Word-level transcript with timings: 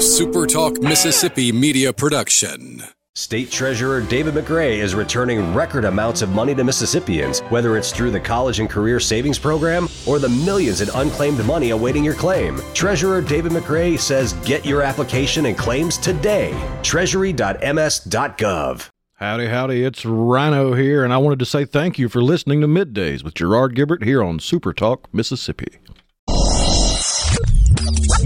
SuperTalk 0.00 0.82
Mississippi 0.82 1.52
media 1.52 1.92
production. 1.92 2.82
State 3.14 3.50
Treasurer 3.50 4.00
David 4.00 4.32
McRae 4.32 4.78
is 4.78 4.94
returning 4.94 5.52
record 5.52 5.84
amounts 5.84 6.22
of 6.22 6.30
money 6.30 6.54
to 6.54 6.64
Mississippians, 6.64 7.40
whether 7.50 7.76
it's 7.76 7.92
through 7.92 8.10
the 8.10 8.18
College 8.18 8.60
and 8.60 8.70
Career 8.70 8.98
Savings 8.98 9.38
Program 9.38 9.90
or 10.06 10.18
the 10.18 10.30
millions 10.30 10.80
in 10.80 10.88
unclaimed 10.94 11.44
money 11.44 11.68
awaiting 11.68 12.02
your 12.02 12.14
claim. 12.14 12.62
Treasurer 12.72 13.20
David 13.20 13.52
McRae 13.52 14.00
says 14.00 14.32
get 14.46 14.64
your 14.64 14.80
application 14.80 15.44
and 15.44 15.58
claims 15.58 15.98
today. 15.98 16.58
Treasury.ms.gov. 16.82 18.88
Howdy, 19.16 19.48
howdy, 19.48 19.84
it's 19.84 20.06
Rhino 20.06 20.72
here, 20.72 21.04
and 21.04 21.12
I 21.12 21.18
wanted 21.18 21.40
to 21.40 21.44
say 21.44 21.66
thank 21.66 21.98
you 21.98 22.08
for 22.08 22.22
listening 22.22 22.62
to 22.62 22.66
Middays 22.66 23.22
with 23.22 23.34
Gerard 23.34 23.76
Gibert 23.76 24.02
here 24.02 24.22
on 24.22 24.40
Super 24.40 24.72
Talk, 24.72 25.12
Mississippi. 25.12 25.78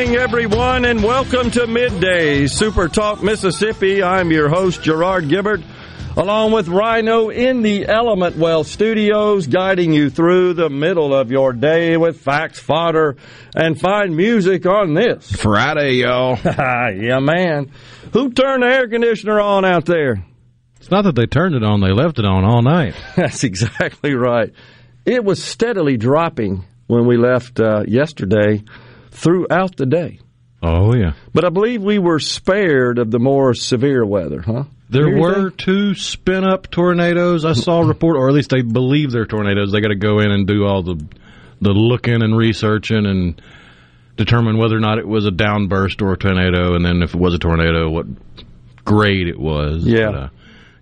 Morning, 0.00 0.16
everyone, 0.16 0.86
and 0.86 1.04
welcome 1.04 1.50
to 1.50 1.66
Midday 1.66 2.46
Super 2.46 2.88
Talk 2.88 3.22
Mississippi. 3.22 4.02
I'm 4.02 4.30
your 4.30 4.48
host, 4.48 4.82
Gerard 4.82 5.28
Gibert, 5.28 5.62
along 6.16 6.52
with 6.52 6.68
Rhino 6.68 7.28
in 7.28 7.60
the 7.60 7.86
Element 7.86 8.36
Well 8.36 8.64
studios, 8.64 9.46
guiding 9.46 9.92
you 9.92 10.08
through 10.08 10.54
the 10.54 10.70
middle 10.70 11.12
of 11.12 11.30
your 11.30 11.52
day 11.52 11.98
with 11.98 12.18
facts, 12.18 12.58
fodder, 12.58 13.16
and 13.54 13.78
fine 13.78 14.16
music 14.16 14.64
on 14.64 14.94
this 14.94 15.30
Friday, 15.36 15.96
y'all. 15.96 16.38
yeah, 16.44 17.18
man. 17.18 17.70
Who 18.14 18.32
turned 18.32 18.62
the 18.62 18.68
air 18.68 18.88
conditioner 18.88 19.38
on 19.38 19.66
out 19.66 19.84
there? 19.84 20.24
It's 20.78 20.90
not 20.90 21.02
that 21.02 21.14
they 21.14 21.26
turned 21.26 21.54
it 21.54 21.62
on, 21.62 21.82
they 21.82 21.92
left 21.92 22.18
it 22.18 22.24
on 22.24 22.42
all 22.46 22.62
night. 22.62 22.94
That's 23.16 23.44
exactly 23.44 24.14
right. 24.14 24.50
It 25.04 25.26
was 25.26 25.44
steadily 25.44 25.98
dropping 25.98 26.64
when 26.86 27.06
we 27.06 27.18
left 27.18 27.60
uh, 27.60 27.82
yesterday 27.86 28.64
throughout 29.10 29.76
the 29.76 29.86
day. 29.86 30.20
Oh, 30.62 30.94
yeah. 30.94 31.12
But 31.32 31.44
I 31.44 31.48
believe 31.48 31.82
we 31.82 31.98
were 31.98 32.18
spared 32.18 32.98
of 32.98 33.10
the 33.10 33.18
more 33.18 33.54
severe 33.54 34.04
weather, 34.04 34.42
huh? 34.42 34.64
There 34.90 35.18
were 35.18 35.50
two 35.50 35.94
spin 35.94 36.44
up 36.44 36.68
tornadoes. 36.68 37.44
I 37.44 37.52
saw 37.52 37.82
a 37.82 37.86
report, 37.86 38.16
or 38.16 38.28
at 38.28 38.34
least 38.34 38.50
they 38.50 38.62
believe 38.62 39.12
they're 39.12 39.24
tornadoes. 39.24 39.70
They 39.70 39.80
got 39.80 39.88
to 39.88 39.94
go 39.94 40.18
in 40.18 40.32
and 40.32 40.46
do 40.46 40.66
all 40.66 40.82
the 40.82 41.02
the 41.60 41.70
looking 41.70 42.22
and 42.22 42.36
researching 42.36 43.06
and 43.06 43.40
determine 44.16 44.58
whether 44.58 44.76
or 44.76 44.80
not 44.80 44.98
it 44.98 45.06
was 45.06 45.26
a 45.26 45.30
downburst 45.30 46.02
or 46.02 46.12
a 46.12 46.16
tornado, 46.16 46.74
and 46.74 46.84
then 46.84 47.02
if 47.02 47.14
it 47.14 47.20
was 47.20 47.34
a 47.34 47.38
tornado, 47.38 47.88
what 47.88 48.06
grade 48.84 49.28
it 49.28 49.38
was. 49.38 49.84
Yeah, 49.84 50.06
but, 50.06 50.14
uh, 50.16 50.28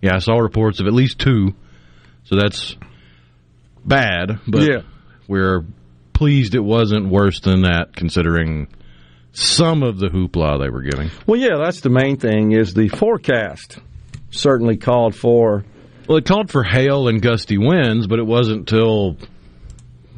yeah. 0.00 0.14
I 0.14 0.18
saw 0.20 0.38
reports 0.38 0.80
of 0.80 0.86
at 0.86 0.94
least 0.94 1.18
two, 1.18 1.54
so 2.24 2.36
that's 2.36 2.76
bad. 3.84 4.40
But 4.46 4.62
yeah. 4.62 4.82
we're 5.26 5.64
pleased 6.18 6.56
it 6.56 6.64
wasn't 6.64 7.08
worse 7.08 7.38
than 7.38 7.62
that, 7.62 7.94
considering 7.94 8.66
some 9.30 9.84
of 9.84 10.00
the 10.00 10.08
hoopla 10.08 10.60
they 10.60 10.68
were 10.68 10.82
giving. 10.82 11.12
Well, 11.28 11.38
yeah, 11.38 11.58
that's 11.58 11.80
the 11.80 11.90
main 11.90 12.16
thing. 12.16 12.50
Is 12.50 12.74
the 12.74 12.88
forecast 12.88 13.78
certainly 14.32 14.76
called 14.78 15.14
for? 15.14 15.64
Well, 16.08 16.18
it 16.18 16.24
called 16.24 16.50
for 16.50 16.64
hail 16.64 17.06
and 17.06 17.22
gusty 17.22 17.56
winds, 17.56 18.08
but 18.08 18.18
it 18.18 18.26
wasn't 18.26 18.66
till 18.66 19.16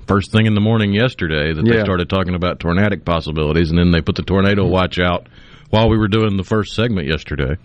first 0.07 0.33
thing 0.33 0.47
in 0.47 0.55
the 0.55 0.61
morning 0.63 0.95
yesterday 0.95 1.53
that 1.53 1.67
yeah. 1.67 1.75
they 1.75 1.81
started 1.83 2.09
talking 2.09 2.35
about 2.35 2.61
tornadic 2.61 3.05
possibilities, 3.05 3.69
and 3.69 3.79
then 3.79 3.91
they 3.91 4.01
put 4.01 4.17
the 4.17 4.23
tornado 4.23 4.67
watch 4.67 4.99
out 4.99 5.29
while 5.69 5.91
we 5.91 5.99
were 5.99 6.09
doing 6.09 6.39
the 6.39 6.45
first 6.45 6.75
segment 6.75 7.09
yesterday. 7.09 7.59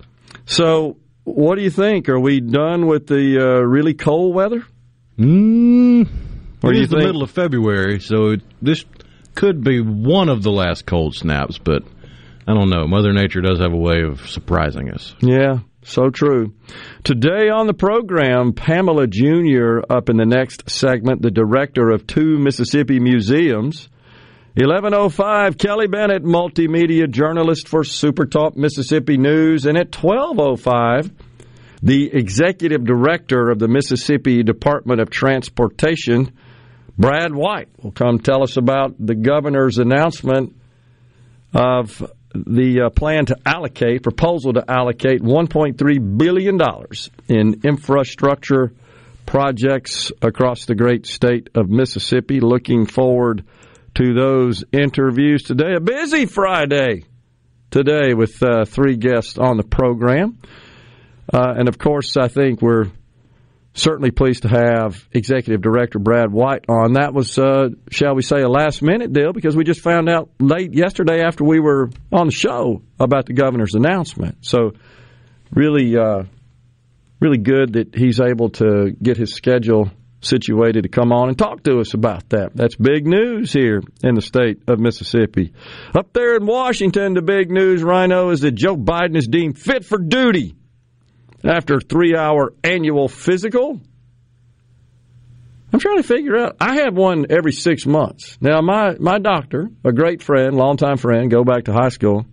So, 0.46 0.98
what 1.24 1.56
do 1.56 1.62
you 1.62 1.72
think? 1.72 2.10
Are 2.10 2.20
we 2.20 2.42
done 2.42 2.86
with 2.86 3.08
the 3.08 3.40
uh, 3.40 3.62
really 3.62 3.94
cold 3.94 4.36
weather? 4.36 4.66
Mm, 5.18 6.10
or 6.64 6.74
it 6.74 6.78
you 6.78 6.88
the 6.88 6.98
middle 6.98 7.24
of 7.24 7.32
February, 7.32 8.00
so 8.00 8.32
it, 8.32 8.42
this 8.62 8.86
could 9.36 9.64
be 9.64 9.82
one 9.82 10.30
of 10.30 10.44
the 10.44 10.52
last 10.52 10.86
cold 10.86 11.16
snaps, 11.16 11.58
but 11.58 11.84
I 12.48 12.54
don't 12.54 12.70
know. 12.70 12.88
Mother 12.88 13.12
Nature 13.12 13.42
does 13.42 13.60
have 13.60 13.74
a 13.74 13.78
way 13.78 14.02
of 14.02 14.30
surprising 14.30 14.90
us. 14.92 15.16
Yeah, 15.20 15.60
so 15.84 16.10
true. 16.10 16.54
Today 17.04 17.50
on 17.50 17.68
the 17.68 17.74
program, 17.74 18.54
Pamela 18.54 19.08
Junior 19.08 19.82
up 19.90 20.10
in 20.10 20.18
the 20.18 20.26
next 20.26 20.70
segment, 20.70 21.22
the 21.22 21.32
director 21.32 21.90
of 21.90 22.08
two 22.08 22.38
Mississippi 22.38 23.00
museums. 23.00 23.90
1105, 24.58 25.58
Kelly 25.58 25.88
Bennett, 25.88 26.24
multimedia 26.24 27.10
journalist 27.10 27.68
for 27.68 27.84
Super 27.84 28.26
Talk 28.26 28.56
Mississippi 28.56 29.18
News. 29.18 29.66
And 29.66 29.78
at 29.78 29.94
1205, 29.94 31.12
the 31.84 32.10
executive 32.14 32.86
director 32.86 33.50
of 33.50 33.60
the 33.60 33.68
Mississippi 33.68 34.44
Department 34.44 35.02
of 35.02 35.10
Transportation, 35.10 36.32
Brad 36.98 37.34
White, 37.34 37.70
will 37.82 37.92
come 37.92 38.20
tell 38.20 38.44
us 38.44 38.58
about 38.58 38.96
the 39.00 39.16
governor's 39.16 39.78
announcement 39.78 40.56
of 41.54 42.12
the 42.34 42.86
uh, 42.86 42.90
plan 42.90 43.26
to 43.28 43.38
allocate, 43.46 44.04
proposal 44.04 44.54
to 44.54 44.64
allocate 44.70 45.22
$1.3 45.22 46.18
billion 46.18 46.60
in 47.28 47.62
infrastructure 47.64 48.74
projects 49.26 50.12
across 50.22 50.66
the 50.66 50.76
great 50.76 51.06
state 51.06 51.50
of 51.56 51.70
Mississippi. 51.70 52.40
Looking 52.40 52.86
forward 52.86 53.46
to 53.96 54.14
those 54.14 54.64
interviews 54.72 55.44
today. 55.44 55.74
A 55.78 55.80
busy 55.80 56.26
Friday 56.26 57.06
today 57.72 58.14
with 58.14 58.42
uh, 58.44 58.66
three 58.66 58.98
guests 58.98 59.38
on 59.38 59.58
the 59.58 59.64
program. 59.64 60.38
Uh, 61.34 61.54
and 61.58 61.68
of 61.68 61.78
course, 61.78 62.18
I 62.18 62.28
think 62.28 62.62
we're 62.62 62.86
certainly 63.76 64.10
pleased 64.10 64.44
to 64.44 64.50
have 64.50 65.08
Executive 65.12 65.62
Director 65.62 66.00
Brad 66.00 66.32
White 66.32 66.66
on. 66.68 66.94
That 66.94 67.14
was, 67.14 67.38
uh, 67.38 67.70
shall 67.92 68.16
we 68.16 68.22
say, 68.22 68.42
a 68.42 68.50
last 68.50 68.82
minute 68.82 69.14
deal 69.14 69.34
because 69.34 69.56
we 69.56 69.64
just 69.64 69.82
found 69.82 70.10
out 70.10 70.30
late 70.40 70.74
yesterday 70.74 71.22
after 71.22 71.44
we 71.44 71.60
were 71.60 71.90
on 72.12 72.28
the 72.28 72.34
show 72.34 72.82
about 73.00 73.28
the 73.28 73.34
governor's 73.34 73.76
announcement. 73.76 74.38
So, 74.46 74.72
really, 75.52 75.96
uh, 75.98 76.24
really 77.20 77.38
good 77.38 77.74
that 77.74 77.94
he's 77.94 78.20
able 78.20 78.50
to 78.52 78.96
get 79.02 79.18
his 79.18 79.34
schedule 79.34 79.92
situated 80.22 80.84
to 80.84 80.90
come 80.90 81.12
on 81.12 81.30
and 81.30 81.38
talk 81.38 81.64
to 81.64 81.80
us 81.80 81.94
about 81.94 82.30
that. 82.30 82.56
That's 82.56 82.76
big 82.76 83.06
news 83.06 83.54
here 83.54 83.84
in 84.04 84.16
the 84.16 84.22
state 84.22 84.64
of 84.68 84.80
Mississippi. 84.80 85.54
Up 85.94 86.14
there 86.14 86.36
in 86.36 86.48
Washington, 86.48 87.14
the 87.14 87.22
big 87.22 87.52
news, 87.52 87.84
Rhino, 87.84 88.30
is 88.30 88.40
that 88.42 88.56
Joe 88.56 88.76
Biden 88.76 89.16
is 89.16 89.28
deemed 89.28 89.60
fit 89.60 89.86
for 89.86 90.00
duty 90.00 90.56
after 91.46 91.76
a 91.76 91.80
three 91.82 92.16
hour 92.16 92.54
annual 92.64 93.08
physical. 93.08 93.80
I'm 95.72 95.80
trying 95.80 95.98
to 95.98 96.08
figure 96.08 96.38
out. 96.38 96.56
I 96.62 96.76
have 96.78 96.96
one 96.96 97.26
every 97.30 97.52
six 97.52 97.86
months. 97.86 98.38
Now, 98.40 98.62
my, 98.62 98.96
my 98.98 99.20
doctor, 99.20 99.70
a 99.84 99.92
great 99.92 100.24
friend, 100.24 100.56
longtime 100.56 100.98
friend, 100.98 101.30
go 101.30 101.44
back 101.44 101.66
to 101.66 101.74
high 101.74 101.90
school, 101.90 102.26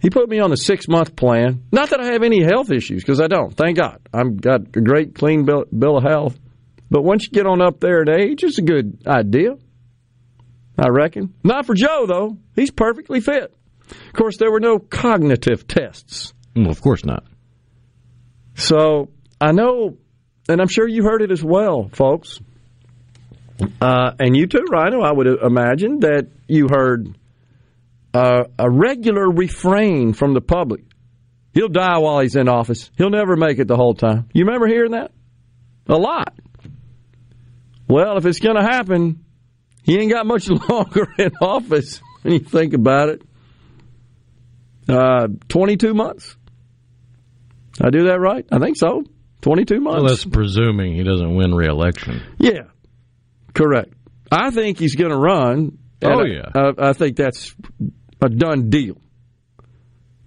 he 0.00 0.08
put 0.08 0.28
me 0.28 0.40
on 0.40 0.52
a 0.52 0.56
six 0.56 0.88
month 0.88 1.14
plan. 1.14 1.64
Not 1.70 1.90
that 1.90 2.00
I 2.00 2.06
have 2.12 2.22
any 2.22 2.42
health 2.42 2.70
issues, 2.70 3.02
because 3.02 3.20
I 3.20 3.26
don't. 3.26 3.54
Thank 3.54 3.76
God. 3.76 4.00
I've 4.12 4.40
got 4.40 4.74
a 4.74 4.80
great, 4.80 5.14
clean 5.14 5.44
bill, 5.44 5.64
bill 5.66 5.98
of 5.98 6.04
health. 6.04 6.38
But 6.90 7.02
once 7.02 7.24
you 7.24 7.30
get 7.30 7.46
on 7.46 7.60
up 7.60 7.80
there 7.80 8.02
in 8.02 8.08
age, 8.08 8.42
it's 8.42 8.58
a 8.58 8.62
good 8.62 9.02
idea. 9.06 9.56
I 10.78 10.88
reckon. 10.88 11.34
Not 11.44 11.66
for 11.66 11.74
Joe, 11.74 12.06
though. 12.06 12.38
He's 12.56 12.70
perfectly 12.70 13.20
fit. 13.20 13.54
Of 13.90 14.12
course, 14.14 14.38
there 14.38 14.50
were 14.50 14.60
no 14.60 14.78
cognitive 14.78 15.66
tests. 15.66 16.32
Well, 16.56 16.70
of 16.70 16.80
course 16.80 17.04
not. 17.04 17.24
So 18.60 19.08
I 19.40 19.52
know, 19.52 19.96
and 20.48 20.60
I'm 20.60 20.68
sure 20.68 20.86
you 20.86 21.02
heard 21.02 21.22
it 21.22 21.30
as 21.30 21.42
well, 21.42 21.88
folks. 21.92 22.40
Uh, 23.80 24.12
and 24.18 24.36
you 24.36 24.46
too, 24.46 24.64
Rhino, 24.70 25.00
I 25.00 25.12
would 25.12 25.26
imagine 25.26 26.00
that 26.00 26.28
you 26.46 26.68
heard 26.70 27.16
uh, 28.12 28.44
a 28.58 28.70
regular 28.70 29.30
refrain 29.30 30.12
from 30.12 30.34
the 30.34 30.40
public. 30.42 30.82
He'll 31.54 31.68
die 31.68 31.98
while 31.98 32.20
he's 32.20 32.36
in 32.36 32.48
office. 32.48 32.90
He'll 32.96 33.10
never 33.10 33.34
make 33.34 33.58
it 33.58 33.66
the 33.66 33.76
whole 33.76 33.94
time. 33.94 34.28
You 34.32 34.44
remember 34.44 34.66
hearing 34.66 34.92
that? 34.92 35.10
A 35.88 35.96
lot. 35.96 36.34
Well, 37.88 38.18
if 38.18 38.26
it's 38.26 38.38
going 38.38 38.56
to 38.56 38.62
happen, 38.62 39.24
he 39.82 39.98
ain't 39.98 40.12
got 40.12 40.26
much 40.26 40.48
longer 40.68 41.08
in 41.18 41.32
office 41.40 42.00
when 42.22 42.34
you 42.34 42.40
think 42.40 42.74
about 42.74 43.08
it. 43.08 43.22
Uh, 44.88 45.28
22 45.48 45.94
months. 45.94 46.36
I 47.82 47.90
do 47.90 48.04
that 48.04 48.20
right? 48.20 48.44
I 48.52 48.58
think 48.58 48.76
so. 48.76 49.04
22 49.42 49.80
months. 49.80 49.96
Well, 50.02 50.08
that's 50.08 50.24
presuming 50.24 50.94
he 50.94 51.02
doesn't 51.02 51.34
win 51.34 51.54
re-election. 51.54 52.22
Yeah, 52.38 52.64
correct. 53.54 53.94
I 54.30 54.50
think 54.50 54.78
he's 54.78 54.96
going 54.96 55.10
to 55.12 55.16
run. 55.16 55.78
Oh, 56.02 56.20
I- 56.20 56.26
yeah. 56.26 56.50
I, 56.54 56.90
I 56.90 56.92
think 56.92 57.16
that's 57.16 57.54
a 58.20 58.28
done 58.28 58.68
deal. 58.70 58.96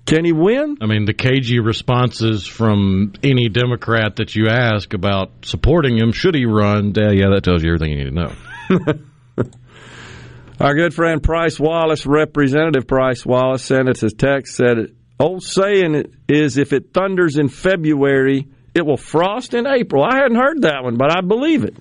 Can 0.05 0.25
he 0.25 0.33
win? 0.33 0.77
I 0.81 0.85
mean, 0.85 1.05
the 1.05 1.13
cagey 1.13 1.59
responses 1.59 2.45
from 2.45 3.13
any 3.23 3.47
Democrat 3.47 4.17
that 4.17 4.35
you 4.35 4.47
ask 4.49 4.93
about 4.93 5.31
supporting 5.45 5.97
him, 5.97 6.11
should 6.11 6.35
he 6.35 6.45
run? 6.45 6.93
Yeah, 6.95 7.11
yeah, 7.11 7.29
that 7.33 7.43
tells 7.45 7.63
you 7.63 7.69
everything 7.73 7.91
you 7.97 8.03
need 8.03 8.09
to 8.09 8.95
know. 8.97 9.43
Our 10.59 10.75
good 10.75 10.93
friend 10.93 11.21
Price 11.23 11.59
Wallace, 11.59 12.05
Representative 12.05 12.85
Price 12.87 13.25
Wallace, 13.25 13.63
sent 13.63 13.89
us 13.89 14.03
a 14.03 14.09
text 14.09 14.55
said, 14.55 14.95
"Old 15.19 15.43
saying 15.43 16.05
is 16.27 16.57
if 16.57 16.73
it 16.73 16.93
thunders 16.93 17.37
in 17.37 17.49
February, 17.49 18.47
it 18.73 18.85
will 18.85 18.97
frost 18.97 19.53
in 19.53 19.67
April." 19.67 20.03
I 20.03 20.15
hadn't 20.15 20.37
heard 20.37 20.61
that 20.63 20.83
one, 20.83 20.97
but 20.97 21.15
I 21.15 21.21
believe 21.21 21.63
it. 21.63 21.75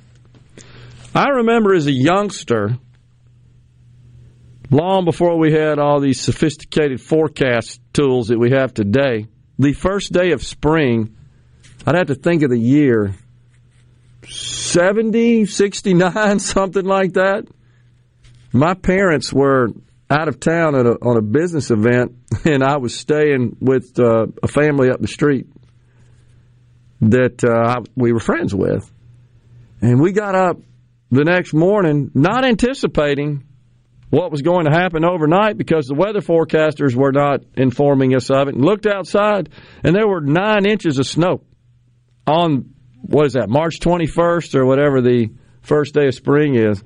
I 1.15 1.29
remember 1.29 1.75
as 1.75 1.87
a 1.87 1.93
youngster, 1.93 2.79
long 4.71 5.05
before 5.05 5.39
we 5.39 5.53
had 5.53 5.79
all 5.79 6.01
these 6.01 6.21
sophisticated 6.21 7.01
forecast 7.01 7.81
tools 7.93 8.29
that 8.29 8.39
we 8.39 8.51
have 8.51 8.73
today, 8.73 9.27
the 9.59 9.75
first 9.75 10.13
day 10.13 10.33
of 10.33 10.43
spring, 10.43 11.15
I'd 11.87 11.97
have 11.97 12.07
to 12.07 12.15
think 12.15 12.43
of 12.43 12.51
the 12.51 12.59
year 12.59 13.15
70, 14.27 15.47
69, 15.47 16.39
something 16.39 16.85
like 16.85 17.15
that. 17.15 17.47
My 18.53 18.75
parents 18.75 19.33
were 19.33 19.69
out 20.13 20.29
of 20.29 20.39
town 20.39 20.75
a, 20.75 20.91
on 20.91 21.17
a 21.17 21.23
business 21.23 21.71
event, 21.71 22.17
and 22.45 22.63
I 22.63 22.77
was 22.77 22.95
staying 22.95 23.57
with 23.61 23.99
uh, 23.99 24.27
a 24.43 24.49
family 24.49 24.91
up 24.91 25.01
the 25.01 25.09
street 25.09 25.47
that 27.01 27.43
uh, 27.43 27.83
we 27.97 28.13
were 28.13 28.21
friends 28.21 28.55
with. 28.55 28.91
And 29.81 30.01
we 30.01 30.13
got 30.13 30.35
up 30.35 30.59
the 31.11 31.25
next 31.25 31.53
morning, 31.53 32.11
not 32.15 32.45
anticipating 32.45 33.45
what 34.11 34.31
was 34.31 34.43
going 34.43 34.67
to 34.67 34.71
happen 34.71 35.05
overnight 35.05 35.57
because 35.57 35.87
the 35.87 35.95
weather 35.95 36.21
forecasters 36.21 36.95
were 36.95 37.13
not 37.13 37.41
informing 37.57 38.15
us 38.15 38.31
of 38.31 38.49
it, 38.49 38.55
and 38.55 38.65
looked 38.65 38.87
outside, 38.87 39.49
and 39.83 39.97
there 39.97 40.07
were 40.07 40.21
nine 40.21 40.67
inches 40.67 40.99
of 40.99 41.07
snow 41.07 41.43
on 42.27 42.75
what 43.01 43.27
is 43.27 43.33
that, 43.33 43.49
March 43.49 43.81
21st 43.81 44.55
or 44.55 44.67
whatever 44.67 45.01
the 45.01 45.31
first 45.63 45.95
day 45.95 46.07
of 46.07 46.15
spring 46.15 46.55
is. 46.55 46.83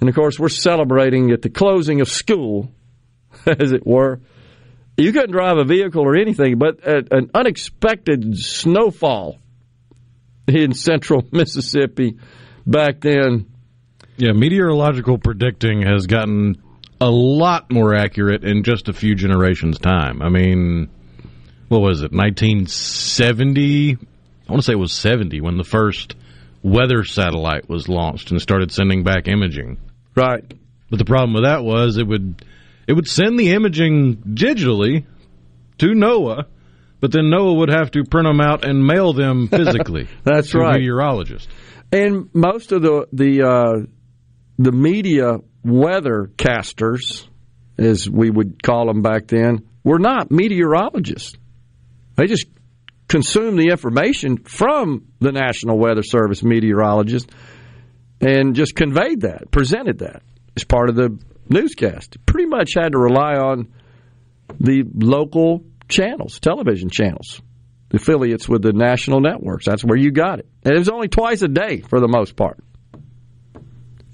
And 0.00 0.08
of 0.08 0.14
course, 0.14 0.38
we're 0.38 0.48
celebrating 0.48 1.30
at 1.30 1.42
the 1.42 1.50
closing 1.50 2.00
of 2.00 2.08
school, 2.08 2.72
as 3.46 3.72
it 3.72 3.86
were. 3.86 4.20
You 4.96 5.12
couldn't 5.12 5.32
drive 5.32 5.56
a 5.56 5.64
vehicle 5.64 6.02
or 6.02 6.16
anything, 6.16 6.58
but 6.58 6.80
an 6.86 7.30
unexpected 7.34 8.36
snowfall 8.36 9.38
in 10.46 10.74
central 10.74 11.24
Mississippi 11.32 12.18
back 12.66 13.00
then. 13.00 13.46
Yeah, 14.16 14.32
meteorological 14.32 15.18
predicting 15.18 15.82
has 15.82 16.06
gotten 16.06 16.62
a 17.00 17.10
lot 17.10 17.72
more 17.72 17.94
accurate 17.94 18.44
in 18.44 18.62
just 18.62 18.88
a 18.88 18.92
few 18.92 19.14
generations' 19.14 19.78
time. 19.78 20.20
I 20.20 20.28
mean, 20.28 20.90
what 21.68 21.80
was 21.80 22.02
it, 22.02 22.12
1970? 22.12 23.92
I 23.92 24.52
want 24.52 24.62
to 24.62 24.66
say 24.66 24.72
it 24.72 24.76
was 24.76 24.92
70 24.92 25.40
when 25.40 25.56
the 25.56 25.64
first 25.64 26.16
weather 26.62 27.04
satellite 27.04 27.68
was 27.68 27.88
launched 27.88 28.30
and 28.30 28.42
started 28.42 28.70
sending 28.70 29.02
back 29.02 29.28
imaging. 29.28 29.78
Right. 30.20 30.44
But 30.90 30.98
the 30.98 31.04
problem 31.04 31.34
with 31.34 31.44
that 31.44 31.64
was 31.64 31.96
it 31.96 32.06
would 32.06 32.44
it 32.86 32.92
would 32.92 33.08
send 33.08 33.38
the 33.38 33.52
imaging 33.52 34.16
digitally 34.16 35.06
to 35.78 35.86
NOAA, 35.86 36.44
but 36.98 37.12
then 37.12 37.24
NOAA 37.24 37.58
would 37.58 37.70
have 37.70 37.92
to 37.92 38.04
print 38.04 38.26
them 38.26 38.40
out 38.40 38.64
and 38.64 38.84
mail 38.84 39.12
them 39.12 39.48
physically. 39.50 40.08
That's 40.24 40.50
to 40.50 40.58
a 40.58 40.62
right. 40.62 40.80
meteorologist. 40.80 41.48
And 41.92 42.28
most 42.34 42.72
of 42.72 42.82
the 42.82 43.06
the 43.12 43.42
uh, 43.42 43.86
the 44.58 44.72
media 44.72 45.38
weather 45.64 46.30
casters, 46.36 47.28
as 47.78 48.08
we 48.08 48.30
would 48.30 48.62
call 48.62 48.86
them 48.86 49.02
back 49.02 49.28
then, 49.28 49.68
were 49.84 49.98
not 49.98 50.30
meteorologists. 50.30 51.36
They 52.16 52.26
just 52.26 52.46
consumed 53.08 53.58
the 53.58 53.68
information 53.70 54.38
from 54.38 55.06
the 55.18 55.32
National 55.32 55.78
Weather 55.78 56.02
Service 56.02 56.42
meteorologist 56.42 57.30
and 58.20 58.54
just 58.54 58.74
conveyed 58.74 59.22
that, 59.22 59.50
presented 59.50 59.98
that 59.98 60.22
as 60.56 60.64
part 60.64 60.88
of 60.88 60.96
the 60.96 61.18
newscast. 61.48 62.16
Pretty 62.26 62.46
much 62.46 62.74
had 62.74 62.92
to 62.92 62.98
rely 62.98 63.34
on 63.36 63.68
the 64.58 64.84
local 64.94 65.64
channels, 65.88 66.38
television 66.40 66.90
channels, 66.90 67.40
the 67.88 67.96
affiliates 67.96 68.48
with 68.48 68.62
the 68.62 68.72
national 68.72 69.20
networks. 69.20 69.66
That's 69.66 69.84
where 69.84 69.98
you 69.98 70.10
got 70.10 70.38
it. 70.38 70.48
And 70.64 70.74
it 70.74 70.78
was 70.78 70.88
only 70.88 71.08
twice 71.08 71.42
a 71.42 71.48
day 71.48 71.80
for 71.80 72.00
the 72.00 72.08
most 72.08 72.36
part. 72.36 72.58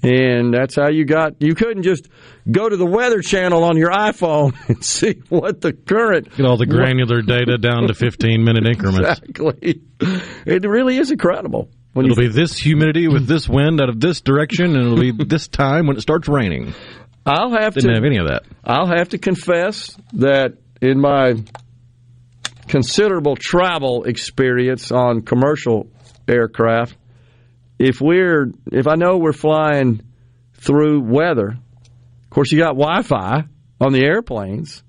And 0.03 0.53
that's 0.53 0.75
how 0.75 0.89
you 0.89 1.05
got, 1.05 1.41
you 1.41 1.55
couldn't 1.55 1.83
just 1.83 2.07
go 2.49 2.69
to 2.69 2.77
the 2.77 2.85
weather 2.85 3.21
channel 3.21 3.63
on 3.63 3.77
your 3.77 3.89
iPhone 3.91 4.53
and 4.69 4.83
see 4.83 5.21
what 5.29 5.59
the 5.61 5.73
current 5.73 6.35
Get 6.35 6.45
all 6.45 6.57
the 6.57 6.67
granular 6.67 7.21
data 7.21 7.57
down 7.57 7.87
to 7.87 7.93
15 7.93 8.43
minute 8.43 8.65
increments. 8.69 9.19
exactly. 9.21 9.81
It 10.45 10.65
really 10.65 10.97
is 10.97 11.11
incredible. 11.11 11.69
When 11.97 12.05
It'll 12.05 12.21
you, 12.21 12.29
be 12.29 12.35
this 12.35 12.55
humidity 12.55 13.07
with 13.07 13.25
this 13.25 13.49
wind 13.49 13.81
out 13.81 13.89
of 13.89 13.99
this 13.99 14.21
direction, 14.21 14.75
and 14.75 14.85
it'll 14.85 14.99
be 14.99 15.11
this 15.25 15.47
time 15.47 15.87
when 15.87 15.97
it 15.97 16.01
starts 16.01 16.27
raining. 16.27 16.75
I'll 17.25 17.49
have 17.49 17.73
Didn't 17.73 17.89
to 17.89 17.95
have 17.95 18.05
any 18.05 18.17
of 18.17 18.27
that. 18.27 18.43
I'll 18.63 18.85
have 18.85 19.09
to 19.09 19.17
confess 19.17 19.97
that 20.13 20.59
in 20.79 21.01
my 21.01 21.43
considerable 22.67 23.35
travel 23.35 24.03
experience 24.03 24.91
on 24.91 25.23
commercial 25.23 25.87
aircraft, 26.27 26.95
if 27.79 27.99
we're 27.99 28.51
if 28.71 28.87
I 28.87 28.93
know 28.93 29.17
we're 29.17 29.33
flying 29.33 30.03
through 30.53 31.01
weather, 31.01 31.47
of 31.47 32.29
course 32.29 32.51
you 32.51 32.59
got 32.59 32.75
Wi-Fi 32.75 33.45
on 33.81 33.91
the 33.91 34.05
airplanes, 34.05 34.83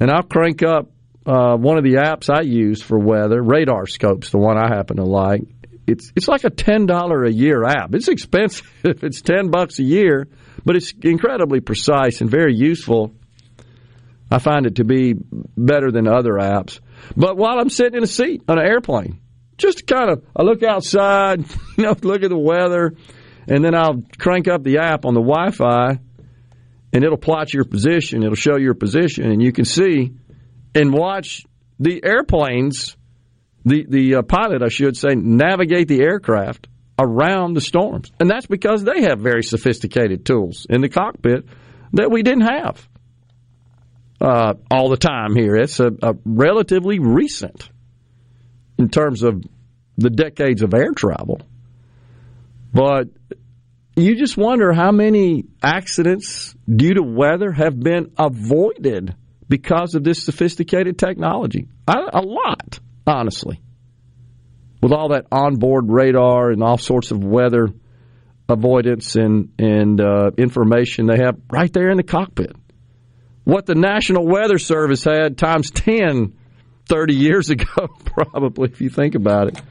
and 0.00 0.10
I'll 0.10 0.22
crank 0.22 0.62
up 0.62 0.88
uh, 1.26 1.58
one 1.58 1.76
of 1.76 1.84
the 1.84 1.96
apps 1.96 2.34
I 2.34 2.40
use 2.40 2.80
for 2.80 2.98
weather, 2.98 3.42
Radar 3.42 3.86
Scopes, 3.86 4.30
the 4.30 4.38
one 4.38 4.56
I 4.56 4.74
happen 4.74 4.96
to 4.96 5.04
like. 5.04 5.42
It's 5.86 6.12
it's 6.14 6.28
like 6.28 6.44
a 6.44 6.50
ten 6.50 6.86
dollar 6.86 7.24
a 7.24 7.32
year 7.32 7.64
app. 7.64 7.94
It's 7.94 8.08
expensive. 8.08 8.66
It's 8.84 9.20
ten 9.20 9.50
bucks 9.50 9.78
a 9.78 9.82
year, 9.82 10.28
but 10.64 10.76
it's 10.76 10.92
incredibly 11.02 11.60
precise 11.60 12.20
and 12.20 12.30
very 12.30 12.54
useful. 12.54 13.12
I 14.30 14.38
find 14.38 14.66
it 14.66 14.76
to 14.76 14.84
be 14.84 15.14
better 15.56 15.90
than 15.90 16.06
other 16.06 16.34
apps. 16.34 16.78
But 17.16 17.36
while 17.36 17.58
I'm 17.58 17.70
sitting 17.70 17.96
in 17.96 18.04
a 18.04 18.06
seat 18.06 18.42
on 18.48 18.58
an 18.58 18.64
airplane, 18.64 19.20
just 19.58 19.86
kind 19.86 20.10
of 20.10 20.24
I 20.36 20.42
look 20.42 20.62
outside, 20.62 21.40
you 21.76 21.84
know, 21.84 21.96
look 22.02 22.22
at 22.22 22.30
the 22.30 22.38
weather, 22.38 22.94
and 23.48 23.64
then 23.64 23.74
I'll 23.74 24.02
crank 24.18 24.48
up 24.48 24.62
the 24.62 24.78
app 24.78 25.04
on 25.04 25.14
the 25.14 25.20
Wi-Fi, 25.20 25.98
and 26.92 27.04
it'll 27.04 27.18
plot 27.18 27.52
your 27.52 27.64
position. 27.64 28.22
It'll 28.22 28.34
show 28.34 28.56
your 28.56 28.74
position, 28.74 29.30
and 29.30 29.42
you 29.42 29.52
can 29.52 29.64
see 29.64 30.12
and 30.74 30.92
watch 30.92 31.44
the 31.78 32.04
airplanes, 32.04 32.96
the 33.64 33.86
the 33.88 34.14
uh, 34.16 34.22
pilot, 34.22 34.62
I 34.62 34.68
should 34.68 34.96
say, 34.96 35.14
navigate 35.14 35.88
the 35.88 36.00
aircraft 36.02 36.68
around 36.98 37.54
the 37.54 37.60
storms, 37.60 38.10
and 38.20 38.28
that's 38.30 38.46
because 38.46 38.84
they 38.84 39.02
have 39.02 39.20
very 39.20 39.42
sophisticated 39.42 40.24
tools 40.24 40.66
in 40.68 40.80
the 40.80 40.88
cockpit 40.88 41.46
that 41.92 42.10
we 42.10 42.22
didn't 42.22 42.48
have 42.48 42.88
uh, 44.20 44.54
all 44.70 44.88
the 44.88 44.96
time 44.96 45.34
here. 45.34 45.56
It's 45.56 45.80
a, 45.80 45.90
a 46.02 46.14
relatively 46.24 46.98
recent 46.98 47.68
in 48.78 48.88
terms 48.88 49.22
of 49.22 49.42
the 49.96 50.10
decades 50.10 50.62
of 50.62 50.74
air 50.74 50.92
travel, 50.92 51.40
but 52.72 53.08
you 53.96 54.16
just 54.16 54.36
wonder 54.36 54.72
how 54.72 54.92
many 54.92 55.44
accidents 55.62 56.54
due 56.68 56.94
to 56.94 57.02
weather 57.02 57.52
have 57.52 57.78
been 57.78 58.12
avoided 58.16 59.14
because 59.48 59.94
of 59.94 60.04
this 60.04 60.22
sophisticated 60.22 60.98
technology. 60.98 61.68
A, 61.86 61.96
a 62.14 62.22
lot, 62.22 62.78
honestly. 63.10 63.60
With 64.82 64.92
all 64.92 65.10
that 65.10 65.26
onboard 65.30 65.90
radar 65.90 66.50
and 66.50 66.62
all 66.62 66.78
sorts 66.78 67.10
of 67.10 67.22
weather 67.22 67.68
avoidance 68.48 69.16
and, 69.16 69.52
and 69.58 70.00
uh, 70.00 70.30
information 70.38 71.06
they 71.06 71.18
have 71.18 71.36
right 71.50 71.72
there 71.72 71.90
in 71.90 71.96
the 71.96 72.02
cockpit. 72.02 72.56
What 73.44 73.66
the 73.66 73.74
National 73.74 74.26
Weather 74.26 74.58
Service 74.58 75.04
had 75.04 75.36
times 75.36 75.70
10 75.70 76.34
30 76.86 77.14
years 77.14 77.50
ago, 77.50 77.88
probably, 78.04 78.68
if 78.68 78.80
you 78.80 78.90
think 78.90 79.14
about 79.14 79.48
it. 79.48 79.62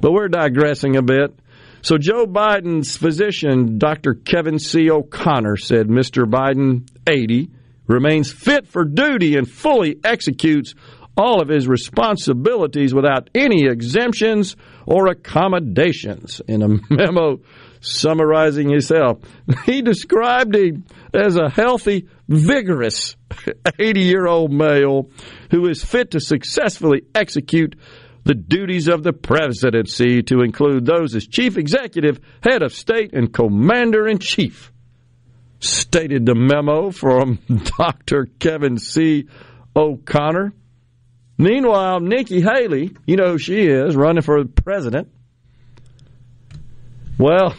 But 0.00 0.12
we're 0.12 0.28
digressing 0.28 0.96
a 0.96 1.02
bit. 1.02 1.38
So, 1.82 1.98
Joe 1.98 2.26
Biden's 2.26 2.96
physician, 2.96 3.78
Dr. 3.78 4.14
Kevin 4.14 4.58
C. 4.58 4.90
O'Connor, 4.90 5.56
said 5.58 5.88
Mr. 5.88 6.24
Biden, 6.24 6.88
80, 7.06 7.50
remains 7.86 8.32
fit 8.32 8.66
for 8.66 8.84
duty 8.84 9.36
and 9.36 9.48
fully 9.48 9.98
executes 10.02 10.74
all 11.18 11.42
of 11.42 11.48
his 11.48 11.66
responsibilities 11.66 12.94
without 12.94 13.28
any 13.34 13.66
exemptions 13.66 14.56
or 14.86 15.08
accommodations. 15.08 16.40
In 16.46 16.62
a 16.62 16.68
memo 16.90 17.40
summarizing 17.80 18.70
himself. 18.70 19.18
He 19.64 19.82
described 19.82 20.54
him 20.54 20.84
as 21.12 21.36
a 21.36 21.50
healthy, 21.50 22.08
vigorous 22.28 23.16
80 23.78 24.00
year 24.00 24.26
old 24.26 24.52
male 24.52 25.10
who 25.50 25.68
is 25.68 25.84
fit 25.84 26.12
to 26.12 26.20
successfully 26.20 27.02
execute 27.14 27.76
the 28.24 28.34
duties 28.34 28.88
of 28.88 29.02
the 29.02 29.12
presidency 29.12 30.22
to 30.22 30.42
include 30.42 30.84
those 30.84 31.14
as 31.14 31.26
chief 31.26 31.56
executive, 31.56 32.20
head 32.42 32.62
of 32.62 32.74
state, 32.74 33.12
and 33.14 33.32
commander 33.32 34.06
in 34.06 34.18
chief. 34.18 34.72
Stated 35.60 36.26
the 36.26 36.34
memo 36.34 36.90
from 36.90 37.38
Dr. 37.78 38.28
Kevin 38.38 38.76
C. 38.76 39.26
O'Connor. 39.74 40.52
Meanwhile, 41.38 42.00
Nikki 42.00 42.40
Haley, 42.40 42.96
you 43.06 43.16
know 43.16 43.32
who 43.32 43.38
she 43.38 43.66
is, 43.66 43.94
running 43.94 44.22
for 44.22 44.44
president. 44.44 45.08
Well, 47.16 47.54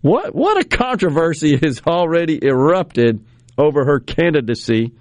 what 0.00 0.34
what 0.34 0.60
a 0.60 0.64
controversy 0.64 1.56
has 1.62 1.80
already 1.86 2.44
erupted 2.44 3.24
over 3.56 3.84
her 3.84 4.00
candidacy. 4.00 4.92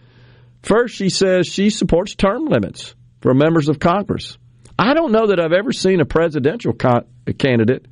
First, 0.62 0.96
she 0.96 1.10
says 1.10 1.48
she 1.48 1.72
supports 1.72 2.16
term 2.16 2.46
limits 2.46 2.96
for 3.22 3.34
members 3.34 3.68
of 3.68 3.80
Congress. 3.80 4.38
I 4.78 4.94
don't 4.94 5.12
know 5.12 5.28
that 5.28 5.40
I've 5.40 5.52
ever 5.52 5.72
seen 5.72 6.00
a 6.00 6.06
presidential 6.06 6.74
con- 6.74 7.06
candidate 7.38 7.86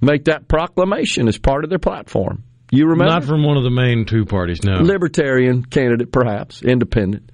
make 0.00 0.24
that 0.24 0.46
proclamation 0.46 1.28
as 1.28 1.38
part 1.38 1.64
of 1.64 1.70
their 1.70 1.78
platform. 1.78 2.44
You 2.70 2.86
remember? 2.88 3.12
Not 3.12 3.24
from 3.24 3.44
one 3.44 3.56
of 3.56 3.62
the 3.64 3.70
main 3.70 4.04
two 4.06 4.24
parties, 4.24 4.62
no. 4.62 4.80
Libertarian 4.82 5.64
candidate, 5.64 6.12
perhaps, 6.12 6.62
independent. 6.62 7.30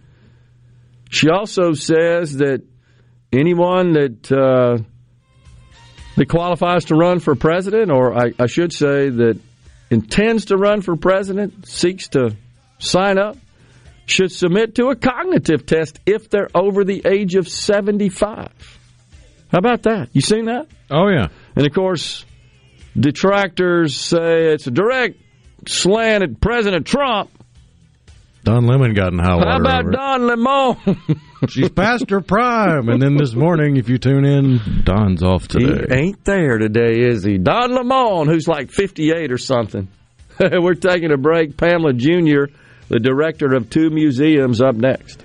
She 1.13 1.29
also 1.29 1.75
says 1.75 2.39
that 2.39 2.63
anyone 3.31 3.93
that 3.93 4.33
uh, 4.33 4.83
that 6.17 6.27
qualifies 6.27 6.87
to 6.87 6.95
run 6.95 7.21
for 7.21 7.35
president, 7.35 7.91
or 7.91 8.17
I, 8.17 8.33
I 8.39 8.47
should 8.47 8.73
say 8.73 9.11
that 9.11 9.39
intends 9.91 10.47
to 10.47 10.57
run 10.57 10.81
for 10.81 10.97
president, 10.97 11.69
seeks 11.69 12.09
to 12.09 12.35
sign 12.79 13.19
up, 13.19 13.37
should 14.07 14.33
submit 14.33 14.77
to 14.77 14.87
a 14.87 14.97
cognitive 14.97 15.67
test 15.67 16.01
if 16.07 16.31
they're 16.31 16.49
over 16.55 16.83
the 16.83 17.03
age 17.05 17.35
of 17.35 17.47
75. 17.47 18.51
How 19.51 19.59
about 19.59 19.83
that? 19.83 20.09
You 20.15 20.23
seen 20.23 20.47
that? 20.47 20.67
Oh, 20.91 21.09
yeah. 21.09 21.29
And 21.55 21.67
of 21.67 21.75
course, 21.75 22.25
detractors 22.99 23.95
say 23.95 24.47
it's 24.47 24.67
a 24.67 24.71
direct 24.71 25.19
slant 25.69 26.25
at 26.25 26.41
President 26.41 26.87
Trump. 26.87 27.31
Don 28.45 28.67
Lemon 28.67 28.93
got 28.95 29.13
in 29.13 29.19
hot 29.21 29.39
water. 29.39 29.51
How 29.51 29.59
about. 29.59 29.93
Don 29.93 30.27
Lemon? 30.27 31.21
She's 31.49 31.71
past 31.71 32.11
her 32.11 32.21
prime. 32.21 32.89
And 32.89 33.01
then 33.01 33.17
this 33.17 33.35
morning, 33.35 33.77
if 33.77 33.89
you 33.89 33.99
tune 33.99 34.25
in, 34.25 34.83
Don's 34.85 35.23
off 35.23 35.43
he 35.53 35.61
today. 35.61 35.95
ain't 35.95 36.25
there 36.25 36.59
today, 36.59 37.01
is 37.01 37.23
he? 37.25 37.39
Don 37.39 37.73
Lemon, 37.75 38.29
who's 38.29 38.49
like 38.49 38.71
58 38.71 39.31
or 39.31 39.39
something. 39.39 39.89
We're 40.41 40.75
taking 40.75 41.13
a 41.13 41.17
break. 41.17 41.57
Pamela 41.57 41.93
Junior, 41.93 42.49
the 42.89 42.99
director 42.99 43.55
of 43.55 43.71
two 43.71 43.91
museums, 43.91 44.61
up 44.61 44.75
next. 44.75 45.25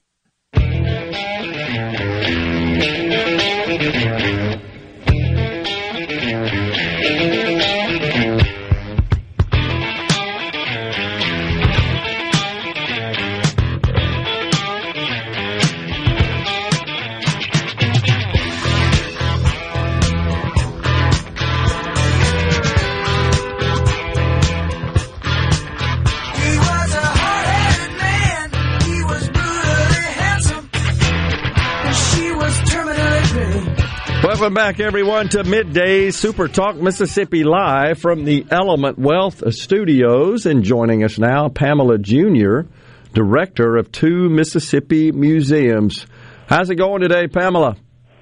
Welcome 34.41 34.55
back, 34.55 34.79
everyone, 34.79 35.29
to 35.29 35.43
Midday 35.43 36.09
Super 36.09 36.47
Talk 36.47 36.75
Mississippi 36.75 37.43
Live 37.43 37.99
from 37.99 38.25
the 38.25 38.43
Element 38.49 38.97
Wealth 38.97 39.43
Studios. 39.53 40.47
And 40.47 40.63
joining 40.63 41.03
us 41.03 41.19
now, 41.19 41.49
Pamela 41.49 41.99
Junior, 41.99 42.65
director 43.13 43.77
of 43.77 43.91
two 43.91 44.29
Mississippi 44.29 45.11
museums. 45.11 46.07
How's 46.47 46.71
it 46.71 46.77
going 46.77 47.03
today, 47.03 47.27
Pamela? 47.27 47.75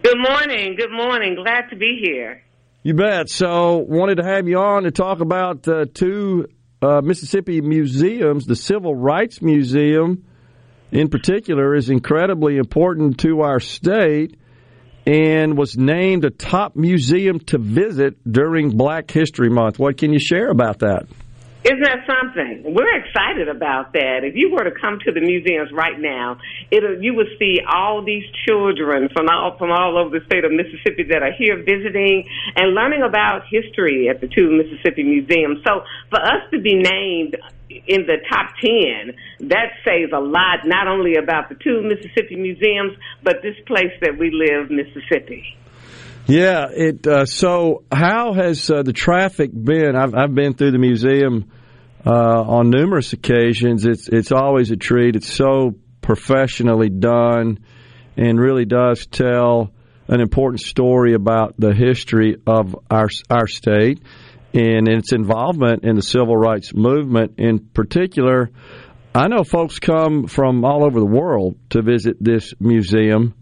Good 0.04 0.18
morning. 0.18 0.76
Good 0.76 0.92
morning. 0.92 1.36
Glad 1.36 1.70
to 1.70 1.78
be 1.78 2.02
here. 2.04 2.44
You 2.84 2.96
bet. 2.96 3.30
So, 3.30 3.78
wanted 3.78 4.16
to 4.16 4.26
have 4.26 4.46
you 4.46 4.60
on 4.60 4.84
to 4.84 4.92
talk 4.92 5.22
about 5.22 5.66
uh, 5.70 5.86
two 5.94 6.48
uh, 6.82 7.00
Mississippi 7.00 7.62
museums. 7.62 8.46
The 8.46 8.58
Civil 8.58 8.94
Rights 8.94 9.42
Museum, 9.42 10.26
in 10.92 11.08
particular, 11.08 11.76
is 11.76 11.90
incredibly 11.90 12.58
important 12.58 13.20
to 13.20 13.40
our 13.40 13.62
state 13.62 14.38
and 15.10 15.58
was 15.58 15.76
named 15.76 16.24
a 16.24 16.30
top 16.30 16.76
museum 16.76 17.40
to 17.40 17.58
visit 17.58 18.14
during 18.32 18.78
Black 18.78 19.10
History 19.10 19.50
Month. 19.50 19.80
What 19.80 19.98
can 19.98 20.14
you 20.14 20.20
share 20.20 20.52
about 20.52 20.80
that? 20.80 21.08
Isn't 21.66 21.82
that 21.82 22.06
something? 22.06 22.76
We're 22.76 22.96
excited 23.02 23.50
about 23.50 23.94
that. 23.94 24.22
If 24.24 24.36
you 24.36 24.52
were 24.52 24.64
to 24.64 24.72
come 24.72 25.00
to 25.04 25.12
the 25.12 25.20
museums 25.20 25.72
right 25.74 26.00
now, 26.00 26.38
it 26.70 26.84
you 27.02 27.16
would 27.16 27.28
see 27.40 27.58
all 27.66 28.06
these 28.06 28.24
children 28.48 29.10
from 29.12 29.28
all 29.30 29.58
from 29.58 29.72
all 29.72 29.98
over 29.98 30.20
the 30.20 30.24
state 30.28 30.46
of 30.46 30.52
Mississippi 30.52 31.04
that 31.10 31.24
are 31.24 31.34
here 31.34 31.58
visiting 31.58 32.30
and 32.56 32.76
learning 32.76 33.02
about 33.02 33.42
history 33.50 34.10
at 34.10 34.22
the 34.22 34.28
two 34.28 34.52
Mississippi 34.56 35.04
museums. 35.04 35.60
So 35.66 35.82
for 36.12 36.22
us 36.22 36.46
to 36.54 36.62
be 36.62 36.76
named 36.76 37.36
in 37.70 38.06
the 38.08 38.18
top 38.30 38.54
10, 38.62 39.48
that 39.50 39.72
says 39.86 40.10
a 40.14 40.20
lot 40.20 40.66
not 40.66 40.88
only 40.88 41.16
about 41.16 41.50
the 41.50 41.56
two 41.56 41.82
Mississippi 41.84 42.36
museums, 42.36 42.98
but 43.24 43.38
this 43.44 43.56
place 43.68 43.94
that 44.02 44.18
we 44.18 44.32
live, 44.32 44.72
Mississippi. 44.72 45.56
Yeah, 46.26 46.68
it. 46.72 47.08
Uh, 47.08 47.26
so, 47.26 47.84
how 47.92 48.34
has 48.34 48.70
uh, 48.70 48.84
the 48.84 48.94
traffic 48.94 49.52
been? 49.52 49.96
I've, 49.96 50.14
I've 50.14 50.36
been 50.36 50.54
through 50.54 50.72
the 50.72 50.78
museum 50.78 51.52
uh, 52.06 52.12
on 52.12 52.70
numerous 52.70 53.14
occasions. 53.14 53.86
It's 53.86 54.08
it's 54.10 54.32
always 54.32 54.70
a 54.70 54.76
treat. 54.76 55.16
It's 55.16 55.32
so 55.32 55.76
professionally 56.02 56.90
done, 56.90 57.66
and 58.16 58.40
really 58.40 58.66
does 58.66 59.08
tell 59.08 59.72
an 60.08 60.22
important 60.22 60.62
story 60.62 61.14
about 61.14 61.56
the 61.58 61.74
history 61.74 62.36
of 62.46 62.76
our 62.92 63.10
our 63.32 63.48
state 63.48 64.00
and 64.54 64.88
its 64.88 65.14
involvement 65.14 65.84
in 65.84 65.96
the 65.96 66.02
civil 66.02 66.36
rights 66.36 66.74
movement. 66.74 67.36
In 67.38 67.60
particular, 67.60 68.50
I 69.14 69.28
know 69.28 69.44
folks 69.44 69.80
come 69.80 70.28
from 70.28 70.64
all 70.66 70.86
over 70.86 71.00
the 71.00 71.06
world 71.06 71.58
to 71.72 71.82
visit 71.82 72.18
this 72.20 72.54
museum 72.60 73.34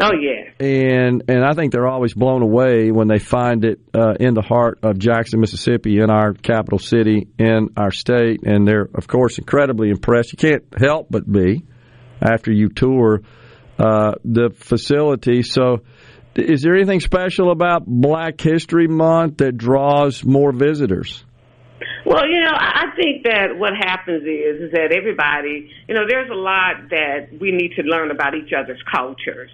Oh, 0.00 0.12
yeah. 0.12 0.64
and 0.64 1.24
and 1.28 1.44
I 1.44 1.54
think 1.54 1.72
they're 1.72 1.88
always 1.88 2.14
blown 2.14 2.42
away 2.42 2.92
when 2.92 3.08
they 3.08 3.18
find 3.18 3.64
it 3.64 3.80
uh, 3.92 4.14
in 4.20 4.34
the 4.34 4.42
heart 4.42 4.78
of 4.84 4.96
Jackson, 4.98 5.40
Mississippi, 5.40 5.98
in 5.98 6.08
our 6.08 6.34
capital 6.34 6.78
city, 6.78 7.26
in 7.36 7.70
our 7.76 7.90
state, 7.90 8.44
and 8.44 8.66
they're 8.66 8.88
of 8.94 9.08
course 9.08 9.38
incredibly 9.38 9.90
impressed. 9.90 10.32
You 10.32 10.36
can't 10.38 10.62
help 10.78 11.08
but 11.10 11.30
be 11.30 11.64
after 12.22 12.52
you 12.52 12.68
tour 12.68 13.22
uh, 13.78 14.12
the 14.24 14.50
facility. 14.50 15.42
So, 15.42 15.78
is 16.38 16.62
there 16.62 16.74
anything 16.74 17.00
special 17.00 17.50
about 17.50 17.84
Black 17.86 18.40
History 18.40 18.86
Month 18.88 19.38
that 19.38 19.56
draws 19.56 20.24
more 20.24 20.52
visitors? 20.52 21.24
Well, 22.06 22.26
you 22.26 22.40
know, 22.40 22.54
I 22.54 22.86
think 22.96 23.24
that 23.24 23.58
what 23.58 23.74
happens 23.76 24.22
is 24.22 24.68
is 24.68 24.72
that 24.72 24.96
everybody, 24.96 25.70
you 25.88 25.94
know, 25.94 26.06
there's 26.08 26.30
a 26.30 26.34
lot 26.34 26.88
that 26.90 27.38
we 27.38 27.52
need 27.52 27.74
to 27.76 27.82
learn 27.82 28.10
about 28.10 28.34
each 28.34 28.52
other's 28.56 28.82
cultures. 28.90 29.50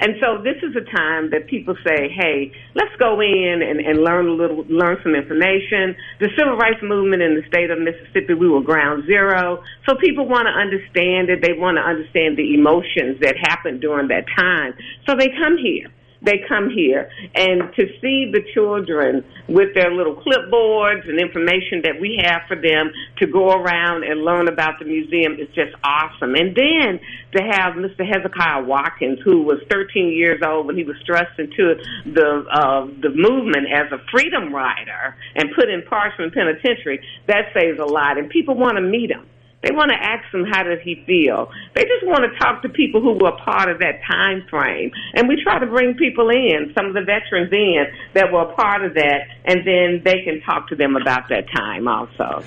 And 0.00 0.14
so 0.22 0.38
this 0.38 0.56
is 0.62 0.76
a 0.76 0.84
time 0.94 1.30
that 1.30 1.48
people 1.48 1.74
say, 1.84 2.08
hey, 2.08 2.52
let's 2.74 2.94
go 2.98 3.20
in 3.20 3.60
and, 3.66 3.80
and 3.80 3.98
learn 4.04 4.28
a 4.28 4.32
little, 4.32 4.64
learn 4.68 4.96
some 5.02 5.14
information. 5.14 5.96
The 6.20 6.30
civil 6.38 6.56
rights 6.56 6.78
movement 6.82 7.20
in 7.20 7.34
the 7.34 7.42
state 7.50 7.70
of 7.70 7.82
Mississippi, 7.82 8.34
we 8.34 8.48
were 8.48 8.62
ground 8.62 9.06
zero. 9.06 9.62
So 9.88 9.96
people 9.98 10.28
want 10.28 10.46
to 10.46 10.54
understand 10.54 11.30
it. 11.30 11.42
They 11.42 11.58
want 11.58 11.78
to 11.78 11.84
understand 11.84 12.38
the 12.38 12.54
emotions 12.54 13.18
that 13.20 13.34
happened 13.36 13.80
during 13.80 14.08
that 14.08 14.24
time. 14.38 14.74
So 15.04 15.16
they 15.18 15.28
come 15.34 15.58
here. 15.58 15.90
They 16.22 16.44
come 16.48 16.70
here. 16.70 17.10
And 17.34 17.72
to 17.74 17.86
see 18.00 18.30
the 18.32 18.42
children 18.54 19.24
with 19.48 19.74
their 19.74 19.92
little 19.92 20.16
clipboards 20.16 21.08
and 21.08 21.20
information 21.20 21.82
that 21.84 22.00
we 22.00 22.20
have 22.22 22.42
for 22.48 22.56
them 22.56 22.90
to 23.18 23.26
go 23.26 23.52
around 23.52 24.04
and 24.04 24.22
learn 24.22 24.48
about 24.48 24.78
the 24.78 24.84
museum 24.84 25.34
is 25.34 25.48
just 25.54 25.74
awesome. 25.84 26.34
And 26.34 26.54
then 26.56 27.00
to 27.36 27.42
have 27.42 27.74
Mr. 27.74 28.06
Hezekiah 28.06 28.64
Watkins, 28.64 29.20
who 29.24 29.42
was 29.42 29.58
13 29.70 30.10
years 30.12 30.42
old 30.44 30.66
when 30.66 30.76
he 30.76 30.84
was 30.84 30.96
thrust 31.06 31.38
into 31.38 31.74
the 32.04 32.44
uh, 32.50 32.86
the 33.00 33.10
movement 33.14 33.66
as 33.72 33.92
a 33.92 33.98
freedom 34.10 34.52
rider 34.54 35.16
and 35.34 35.50
put 35.54 35.68
in 35.68 35.82
Parchman 35.82 36.32
Penitentiary, 36.32 37.00
that 37.26 37.52
says 37.54 37.78
a 37.80 37.84
lot. 37.84 38.18
And 38.18 38.28
people 38.28 38.54
want 38.54 38.76
to 38.76 38.82
meet 38.82 39.10
him. 39.10 39.26
They 39.62 39.70
want 39.72 39.90
to 39.90 39.96
ask 39.96 40.32
him 40.32 40.44
how 40.48 40.62
does 40.62 40.78
he 40.84 41.02
feel. 41.04 41.50
They 41.74 41.82
just 41.82 42.06
want 42.06 42.20
to 42.22 42.38
talk 42.38 42.62
to 42.62 42.68
people 42.68 43.00
who 43.00 43.12
were 43.14 43.32
part 43.44 43.68
of 43.68 43.80
that 43.80 44.00
time 44.08 44.44
frame. 44.48 44.92
And 45.14 45.28
we 45.28 45.42
try 45.42 45.58
to 45.58 45.66
bring 45.66 45.94
people 45.94 46.30
in, 46.30 46.72
some 46.76 46.86
of 46.86 46.94
the 46.94 47.02
veterans 47.02 47.52
in 47.52 47.84
that 48.14 48.32
were 48.32 48.42
a 48.42 48.54
part 48.54 48.84
of 48.84 48.94
that, 48.94 49.26
and 49.44 49.66
then 49.66 50.02
they 50.04 50.22
can 50.22 50.40
talk 50.46 50.68
to 50.68 50.76
them 50.76 50.94
about 50.94 51.28
that 51.30 51.46
time 51.54 51.88
also. 51.88 52.44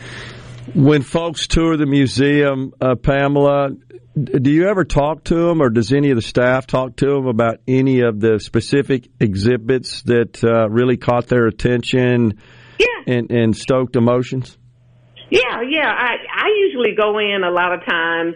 When 0.73 1.01
folks 1.01 1.47
tour 1.47 1.75
the 1.75 1.85
museum, 1.85 2.73
uh, 2.79 2.95
Pamela, 2.95 3.71
do 4.15 4.51
you 4.51 4.69
ever 4.69 4.85
talk 4.85 5.25
to 5.25 5.35
them, 5.35 5.61
or 5.61 5.69
does 5.69 5.91
any 5.91 6.11
of 6.11 6.15
the 6.15 6.21
staff 6.21 6.65
talk 6.67 6.95
to 6.97 7.07
them 7.07 7.27
about 7.27 7.57
any 7.67 8.01
of 8.01 8.19
the 8.21 8.39
specific 8.39 9.09
exhibits 9.19 10.01
that 10.03 10.43
uh, 10.43 10.69
really 10.69 10.97
caught 10.97 11.27
their 11.27 11.47
attention 11.47 12.39
Yeah. 12.77 12.85
and, 13.07 13.31
and 13.31 13.57
stoked 13.57 13.95
emotions? 13.95 14.57
Yeah, 15.31 15.61
yeah. 15.61 15.89
I 15.89 16.17
I 16.31 16.47
usually 16.59 16.93
go 16.93 17.17
in 17.17 17.43
a 17.43 17.49
lot 17.49 17.73
of 17.73 17.83
times 17.85 18.35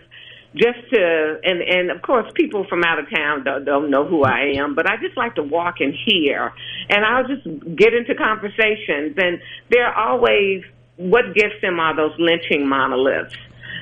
just 0.56 0.80
to 0.92 1.40
and 1.44 1.62
and 1.62 1.92
of 1.92 2.02
course 2.02 2.32
people 2.34 2.66
from 2.70 2.84
out 2.84 2.98
of 2.98 3.10
town 3.14 3.44
don't, 3.44 3.66
don't 3.66 3.92
know 3.92 4.08
who 4.08 4.24
I 4.24 4.54
am, 4.58 4.74
but 4.74 4.90
I 4.90 4.96
just 4.98 5.18
like 5.18 5.36
to 5.36 5.44
walk 5.44 5.76
and 5.82 5.94
hear, 6.06 6.54
and 6.90 7.06
I'll 7.06 7.28
just 7.28 7.44
get 7.76 7.94
into 7.94 8.16
conversations, 8.16 9.16
and 9.18 9.40
they're 9.70 9.94
always 9.94 10.64
what 10.96 11.36
gets 11.36 11.56
them 11.62 11.80
are 11.80 11.96
those 11.96 12.18
lynching 12.18 12.68
monoliths. 12.68 13.36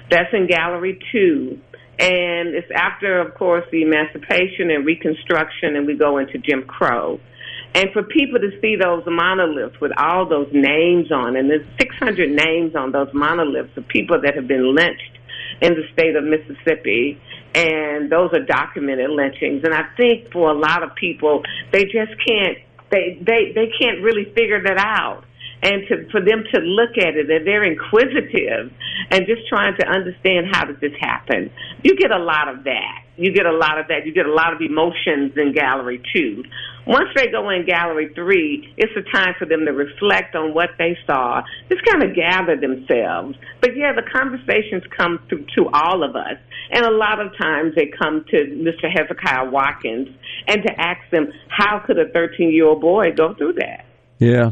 That's 0.10 0.34
in 0.34 0.48
Gallery 0.48 1.00
Two. 1.12 1.60
And 2.00 2.56
it's 2.56 2.72
after, 2.74 3.20
of 3.20 3.36
course, 3.36 3.66
the 3.72 3.84
emancipation 3.84 4.72
and 4.72 4.84
reconstruction, 4.84 5.76
and 5.76 5.86
we 5.86 5.94
go 5.96 6.18
into 6.18 6.40
Jim 6.40 6.64
Crow. 6.64 7.20
And 7.76 7.90
for 7.92 8.04
people 8.04 8.40
to 8.40 8.52
see 8.62 8.76
those 8.76 9.04
monoliths 9.08 9.80
with 9.82 9.92
all 9.98 10.28
those 10.30 10.50
names 10.54 11.12
on, 11.12 11.36
and 11.36 11.50
there's 11.50 11.66
600 11.80 12.30
names 12.30 12.76
on 12.76 12.92
those 12.92 13.10
monoliths 13.14 13.76
of 13.78 13.88
people 13.88 14.22
that 14.22 14.36
have 14.36 14.48
been 14.48 14.76
lynched 14.76 15.18
in 15.62 15.74
the 15.74 15.84
state 15.94 16.16
of 16.16 16.24
Mississippi, 16.24 17.20
and 17.56 18.12
those 18.12 18.32
are 18.34 18.46
documented 18.46 19.10
lynchings. 19.10 19.64
And 19.64 19.74
I 19.74 19.86
think 19.98 20.32
for 20.32 20.50
a 20.50 20.58
lot 20.58 20.84
of 20.84 20.96
people, 20.96 21.44
they 21.72 21.86
just 21.86 22.14
can't 22.28 22.58
they 22.94 23.18
they 23.20 23.52
they 23.56 23.70
can't 23.80 24.04
really 24.04 24.26
figure 24.36 24.62
that 24.64 24.78
out. 24.78 25.26
And 25.64 25.88
to, 25.88 26.12
for 26.12 26.20
them 26.20 26.44
to 26.54 26.60
look 26.60 26.98
at 26.98 27.16
it, 27.16 27.32
and 27.32 27.48
they're 27.48 27.64
inquisitive 27.64 28.74
and 29.10 29.26
just 29.26 29.48
trying 29.48 29.78
to 29.80 29.88
understand 29.88 30.48
how 30.52 30.66
did 30.66 30.82
this 30.82 30.92
happen. 31.00 31.50
You 31.84 31.96
get 31.96 32.12
a 32.12 32.20
lot 32.20 32.50
of 32.50 32.66
that. 32.66 33.04
You 33.16 33.32
get 33.32 33.46
a 33.46 33.56
lot 33.56 33.80
of 33.80 33.88
that. 33.88 34.06
You 34.06 34.14
get 34.14 34.26
a 34.26 34.34
lot 34.34 34.54
of 34.54 34.60
emotions 34.60 35.32
in 35.38 35.54
gallery 35.54 36.04
two. 36.14 36.44
Once 36.86 37.08
they 37.16 37.28
go 37.28 37.50
in 37.50 37.66
gallery 37.66 38.12
three, 38.14 38.74
it's 38.78 38.92
a 38.98 39.16
time 39.16 39.34
for 39.40 39.46
them 39.46 39.66
to 39.66 39.72
reflect 39.72 40.36
on 40.36 40.54
what 40.54 40.70
they 40.78 40.98
saw, 41.08 41.42
just 41.70 41.84
kind 41.86 42.04
of 42.04 42.16
gather 42.16 42.60
themselves. 42.60 43.38
But 43.62 43.72
yeah, 43.78 43.94
the 43.94 44.04
conversations 44.04 44.84
come 44.96 45.20
through 45.30 45.46
to 45.56 45.70
all 45.74 46.04
of 46.04 46.16
us. 46.16 46.38
And 46.72 46.86
a 46.86 46.92
lot 46.92 47.20
of 47.20 47.32
times 47.38 47.74
they 47.76 47.88
come 47.88 48.26
to 48.30 48.38
Mr. 48.38 48.92
Hezekiah 48.92 49.50
Watkins 49.50 50.10
and 50.48 50.62
to 50.64 50.74
ask 50.78 51.00
them, 51.12 51.32
how 51.48 51.80
could 51.86 51.98
a 51.98 52.10
13 52.12 52.52
year 52.52 52.68
old 52.68 52.82
boy 52.82 53.12
go 53.16 53.34
through 53.34 53.54
that? 53.54 53.86
Yeah, 54.20 54.52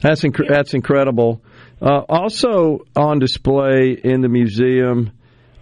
that's 0.00 0.22
inc- 0.22 0.48
that's 0.48 0.74
incredible. 0.74 1.42
Uh, 1.80 2.02
also 2.08 2.80
on 2.96 3.18
display 3.18 3.92
in 3.92 4.20
the 4.20 4.28
museum 4.28 5.12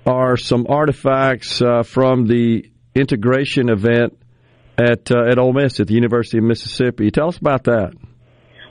are 0.04 0.36
some 0.36 0.66
artifacts 0.68 1.62
uh, 1.62 1.82
from 1.82 2.26
the 2.26 2.68
integration 2.94 3.68
event 3.68 4.18
at 4.82 5.10
uh, 5.10 5.30
at 5.30 5.38
Ole 5.38 5.52
Miss 5.52 5.80
at 5.80 5.86
the 5.86 5.94
University 5.94 6.38
of 6.38 6.44
Mississippi. 6.44 7.10
Tell 7.10 7.28
us 7.28 7.38
about 7.38 7.64
that. 7.64 7.92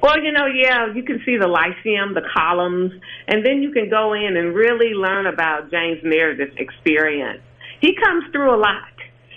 Well, 0.01 0.21
you 0.21 0.31
know, 0.31 0.47
yeah, 0.47 0.93
you 0.95 1.03
can 1.03 1.21
see 1.25 1.37
the 1.37 1.47
Lyceum, 1.47 2.15
the 2.15 2.27
columns, 2.35 2.91
and 3.27 3.45
then 3.45 3.61
you 3.61 3.71
can 3.71 3.87
go 3.89 4.13
in 4.13 4.35
and 4.35 4.55
really 4.55 4.93
learn 4.95 5.27
about 5.27 5.69
James 5.69 5.99
Meredith's 6.03 6.57
experience. 6.57 7.41
He 7.81 7.95
comes 7.95 8.23
through 8.31 8.55
a 8.55 8.57
lot. 8.57 8.89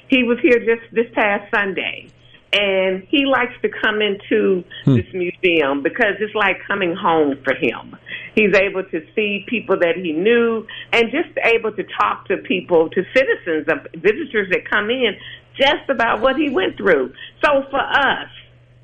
He 0.08 0.22
was 0.22 0.38
here 0.42 0.58
just 0.58 0.94
this 0.94 1.06
past 1.14 1.50
Sunday, 1.54 2.08
and 2.52 3.06
he 3.10 3.26
likes 3.26 3.52
to 3.60 3.68
come 3.68 4.00
into 4.00 4.64
this 4.86 5.06
museum 5.12 5.82
because 5.82 6.16
it's 6.20 6.34
like 6.34 6.56
coming 6.66 6.94
home 6.96 7.36
for 7.44 7.54
him. 7.54 7.96
He's 8.34 8.54
able 8.54 8.84
to 8.84 9.00
see 9.14 9.44
people 9.48 9.78
that 9.80 9.96
he 9.96 10.12
knew 10.12 10.66
and 10.92 11.10
just 11.10 11.36
able 11.44 11.72
to 11.72 11.84
talk 12.00 12.26
to 12.28 12.38
people, 12.38 12.88
to 12.90 13.02
citizens, 13.14 13.68
of 13.68 13.86
visitors 14.00 14.48
that 14.50 14.68
come 14.70 14.88
in, 14.90 15.16
just 15.56 15.88
about 15.88 16.20
what 16.20 16.36
he 16.36 16.50
went 16.50 16.76
through. 16.76 17.12
So 17.44 17.62
for 17.70 17.80
us, 17.80 18.28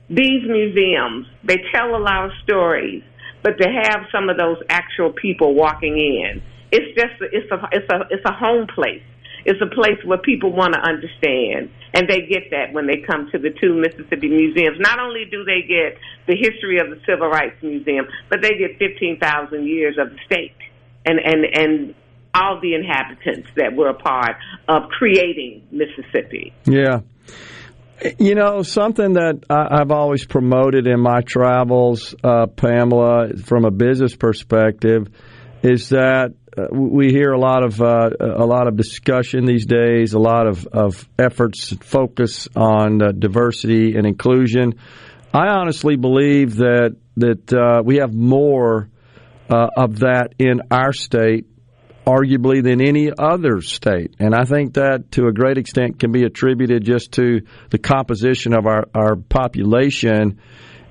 these 0.09 0.43
museums, 0.47 1.27
they 1.45 1.59
tell 1.75 1.95
a 1.95 1.99
lot 1.99 2.27
of 2.27 2.31
stories, 2.43 3.03
but 3.43 3.59
to 3.59 3.69
have 3.69 4.07
some 4.13 4.29
of 4.29 4.37
those 4.37 4.59
actual 4.69 5.13
people 5.13 5.55
walking 5.55 5.99
in, 5.99 6.43
it's 6.73 6.95
just 6.95 7.15
it's 7.33 7.51
a 7.51 7.69
it's 7.73 7.91
a 7.91 8.01
it's 8.11 8.25
a 8.25 8.33
home 8.33 8.67
place. 8.73 9.03
It's 9.45 9.61
a 9.63 9.75
place 9.75 9.97
where 10.05 10.19
people 10.19 10.53
want 10.53 10.75
to 10.75 10.81
understand, 10.81 11.71
and 11.95 12.07
they 12.07 12.27
get 12.29 12.51
that 12.51 12.75
when 12.75 12.87
they 12.87 12.99
come 12.99 13.31
to 13.33 13.39
the 13.39 13.49
two 13.51 13.73
Mississippi 13.75 14.29
museums. 14.29 14.77
Not 14.79 14.99
only 14.99 15.25
do 15.25 15.45
they 15.45 15.63
get 15.63 15.97
the 16.27 16.37
history 16.37 16.79
of 16.79 16.91
the 16.91 17.01
Civil 17.09 17.29
Rights 17.29 17.57
Museum, 17.63 18.07
but 18.29 18.43
they 18.43 18.59
get 18.59 18.79
fifteen 18.79 19.19
thousand 19.19 19.67
years 19.67 19.97
of 19.99 20.11
the 20.11 20.19
state 20.27 20.55
and 21.07 21.19
and 21.19 21.45
and 21.45 21.95
all 22.35 22.61
the 22.61 22.75
inhabitants 22.75 23.49
that 23.57 23.75
were 23.77 23.89
a 23.89 23.95
part 23.95 24.37
of 24.69 24.89
creating 24.91 25.67
Mississippi. 25.71 26.53
Yeah. 26.65 27.01
You 28.19 28.35
know, 28.35 28.63
something 28.63 29.15
that 29.15 29.45
I've 29.51 29.91
always 29.91 30.25
promoted 30.25 30.87
in 30.87 31.01
my 31.01 31.21
travels, 31.21 32.15
uh, 32.25 32.47
Pamela, 32.47 33.37
from 33.45 33.67
a 33.67 33.71
business 33.71 34.17
perspective, 34.17 35.09
is 35.63 35.91
that 35.91 36.33
uh, 36.57 36.67
we 36.73 37.09
hear 37.09 37.33
a 37.33 37.39
lot 37.39 37.63
of 37.63 37.81
uh, 37.81 38.11
a 38.19 38.47
lot 38.47 38.67
of 38.67 38.77
discussion 38.77 39.45
these 39.45 39.67
days, 39.67 40.15
a 40.15 40.19
lot 40.19 40.47
of, 40.47 40.67
of 40.67 41.09
efforts 41.19 41.77
focus 41.81 42.49
on 42.57 43.03
uh, 43.03 43.13
diversity 43.13 43.95
and 43.97 44.07
inclusion. 44.07 44.75
I 45.33 45.49
honestly 45.49 45.97
believe 45.97 46.57
that 46.57 46.97
that 47.17 47.53
uh, 47.53 47.83
we 47.85 47.97
have 47.97 48.15
more 48.15 48.89
uh, 49.49 49.69
of 49.77 50.01
that 50.01 50.35
in 50.39 50.63
our 50.71 50.93
state 50.93 51.47
arguably 52.07 52.63
than 52.63 52.81
any 52.81 53.11
other 53.17 53.61
state. 53.61 54.15
And 54.19 54.35
I 54.35 54.45
think 54.45 54.75
that 54.75 55.13
to 55.13 55.27
a 55.27 55.33
great 55.33 55.59
extent 55.59 55.99
can 55.99 56.13
be 56.13 56.25
attributed 56.25 56.85
just 56.85 57.13
to 57.13 57.43
the 57.71 57.79
composition 57.79 58.55
of 58.55 58.67
our, 58.67 58.87
our 58.95 59.17
population 59.17 60.41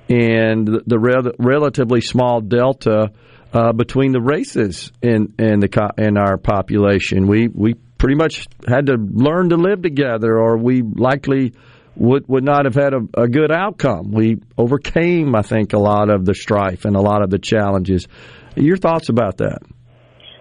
and 0.08 0.66
the, 0.66 0.82
the 0.86 0.98
rel- 0.98 1.32
relatively 1.38 2.00
small 2.00 2.40
delta 2.40 3.12
uh, 3.52 3.72
between 3.72 4.12
the 4.12 4.20
races 4.20 4.92
in 5.02 5.34
in 5.38 5.60
the 5.60 5.68
co- 5.68 5.90
in 5.98 6.16
our 6.16 6.36
population. 6.36 7.26
We 7.26 7.48
we 7.48 7.74
pretty 7.98 8.14
much 8.14 8.46
had 8.66 8.86
to 8.86 8.94
learn 8.94 9.50
to 9.50 9.56
live 9.56 9.82
together, 9.82 10.38
or 10.38 10.56
we 10.56 10.82
likely 10.82 11.54
would 11.96 12.28
would 12.28 12.44
not 12.44 12.64
have 12.64 12.74
had 12.74 12.94
a, 12.94 13.22
a 13.22 13.28
good 13.28 13.50
outcome. 13.50 14.12
We 14.12 14.38
overcame, 14.56 15.34
I 15.34 15.42
think, 15.42 15.72
a 15.72 15.78
lot 15.78 16.10
of 16.10 16.24
the 16.24 16.34
strife 16.34 16.84
and 16.84 16.96
a 16.96 17.00
lot 17.00 17.22
of 17.22 17.30
the 17.30 17.38
challenges. 17.38 18.06
Your 18.56 18.76
thoughts 18.76 19.08
about 19.08 19.38
that? 19.38 19.58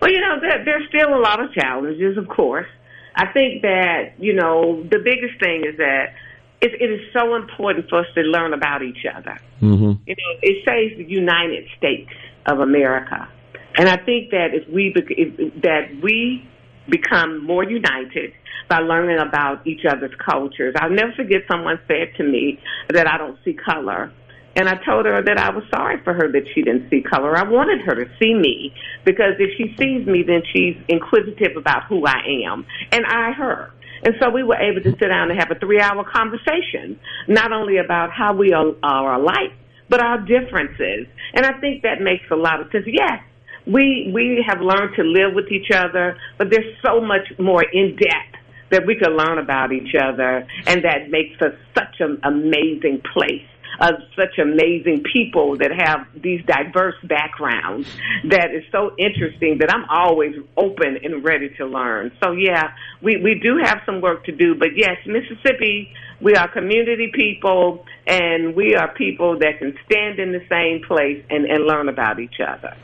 Well, 0.01 0.11
you 0.11 0.21
know, 0.21 0.39
there, 0.39 0.63
there's 0.63 0.87
still 0.89 1.13
a 1.13 1.19
lot 1.19 1.41
of 1.43 1.51
challenges, 1.53 2.17
of 2.17 2.27
course. 2.27 2.67
I 3.15 3.31
think 3.33 3.63
that, 3.63 4.13
you 4.17 4.33
know, 4.33 4.83
the 4.83 4.99
biggest 4.99 5.39
thing 5.39 5.65
is 5.65 5.77
that 5.77 6.13
it, 6.61 6.71
it 6.79 6.91
is 6.91 7.01
so 7.13 7.35
important 7.35 7.89
for 7.89 7.99
us 7.99 8.07
to 8.15 8.21
learn 8.21 8.53
about 8.53 8.81
each 8.81 9.05
other. 9.13 9.37
Mm-hmm. 9.61 10.01
You 10.05 10.15
know, 10.15 10.39
it 10.41 10.63
says 10.65 10.97
the 10.97 11.09
United 11.11 11.67
States 11.77 12.11
of 12.45 12.59
America. 12.59 13.27
And 13.75 13.89
I 13.89 13.97
think 13.97 14.31
that 14.31 14.53
if 14.53 14.67
we, 14.69 14.91
bec- 14.93 15.09
if, 15.09 15.61
that 15.61 16.01
we 16.01 16.47
become 16.89 17.45
more 17.45 17.63
united 17.63 18.33
by 18.69 18.79
learning 18.79 19.17
about 19.19 19.65
each 19.65 19.81
other's 19.89 20.13
cultures. 20.23 20.75
I'll 20.79 20.89
never 20.89 21.11
forget 21.13 21.41
someone 21.49 21.79
said 21.87 22.13
to 22.17 22.23
me 22.23 22.59
that 22.89 23.07
I 23.07 23.17
don't 23.17 23.37
see 23.43 23.53
color. 23.53 24.11
And 24.55 24.67
I 24.67 24.75
told 24.83 25.05
her 25.05 25.21
that 25.21 25.37
I 25.37 25.51
was 25.51 25.63
sorry 25.73 26.01
for 26.03 26.13
her 26.13 26.31
that 26.31 26.47
she 26.53 26.61
didn't 26.61 26.89
see 26.89 27.01
color. 27.01 27.37
I 27.37 27.43
wanted 27.43 27.81
her 27.81 27.95
to 27.95 28.09
see 28.19 28.33
me 28.33 28.73
because 29.05 29.33
if 29.39 29.55
she 29.57 29.75
sees 29.77 30.05
me, 30.07 30.23
then 30.23 30.41
she's 30.51 30.75
inquisitive 30.87 31.55
about 31.55 31.85
who 31.85 32.05
I 32.05 32.21
am. 32.45 32.65
And 32.91 33.05
I 33.05 33.31
her. 33.31 33.71
And 34.03 34.15
so 34.21 34.29
we 34.29 34.43
were 34.43 34.55
able 34.55 34.81
to 34.81 34.91
sit 34.91 35.09
down 35.09 35.29
and 35.29 35.39
have 35.39 35.51
a 35.51 35.59
three 35.59 35.79
hour 35.79 36.03
conversation, 36.03 36.99
not 37.27 37.51
only 37.51 37.77
about 37.77 38.11
how 38.11 38.33
we 38.33 38.53
are, 38.53 39.13
alike, 39.13 39.53
but 39.89 40.01
our 40.01 40.19
differences. 40.19 41.07
And 41.33 41.45
I 41.45 41.59
think 41.59 41.83
that 41.83 42.01
makes 42.01 42.25
a 42.31 42.35
lot 42.35 42.61
of 42.61 42.71
sense. 42.71 42.85
Yes, 42.87 43.21
we, 43.67 44.11
we 44.13 44.43
have 44.47 44.61
learned 44.61 44.95
to 44.95 45.03
live 45.03 45.33
with 45.35 45.51
each 45.51 45.71
other, 45.73 46.17
but 46.37 46.49
there's 46.49 46.75
so 46.85 47.01
much 47.01 47.27
more 47.37 47.63
in 47.63 47.95
depth 47.97 48.39
that 48.71 48.85
we 48.85 48.95
can 48.95 49.17
learn 49.17 49.39
about 49.39 49.71
each 49.71 49.95
other, 49.95 50.45
and 50.67 50.83
that 50.83 51.09
makes 51.09 51.41
us 51.41 51.53
such 51.73 51.99
an 51.99 52.19
amazing 52.23 53.01
place 53.13 53.45
of 53.79 53.95
such 54.15 54.37
amazing 54.37 55.03
people 55.11 55.57
that 55.57 55.71
have 55.71 56.07
these 56.21 56.43
diverse 56.45 56.95
backgrounds 57.03 57.87
that 58.29 58.51
is 58.53 58.63
so 58.71 58.91
interesting 58.97 59.59
that 59.59 59.73
I'm 59.73 59.85
always 59.89 60.35
open 60.57 60.97
and 61.03 61.23
ready 61.23 61.49
to 61.57 61.65
learn. 61.65 62.11
So 62.21 62.31
yeah, 62.31 62.71
we, 63.01 63.17
we 63.17 63.39
do 63.41 63.59
have 63.63 63.79
some 63.85 64.01
work 64.01 64.25
to 64.25 64.31
do, 64.31 64.55
but 64.55 64.69
yes, 64.75 64.97
Mississippi, 65.05 65.93
we 66.21 66.35
are 66.35 66.51
community 66.51 67.11
people 67.13 67.85
and 68.05 68.55
we 68.55 68.75
are 68.75 68.93
people 68.93 69.39
that 69.39 69.59
can 69.59 69.77
stand 69.85 70.19
in 70.19 70.31
the 70.31 70.43
same 70.49 70.85
place 70.85 71.23
and, 71.29 71.45
and 71.45 71.65
learn 71.65 71.87
about 71.87 72.19
each 72.19 72.39
other. 72.45 72.75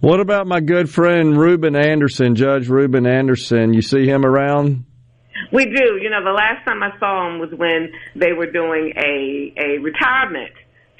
What 0.00 0.20
about 0.20 0.46
my 0.46 0.60
good 0.60 0.88
friend 0.88 1.36
Reuben 1.36 1.74
Anderson, 1.74 2.36
Judge 2.36 2.68
Reuben 2.68 3.06
Anderson? 3.06 3.74
You 3.74 3.82
see 3.82 4.06
him 4.06 4.24
around? 4.24 4.84
We 5.52 5.66
do. 5.66 5.98
You 6.00 6.10
know, 6.10 6.22
the 6.22 6.32
last 6.32 6.64
time 6.64 6.82
I 6.82 6.96
saw 6.98 7.28
him 7.28 7.38
was 7.38 7.50
when 7.52 7.92
they 8.14 8.32
were 8.32 8.50
doing 8.50 8.92
a 8.96 9.52
a 9.56 9.78
retirement 9.78 10.52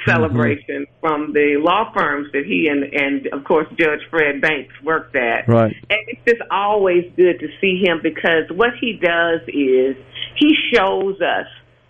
celebration 0.07 0.87
mm-hmm. 0.87 1.01
from 1.01 1.33
the 1.33 1.57
law 1.59 1.93
firms 1.93 2.31
that 2.33 2.45
he 2.47 2.69
and 2.69 2.85
and 2.95 3.27
of 3.29 3.45
course 3.45 3.67
Judge 3.79 4.01
Fred 4.11 4.41
Banks 4.41 4.75
worked 4.83 5.17
at. 5.17 5.49
Right. 5.49 5.75
And 5.91 6.01
it's 6.07 6.21
just 6.27 6.43
always 6.51 7.11
good 7.17 7.41
to 7.41 7.49
see 7.61 7.83
him 7.85 8.01
because 8.03 8.45
what 8.51 8.71
he 8.81 8.95
does 8.95 9.41
is 9.49 9.97
he 10.37 10.55
shows 10.73 11.21
us 11.21 11.47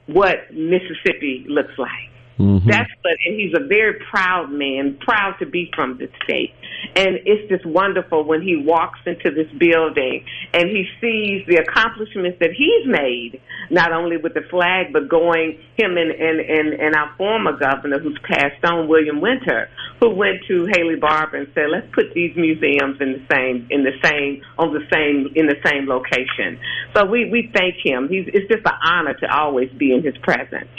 what 0.07 0.53
Mississippi 0.53 1.45
looks 1.49 1.77
like. 1.79 1.91
Mm-hmm. 2.39 2.71
That's 2.71 2.91
what, 3.03 3.15
and 3.27 3.35
he's 3.35 3.53
a 3.55 3.67
very 3.67 3.99
proud 4.11 4.51
man, 4.53 4.97
proud 5.01 5.35
to 5.41 5.47
be 5.47 5.71
from 5.75 5.99
the 5.99 6.09
state. 6.23 6.55
And 6.95 7.19
it's 7.27 7.49
just 7.51 7.67
wonderful 7.67 8.23
when 8.25 8.43
he 8.43 8.55
walks 8.57 9.01
into 9.07 9.35
this 9.35 9.51
building 9.59 10.25
and 10.55 10.71
he 10.71 10.87
sees 11.01 11.45
the 11.49 11.59
accomplishments 11.59 12.39
that 12.39 12.55
he's 12.55 12.87
made, 12.87 13.41
not 13.71 13.93
only 13.93 14.17
with 14.17 14.35
the 14.35 14.47
flag, 14.51 14.93
but 14.93 15.09
going 15.09 15.59
him 15.77 15.97
and, 15.97 16.13
and, 16.13 16.39
and, 16.39 16.75
and 16.75 16.95
our 16.95 17.13
former 17.17 17.59
governor 17.59 17.99
who's 17.99 18.19
passed 18.23 18.65
on, 18.65 18.87
William 18.87 19.21
Winter, 19.21 19.69
who 19.99 20.15
went 20.15 20.39
to 20.47 20.67
Haley 20.77 20.97
Barbour 20.97 21.39
and 21.39 21.49
said, 21.55 21.67
let's 21.71 21.91
put 21.93 22.15
these 22.15 22.37
museums 22.37 23.01
in 23.01 23.19
the 23.19 23.25
same, 23.31 23.67
in 23.71 23.83
the 23.83 23.99
same, 24.03 24.43
on 24.59 24.73
the 24.73 24.87
same, 24.95 25.35
in 25.35 25.47
the 25.47 25.59
same 25.67 25.89
location. 25.89 26.61
So 26.95 27.05
we, 27.05 27.29
we 27.31 27.51
thank 27.53 27.75
him. 27.83 28.09
He's, 28.09 28.27
it's 28.29 28.47
just 28.47 28.65
an 28.65 28.79
honor 28.85 29.15
to 29.15 29.27
always 29.27 29.71
be 29.73 29.93
in 29.93 30.05
his 30.05 30.17
presence. 30.23 30.71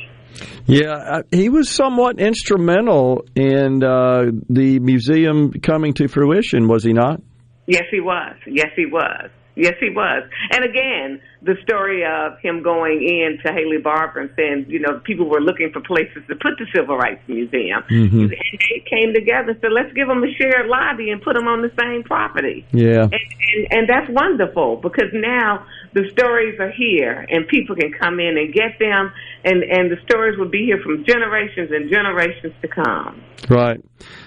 Yeah, 0.66 1.22
he 1.32 1.50
was 1.50 1.70
somewhat 1.70 2.20
instrumental 2.20 3.26
in 3.36 3.84
uh, 3.84 4.26
the 4.50 4.80
museum 4.80 5.52
coming 5.52 5.94
to 5.96 6.08
fruition, 6.08 6.68
was 6.68 6.84
he 6.84 6.94
not? 6.94 7.22
Yes, 7.66 7.84
he 7.92 8.00
was. 8.00 8.36
Yes, 8.48 8.70
he 8.76 8.86
was. 8.86 9.30
Yes, 9.56 9.74
he 9.80 9.90
was. 9.90 10.24
And 10.52 10.64
again, 10.64 11.22
the 11.42 11.56
story 11.64 12.04
of 12.04 12.38
him 12.44 12.62
going 12.62 13.00
in 13.00 13.40
to 13.46 13.54
Haley 13.54 13.80
Barbour 13.82 14.20
and 14.20 14.30
saying, 14.36 14.66
you 14.68 14.80
know, 14.80 15.00
people 15.00 15.30
were 15.30 15.40
looking 15.40 15.72
for 15.72 15.80
places 15.80 16.24
to 16.28 16.36
put 16.36 16.60
the 16.60 16.68
Civil 16.76 16.98
Rights 16.98 17.24
Museum. 17.28 17.80
Mm-hmm. 17.90 18.28
And 18.28 18.60
they 18.60 18.84
came 18.84 19.14
together 19.16 19.56
and 19.56 19.60
said, 19.62 19.72
let's 19.72 19.94
give 19.96 20.08
them 20.08 20.22
a 20.22 20.32
shared 20.36 20.68
lobby 20.68 21.12
and 21.12 21.22
put 21.22 21.36
them 21.36 21.48
on 21.48 21.62
the 21.62 21.72
same 21.80 22.04
property. 22.04 22.66
Yeah. 22.72 23.08
And, 23.08 23.14
and, 23.14 23.62
and 23.72 23.84
that's 23.88 24.12
wonderful 24.12 24.84
because 24.84 25.12
now 25.14 25.66
the 25.94 26.10
stories 26.12 26.60
are 26.60 26.72
here 26.72 27.26
and 27.30 27.48
people 27.48 27.76
can 27.76 27.94
come 27.96 28.20
in 28.20 28.38
and 28.38 28.54
get 28.54 28.76
them 28.78 29.12
and, 29.46 29.64
and 29.64 29.90
the 29.90 29.98
stories 30.04 30.38
will 30.38 30.50
be 30.50 30.66
here 30.66 30.80
from 30.84 31.06
generations 31.08 31.72
and 31.72 31.90
generations 31.90 32.54
to 32.62 32.68
come. 32.68 33.24
Right. 33.50 33.80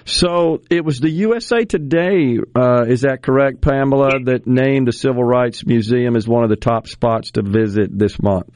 So 0.05 0.61
it 0.69 0.83
was 0.83 0.99
the 0.99 1.09
USA 1.09 1.63
Today, 1.65 2.39
uh, 2.55 2.85
is 2.87 3.01
that 3.01 3.21
correct, 3.21 3.61
Pamela, 3.61 4.19
that 4.25 4.47
named 4.47 4.87
the 4.87 4.91
Civil 4.91 5.23
Rights 5.23 5.65
Museum 5.65 6.15
as 6.15 6.27
one 6.27 6.43
of 6.43 6.49
the 6.49 6.55
top 6.55 6.87
spots 6.87 7.02
to 7.03 7.41
visit 7.41 7.97
this 7.97 8.21
month? 8.21 8.49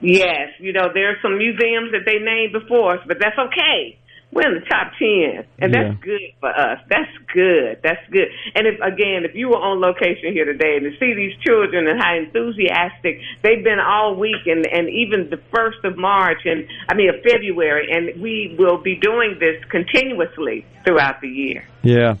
Yes, 0.00 0.50
you 0.58 0.72
know, 0.72 0.88
there 0.92 1.10
are 1.10 1.16
some 1.22 1.38
museums 1.38 1.92
that 1.92 2.04
they 2.04 2.18
named 2.18 2.52
before 2.52 2.94
us, 2.96 3.00
but 3.06 3.18
that's 3.20 3.38
okay. 3.38 3.98
We're 4.32 4.48
in 4.48 4.54
the 4.60 4.66
top 4.68 4.92
ten, 4.98 5.44
and 5.60 5.72
that's 5.72 5.94
Yeah. 5.94 6.02
good 6.02 6.20
for 6.40 6.48
us. 6.50 6.80
That's 6.88 7.16
good. 7.32 7.78
That's 7.84 8.04
good. 8.10 8.28
And 8.56 8.66
if 8.66 8.80
again, 8.80 9.24
if 9.24 9.36
you 9.36 9.48
were 9.48 9.58
on 9.62 9.80
location 9.80 10.32
here 10.32 10.44
today 10.44 10.76
and 10.76 10.90
to 10.90 10.98
see 10.98 11.14
these 11.14 11.36
children 11.46 11.86
and 11.86 12.02
how 12.02 12.16
enthusiastic 12.16 13.20
they've 13.42 13.62
been 13.62 13.78
all 13.78 14.16
week, 14.16 14.44
and 14.46 14.66
and 14.66 14.88
even 14.90 15.30
the 15.30 15.38
first 15.54 15.84
of 15.84 15.96
March, 15.96 16.40
and 16.44 16.66
I 16.90 16.94
mean 16.94 17.10
of 17.10 17.22
February, 17.22 17.86
and 17.92 18.20
we 18.20 18.56
will 18.58 18.78
be 18.78 18.96
doing 18.96 19.36
this 19.38 19.62
continuously 19.70 20.66
throughout 20.84 21.20
the 21.20 21.28
year. 21.28 21.62
Yeah. 21.82 22.14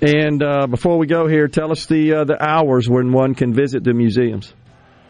And 0.00 0.42
uh, 0.42 0.66
before 0.66 0.96
we 0.98 1.06
go 1.06 1.28
here, 1.28 1.46
tell 1.48 1.70
us 1.70 1.84
the 1.86 2.14
uh, 2.14 2.24
the 2.24 2.42
hours 2.42 2.88
when 2.88 3.12
one 3.12 3.34
can 3.34 3.52
visit 3.52 3.84
the 3.84 3.92
museums. 3.92 4.54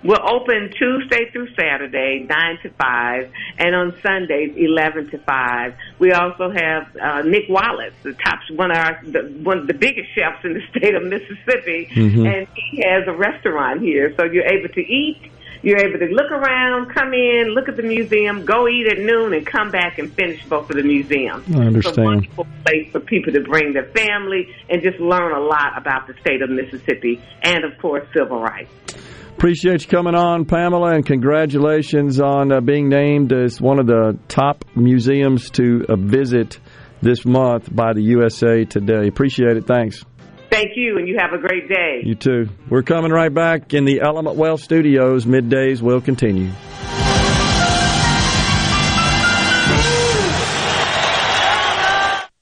We're 0.04 0.20
open 0.22 0.70
Tuesday 0.78 1.30
through 1.32 1.48
Saturday, 1.54 2.26
9 2.28 2.58
to 2.62 2.68
5, 2.70 3.32
and 3.58 3.74
on 3.74 3.94
Sundays, 4.02 4.52
11 4.54 5.10
to 5.12 5.18
5. 5.18 5.74
We 5.98 6.12
also 6.12 6.50
have 6.50 6.94
uh, 6.94 7.22
Nick 7.22 7.44
Wallace, 7.48 7.94
the 8.02 8.12
top, 8.12 8.38
one 8.54 8.70
of, 8.70 8.76
our, 8.76 9.00
the, 9.02 9.20
one 9.42 9.58
of 9.60 9.66
the 9.66 9.72
biggest 9.72 10.10
chefs 10.14 10.44
in 10.44 10.52
the 10.52 10.60
state 10.78 10.94
of 10.94 11.04
Mississippi, 11.04 11.88
Mhm. 11.94 12.26
and 12.30 12.46
he 12.54 12.82
has 12.86 13.08
a 13.08 13.12
restaurant 13.14 13.80
here. 13.80 14.12
So 14.18 14.24
you're 14.24 14.44
able 14.46 14.68
to 14.74 14.80
eat, 14.82 15.22
you're 15.62 15.78
able 15.78 15.98
to 15.98 16.12
look 16.12 16.30
around, 16.30 16.92
come 16.94 17.14
in, 17.14 17.54
look 17.54 17.70
at 17.70 17.76
the 17.78 17.82
museum, 17.82 18.44
go 18.44 18.68
eat 18.68 18.86
at 18.92 18.98
noon, 18.98 19.32
and 19.32 19.46
come 19.46 19.70
back 19.70 19.98
and 19.98 20.12
finish 20.12 20.44
both 20.44 20.68
of 20.68 20.76
the 20.76 20.82
museums. 20.82 21.46
I 21.56 21.60
understand. 21.60 21.76
It's 21.76 21.96
a 21.96 22.02
wonderful 22.02 22.46
place 22.66 22.92
for 22.92 23.00
people 23.00 23.32
to 23.32 23.40
bring 23.40 23.72
their 23.72 23.86
family 23.86 24.54
and 24.68 24.82
just 24.82 25.00
learn 25.00 25.32
a 25.32 25.40
lot 25.40 25.78
about 25.78 26.06
the 26.08 26.14
state 26.20 26.42
of 26.42 26.50
Mississippi 26.50 27.22
and, 27.42 27.64
of 27.64 27.78
course, 27.78 28.06
civil 28.12 28.42
rights. 28.42 28.70
Appreciate 29.44 29.82
you 29.82 29.88
coming 29.88 30.14
on, 30.14 30.46
Pamela, 30.46 30.94
and 30.94 31.04
congratulations 31.04 32.18
on 32.18 32.50
uh, 32.50 32.62
being 32.62 32.88
named 32.88 33.30
as 33.30 33.60
one 33.60 33.78
of 33.78 33.86
the 33.86 34.18
top 34.26 34.64
museums 34.74 35.50
to 35.50 35.84
uh, 35.86 35.96
visit 35.96 36.58
this 37.02 37.26
month 37.26 37.68
by 37.70 37.92
the 37.92 38.00
USA 38.04 38.64
Today. 38.64 39.06
Appreciate 39.06 39.58
it. 39.58 39.66
Thanks. 39.66 40.02
Thank 40.50 40.70
you, 40.76 40.96
and 40.96 41.06
you 41.06 41.18
have 41.20 41.34
a 41.34 41.46
great 41.46 41.68
day. 41.68 42.00
You 42.04 42.14
too. 42.14 42.48
We're 42.70 42.84
coming 42.84 43.10
right 43.10 43.28
back 43.28 43.74
in 43.74 43.84
the 43.84 44.00
Element 44.00 44.36
Well 44.36 44.56
Studios. 44.56 45.26
Middays 45.26 45.82
will 45.82 46.00
continue. 46.00 46.50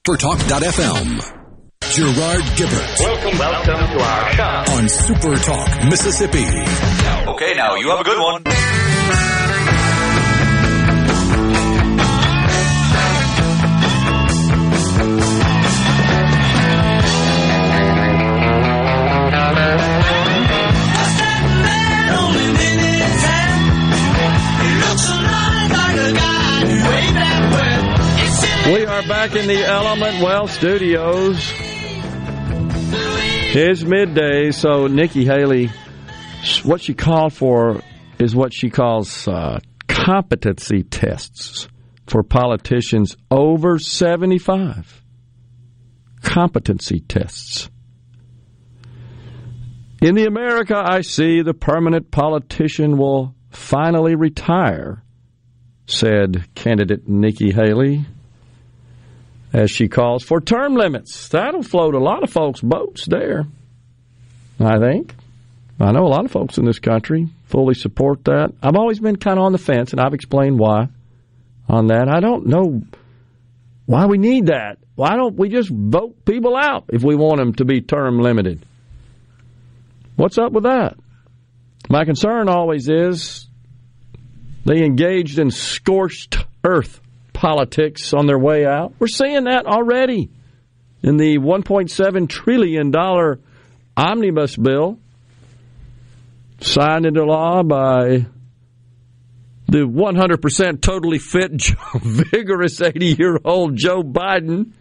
For 0.05 0.15
Talk.fm. 0.15 1.42
Gerard 1.95 2.41
Gibert 2.57 2.99
Welcome, 3.01 3.37
welcome 3.37 3.93
to 3.93 3.99
our 4.03 4.31
shop. 4.33 4.69
on 4.69 4.89
Super 4.89 5.35
Talk, 5.35 5.85
Mississippi. 5.85 6.39
Okay, 6.39 7.53
now 7.55 7.75
you 7.75 7.89
have 7.91 7.99
a 7.99 8.03
good 8.03 8.19
one. 8.19 8.41
We 28.73 28.85
are 28.85 29.03
back 29.03 29.35
in 29.35 29.45
the 29.47 29.63
Element 29.63 30.23
Well 30.23 30.47
Studios. 30.47 31.62
It's 33.55 33.83
midday, 33.83 34.49
so 34.49 34.87
Nikki 34.87 35.25
Haley, 35.25 35.69
what 36.63 36.81
she 36.81 36.95
called 36.95 37.33
for 37.33 37.81
is 38.17 38.35
what 38.35 38.51
she 38.51 38.71
calls 38.71 39.27
uh, 39.27 39.59
competency 39.87 40.81
tests 40.81 41.67
for 42.07 42.23
politicians 42.23 43.15
over 43.29 43.77
75. 43.77 45.03
Competency 46.23 47.01
tests. 47.01 47.69
In 50.01 50.15
the 50.15 50.25
America 50.25 50.81
I 50.83 51.01
see, 51.01 51.43
the 51.43 51.53
permanent 51.53 52.09
politician 52.09 52.97
will 52.97 53.35
finally 53.51 54.15
retire, 54.15 55.03
said 55.85 56.47
candidate 56.55 57.07
Nikki 57.07 57.51
Haley 57.51 58.07
as 59.53 59.69
she 59.69 59.87
calls 59.87 60.23
for 60.23 60.41
term 60.41 60.73
limits. 60.73 61.29
That'll 61.29 61.63
float 61.63 61.93
a 61.93 61.99
lot 61.99 62.23
of 62.23 62.31
folks' 62.31 62.59
boats 62.59 63.05
there, 63.05 63.45
I 64.59 64.79
think. 64.79 65.13
I 65.79 65.91
know 65.91 66.05
a 66.05 66.09
lot 66.09 66.25
of 66.25 66.31
folks 66.31 66.57
in 66.57 66.65
this 66.65 66.79
country 66.79 67.27
fully 67.45 67.75
support 67.75 68.25
that. 68.25 68.53
I've 68.61 68.75
always 68.75 68.99
been 68.99 69.15
kind 69.17 69.37
of 69.37 69.45
on 69.45 69.51
the 69.51 69.57
fence, 69.57 69.91
and 69.91 70.01
I've 70.01 70.13
explained 70.13 70.59
why 70.59 70.87
on 71.69 71.87
that. 71.87 72.09
I 72.09 72.19
don't 72.19 72.47
know 72.47 72.81
why 73.85 74.05
we 74.07 74.17
need 74.17 74.47
that. 74.47 74.79
Why 74.95 75.15
don't 75.15 75.35
we 75.35 75.49
just 75.49 75.69
vote 75.69 76.25
people 76.25 76.55
out 76.55 76.85
if 76.89 77.03
we 77.03 77.15
want 77.15 77.37
them 77.37 77.53
to 77.55 77.65
be 77.65 77.81
term 77.81 78.19
limited? 78.19 78.65
What's 80.15 80.37
up 80.37 80.51
with 80.51 80.63
that? 80.63 80.97
My 81.89 82.05
concern 82.05 82.47
always 82.47 82.87
is 82.87 83.47
they 84.65 84.83
engaged 84.83 85.39
in 85.39 85.51
scorched 85.51 86.37
earth 86.63 87.01
politics 87.43 88.13
on 88.13 88.25
their 88.25 88.39
way 88.39 88.65
out. 88.65 88.93
We're 88.99 89.07
seeing 89.07 89.43
that 89.43 89.65
already 89.65 90.31
in 91.01 91.17
the 91.17 91.39
$1.7 91.39 92.29
trillion 92.29 92.95
omnibus 93.97 94.55
bill. 94.55 94.97
signed 96.61 97.05
into 97.05 97.25
law 97.25 97.61
by 97.63 98.27
the 99.67 99.79
100% 99.79 100.81
totally 100.81 101.19
fit, 101.19 101.61
vigorous 101.95 102.79
80 102.79 103.05
year 103.19 103.37
old 103.43 103.75
Joe 103.75 104.03
Biden. 104.03 104.71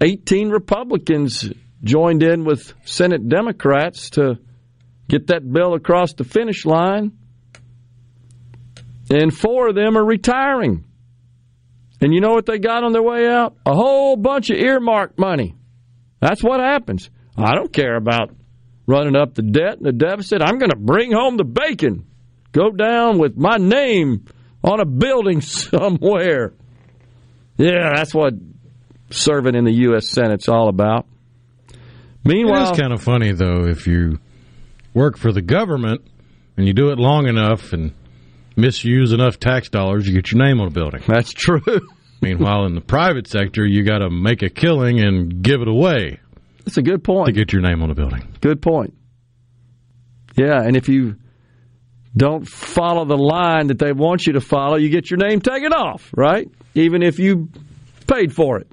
18 0.00 0.50
Republicans 0.50 1.52
joined 1.82 2.22
in 2.22 2.44
with 2.44 2.72
Senate 2.84 3.28
Democrats 3.28 4.10
to 4.10 4.38
get 5.08 5.26
that 5.26 5.52
bill 5.52 5.74
across 5.74 6.12
the 6.12 6.22
finish 6.22 6.64
line. 6.64 7.18
And 9.10 9.36
four 9.36 9.70
of 9.70 9.74
them 9.74 9.98
are 9.98 10.04
retiring. 10.04 10.84
And 12.00 12.14
you 12.14 12.20
know 12.20 12.30
what 12.32 12.46
they 12.46 12.58
got 12.58 12.82
on 12.82 12.92
their 12.92 13.02
way 13.02 13.28
out? 13.28 13.56
A 13.66 13.74
whole 13.74 14.16
bunch 14.16 14.50
of 14.50 14.56
earmarked 14.56 15.18
money. 15.18 15.54
That's 16.20 16.42
what 16.42 16.60
happens. 16.60 17.10
I 17.36 17.54
don't 17.54 17.72
care 17.72 17.96
about 17.96 18.30
running 18.86 19.16
up 19.16 19.34
the 19.34 19.42
debt 19.42 19.76
and 19.76 19.86
the 19.86 19.92
deficit. 19.92 20.42
I'm 20.42 20.58
going 20.58 20.70
to 20.70 20.76
bring 20.76 21.12
home 21.12 21.36
the 21.36 21.44
bacon. 21.44 22.06
Go 22.52 22.70
down 22.70 23.18
with 23.18 23.36
my 23.36 23.56
name 23.56 24.24
on 24.64 24.80
a 24.80 24.86
building 24.86 25.40
somewhere. 25.40 26.52
Yeah, 27.56 27.92
that's 27.94 28.14
what 28.14 28.34
serving 29.10 29.54
in 29.54 29.64
the 29.64 29.74
U.S. 29.88 30.08
Senate's 30.08 30.48
all 30.48 30.68
about. 30.68 31.06
Meanwhile, 32.24 32.68
it 32.68 32.72
is 32.72 32.80
kind 32.80 32.92
of 32.92 33.02
funny 33.02 33.32
though 33.32 33.66
if 33.66 33.86
you 33.86 34.18
work 34.92 35.16
for 35.16 35.32
the 35.32 35.42
government 35.42 36.02
and 36.56 36.66
you 36.66 36.74
do 36.74 36.90
it 36.90 36.98
long 36.98 37.26
enough 37.26 37.72
and 37.72 37.92
misuse 38.60 39.12
enough 39.12 39.38
tax 39.38 39.68
dollars, 39.68 40.06
you 40.06 40.14
get 40.14 40.30
your 40.32 40.42
name 40.44 40.60
on 40.60 40.68
a 40.68 40.70
building. 40.70 41.02
that's 41.06 41.32
true. 41.32 41.62
Meanwhile, 42.22 42.66
in 42.66 42.74
the 42.74 42.80
private 42.82 43.26
sector, 43.26 43.66
you 43.66 43.82
got 43.82 43.98
to 43.98 44.10
make 44.10 44.42
a 44.42 44.50
killing 44.50 45.00
and 45.00 45.42
give 45.42 45.62
it 45.62 45.68
away 45.68 46.20
That's 46.66 46.76
a 46.76 46.82
good 46.82 47.02
point. 47.02 47.26
to 47.26 47.32
get 47.32 47.52
your 47.52 47.62
name 47.62 47.82
on 47.82 47.90
a 47.90 47.94
building. 47.94 48.28
Good 48.40 48.60
point. 48.60 48.92
Yeah, 50.36 50.60
and 50.62 50.76
if 50.76 50.88
you 50.88 51.16
don't 52.16 52.46
follow 52.46 53.04
the 53.04 53.16
line 53.16 53.68
that 53.68 53.78
they 53.78 53.92
want 53.92 54.26
you 54.26 54.34
to 54.34 54.40
follow, 54.40 54.76
you 54.76 54.90
get 54.90 55.10
your 55.10 55.18
name 55.18 55.40
taken 55.40 55.72
off, 55.72 56.10
right? 56.14 56.48
Even 56.74 57.02
if 57.02 57.18
you 57.18 57.48
paid 58.06 58.34
for 58.34 58.58
it. 58.58 58.70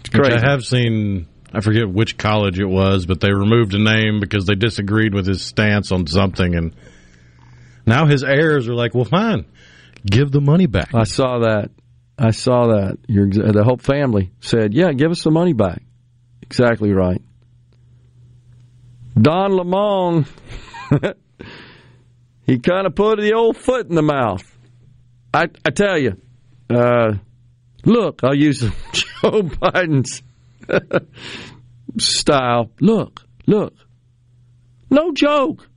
It's 0.00 0.08
Which. 0.08 0.32
I 0.32 0.50
have 0.50 0.64
seen. 0.64 1.26
I 1.52 1.60
forget 1.60 1.88
which 1.88 2.16
college 2.18 2.58
it 2.58 2.66
was, 2.68 3.06
but 3.06 3.20
they 3.20 3.32
removed 3.32 3.74
a 3.74 3.78
name 3.78 4.20
because 4.20 4.44
they 4.46 4.54
disagreed 4.54 5.14
with 5.14 5.26
his 5.26 5.42
stance 5.42 5.92
on 5.92 6.06
something, 6.06 6.54
and 6.54 6.74
now 7.88 8.06
his 8.06 8.22
heirs 8.22 8.68
are 8.68 8.74
like, 8.74 8.94
"Well, 8.94 9.04
fine, 9.04 9.46
give 10.04 10.30
the 10.30 10.40
money 10.40 10.66
back." 10.66 10.94
I 10.94 11.04
saw 11.04 11.40
that. 11.40 11.70
I 12.18 12.30
saw 12.30 12.68
that. 12.68 12.98
Your 13.06 13.28
the 13.28 13.64
Hope 13.64 13.82
family 13.82 14.32
said, 14.40 14.74
"Yeah, 14.74 14.92
give 14.92 15.10
us 15.10 15.22
the 15.22 15.30
money 15.30 15.52
back." 15.52 15.82
Exactly 16.42 16.92
right. 16.92 17.20
Don 19.20 19.52
Lemon, 19.52 20.26
he 22.46 22.58
kind 22.58 22.86
of 22.86 22.94
put 22.94 23.18
the 23.18 23.34
old 23.34 23.56
foot 23.56 23.88
in 23.88 23.96
the 23.96 24.02
mouth. 24.02 24.42
I, 25.34 25.48
I 25.64 25.70
tell 25.70 25.98
you, 25.98 26.16
uh, 26.70 27.14
look, 27.84 28.20
I'll 28.22 28.34
use 28.34 28.60
Joe 28.92 29.42
Biden's 29.42 30.22
style. 31.98 32.70
Look, 32.80 33.22
look, 33.46 33.74
no 34.90 35.12
joke. 35.12 35.67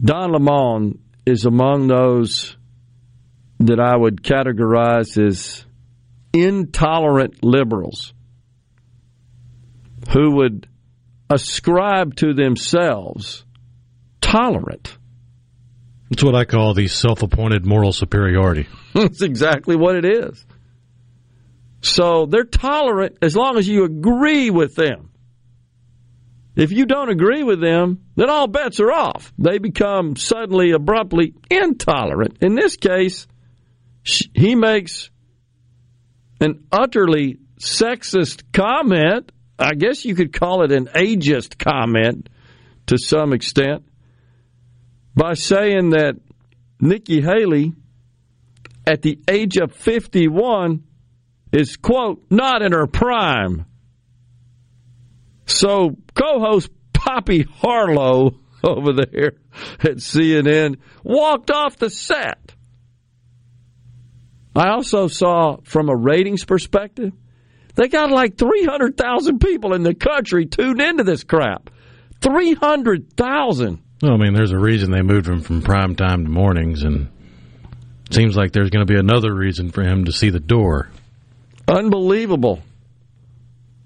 Don 0.00 0.32
Lemon 0.32 0.98
is 1.26 1.44
among 1.44 1.88
those 1.88 2.56
that 3.60 3.80
I 3.80 3.96
would 3.96 4.22
categorize 4.22 5.18
as 5.22 5.64
intolerant 6.32 7.42
liberals 7.42 8.12
who 10.10 10.36
would 10.36 10.68
ascribe 11.28 12.16
to 12.16 12.32
themselves 12.32 13.44
tolerant. 14.20 14.96
It's 16.10 16.22
what 16.22 16.34
I 16.34 16.44
call 16.44 16.74
the 16.74 16.88
self-appointed 16.88 17.66
moral 17.66 17.92
superiority. 17.92 18.68
That's 18.94 19.22
exactly 19.22 19.76
what 19.76 19.96
it 19.96 20.04
is. 20.04 20.44
So 21.80 22.26
they're 22.26 22.44
tolerant 22.44 23.18
as 23.20 23.36
long 23.36 23.58
as 23.58 23.68
you 23.68 23.84
agree 23.84 24.50
with 24.50 24.74
them. 24.74 25.10
If 26.58 26.72
you 26.72 26.86
don't 26.86 27.08
agree 27.08 27.44
with 27.44 27.60
them, 27.60 28.00
then 28.16 28.28
all 28.28 28.48
bets 28.48 28.80
are 28.80 28.90
off. 28.90 29.32
They 29.38 29.58
become 29.58 30.16
suddenly, 30.16 30.72
abruptly 30.72 31.34
intolerant. 31.48 32.38
In 32.40 32.56
this 32.56 32.76
case, 32.76 33.28
he 34.34 34.56
makes 34.56 35.08
an 36.40 36.64
utterly 36.72 37.38
sexist 37.60 38.42
comment. 38.52 39.30
I 39.56 39.74
guess 39.74 40.04
you 40.04 40.16
could 40.16 40.32
call 40.32 40.64
it 40.64 40.72
an 40.72 40.86
ageist 40.86 41.58
comment 41.58 42.28
to 42.88 42.98
some 42.98 43.32
extent 43.32 43.84
by 45.14 45.34
saying 45.34 45.90
that 45.90 46.16
Nikki 46.80 47.20
Haley, 47.20 47.72
at 48.84 49.02
the 49.02 49.20
age 49.30 49.58
of 49.58 49.72
51, 49.74 50.82
is, 51.52 51.76
quote, 51.76 52.24
not 52.30 52.62
in 52.62 52.72
her 52.72 52.88
prime. 52.88 53.64
So 55.48 55.96
co 56.14 56.40
host 56.40 56.70
Poppy 56.92 57.42
Harlow 57.42 58.38
over 58.64 58.92
there 58.92 59.32
at 59.80 59.96
CNN 59.96 60.76
walked 61.02 61.50
off 61.50 61.76
the 61.76 61.90
set. 61.90 62.54
I 64.54 64.70
also 64.70 65.06
saw 65.06 65.58
from 65.64 65.88
a 65.88 65.96
ratings 65.96 66.44
perspective, 66.44 67.12
they 67.76 67.88
got 67.88 68.10
like 68.10 68.36
300,000 68.36 69.38
people 69.38 69.72
in 69.74 69.84
the 69.84 69.94
country 69.94 70.46
tuned 70.46 70.80
into 70.80 71.04
this 71.04 71.22
crap. 71.22 71.70
300,000. 72.20 73.82
Well, 74.02 74.12
I 74.12 74.16
mean, 74.16 74.34
there's 74.34 74.50
a 74.50 74.58
reason 74.58 74.90
they 74.90 75.02
moved 75.02 75.28
him 75.28 75.42
from 75.42 75.62
prime 75.62 75.94
time 75.94 76.24
to 76.24 76.30
mornings, 76.30 76.82
and 76.82 77.08
it 78.06 78.14
seems 78.14 78.36
like 78.36 78.50
there's 78.50 78.70
going 78.70 78.84
to 78.84 78.92
be 78.92 78.98
another 78.98 79.32
reason 79.32 79.70
for 79.70 79.82
him 79.82 80.06
to 80.06 80.12
see 80.12 80.30
the 80.30 80.40
door. 80.40 80.90
Unbelievable. 81.68 82.60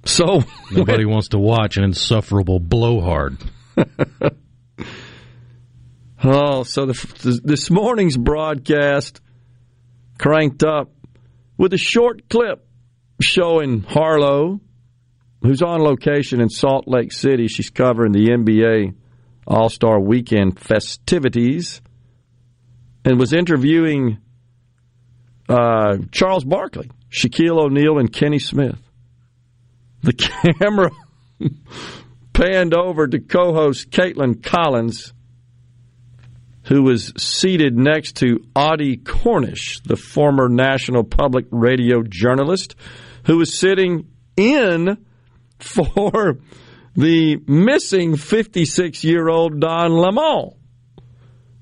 So 0.05 0.43
Nobody 0.71 1.05
wants 1.05 1.29
to 1.29 1.39
watch 1.39 1.77
an 1.77 1.85
insufferable 1.85 2.59
blowhard. 2.59 3.39
Oh, 6.25 6.63
so 6.63 6.87
the, 6.87 7.41
this 7.43 7.69
morning's 7.69 8.17
broadcast 8.17 9.21
cranked 10.19 10.63
up 10.63 10.93
with 11.57 11.73
a 11.73 11.79
short 11.79 12.29
clip 12.29 12.65
showing 13.21 13.83
Harlow, 13.83 14.61
who's 15.43 15.63
on 15.63 15.81
location 15.81 16.41
in 16.41 16.49
Salt 16.49 16.87
Lake 16.87 17.13
City. 17.13 17.49
She's 17.49 17.71
covering 17.71 18.13
the 18.13 18.29
NBA 18.29 18.95
All 19.49 19.69
Star 19.69 19.99
Weekend 19.99 20.61
festivities 20.61 21.83
and 23.05 23.19
was 23.19 23.33
interviewing 23.33 24.19
uh, 25.49 25.97
Charles 26.13 26.45
Barkley, 26.45 26.89
Shaquille 27.11 27.59
O'Neal, 27.59 27.99
and 27.99 28.13
Kenny 28.13 28.39
Smith. 28.39 28.79
The 30.03 30.13
camera 30.13 30.91
panned 32.33 32.75
over 32.75 33.07
to 33.07 33.19
co 33.21 33.53
host 33.53 33.91
Kaitlan 33.91 34.43
Collins 34.43 35.13
who 36.65 36.83
was 36.83 37.13
seated 37.17 37.77
next 37.77 38.17
to 38.17 38.45
Audie 38.55 38.97
Cornish, 38.97 39.81
the 39.81 39.97
former 39.97 40.49
National 40.49 41.05
Public 41.05 41.47
Radio 41.51 42.03
journalist, 42.03 42.77
who 43.25 43.39
was 43.39 43.59
sitting 43.59 44.09
in 44.37 45.05
for 45.59 46.39
the 46.95 47.37
missing 47.47 48.17
56 48.17 49.03
year 49.05 49.29
old 49.29 49.61
Don 49.61 49.93
Lemon. 49.93 50.51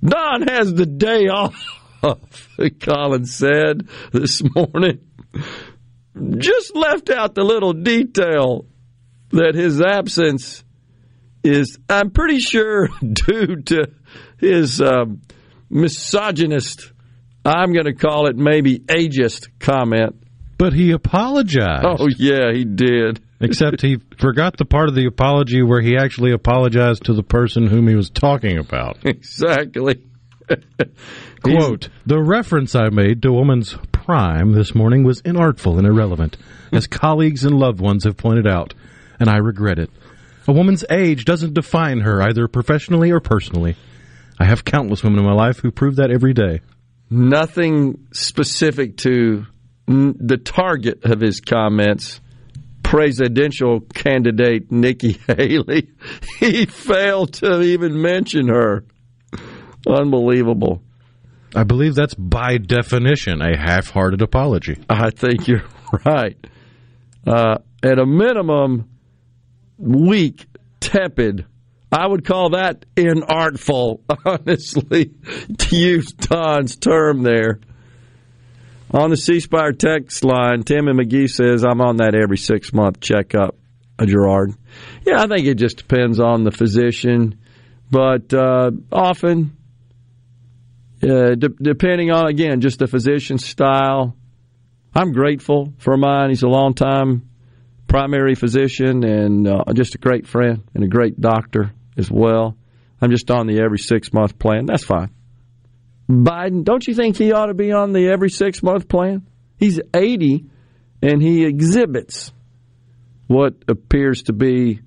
Don 0.02 0.42
has 0.48 0.72
the 0.74 0.86
day 0.86 1.28
off, 1.28 2.48
Collins 2.80 3.34
said 3.34 3.88
this 4.12 4.42
morning. 4.54 5.00
Just 6.38 6.74
left 6.74 7.10
out 7.10 7.34
the 7.34 7.42
little 7.42 7.72
detail 7.72 8.66
that 9.30 9.54
his 9.54 9.80
absence 9.80 10.64
is, 11.42 11.78
I'm 11.88 12.10
pretty 12.10 12.40
sure, 12.40 12.88
due 13.00 13.56
to 13.56 13.90
his 14.38 14.80
um, 14.80 15.22
misogynist, 15.68 16.92
I'm 17.44 17.72
going 17.72 17.86
to 17.86 17.94
call 17.94 18.28
it 18.28 18.36
maybe 18.36 18.80
ageist 18.80 19.48
comment. 19.58 20.22
But 20.58 20.74
he 20.74 20.90
apologized. 20.90 21.86
Oh, 21.86 22.08
yeah, 22.18 22.52
he 22.52 22.64
did. 22.64 23.20
Except 23.40 23.80
he 23.80 23.98
forgot 24.18 24.58
the 24.58 24.66
part 24.66 24.90
of 24.90 24.94
the 24.94 25.06
apology 25.06 25.62
where 25.62 25.80
he 25.80 25.96
actually 25.96 26.32
apologized 26.32 27.04
to 27.04 27.14
the 27.14 27.22
person 27.22 27.66
whom 27.66 27.88
he 27.88 27.94
was 27.94 28.10
talking 28.10 28.58
about. 28.58 28.98
Exactly. 29.04 30.02
Quote, 31.42 31.90
the 32.06 32.20
reference 32.20 32.74
I 32.74 32.88
made 32.90 33.22
to 33.22 33.32
woman's 33.32 33.76
prime 34.10 34.50
this 34.54 34.74
morning 34.74 35.04
was 35.04 35.22
inartful 35.22 35.78
and 35.78 35.86
irrelevant, 35.86 36.36
as 36.72 36.88
colleagues 36.88 37.44
and 37.44 37.56
loved 37.56 37.78
ones 37.78 38.02
have 38.02 38.16
pointed 38.16 38.44
out, 38.44 38.74
and 39.20 39.30
I 39.30 39.36
regret 39.36 39.78
it. 39.78 39.88
A 40.48 40.52
woman's 40.52 40.84
age 40.90 41.24
doesn't 41.24 41.54
define 41.54 42.00
her 42.00 42.20
either 42.20 42.48
professionally 42.48 43.12
or 43.12 43.20
personally. 43.20 43.76
I 44.36 44.46
have 44.46 44.64
countless 44.64 45.04
women 45.04 45.20
in 45.20 45.24
my 45.24 45.32
life 45.32 45.60
who 45.60 45.70
prove 45.70 45.94
that 45.96 46.10
every 46.10 46.34
day. 46.34 46.60
Nothing 47.08 48.08
specific 48.12 48.96
to 48.96 49.46
the 49.86 50.40
target 50.42 51.04
of 51.04 51.20
his 51.20 51.38
comments 51.40 52.20
presidential 52.82 53.78
candidate 53.94 54.72
Nikki 54.72 55.20
Haley. 55.28 55.88
He 56.40 56.66
failed 56.66 57.34
to 57.34 57.60
even 57.60 58.02
mention 58.02 58.48
her. 58.48 58.84
Unbelievable. 59.86 60.82
I 61.54 61.64
believe 61.64 61.94
that's 61.94 62.14
by 62.14 62.58
definition 62.58 63.42
a 63.42 63.56
half-hearted 63.58 64.22
apology. 64.22 64.78
I 64.88 65.10
think 65.10 65.48
you're 65.48 65.64
right. 66.04 66.36
Uh, 67.26 67.58
at 67.82 67.98
a 67.98 68.06
minimum, 68.06 68.88
weak, 69.78 70.46
tepid. 70.80 71.46
I 71.92 72.06
would 72.06 72.24
call 72.24 72.50
that 72.50 72.86
inartful, 72.94 74.00
honestly, 74.24 75.12
to 75.58 75.76
use 75.76 76.12
Don's 76.12 76.76
term 76.76 77.22
there. 77.22 77.60
On 78.92 79.10
the 79.10 79.16
C 79.16 79.40
Spire 79.40 79.72
text 79.72 80.24
line, 80.24 80.62
Tim 80.62 80.88
and 80.88 80.98
McGee 80.98 81.30
says, 81.30 81.64
I'm 81.64 81.80
on 81.80 81.98
that 81.98 82.14
every 82.14 82.38
six 82.38 82.72
month 82.72 83.00
checkup, 83.00 83.56
uh, 83.98 84.06
Gerard. 84.06 84.52
Yeah, 85.06 85.22
I 85.22 85.26
think 85.28 85.46
it 85.46 85.54
just 85.56 85.78
depends 85.78 86.18
on 86.18 86.42
the 86.42 86.50
physician, 86.50 87.38
but 87.90 88.32
uh, 88.34 88.72
often, 88.90 89.56
uh, 91.02 91.34
de- 91.34 91.48
depending 91.62 92.10
on, 92.10 92.26
again, 92.26 92.60
just 92.60 92.78
the 92.78 92.86
physician's 92.86 93.44
style. 93.44 94.16
I'm 94.94 95.12
grateful 95.12 95.72
for 95.78 95.96
mine. 95.96 96.30
He's 96.30 96.42
a 96.42 96.48
long 96.48 96.74
time 96.74 97.30
primary 97.90 98.36
physician 98.36 99.02
and 99.02 99.48
uh, 99.48 99.64
just 99.74 99.96
a 99.96 99.98
great 99.98 100.26
friend 100.26 100.62
and 100.74 100.84
a 100.84 100.86
great 100.86 101.20
doctor 101.20 101.72
as 101.96 102.08
well. 102.08 102.56
I'm 103.00 103.10
just 103.10 103.30
on 103.30 103.48
the 103.48 103.60
every 103.60 103.78
six 103.78 104.12
month 104.12 104.38
plan. 104.38 104.66
That's 104.66 104.84
fine. 104.84 105.10
Biden, 106.08 106.64
don't 106.64 106.86
you 106.86 106.94
think 106.94 107.16
he 107.16 107.32
ought 107.32 107.46
to 107.46 107.54
be 107.54 107.72
on 107.72 107.92
the 107.92 108.08
every 108.08 108.30
six 108.30 108.62
month 108.62 108.88
plan? 108.88 109.26
He's 109.58 109.80
80 109.92 110.46
and 111.02 111.20
he 111.20 111.44
exhibits 111.44 112.32
what 113.26 113.54
appears 113.68 114.22
to 114.24 114.32
be 114.32 114.80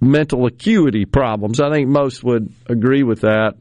mental 0.00 0.46
acuity 0.46 1.04
problems. 1.04 1.60
I 1.60 1.70
think 1.70 1.88
most 1.88 2.22
would 2.22 2.52
agree 2.66 3.02
with 3.02 3.22
that. 3.22 3.54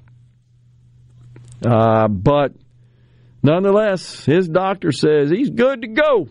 Uh, 1.65 2.07
but 2.07 2.53
nonetheless, 3.43 4.25
his 4.25 4.47
doctor 4.47 4.91
says 4.91 5.29
he's 5.29 5.49
good 5.49 5.81
to 5.81 5.87
go. 5.87 6.29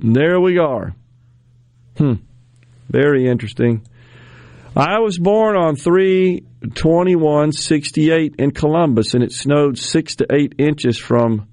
And 0.00 0.14
there 0.14 0.40
we 0.40 0.58
are. 0.58 0.94
Hmm. 1.96 2.14
Very 2.88 3.28
interesting. 3.28 3.86
I 4.76 5.00
was 5.00 5.18
born 5.18 5.56
on 5.56 5.76
3 5.76 6.44
21 6.74 7.52
68 7.52 8.36
in 8.38 8.50
Columbus, 8.52 9.14
and 9.14 9.24
it 9.24 9.32
snowed 9.32 9.76
6 9.78 10.16
to 10.16 10.26
8 10.30 10.54
inches 10.58 10.98
from 10.98 11.47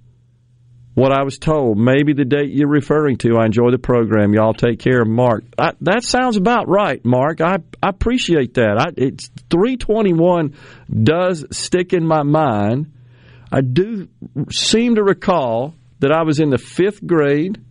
what 0.95 1.11
I 1.11 1.23
was 1.23 1.37
told. 1.37 1.77
Maybe 1.77 2.13
the 2.13 2.25
date 2.25 2.51
you're 2.51 2.69
referring 2.69 3.17
to. 3.17 3.37
I 3.37 3.45
enjoy 3.45 3.69
the 3.69 3.77
program. 3.77 4.33
Y'all 4.33 4.53
take 4.53 4.79
care, 4.79 5.03
Mark. 5.05 5.43
I, 5.59 5.73
that 5.81 6.03
sounds 6.03 6.37
about 6.37 6.67
right, 6.69 7.03
Mark. 7.05 7.41
I, 7.41 7.57
I 7.83 7.89
appreciate 7.89 8.55
that. 8.55 8.77
I, 8.79 8.93
it's 8.95 9.29
321 9.49 10.55
does 11.03 11.45
stick 11.51 11.93
in 11.93 12.07
my 12.07 12.23
mind. 12.23 12.93
I 13.51 13.61
do 13.61 14.07
seem 14.49 14.95
to 14.95 15.03
recall 15.03 15.75
that 15.99 16.11
I 16.11 16.23
was 16.23 16.39
in 16.39 16.49
the 16.49 16.57
fifth 16.57 17.05
grade, 17.05 17.61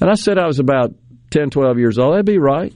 and 0.00 0.10
I 0.10 0.14
said 0.14 0.38
I 0.38 0.46
was 0.46 0.60
about 0.60 0.94
10, 1.30 1.50
12 1.50 1.78
years 1.78 1.98
old. 1.98 2.14
That'd 2.14 2.24
be 2.24 2.38
right. 2.38 2.72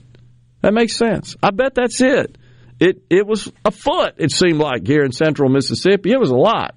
That 0.61 0.73
makes 0.73 0.97
sense. 0.97 1.37
I 1.41 1.51
bet 1.51 1.75
that's 1.75 2.01
it. 2.01 2.37
It 2.81 3.03
it 3.09 3.25
was 3.25 3.51
a 3.65 3.71
foot. 3.71 4.15
It 4.17 4.31
seemed 4.31 4.59
like 4.59 4.85
here 4.85 5.03
in 5.03 5.11
central 5.11 5.49
Mississippi, 5.49 6.11
it 6.11 6.19
was 6.19 6.31
a 6.31 6.35
lot. 6.35 6.75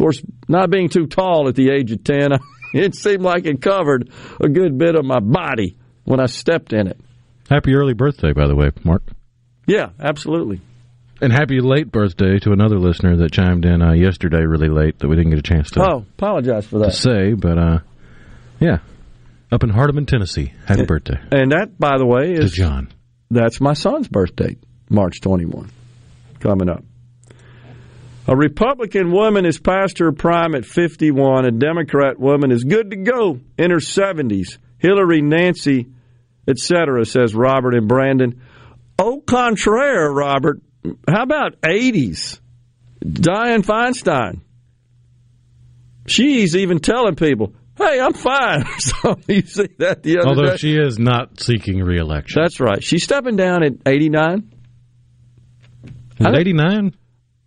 Of 0.00 0.04
course, 0.04 0.22
not 0.48 0.70
being 0.70 0.88
too 0.88 1.06
tall 1.06 1.46
at 1.48 1.54
the 1.56 1.68
age 1.70 1.92
of 1.92 2.02
ten, 2.02 2.30
it 2.72 2.94
seemed 2.94 3.20
like 3.20 3.44
it 3.44 3.60
covered 3.60 4.08
a 4.42 4.48
good 4.48 4.78
bit 4.78 4.94
of 4.94 5.04
my 5.04 5.20
body 5.20 5.76
when 6.04 6.20
I 6.20 6.24
stepped 6.24 6.72
in 6.72 6.86
it. 6.86 6.98
Happy 7.50 7.74
early 7.74 7.92
birthday, 7.92 8.32
by 8.32 8.46
the 8.46 8.56
way, 8.56 8.70
Mark. 8.82 9.02
Yeah, 9.66 9.90
absolutely. 10.00 10.62
And 11.20 11.30
happy 11.34 11.60
late 11.60 11.92
birthday 11.92 12.38
to 12.38 12.52
another 12.52 12.78
listener 12.78 13.14
that 13.18 13.30
chimed 13.32 13.66
in 13.66 13.82
uh, 13.82 13.92
yesterday 13.92 14.40
really 14.46 14.70
late 14.70 15.00
that 15.00 15.08
we 15.08 15.16
didn't 15.16 15.32
get 15.32 15.38
a 15.40 15.42
chance 15.42 15.70
to, 15.72 15.82
Oh, 15.82 15.98
apologize 16.16 16.64
for 16.66 16.78
that. 16.78 16.92
to 16.92 16.96
say, 16.96 17.34
but 17.34 17.58
uh, 17.58 17.78
yeah. 18.58 18.78
Up 19.52 19.62
in 19.64 19.68
Hardeman, 19.70 20.06
Tennessee. 20.06 20.54
Happy 20.64 20.86
birthday 20.86 21.18
And 21.30 21.52
that, 21.52 21.78
by 21.78 21.98
the 21.98 22.06
way, 22.06 22.36
to 22.36 22.42
is 22.44 22.52
John. 22.52 22.88
That's 23.30 23.60
my 23.60 23.74
son's 23.74 24.08
birthday, 24.08 24.56
March 24.88 25.20
21, 25.20 25.70
coming 26.38 26.70
up. 26.70 26.84
A 28.30 28.36
Republican 28.36 29.10
woman 29.10 29.44
is 29.44 29.58
past 29.58 29.98
her 29.98 30.12
prime 30.12 30.54
at 30.54 30.64
51. 30.64 31.46
A 31.46 31.50
Democrat 31.50 32.20
woman 32.20 32.52
is 32.52 32.62
good 32.62 32.90
to 32.92 32.96
go 32.96 33.40
in 33.58 33.72
her 33.72 33.78
70s. 33.78 34.56
Hillary, 34.78 35.20
Nancy, 35.20 35.88
etc., 36.46 37.04
says 37.06 37.34
Robert 37.34 37.74
and 37.74 37.88
Brandon. 37.88 38.40
Au 39.00 39.20
contraire, 39.20 40.12
Robert. 40.12 40.60
How 41.08 41.24
about 41.24 41.60
80s? 41.62 42.38
Dianne 43.04 43.64
Feinstein. 43.64 44.42
She's 46.06 46.54
even 46.54 46.78
telling 46.78 47.16
people, 47.16 47.52
hey, 47.76 47.98
I'm 48.00 48.12
fine. 48.12 48.64
so 48.78 49.18
you 49.26 49.42
see 49.42 49.70
that 49.78 50.04
the 50.04 50.18
other 50.18 50.28
Although 50.28 50.50
day. 50.50 50.56
she 50.56 50.76
is 50.76 51.00
not 51.00 51.40
seeking 51.40 51.82
reelection. 51.82 52.40
That's 52.40 52.60
right. 52.60 52.82
She's 52.82 53.02
stepping 53.02 53.34
down 53.34 53.64
at 53.64 53.72
89. 53.84 54.52
Is 56.20 56.26
89? 56.26 56.94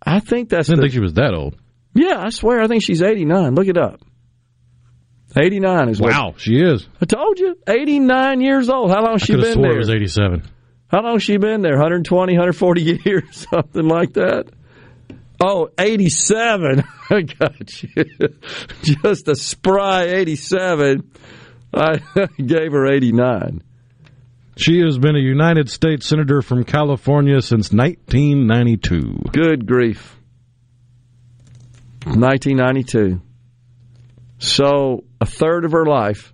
I 0.06 0.20
think 0.20 0.48
that's 0.50 0.68
I 0.68 0.72
didn't 0.72 0.80
the, 0.80 0.82
think 0.84 0.94
she 0.94 1.00
was 1.00 1.14
that 1.14 1.34
old. 1.34 1.56
yeah. 1.94 2.20
I 2.24 2.30
swear, 2.30 2.60
I 2.60 2.66
think 2.66 2.82
she's 2.82 3.02
89. 3.02 3.54
Look 3.54 3.68
it 3.68 3.78
up. 3.78 4.00
89 5.36 5.88
is 5.88 6.00
what 6.00 6.12
Wow, 6.12 6.34
she 6.36 6.54
is. 6.56 6.86
I 7.00 7.06
told 7.06 7.38
you. 7.40 7.56
89 7.66 8.40
years 8.40 8.68
old. 8.68 8.90
How 8.90 9.02
long 9.02 9.14
has 9.14 9.22
I 9.22 9.26
she 9.26 9.32
been 9.36 9.52
swore 9.54 9.62
there? 9.64 9.74
it 9.74 9.78
was 9.78 9.90
87. 9.90 10.42
How 10.88 11.02
long 11.02 11.14
has 11.14 11.22
she 11.24 11.38
been 11.38 11.60
there? 11.62 11.72
120, 11.72 12.34
140 12.34 12.82
years, 13.04 13.46
something 13.50 13.88
like 13.88 14.12
that. 14.12 14.46
Oh, 15.42 15.70
87. 15.76 16.84
I 17.10 17.22
got 17.22 17.82
you. 17.82 18.04
Just 18.82 19.26
a 19.28 19.34
spry 19.34 20.04
87. 20.04 21.10
I 21.72 21.96
gave 22.38 22.70
her 22.70 22.86
89. 22.86 23.62
She 24.56 24.80
has 24.80 24.98
been 24.98 25.16
a 25.16 25.20
United 25.20 25.68
States 25.68 26.06
Senator 26.06 26.40
from 26.42 26.64
California 26.64 27.40
since 27.40 27.72
1992. 27.72 29.30
Good 29.32 29.66
grief. 29.66 30.16
1992. 32.04 33.20
So 34.38 35.04
a 35.20 35.26
third 35.26 35.64
of 35.64 35.72
her 35.72 35.86
life. 35.86 36.32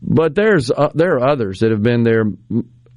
But 0.00 0.34
there's 0.34 0.70
uh, 0.70 0.90
there 0.94 1.16
are 1.16 1.30
others 1.30 1.60
that 1.60 1.70
have 1.70 1.82
been 1.82 2.02
there 2.02 2.24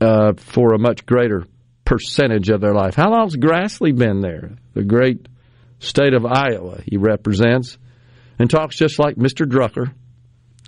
uh, 0.02 0.34
for 0.38 0.74
a 0.74 0.80
much 0.80 1.06
greater 1.06 1.46
percentage 1.86 2.50
of 2.50 2.60
their 2.60 2.74
life. 2.74 2.96
How 2.96 3.10
long's 3.10 3.38
Grassley 3.38 3.98
been 3.98 4.20
there? 4.20 4.58
The 4.74 4.84
great 4.84 5.28
state 5.80 6.14
of 6.14 6.26
Iowa 6.26 6.82
he 6.86 6.98
represents, 6.98 7.78
and 8.38 8.50
talks 8.50 8.76
just 8.76 9.00
like 9.00 9.16
Mr. 9.16 9.46
Drucker. 9.46 9.94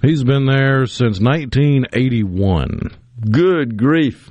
He's 0.01 0.23
been 0.23 0.45
there 0.45 0.85
since 0.85 1.19
1981. 1.19 2.91
Good 3.19 3.77
grief. 3.77 4.29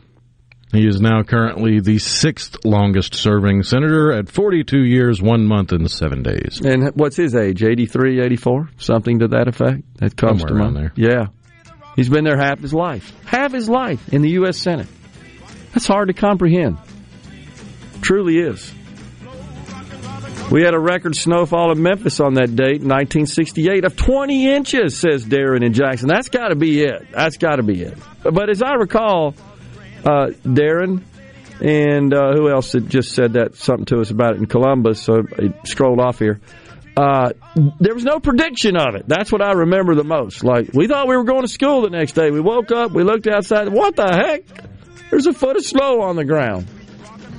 He 0.72 0.86
is 0.86 1.00
now 1.00 1.22
currently 1.22 1.80
the 1.80 1.98
sixth 1.98 2.64
longest 2.64 3.14
serving 3.14 3.62
senator 3.62 4.12
at 4.12 4.28
42 4.28 4.82
years, 4.84 5.20
one 5.22 5.46
month, 5.46 5.72
and 5.72 5.90
seven 5.90 6.22
days. 6.22 6.60
And 6.62 6.90
what's 6.94 7.16
his 7.16 7.34
age? 7.34 7.62
83, 7.62 8.20
84? 8.20 8.68
Something 8.76 9.20
to 9.20 9.28
that 9.28 9.48
effect? 9.48 9.82
That 9.96 10.14
comes 10.16 10.40
Somewhere 10.42 10.58
to 10.58 10.62
around 10.64 10.74
mind. 10.74 10.92
there. 10.96 11.10
Yeah. 11.10 11.26
He's 11.96 12.10
been 12.10 12.24
there 12.24 12.36
half 12.36 12.60
his 12.60 12.74
life. 12.74 13.12
Half 13.24 13.52
his 13.52 13.68
life 13.68 14.12
in 14.12 14.20
the 14.22 14.30
U.S. 14.30 14.58
Senate. 14.58 14.88
That's 15.72 15.86
hard 15.86 16.08
to 16.08 16.14
comprehend. 16.14 16.76
Truly 18.02 18.38
is. 18.38 18.72
We 20.50 20.62
had 20.62 20.72
a 20.72 20.80
record 20.80 21.14
snowfall 21.14 21.72
in 21.72 21.82
Memphis 21.82 22.20
on 22.20 22.34
that 22.34 22.56
date, 22.56 22.80
1968, 22.80 23.84
of 23.84 23.96
20 23.96 24.48
inches, 24.50 24.98
says 24.98 25.26
Darren 25.26 25.62
in 25.62 25.74
Jackson. 25.74 26.08
That's 26.08 26.30
got 26.30 26.48
to 26.48 26.56
be 26.56 26.82
it. 26.82 27.08
That's 27.12 27.36
got 27.36 27.56
to 27.56 27.62
be 27.62 27.82
it. 27.82 27.98
But 28.22 28.48
as 28.48 28.62
I 28.62 28.74
recall, 28.74 29.34
uh, 30.06 30.28
Darren 30.44 31.02
and 31.60 32.14
uh, 32.14 32.32
who 32.32 32.48
else 32.48 32.72
had 32.72 32.88
just 32.88 33.12
said 33.12 33.34
that 33.34 33.56
something 33.56 33.84
to 33.86 34.00
us 34.00 34.10
about 34.10 34.36
it 34.36 34.38
in 34.38 34.46
Columbus? 34.46 35.02
So 35.02 35.22
I 35.38 35.52
scrolled 35.66 36.00
off 36.00 36.18
here. 36.18 36.40
Uh, 36.96 37.32
there 37.78 37.94
was 37.94 38.04
no 38.04 38.18
prediction 38.18 38.76
of 38.76 38.94
it. 38.94 39.06
That's 39.06 39.30
what 39.30 39.42
I 39.42 39.52
remember 39.52 39.94
the 39.94 40.04
most. 40.04 40.44
Like 40.44 40.70
we 40.72 40.88
thought 40.88 41.08
we 41.08 41.16
were 41.16 41.24
going 41.24 41.42
to 41.42 41.48
school 41.48 41.82
the 41.82 41.90
next 41.90 42.12
day. 42.12 42.30
We 42.30 42.40
woke 42.40 42.72
up, 42.72 42.92
we 42.92 43.04
looked 43.04 43.26
outside. 43.26 43.68
What 43.68 43.96
the 43.96 44.08
heck? 44.08 45.10
There's 45.10 45.26
a 45.26 45.34
foot 45.34 45.56
of 45.56 45.64
snow 45.64 46.00
on 46.00 46.16
the 46.16 46.24
ground. 46.24 46.66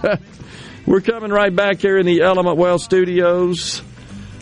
We're 0.89 1.01
coming 1.01 1.29
right 1.29 1.55
back 1.55 1.81
here 1.81 1.99
in 1.99 2.07
the 2.07 2.21
Element 2.21 2.57
Wealth 2.57 2.81
Studios. 2.81 3.83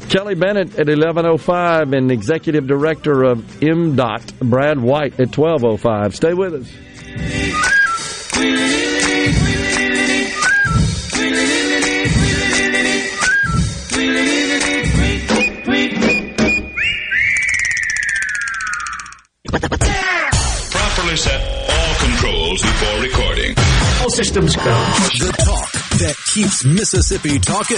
Kelly 0.07 0.33
Bennett 0.33 0.79
at 0.79 0.87
11.05 0.87 1.93
and 1.93 2.09
Executive 2.09 2.65
Director 2.65 3.23
of 3.23 3.39
MDOT, 3.59 4.49
Brad 4.49 4.79
White, 4.79 5.19
at 5.19 5.27
12.05. 5.27 6.13
Stay 6.13 6.33
with 6.33 6.53
us. 6.53 6.71
Properly 20.71 21.17
set 21.17 21.69
all 21.69 21.95
controls 21.95 22.61
before 22.61 23.01
recording. 23.01 23.53
All 24.01 24.09
systems 24.09 24.55
go. 24.55 24.63
The 24.63 25.35
talk 25.43 25.76
that 25.97 26.15
keeps 26.33 26.63
Mississippi 26.63 27.39
talking. 27.39 27.77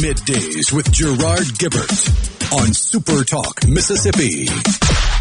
Middays 0.00 0.72
with 0.72 0.90
Gerard 0.90 1.46
Gibert 1.58 2.52
on 2.52 2.72
Super 2.72 3.24
Talk 3.24 3.66
Mississippi. 3.68 5.11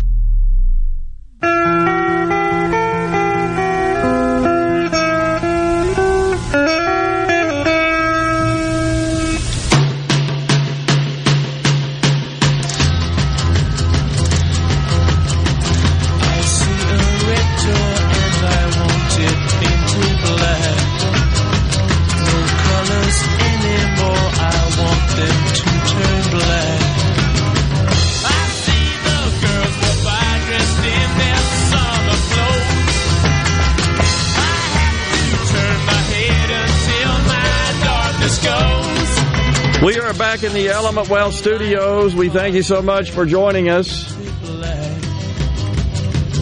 Element 40.72 41.10
Wealth 41.10 41.34
studios. 41.34 42.16
We 42.16 42.30
thank 42.30 42.56
you 42.56 42.64
so 42.64 42.82
much 42.82 43.12
for 43.12 43.26
joining 43.26 43.70
us. 43.70 44.14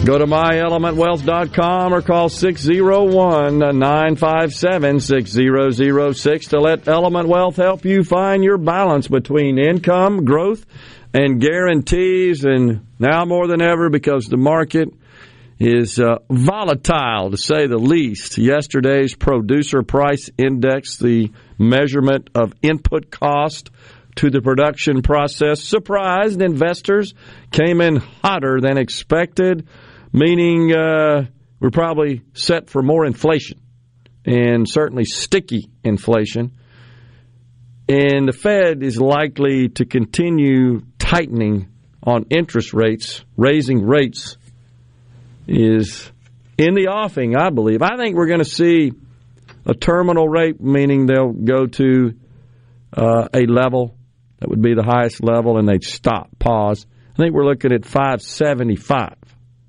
Go 0.04 0.18
to 0.18 0.24
myelementwealth.com 0.24 1.92
or 1.92 2.00
call 2.00 2.28
601 2.28 3.58
957 3.58 5.00
6006 5.00 6.46
to 6.46 6.60
let 6.60 6.86
Element 6.86 7.28
Wealth 7.28 7.56
help 7.56 7.84
you 7.84 8.04
find 8.04 8.44
your 8.44 8.56
balance 8.56 9.08
between 9.08 9.58
income, 9.58 10.24
growth, 10.24 10.64
and 11.12 11.40
guarantees. 11.40 12.44
And 12.44 12.86
now 12.98 13.24
more 13.24 13.48
than 13.48 13.60
ever, 13.60 13.90
because 13.90 14.26
the 14.26 14.36
market 14.36 14.94
is 15.58 15.98
uh, 15.98 16.18
volatile 16.30 17.32
to 17.32 17.36
say 17.36 17.66
the 17.66 17.78
least. 17.78 18.38
Yesterday's 18.38 19.14
producer 19.14 19.82
price 19.82 20.30
index, 20.38 20.96
the 20.98 21.30
measurement 21.58 22.30
of 22.34 22.54
input 22.62 23.10
cost 23.10 23.70
to 24.20 24.28
the 24.28 24.42
production 24.42 25.00
process, 25.00 25.62
surprised 25.62 26.42
investors, 26.42 27.14
came 27.50 27.80
in 27.80 27.96
hotter 27.96 28.60
than 28.60 28.76
expected, 28.76 29.66
meaning 30.12 30.74
uh, 30.76 31.24
we're 31.58 31.70
probably 31.70 32.20
set 32.34 32.68
for 32.68 32.82
more 32.82 33.06
inflation 33.06 33.58
and 34.26 34.68
certainly 34.68 35.06
sticky 35.06 35.70
inflation. 35.82 36.52
And 37.88 38.28
the 38.28 38.32
Fed 38.32 38.82
is 38.82 39.00
likely 39.00 39.70
to 39.70 39.86
continue 39.86 40.82
tightening 40.98 41.68
on 42.02 42.26
interest 42.28 42.74
rates, 42.74 43.24
raising 43.38 43.86
rates 43.86 44.36
is 45.46 46.12
in 46.58 46.74
the 46.74 46.88
offing, 46.88 47.36
I 47.36 47.48
believe. 47.48 47.80
I 47.80 47.96
think 47.96 48.16
we're 48.16 48.26
going 48.26 48.40
to 48.40 48.44
see 48.44 48.92
a 49.64 49.72
terminal 49.72 50.28
rate, 50.28 50.60
meaning 50.60 51.06
they'll 51.06 51.32
go 51.32 51.66
to 51.66 52.14
uh, 52.94 53.28
a 53.32 53.46
level 53.46 53.96
that 54.40 54.48
would 54.48 54.62
be 54.62 54.74
the 54.74 54.82
highest 54.82 55.22
level 55.22 55.58
and 55.58 55.68
they'd 55.68 55.84
stop, 55.84 56.30
pause. 56.38 56.86
I 57.12 57.16
think 57.16 57.34
we're 57.34 57.44
looking 57.44 57.72
at 57.72 57.84
575, 57.84 59.14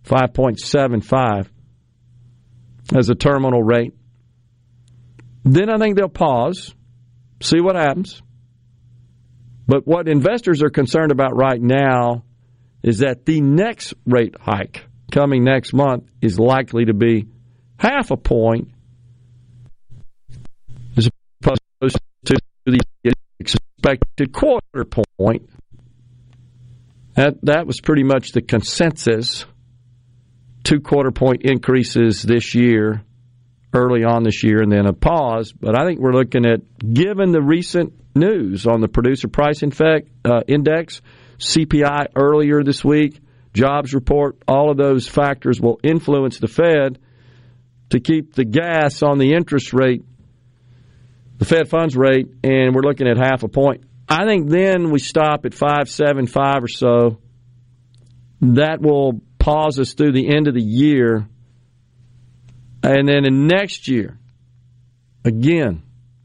5.75 0.06 1.48
as 2.96 3.10
a 3.10 3.16
terminal 3.16 3.62
rate. 3.62 3.94
Then 5.44 5.70
I 5.70 5.78
think 5.78 5.98
they'll 5.98 6.08
pause, 6.08 6.74
see 7.42 7.60
what 7.60 7.76
happens. 7.76 8.22
But 9.68 9.88
what 9.88 10.08
investors 10.08 10.62
are 10.64 10.70
concerned 10.70 11.12
about 11.12 11.36
right 11.36 11.62
now 11.62 12.24
is 12.84 13.00
that 13.00 13.26
the 13.26 13.42
next 13.42 13.94
rate 14.06 14.36
hike 14.40 14.86
coming 15.12 15.44
next 15.44 15.74
month 15.74 16.10
is 16.22 16.40
likely 16.40 16.86
to 16.86 16.94
be 16.94 17.28
half 17.78 18.12
a 18.12 18.18
point 18.18 18.70
as 20.98 21.10
opposed 21.42 22.00
to 22.26 22.38
the 22.66 22.80
expected 23.82 24.32
quarter 24.32 24.86
point. 24.86 25.50
That 27.16 27.36
that 27.44 27.68
was 27.68 27.82
pretty 27.82 28.04
much 28.04 28.32
the 28.32 28.42
consensus. 28.42 29.46
Two 30.64 30.80
quarter 30.80 31.12
point 31.12 31.42
increases 31.44 32.22
this 32.22 32.54
year, 32.54 33.04
early 33.74 34.04
on 34.04 34.24
this 34.24 34.44
year, 34.44 34.62
and 34.62 34.72
then 34.72 34.86
a 34.86 34.94
pause. 34.94 35.52
But 35.52 35.78
I 35.78 35.86
think 35.86 36.00
we're 36.00 36.14
looking 36.14 36.46
at, 36.46 36.62
given 36.94 37.32
the 37.32 37.42
recent 37.42 37.94
news 38.16 38.68
on 38.68 38.80
the 38.80 38.88
producer 38.88 39.28
price 39.28 39.64
infect, 39.64 40.10
uh, 40.24 40.42
index, 40.48 41.02
CPI 41.40 42.08
earlier 42.16 42.64
this 42.64 42.86
week, 42.86 43.20
jobs 43.54 43.94
report, 43.94 44.38
all 44.48 44.70
of 44.70 44.78
those 44.78 45.08
factors 45.08 45.60
will 45.60 45.80
influence 45.84 46.38
the 46.38 46.48
Fed 46.48 47.00
to 47.90 48.00
keep 48.00 48.34
the 48.36 48.46
gas 48.46 49.02
on 49.02 49.18
the 49.18 49.34
interest 49.34 49.74
rate, 49.74 50.04
the 51.42 51.46
Fed 51.46 51.70
funds 51.70 51.98
rate, 51.98 52.28
and 52.44 52.76
we're 52.76 52.84
looking 52.84 53.08
at 53.08 53.18
half 53.18 53.42
a 53.42 53.48
point. 53.48 53.84
I 54.08 54.28
think 54.28 54.52
then 54.52 54.92
we 54.92 55.00
stop 55.00 55.44
at 55.48 55.56
five 55.56 55.90
seven 55.90 56.28
five 56.28 56.64
or 56.64 56.68
so. 56.68 57.20
That 58.42 58.80
will 58.80 59.22
pause 59.40 59.80
us 59.80 59.96
through 59.96 60.12
the 60.12 60.30
end 60.30 60.48
of 60.48 60.54
the 60.54 60.62
year, 60.62 61.28
and 62.84 63.08
then 63.08 63.26
in 63.26 63.48
next 63.48 63.88
year, 63.88 64.20
again, 65.26 65.82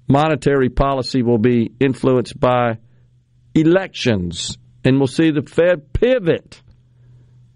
monetary 0.06 0.68
policy 0.68 1.22
will 1.22 1.38
be 1.38 1.72
influenced 1.80 2.38
by 2.38 2.76
elections, 3.54 4.58
and 4.84 4.98
we'll 4.98 5.06
see 5.06 5.30
the 5.30 5.40
Fed 5.40 5.94
pivot 5.94 6.60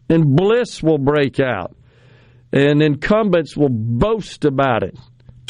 and 0.08 0.34
bliss 0.34 0.82
will 0.82 0.96
break 0.96 1.40
out. 1.40 1.76
And 2.54 2.82
incumbents 2.82 3.54
will 3.54 3.68
boast 3.68 4.46
about 4.46 4.82
it, 4.82 4.98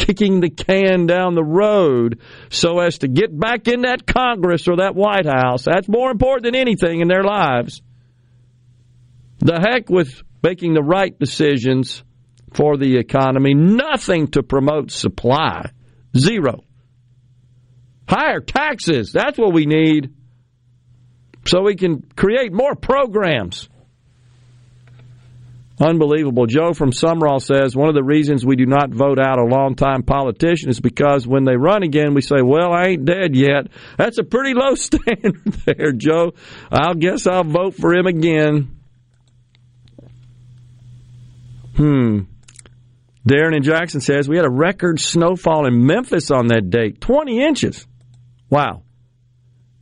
kicking 0.01 0.41
the 0.41 0.51
can 0.51 1.07
down 1.07 1.35
the 1.35 1.45
road 1.45 2.21
so 2.49 2.79
as 2.81 2.99
to 2.99 3.09
get 3.09 3.39
back 3.39 3.69
in 3.69 3.83
that 3.83 4.07
Congress 4.07 4.67
or 4.67 4.77
that 4.77 4.95
White 4.95 5.27
House. 5.27 5.65
That's 5.65 5.89
more 5.89 6.11
important 6.11 6.45
than 6.45 6.55
anything 6.55 7.01
in 7.01 7.09
their 7.09 7.23
lives. 7.23 7.83
The 9.39 9.61
heck 9.61 9.91
with 9.91 10.23
making 10.43 10.75
the 10.75 10.83
right 10.83 11.17
decisions 11.19 12.03
for 12.55 12.77
the 12.77 12.97
economy, 12.97 13.55
nothing 13.55 14.29
to 14.29 14.43
promote 14.43 14.91
supply. 14.91 15.71
Zero. 16.17 16.65
Higher 18.09 18.41
taxes, 18.41 19.13
that's 19.13 19.39
what 19.39 19.53
we 19.53 19.67
need 19.67 20.13
so 21.47 21.63
we 21.63 21.77
can 21.77 22.03
create 22.17 22.53
more 22.53 22.75
programs. 22.75 23.70
Unbelievable. 25.81 26.45
Joe 26.45 26.75
from 26.75 26.91
Sumrall 26.91 27.41
says 27.41 27.75
one 27.75 27.89
of 27.89 27.95
the 27.95 28.05
reasons 28.05 28.45
we 28.45 28.55
do 28.55 28.67
not 28.67 28.91
vote 28.91 29.19
out 29.19 29.39
a 29.39 29.45
longtime 29.45 30.03
politician 30.03 30.69
is 30.69 30.79
because 30.79 31.27
when 31.27 31.45
they 31.45 31.57
run 31.57 31.83
again, 31.83 32.13
we 32.13 32.21
say, 32.21 32.43
well, 32.43 32.71
I 32.73 32.89
ain't 32.89 33.07
dead 33.07 33.35
yet. 33.35 33.69
That's 33.97 34.19
a 34.19 34.25
pretty 34.25 34.53
low 34.53 34.75
standard 34.77 35.43
there, 35.65 35.93
Joe. 35.93 36.35
I'll 36.71 36.95
guess 36.95 37.27
I'll 37.27 37.45
vote 37.45 37.75
for 37.77 37.95
him 37.95 38.07
again. 38.07 38.77
Hmm. 41.77 42.21
Darren 43.27 43.57
in 43.57 43.63
Jackson 43.63 44.03
says 44.03 44.29
we 44.29 44.37
had 44.37 44.45
a 44.45 44.51
record 44.51 45.01
snowfall 45.01 45.67
in 45.67 45.87
Memphis 45.87 46.31
on 46.31 46.49
that 46.49 46.69
date 46.69 47.01
20 47.01 47.43
inches. 47.43 47.87
Wow. 48.51 48.83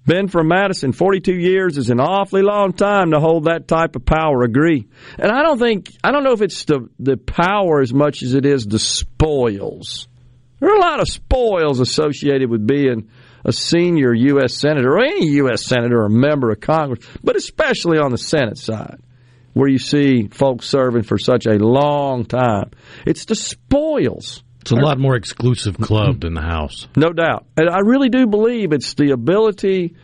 Ben 0.09 0.27
from 0.27 0.49
Madison, 0.49 0.93
42 0.93 1.35
years 1.35 1.77
is 1.77 1.91
an 1.91 2.01
awfully 2.01 2.41
long 2.41 2.73
time 2.73 3.11
to 3.11 3.21
hold 3.21 3.45
that 3.45 3.69
type 3.69 3.95
of 3.95 4.07
power. 4.07 4.43
Agree. 4.43 4.89
And 5.19 5.31
I 5.31 5.43
don't 5.43 5.59
think, 5.59 5.95
I 6.03 6.13
don't 6.13 6.25
know 6.25 6.33
if 6.33 6.41
it's 6.41 6.65
the, 6.65 6.89
the 6.99 7.19
power 7.19 7.83
as 7.83 7.93
much 7.93 8.23
as 8.23 8.33
it 8.33 8.47
is 8.47 8.65
the 8.65 8.79
spoils. 8.79 10.09
There 10.61 10.71
are 10.71 10.77
a 10.77 10.81
lot 10.81 11.01
of 11.01 11.09
spoils 11.09 11.79
associated 11.79 12.49
with 12.49 12.67
being 12.67 13.11
a 13.45 13.53
senior 13.53 14.15
U.S. 14.15 14.55
Senator 14.57 14.95
or 14.95 15.05
any 15.05 15.27
U.S. 15.27 15.67
Senator 15.67 16.03
or 16.03 16.09
member 16.09 16.51
of 16.51 16.61
Congress, 16.61 17.07
but 17.23 17.37
especially 17.37 17.99
on 17.99 18.11
the 18.11 18.17
Senate 18.17 18.57
side 18.57 19.03
where 19.53 19.69
you 19.69 19.79
see 19.79 20.29
folks 20.29 20.69
serving 20.69 21.03
for 21.03 21.19
such 21.19 21.45
a 21.45 21.59
long 21.59 22.25
time. 22.25 22.71
It's 23.05 23.27
the 23.27 23.35
spoils. 23.35 24.43
It's 24.73 24.83
a 24.83 24.85
lot 24.85 24.99
more 24.99 25.17
exclusive 25.17 25.75
mm-hmm. 25.75 25.85
club 25.85 26.21
than 26.21 26.35
the 26.35 26.43
House. 26.43 26.89
No 26.97 27.11
doubt. 27.13 27.47
And 27.57 27.71
I 27.71 27.79
really 27.79 28.11
do 28.11 28.27
believe 28.27 28.73
it's 28.73 28.95
the 28.95 29.13
ability 29.13 29.97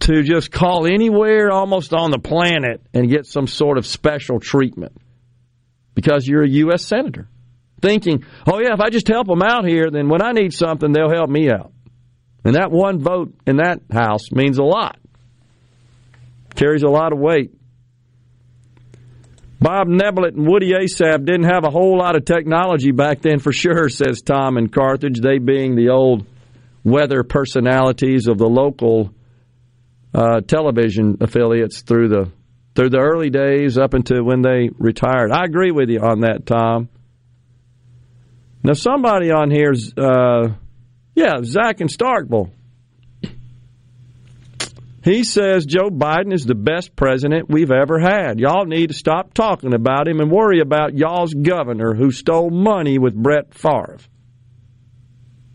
to 0.00 0.22
just 0.22 0.50
call 0.50 0.86
anywhere 0.86 1.50
almost 1.50 1.94
on 1.94 2.10
the 2.10 2.18
planet 2.18 2.82
and 2.92 3.08
get 3.08 3.24
some 3.24 3.46
sort 3.46 3.78
of 3.78 3.86
special 3.86 4.40
treatment 4.40 4.92
because 5.94 6.26
you're 6.26 6.42
a 6.42 6.48
U.S. 6.48 6.84
Senator. 6.84 7.28
Thinking, 7.80 8.24
oh, 8.46 8.60
yeah, 8.60 8.74
if 8.74 8.80
I 8.80 8.90
just 8.90 9.08
help 9.08 9.26
them 9.26 9.42
out 9.42 9.64
here, 9.64 9.90
then 9.90 10.08
when 10.08 10.22
I 10.22 10.32
need 10.32 10.52
something, 10.52 10.92
they'll 10.92 11.10
help 11.10 11.30
me 11.30 11.50
out. 11.50 11.72
And 12.44 12.56
that 12.56 12.70
one 12.70 13.00
vote 13.00 13.34
in 13.46 13.56
that 13.56 13.80
House 13.90 14.30
means 14.30 14.58
a 14.58 14.62
lot, 14.62 14.98
carries 16.54 16.82
a 16.82 16.88
lot 16.88 17.12
of 17.12 17.18
weight. 17.18 17.52
Bob 19.62 19.86
Neblett 19.86 20.34
and 20.34 20.44
Woody 20.44 20.72
Assaf 20.72 21.24
didn't 21.24 21.44
have 21.44 21.64
a 21.64 21.70
whole 21.70 21.96
lot 21.96 22.16
of 22.16 22.24
technology 22.24 22.90
back 22.90 23.22
then 23.22 23.38
for 23.38 23.52
sure, 23.52 23.88
says 23.88 24.20
Tom 24.20 24.58
in 24.58 24.68
Carthage, 24.68 25.20
they 25.20 25.38
being 25.38 25.76
the 25.76 25.90
old 25.90 26.26
weather 26.82 27.22
personalities 27.22 28.26
of 28.26 28.38
the 28.38 28.48
local 28.48 29.14
uh, 30.12 30.40
television 30.40 31.18
affiliates 31.20 31.82
through 31.82 32.08
the 32.08 32.32
through 32.74 32.90
the 32.90 32.98
early 32.98 33.30
days 33.30 33.78
up 33.78 33.94
until 33.94 34.24
when 34.24 34.42
they 34.42 34.70
retired. 34.78 35.30
I 35.30 35.44
agree 35.44 35.70
with 35.70 35.90
you 35.90 36.00
on 36.00 36.20
that, 36.20 36.44
Tom. 36.44 36.88
Now 38.64 38.72
somebody 38.72 39.30
on 39.30 39.50
here's 39.50 39.92
uh, 39.96 40.54
yeah, 41.14 41.36
Zach 41.44 41.80
in 41.80 41.86
Starkville. 41.86 42.50
He 45.02 45.24
says 45.24 45.66
Joe 45.66 45.90
Biden 45.90 46.32
is 46.32 46.44
the 46.44 46.54
best 46.54 46.94
president 46.94 47.50
we've 47.50 47.72
ever 47.72 47.98
had. 47.98 48.38
Y'all 48.38 48.66
need 48.66 48.88
to 48.88 48.94
stop 48.94 49.34
talking 49.34 49.74
about 49.74 50.06
him 50.06 50.20
and 50.20 50.30
worry 50.30 50.60
about 50.60 50.96
y'all's 50.96 51.34
governor 51.34 51.94
who 51.94 52.12
stole 52.12 52.50
money 52.50 52.98
with 52.98 53.14
Brett 53.14 53.52
Favre. 53.52 53.98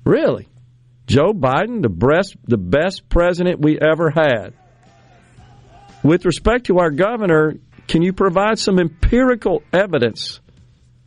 Really? 0.04 0.50
Joe 1.06 1.32
Biden, 1.32 1.82
the 1.82 1.90
best, 1.90 2.36
the 2.44 2.58
best 2.58 3.08
president 3.08 3.62
we 3.62 3.80
ever 3.80 4.10
had. 4.10 4.54
With 6.04 6.26
respect 6.26 6.66
to 6.66 6.80
our 6.80 6.92
governor, 6.92 7.56
can 7.88 8.02
you 8.02 8.12
provide 8.12 8.60
some 8.60 8.80
empirical 8.80 9.64
evidence 9.72 10.42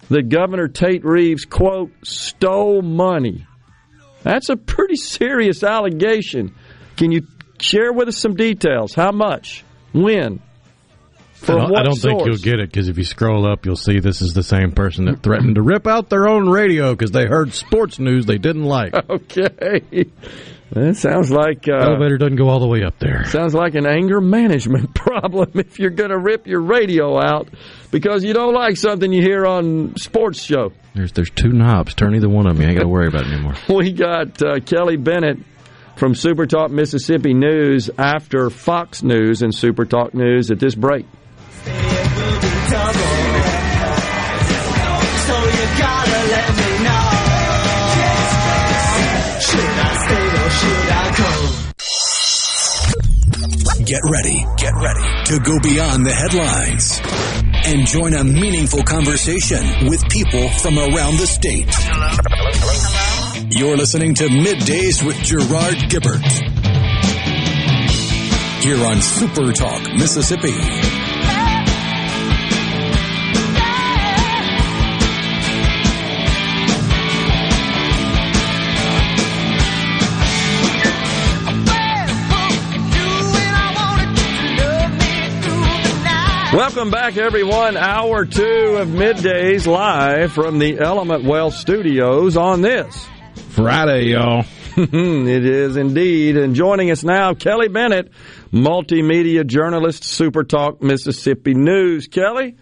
that 0.09 0.30
Governor 0.30 0.68
Tate 0.68 1.05
Reeves, 1.05 1.45
quote, 1.45 1.93
stole 2.03 2.80
money? 2.80 3.47
That's 4.22 4.49
a 4.49 4.57
pretty 4.57 4.97
serious 4.97 5.62
allegation. 5.62 6.55
Can 6.97 7.12
you 7.12 7.26
share 7.61 7.92
with 7.92 8.08
us 8.08 8.18
some 8.18 8.34
details? 8.34 8.94
How 8.94 9.12
much? 9.12 9.64
When? 9.92 10.40
I 11.42 11.46
don't, 11.46 11.76
I 11.76 11.82
don't 11.84 11.96
think 11.98 12.26
you'll 12.26 12.36
get 12.36 12.58
it 12.61 12.70
because 12.70 12.88
if 12.88 12.98
you 12.98 13.04
scroll 13.04 13.50
up, 13.50 13.64
you'll 13.64 13.74
see 13.76 13.98
this 13.98 14.20
is 14.20 14.34
the 14.34 14.42
same 14.42 14.72
person 14.72 15.06
that 15.06 15.22
threatened 15.22 15.54
to 15.54 15.62
rip 15.62 15.86
out 15.86 16.11
their 16.11 16.28
own 16.28 16.50
radio 16.50 16.92
because 16.92 17.12
they 17.12 17.24
heard 17.26 17.54
sports 17.54 17.98
news 17.98 18.26
they 18.26 18.38
didn't 18.38 18.64
like. 18.64 18.94
Okay. 19.11 20.06
That 20.72 20.96
sounds 20.96 21.32
like 21.32 21.66
uh, 21.68 21.72
Elevator 21.72 22.16
doesn't 22.16 22.36
go 22.36 22.48
all 22.48 22.61
the 22.61 22.68
way 22.68 22.84
up 22.84 22.98
there. 23.00 23.24
sounds 23.24 23.54
like 23.54 23.74
an 23.74 23.86
anger 23.86 24.20
management 24.20 24.94
problem 24.94 25.50
if 25.56 25.80
you're 25.80 25.90
going 25.90 26.11
to 26.11 26.18
rip 26.18 26.46
your 26.46 26.61
radio 26.61 27.18
out 27.18 27.48
because 27.90 28.22
you 28.22 28.32
don't 28.32 28.54
like 28.54 28.76
something 28.76 29.12
you 29.12 29.20
hear 29.20 29.46
on 29.46 29.96
sports 29.96 30.40
show. 30.42 30.72
There's 30.94 31.11
there's 31.12 31.30
two 31.30 31.52
knobs. 31.52 31.94
Turn 31.94 32.14
either 32.14 32.28
one 32.28 32.46
of 32.46 32.54
them. 32.54 32.62
You 32.62 32.68
ain't 32.68 32.76
got 32.78 32.84
to 32.84 32.88
worry 32.88 33.08
about 33.08 33.22
it 33.26 33.32
anymore. 33.32 33.54
We 33.68 33.90
got 33.92 34.40
uh, 34.42 34.61
Kelly 34.61 34.96
Bennett 34.96 35.38
from 35.97 36.14
SuperTalk 36.14 36.70
Mississippi 36.70 37.34
News 37.34 37.91
after 37.99 38.51
Fox 38.51 39.03
News 39.03 39.43
and 39.43 39.53
SuperTalk 39.53 40.14
News 40.14 40.51
at 40.51 40.59
this 40.59 40.74
break. 40.74 41.07
Get 53.91 54.03
ready, 54.05 54.47
get 54.57 54.72
ready 54.76 55.24
to 55.24 55.41
go 55.41 55.59
beyond 55.61 56.07
the 56.07 56.12
headlines 56.12 57.01
and 57.66 57.86
join 57.86 58.14
a 58.14 58.22
meaningful 58.22 58.84
conversation 58.84 59.88
with 59.88 60.09
people 60.09 60.49
from 60.51 60.78
around 60.78 61.16
the 61.16 61.26
state. 61.26 63.09
You're 63.53 63.76
listening 63.76 64.14
to 64.14 64.28
Middays 64.28 65.05
with 65.05 65.16
Gerard 65.24 65.74
Gibert. 65.90 66.24
Here 68.62 68.86
on 68.86 69.03
Super 69.03 69.53
Talk, 69.53 69.92
Mississippi. 69.94 70.53
Welcome 86.53 86.92
back, 86.92 87.16
everyone. 87.16 87.76
Hour 87.76 88.26
two 88.26 88.76
of 88.78 88.88
middays 88.88 89.66
live 89.66 90.32
from 90.32 90.61
the 90.61 90.78
Element 90.78 91.24
Wealth 91.24 91.55
Studios 91.55 92.36
on 92.36 92.62
this. 92.62 93.09
Friday, 93.62 94.04
y'all. 94.04 94.46
it 94.76 95.44
is 95.44 95.76
indeed. 95.76 96.38
And 96.38 96.54
joining 96.54 96.90
us 96.90 97.04
now, 97.04 97.34
Kelly 97.34 97.68
Bennett, 97.68 98.11
multimedia 98.50 99.46
journalist, 99.46 100.02
Super 100.02 100.44
Talk 100.44 100.82
Mississippi 100.82 101.52
News. 101.52 102.06
Kelly, 102.06 102.56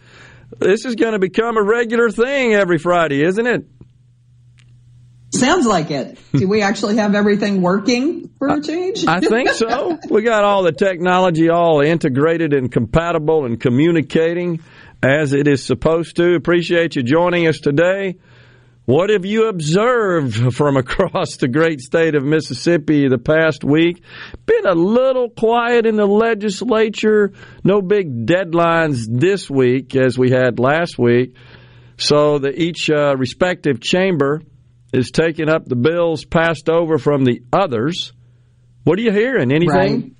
this 0.58 0.84
is 0.84 0.96
going 0.96 1.12
to 1.12 1.20
become 1.20 1.56
a 1.56 1.62
regular 1.62 2.10
thing 2.10 2.52
every 2.52 2.78
Friday, 2.78 3.22
isn't 3.22 3.46
it? 3.46 3.66
Sounds 5.30 5.66
like 5.66 5.92
it. 5.92 6.18
Do 6.32 6.48
we 6.48 6.62
actually 6.62 6.96
have 6.96 7.14
everything 7.14 7.62
working 7.62 8.30
for 8.38 8.48
a 8.48 8.60
change? 8.60 9.06
I 9.06 9.20
think 9.20 9.50
so. 9.50 9.98
we 10.10 10.22
got 10.22 10.42
all 10.42 10.64
the 10.64 10.72
technology 10.72 11.48
all 11.48 11.80
integrated 11.80 12.52
and 12.54 12.72
compatible 12.72 13.44
and 13.44 13.60
communicating 13.60 14.62
as 15.00 15.32
it 15.32 15.46
is 15.46 15.62
supposed 15.62 16.16
to. 16.16 16.34
Appreciate 16.34 16.96
you 16.96 17.04
joining 17.04 17.46
us 17.46 17.60
today. 17.60 18.16
What 18.88 19.10
have 19.10 19.26
you 19.26 19.50
observed 19.50 20.54
from 20.54 20.76
across 20.78 21.36
the 21.36 21.46
great 21.46 21.82
state 21.82 22.14
of 22.14 22.24
Mississippi 22.24 23.06
the 23.06 23.18
past 23.18 23.62
week? 23.62 24.02
Been 24.46 24.64
a 24.64 24.72
little 24.72 25.28
quiet 25.28 25.84
in 25.84 25.96
the 25.96 26.06
legislature. 26.06 27.34
No 27.62 27.82
big 27.82 28.24
deadlines 28.24 29.04
this 29.06 29.50
week 29.50 29.94
as 29.94 30.18
we 30.18 30.30
had 30.30 30.58
last 30.58 30.98
week. 30.98 31.34
So 31.98 32.38
the 32.38 32.58
each 32.58 32.88
uh, 32.88 33.14
respective 33.14 33.82
chamber 33.82 34.40
is 34.90 35.10
taking 35.10 35.50
up 35.50 35.66
the 35.66 35.76
bills 35.76 36.24
passed 36.24 36.70
over 36.70 36.96
from 36.96 37.26
the 37.26 37.42
others. 37.52 38.14
What 38.84 38.98
are 38.98 39.02
you 39.02 39.12
hearing? 39.12 39.52
Anything? 39.52 40.00
Right. 40.00 40.12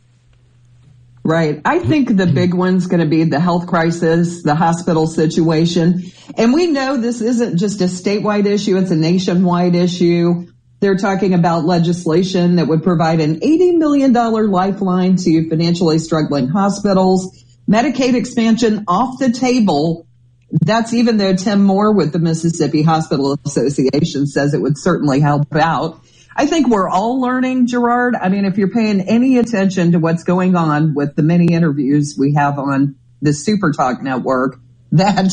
Right. 1.28 1.60
I 1.62 1.78
think 1.78 2.16
the 2.16 2.24
big 2.24 2.54
one's 2.54 2.86
going 2.86 3.00
to 3.00 3.06
be 3.06 3.24
the 3.24 3.38
health 3.38 3.66
crisis, 3.66 4.42
the 4.42 4.54
hospital 4.54 5.06
situation. 5.06 6.04
And 6.38 6.54
we 6.54 6.68
know 6.68 6.96
this 6.96 7.20
isn't 7.20 7.58
just 7.58 7.82
a 7.82 7.84
statewide 7.84 8.46
issue, 8.46 8.78
it's 8.78 8.90
a 8.90 8.96
nationwide 8.96 9.74
issue. 9.74 10.46
They're 10.80 10.96
talking 10.96 11.34
about 11.34 11.66
legislation 11.66 12.56
that 12.56 12.66
would 12.68 12.82
provide 12.82 13.20
an 13.20 13.40
$80 13.40 13.76
million 13.76 14.14
lifeline 14.14 15.16
to 15.16 15.48
financially 15.50 15.98
struggling 15.98 16.48
hospitals, 16.48 17.44
Medicaid 17.70 18.14
expansion 18.14 18.84
off 18.88 19.18
the 19.18 19.30
table. 19.30 20.06
That's 20.50 20.94
even 20.94 21.18
though 21.18 21.36
Tim 21.36 21.62
Moore 21.62 21.92
with 21.92 22.14
the 22.14 22.20
Mississippi 22.20 22.80
Hospital 22.80 23.38
Association 23.44 24.26
says 24.26 24.54
it 24.54 24.62
would 24.62 24.78
certainly 24.78 25.20
help 25.20 25.54
out. 25.54 26.00
I 26.38 26.46
think 26.46 26.68
we're 26.68 26.88
all 26.88 27.20
learning, 27.20 27.66
Gerard. 27.66 28.14
I 28.14 28.28
mean, 28.28 28.44
if 28.44 28.58
you're 28.58 28.70
paying 28.70 29.00
any 29.00 29.38
attention 29.38 29.90
to 29.92 29.98
what's 29.98 30.22
going 30.22 30.54
on 30.54 30.94
with 30.94 31.16
the 31.16 31.22
many 31.24 31.46
interviews 31.52 32.14
we 32.16 32.34
have 32.34 32.60
on 32.60 32.94
the 33.20 33.32
Super 33.32 33.72
Talk 33.72 34.04
network, 34.04 34.60
that 34.92 35.32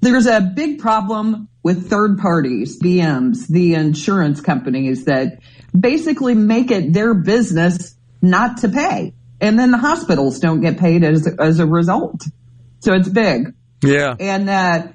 there's 0.00 0.26
a 0.26 0.40
big 0.40 0.80
problem 0.80 1.48
with 1.62 1.88
third 1.88 2.18
parties, 2.18 2.80
PBMs, 2.80 3.46
the 3.46 3.74
insurance 3.74 4.40
companies 4.40 5.04
that 5.04 5.38
basically 5.78 6.34
make 6.34 6.72
it 6.72 6.92
their 6.92 7.14
business 7.14 7.94
not 8.20 8.58
to 8.58 8.68
pay. 8.68 9.14
And 9.40 9.56
then 9.56 9.70
the 9.70 9.78
hospitals 9.78 10.40
don't 10.40 10.62
get 10.62 10.78
paid 10.78 11.04
as, 11.04 11.28
as 11.38 11.60
a 11.60 11.66
result. 11.66 12.24
So 12.80 12.92
it's 12.94 13.08
big. 13.08 13.54
Yeah. 13.84 14.16
And 14.18 14.50
uh, 14.50 14.88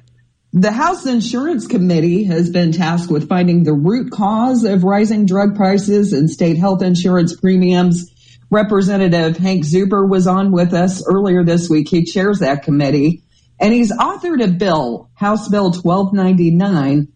the 0.53 0.71
House 0.71 1.05
Insurance 1.05 1.67
Committee 1.67 2.23
has 2.25 2.49
been 2.49 2.71
tasked 2.71 3.11
with 3.11 3.29
finding 3.29 3.63
the 3.63 3.73
root 3.73 4.11
cause 4.11 4.63
of 4.63 4.83
rising 4.83 5.25
drug 5.25 5.55
prices 5.55 6.13
and 6.13 6.29
state 6.29 6.57
health 6.57 6.81
insurance 6.81 7.35
premiums. 7.35 8.11
Representative 8.49 9.37
Hank 9.37 9.65
Zuber 9.65 10.07
was 10.09 10.25
on 10.25 10.51
with 10.51 10.73
us 10.73 11.03
earlier 11.05 11.43
this 11.43 11.69
week. 11.69 11.89
He 11.89 12.05
chairs 12.05 12.39
that 12.39 12.63
committee 12.63 13.23
and 13.59 13.73
he's 13.73 13.91
authored 13.91 14.43
a 14.43 14.47
bill, 14.47 15.09
House 15.15 15.49
Bill 15.49 15.71
1299, 15.71 17.07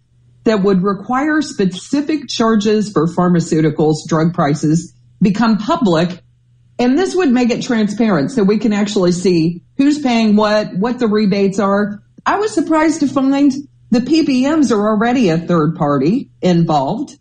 that 0.43 0.63
would 0.63 0.83
require 0.83 1.41
specific 1.41 2.27
charges 2.27 2.91
for 2.91 3.07
pharmaceuticals, 3.07 4.07
drug 4.07 4.33
prices 4.33 4.93
become 5.21 5.57
public. 5.57 6.21
And 6.79 6.97
this 6.97 7.13
would 7.13 7.29
make 7.29 7.51
it 7.51 7.61
transparent 7.61 8.31
so 8.31 8.43
we 8.43 8.57
can 8.57 8.73
actually 8.73 9.11
see 9.11 9.63
who's 9.77 9.99
paying 9.99 10.35
what, 10.35 10.73
what 10.75 10.97
the 10.97 11.07
rebates 11.07 11.59
are. 11.59 12.01
I 12.25 12.37
was 12.37 12.53
surprised 12.53 12.99
to 13.01 13.07
find 13.07 13.51
the 13.89 13.99
PBMs 13.99 14.71
are 14.71 14.89
already 14.89 15.29
a 15.29 15.37
third 15.37 15.75
party 15.75 16.29
involved. 16.41 17.17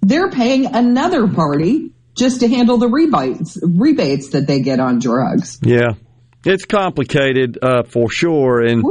They're 0.00 0.30
paying 0.30 0.66
another 0.66 1.28
party 1.28 1.92
just 2.14 2.40
to 2.40 2.48
handle 2.48 2.78
the 2.78 2.88
rebates, 2.88 3.58
rebates 3.62 4.30
that 4.30 4.46
they 4.46 4.60
get 4.60 4.80
on 4.80 4.98
drugs. 4.98 5.58
Yeah. 5.62 5.94
It's 6.42 6.64
complicated 6.64 7.58
uh, 7.60 7.82
for 7.82 8.10
sure, 8.10 8.62
and 8.62 8.82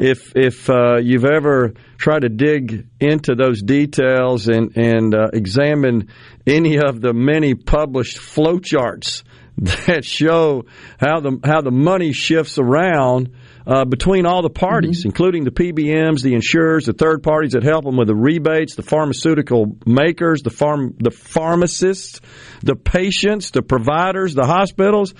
if 0.00 0.32
if 0.34 0.68
uh, 0.68 0.96
you've 0.96 1.24
ever 1.24 1.74
tried 1.98 2.22
to 2.22 2.28
dig 2.28 2.88
into 2.98 3.36
those 3.36 3.62
details 3.62 4.48
and 4.48 4.76
and 4.76 5.14
uh, 5.14 5.28
examine 5.32 6.08
any 6.48 6.78
of 6.78 7.00
the 7.00 7.12
many 7.12 7.54
published 7.54 8.16
flowcharts 8.16 9.22
that 9.86 10.04
show 10.04 10.64
how 10.98 11.20
the 11.20 11.38
how 11.44 11.60
the 11.60 11.70
money 11.70 12.10
shifts 12.10 12.58
around 12.58 13.32
uh, 13.66 13.84
between 13.84 14.26
all 14.26 14.42
the 14.42 14.50
parties, 14.50 15.04
including 15.04 15.42
the 15.44 15.50
PBMs, 15.50 16.22
the 16.22 16.34
insurers, 16.34 16.86
the 16.86 16.92
third 16.92 17.22
parties 17.22 17.52
that 17.52 17.64
help 17.64 17.84
them 17.84 17.96
with 17.96 18.06
the 18.06 18.14
rebates, 18.14 18.76
the 18.76 18.82
pharmaceutical 18.82 19.76
makers, 19.84 20.42
the 20.42 20.50
farm, 20.50 20.94
the 20.98 21.10
pharmacists, 21.10 22.20
the 22.62 22.76
patients, 22.76 23.50
the 23.50 23.62
providers, 23.62 24.34
the 24.34 24.46
hospitals. 24.46 25.14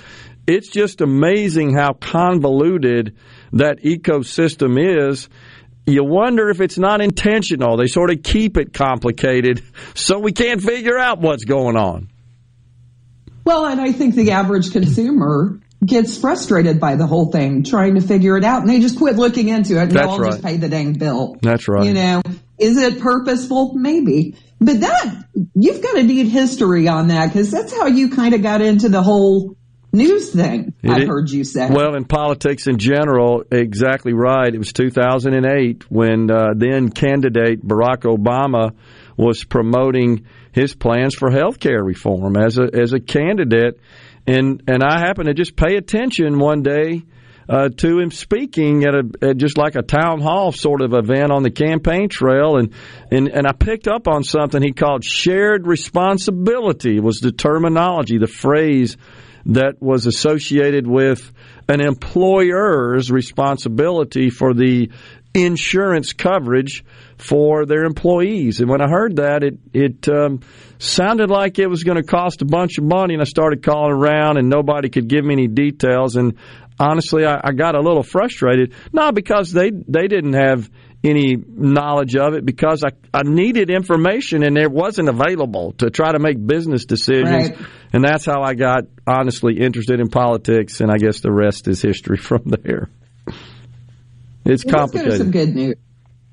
It's 0.47 0.69
just 0.69 1.01
amazing 1.01 1.75
how 1.75 1.95
convoluted 1.95 3.17
that 3.53 3.81
ecosystem 3.83 5.11
is. 5.11 5.29
You 5.85 6.05
wonder 6.05 6.49
if 6.49 6.61
it's 6.61 6.79
not 6.79 7.01
intentional. 7.01 7.77
They 7.77 7.89
sort 7.89 8.11
of 8.11 8.23
keep 8.23 8.57
it 8.57 8.73
complicated 8.73 9.63
so 9.95 10.21
we 10.21 10.33
can't 10.33 10.63
figure 10.63 10.99
out 10.99 11.21
what's 11.21 11.45
going 11.45 11.77
on. 11.77 12.11
Well, 13.45 13.67
and 13.67 13.81
I 13.81 13.93
think 13.93 14.15
the 14.15 14.33
average 14.33 14.73
consumer 14.73 15.61
gets 15.85 16.17
frustrated 16.17 16.81
by 16.81 16.97
the 16.97 17.07
whole 17.07 17.31
thing, 17.31 17.63
trying 17.63 17.95
to 17.97 18.01
figure 18.01 18.37
it 18.37 18.45
out, 18.45 18.63
and 18.63 18.71
they 18.71 18.81
just 18.81 18.99
quit 18.99 19.17
looking 19.17 19.49
into 19.49 19.79
it. 19.79 19.83
And 19.83 19.93
That's 19.93 20.07
they'll 20.07 20.19
right. 20.19 20.33
just 20.33 20.43
pay 20.43 20.57
the 20.57 20.69
dang 20.69 20.95
bill. 20.95 21.37
That's 21.43 21.69
right. 21.69 21.85
You 21.85 21.93
know, 21.93 22.23
is 22.59 22.77
it 22.77 23.01
purposeful? 23.01 23.75
Maybe. 23.75 24.37
But 24.59 24.81
that, 24.81 25.25
you've 25.55 25.83
got 25.83 25.93
to 25.97 26.03
need 26.03 26.29
history 26.29 26.89
on 26.89 27.09
that 27.09 27.27
because 27.27 27.51
that's 27.51 27.77
how 27.77 27.87
you 27.87 28.11
kind 28.11 28.35
of 28.35 28.43
got 28.43 28.63
into 28.63 28.89
the 28.89 29.03
whole 29.03 29.57
news 29.93 30.31
thing, 30.31 30.75
It 30.83 30.91
I've 30.91 31.09
heard 31.09 31.31
you 31.31 31.45
say. 31.45 31.69
Well, 31.71 31.95
in 31.95 32.05
politics 32.05 32.67
in 32.67 32.79
general, 32.79 33.45
exactly 33.51 34.13
right. 34.13 34.55
It 34.55 34.59
was 34.59 34.73
2008 34.73 35.91
when 35.91 36.31
uh, 36.31 36.55
then 36.57 36.91
candidate 36.91 37.67
Barack 37.67 38.03
Obama 38.03 38.73
was 39.17 39.45
promoting 39.45 40.27
his 40.53 40.75
plans 40.75 41.15
for 41.15 41.31
health 41.31 41.59
care 41.59 41.83
reform 41.83 42.37
as 42.37 42.59
a 42.59 42.69
as 42.73 42.93
a 42.93 43.01
candidate, 43.01 43.81
and 44.27 44.63
and 44.67 44.83
I 44.83 44.99
happened 44.99 45.27
to 45.27 45.35
just 45.35 45.57
pay 45.57 45.77
attention 45.77 46.39
one 46.39 46.63
day. 46.63 47.03
Uh, 47.49 47.69
to 47.69 48.01
him 48.01 48.11
speaking 48.11 48.83
at 48.83 48.93
a 48.93 49.31
at 49.31 49.37
just 49.37 49.57
like 49.57 49.77
a 49.77 49.83
town 49.83 50.21
hall 50.21 50.51
sort 50.51 50.83
of 50.83 50.93
event 50.93 51.31
on 51.31 51.45
the 51.45 51.51
campaign 51.51 52.09
trail, 52.09 52.57
and, 52.57 52.73
and 53.13 53.29
and 53.29 53.47
I 53.47 53.53
picked 53.53 53.87
up 53.87 54.09
on 54.09 54.25
something 54.25 54.61
he 54.61 54.73
called 54.73 55.05
shared 55.05 55.65
responsibility 55.65 56.99
was 56.99 57.19
the 57.19 57.31
terminology, 57.31 58.19
the 58.19 58.27
phrase 58.27 58.97
that 59.47 59.81
was 59.81 60.07
associated 60.07 60.89
with 60.89 61.33
an 61.69 61.81
employer's 61.81 63.13
responsibility 63.13 64.29
for 64.29 64.53
the 64.53 64.91
insurance 65.45 66.13
coverage 66.13 66.85
for 67.19 67.67
their 67.67 67.85
employees. 67.85 68.61
And 68.61 68.71
when 68.71 68.81
I 68.81 68.89
heard 68.89 69.17
that, 69.17 69.43
it 69.43 69.59
it 69.73 70.09
um, 70.09 70.41
sounded 70.79 71.31
like 71.31 71.59
it 71.59 71.69
was 71.69 71.85
going 71.85 71.97
to 71.97 72.03
cost 72.03 72.43
a 72.43 72.47
bunch 72.47 72.79
of 72.79 72.85
money, 72.85 73.15
and 73.15 73.21
I 73.21 73.27
started 73.27 73.63
calling 73.63 73.93
around, 73.93 74.39
and 74.39 74.49
nobody 74.49 74.89
could 74.89 75.09
give 75.09 75.25
me 75.25 75.35
any 75.35 75.49
details. 75.49 76.17
And 76.17 76.35
honestly, 76.79 77.25
I, 77.25 77.41
I 77.43 77.53
got 77.53 77.75
a 77.75 77.81
little 77.81 78.03
frustrated, 78.03 78.75
not 78.93 79.15
because 79.15 79.53
they 79.53 79.71
they 79.71 80.09
didn't 80.09 80.35
have 80.35 80.71
any 81.05 81.37
knowledge 81.37 82.17
of 82.17 82.35
it 82.35 82.45
because 82.45 82.83
I, 82.83 82.91
I 83.15 83.23
needed 83.23 83.71
information 83.71 84.43
and 84.43 84.59
it 84.59 84.71
wasn't 84.71 85.09
available 85.09 85.73
to 85.75 85.91
try 85.91 86.11
to 86.11 86.19
make 86.19 86.45
business 86.45 86.85
decisions. 86.85 87.51
Right. 87.51 87.59
And 87.93 88.03
that's 88.03 88.25
how 88.25 88.43
I 88.43 88.55
got 88.55 88.85
honestly 89.07 89.61
interested 89.61 90.01
in 90.01 90.09
politics, 90.09 90.81
and 90.81 90.91
I 90.91 90.97
guess 90.97 91.21
the 91.21 91.33
rest 91.33 91.69
is 91.69 91.81
history 91.81 92.17
from 92.29 92.43
there. 92.47 92.89
It's 94.47 94.65
Well, 94.65 94.81
let's 94.83 94.93
go 94.93 95.05
to 95.05 95.17
some 95.19 95.31
good 95.31 95.55
news. 95.55 95.75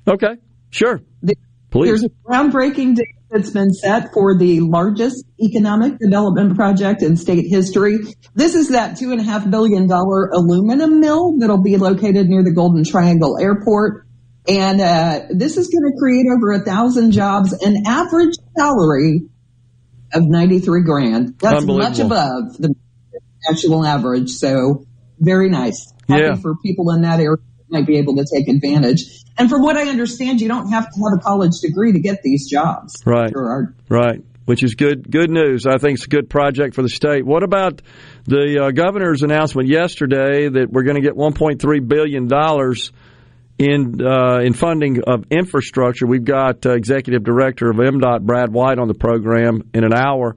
Okay, 0.06 0.36
sure. 0.70 1.00
The- 1.22 1.36
Please. 1.70 1.88
There's 1.88 2.04
a 2.04 2.08
groundbreaking 2.24 2.94
date 2.94 3.16
that's 3.30 3.50
been 3.50 3.72
set 3.72 4.12
for 4.14 4.38
the 4.38 4.60
largest 4.60 5.24
economic 5.42 5.98
development 5.98 6.54
project 6.54 7.02
in 7.02 7.16
state 7.16 7.46
history. 7.48 7.98
This 8.36 8.54
is 8.54 8.68
that 8.68 8.96
two 8.96 9.10
and 9.10 9.20
a 9.20 9.24
half 9.24 9.50
billion 9.50 9.88
dollar 9.88 10.28
aluminum 10.28 11.00
mill 11.00 11.36
that'll 11.38 11.62
be 11.62 11.76
located 11.76 12.28
near 12.28 12.44
the 12.44 12.52
Golden 12.52 12.84
Triangle 12.84 13.36
Airport. 13.40 14.06
And 14.46 14.80
uh, 14.80 15.20
this 15.30 15.56
is 15.56 15.66
going 15.68 15.90
to 15.90 15.98
create 15.98 16.26
over 16.32 16.52
a 16.52 16.60
thousand 16.60 17.10
jobs, 17.10 17.52
an 17.54 17.82
average 17.88 18.34
salary 18.56 19.22
of 20.12 20.22
93 20.24 20.82
grand. 20.84 21.36
That's 21.40 21.64
much 21.64 21.98
above 21.98 22.56
the 22.58 22.72
national 23.50 23.84
average. 23.84 24.30
So 24.30 24.86
very 25.18 25.48
nice. 25.50 25.92
Happy 26.08 26.22
Yeah. 26.22 26.34
for 26.36 26.54
people 26.62 26.92
in 26.92 27.02
that 27.02 27.18
area 27.18 27.38
might 27.68 27.86
be 27.86 27.98
able 27.98 28.16
to 28.16 28.24
take 28.24 28.48
advantage. 28.48 29.24
And 29.36 29.50
from 29.50 29.62
what 29.62 29.76
I 29.76 29.88
understand, 29.88 30.40
you 30.40 30.48
don't 30.48 30.70
have 30.70 30.90
to 30.92 31.00
have 31.02 31.18
a 31.18 31.22
college 31.22 31.60
degree 31.60 31.92
to 31.92 31.98
get 31.98 32.22
these 32.22 32.48
jobs. 32.48 33.02
Right. 33.04 33.32
Gerard. 33.32 33.74
Right, 33.88 34.22
which 34.44 34.62
is 34.62 34.74
good. 34.74 35.10
Good 35.10 35.30
news. 35.30 35.66
I 35.66 35.78
think 35.78 35.96
it's 35.96 36.06
a 36.06 36.08
good 36.08 36.30
project 36.30 36.74
for 36.74 36.82
the 36.82 36.88
state. 36.88 37.24
What 37.24 37.42
about 37.42 37.82
the 38.26 38.66
uh, 38.66 38.70
governor's 38.70 39.22
announcement 39.22 39.68
yesterday 39.68 40.48
that 40.48 40.70
we're 40.70 40.84
going 40.84 40.96
to 40.96 41.02
get 41.02 41.14
1.3 41.14 41.88
billion 41.88 42.28
dollars 42.28 42.92
in 43.58 44.00
uh, 44.04 44.38
in 44.38 44.52
funding 44.52 45.02
of 45.04 45.24
infrastructure? 45.30 46.06
We've 46.06 46.24
got 46.24 46.64
uh, 46.64 46.74
executive 46.74 47.24
director 47.24 47.70
of 47.70 47.76
MDOT 47.76 48.22
Brad 48.22 48.52
White 48.52 48.78
on 48.78 48.86
the 48.86 48.94
program 48.94 49.68
in 49.74 49.84
an 49.84 49.94
hour. 49.94 50.36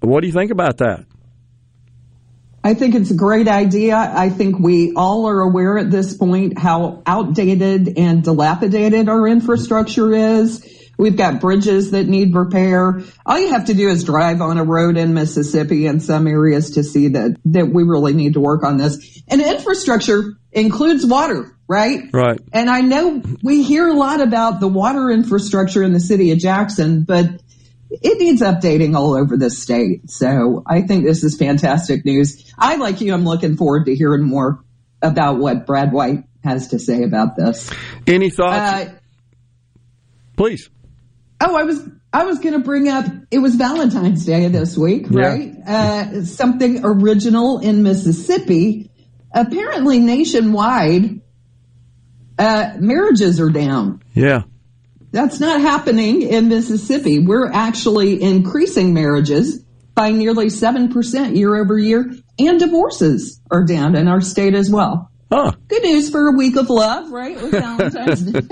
What 0.00 0.20
do 0.20 0.26
you 0.26 0.32
think 0.34 0.50
about 0.50 0.78
that? 0.78 1.06
I 2.66 2.74
think 2.74 2.96
it's 2.96 3.12
a 3.12 3.14
great 3.14 3.46
idea. 3.46 3.96
I 3.96 4.28
think 4.28 4.58
we 4.58 4.92
all 4.96 5.28
are 5.28 5.40
aware 5.40 5.78
at 5.78 5.88
this 5.88 6.16
point 6.16 6.58
how 6.58 7.00
outdated 7.06 7.96
and 7.96 8.24
dilapidated 8.24 9.08
our 9.08 9.28
infrastructure 9.28 10.12
is. 10.12 10.66
We've 10.98 11.16
got 11.16 11.40
bridges 11.40 11.92
that 11.92 12.08
need 12.08 12.34
repair. 12.34 13.02
All 13.24 13.38
you 13.38 13.52
have 13.52 13.66
to 13.66 13.74
do 13.74 13.88
is 13.88 14.02
drive 14.02 14.40
on 14.40 14.58
a 14.58 14.64
road 14.64 14.96
in 14.96 15.14
Mississippi 15.14 15.86
in 15.86 16.00
some 16.00 16.26
areas 16.26 16.70
to 16.72 16.82
see 16.82 17.06
that, 17.10 17.38
that 17.44 17.68
we 17.68 17.84
really 17.84 18.14
need 18.14 18.32
to 18.32 18.40
work 18.40 18.64
on 18.64 18.78
this. 18.78 19.22
And 19.28 19.40
infrastructure 19.40 20.36
includes 20.50 21.06
water, 21.06 21.56
right? 21.68 22.00
Right. 22.12 22.40
And 22.52 22.68
I 22.68 22.80
know 22.80 23.22
we 23.44 23.62
hear 23.62 23.86
a 23.86 23.94
lot 23.94 24.20
about 24.20 24.58
the 24.58 24.66
water 24.66 25.08
infrastructure 25.12 25.84
in 25.84 25.92
the 25.92 26.00
city 26.00 26.32
of 26.32 26.38
Jackson, 26.38 27.04
but 27.04 27.42
it 27.90 28.18
needs 28.18 28.42
updating 28.42 28.96
all 28.96 29.14
over 29.14 29.36
the 29.36 29.50
state. 29.50 30.10
So 30.10 30.62
I 30.66 30.82
think 30.82 31.04
this 31.04 31.22
is 31.24 31.36
fantastic 31.36 32.04
news. 32.04 32.52
I, 32.58 32.76
like 32.76 33.00
you, 33.00 33.12
I'm 33.14 33.24
looking 33.24 33.56
forward 33.56 33.86
to 33.86 33.94
hearing 33.94 34.24
more 34.24 34.60
about 35.02 35.38
what 35.38 35.66
Brad 35.66 35.92
White 35.92 36.24
has 36.42 36.68
to 36.68 36.78
say 36.78 37.02
about 37.02 37.36
this. 37.36 37.70
Any 38.06 38.30
thoughts? 38.30 38.56
Uh, 38.90 38.94
Please. 40.36 40.68
oh, 41.40 41.56
I 41.56 41.62
was 41.62 41.80
I 42.12 42.24
was 42.24 42.38
going 42.38 42.54
to 42.54 42.60
bring 42.60 42.88
up 42.88 43.04
it 43.30 43.38
was 43.38 43.54
Valentine's 43.56 44.24
Day 44.24 44.48
this 44.48 44.76
week, 44.76 45.06
Yeah. 45.10 45.20
right? 45.26 45.54
Uh, 45.66 46.24
something 46.24 46.80
original 46.84 47.58
in 47.58 47.82
Mississippi. 47.82 48.90
Apparently, 49.32 49.98
nationwide, 49.98 51.20
uh, 52.38 52.72
marriages 52.78 53.40
are 53.40 53.50
down. 53.50 54.02
Yeah. 54.14 54.42
That's 55.16 55.40
not 55.40 55.62
happening 55.62 56.20
in 56.20 56.48
Mississippi. 56.48 57.20
We're 57.20 57.50
actually 57.50 58.22
increasing 58.22 58.92
marriages 58.92 59.64
by 59.94 60.10
nearly 60.10 60.48
7% 60.48 61.34
year 61.34 61.56
over 61.56 61.78
year, 61.78 62.04
and 62.38 62.60
divorces 62.60 63.40
are 63.50 63.64
down 63.64 63.96
in 63.96 64.08
our 64.08 64.20
state 64.20 64.54
as 64.54 64.68
well. 64.68 65.10
Huh. 65.32 65.52
Good 65.68 65.84
news 65.84 66.10
for 66.10 66.28
a 66.28 66.32
week 66.32 66.56
of 66.56 66.68
love, 66.68 67.10
right? 67.10 67.40
With 67.40 67.50
Valentine's 67.52 68.20
Day. 68.30 68.42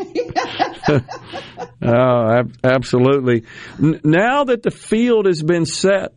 Oh, 1.83 2.39
ab- 2.39 2.57
absolutely. 2.65 3.45
N- 3.79 4.01
now 4.03 4.45
that 4.45 4.63
the 4.63 4.71
field 4.71 5.27
has 5.27 5.43
been 5.43 5.67
set 5.67 6.13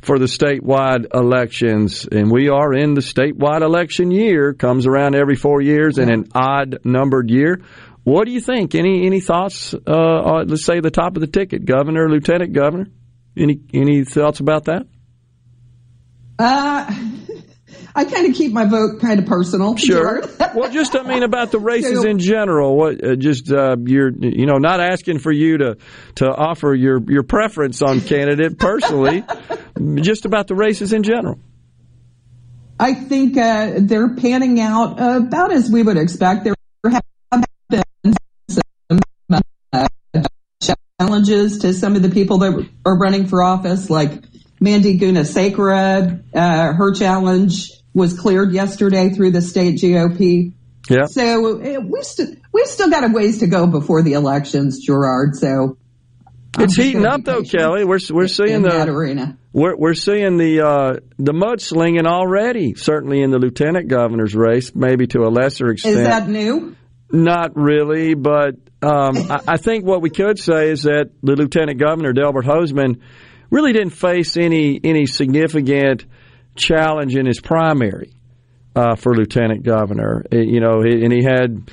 for 0.00 0.18
the 0.18 0.24
statewide 0.26 1.14
elections, 1.14 2.08
and 2.10 2.28
we 2.28 2.48
are 2.48 2.74
in 2.74 2.94
the 2.94 3.00
statewide 3.02 3.62
election 3.62 4.10
year, 4.10 4.52
comes 4.52 4.86
around 4.88 5.14
every 5.14 5.36
four 5.36 5.60
years 5.60 5.98
in 5.98 6.10
an 6.10 6.28
odd 6.34 6.80
numbered 6.84 7.30
year. 7.30 7.60
What 8.04 8.24
do 8.24 8.32
you 8.32 8.40
think? 8.40 8.74
Any 8.74 9.06
any 9.06 9.20
thoughts? 9.20 9.74
Uh, 9.74 9.92
on, 9.92 10.48
let's 10.48 10.64
say 10.64 10.80
the 10.80 10.90
top 10.90 11.16
of 11.16 11.20
the 11.20 11.28
ticket, 11.28 11.64
governor, 11.64 12.08
lieutenant 12.10 12.52
governor. 12.52 12.88
Any 13.36 13.60
any 13.72 14.04
thoughts 14.04 14.40
about 14.40 14.64
that? 14.64 14.86
uh, 16.38 16.94
I 17.94 18.04
kind 18.06 18.26
of 18.26 18.34
keep 18.34 18.52
my 18.52 18.64
vote 18.64 19.00
kind 19.00 19.20
of 19.20 19.26
personal. 19.26 19.76
Sure. 19.76 20.22
Well, 20.54 20.70
just 20.70 20.94
I 20.94 21.02
mean 21.02 21.22
about 21.22 21.50
the 21.50 21.58
races 21.72 22.04
in 22.04 22.18
general. 22.18 22.76
What 22.76 23.02
uh, 23.02 23.16
just 23.16 23.50
uh, 23.50 23.74
you're 23.86 24.10
you 24.10 24.44
know 24.44 24.58
not 24.58 24.80
asking 24.80 25.20
for 25.20 25.32
you 25.32 25.56
to 25.56 25.78
to 26.16 26.28
offer 26.28 26.74
your 26.74 27.00
your 27.10 27.22
preference 27.22 27.80
on 27.80 28.02
candidate 28.02 28.58
personally, 28.58 29.24
just 29.94 30.26
about 30.26 30.48
the 30.48 30.54
races 30.54 30.92
in 30.92 31.04
general. 31.04 31.38
I 32.78 32.92
think 32.92 33.38
uh, 33.38 33.76
they're 33.78 34.14
panning 34.14 34.60
out 34.60 35.00
about 35.00 35.52
as 35.52 35.70
we 35.70 35.82
would 35.82 35.96
expect. 35.96 36.44
There 36.44 36.54
challenges 41.06 41.58
to 41.58 41.72
some 41.72 41.96
of 41.96 42.02
the 42.02 42.10
people 42.10 42.38
that 42.38 42.68
are 42.84 42.98
running 42.98 43.26
for 43.26 43.42
office, 43.42 43.90
like 43.90 44.22
Mandy 44.60 44.98
Gunasekara. 44.98 46.22
Uh, 46.34 46.72
her 46.72 46.94
challenge 46.94 47.70
was 47.94 48.18
cleared 48.18 48.52
yesterday 48.52 49.10
through 49.10 49.32
the 49.32 49.42
state 49.42 49.76
GOP. 49.76 50.52
Yeah. 50.88 51.06
So 51.06 51.60
uh, 51.60 51.80
we 51.80 52.02
st- 52.02 52.40
we've 52.52 52.66
still 52.66 52.90
got 52.90 53.04
a 53.04 53.12
ways 53.12 53.38
to 53.38 53.46
go 53.46 53.66
before 53.66 54.02
the 54.02 54.14
elections, 54.14 54.84
Gerard. 54.84 55.36
So 55.36 55.76
I'm 56.56 56.64
It's 56.64 56.74
heating 56.76 57.06
up 57.06 57.22
though, 57.24 57.42
Kelly. 57.42 57.84
We're 57.84 58.00
we're 58.10 58.28
seeing 58.28 58.62
the 58.62 58.84
arena. 58.88 59.38
we're 59.52 59.76
we're 59.76 59.94
seeing 59.94 60.38
the 60.38 60.66
uh, 60.66 60.92
the 61.18 61.32
mudslinging 61.32 62.06
already. 62.06 62.74
Certainly 62.74 63.22
in 63.22 63.30
the 63.30 63.38
lieutenant 63.38 63.88
governor's 63.88 64.34
race, 64.34 64.74
maybe 64.74 65.06
to 65.08 65.20
a 65.20 65.30
lesser 65.30 65.68
extent. 65.68 65.96
Is 65.98 66.02
that 66.02 66.28
new? 66.28 66.76
Not 67.12 67.56
really, 67.56 68.14
but 68.14 68.54
um, 68.80 69.14
I, 69.46 69.58
think 69.58 69.84
what 69.84 70.00
we 70.00 70.08
could 70.08 70.38
say 70.38 70.70
is 70.70 70.84
that 70.84 71.10
the 71.22 71.36
lieutenant 71.36 71.78
governor, 71.78 72.14
Delbert 72.14 72.46
Hosemann, 72.46 73.00
really 73.50 73.74
didn't 73.74 73.90
face 73.90 74.38
any 74.38 74.80
any 74.82 75.04
significant 75.04 76.06
challenge 76.56 77.14
in 77.14 77.26
his 77.26 77.38
primary 77.38 78.14
uh, 78.74 78.96
for 78.96 79.14
lieutenant 79.14 79.62
governor. 79.62 80.24
Uh, 80.32 80.38
You 80.38 80.60
know, 80.60 80.80
and 80.80 81.12
he 81.12 81.22
had 81.22 81.70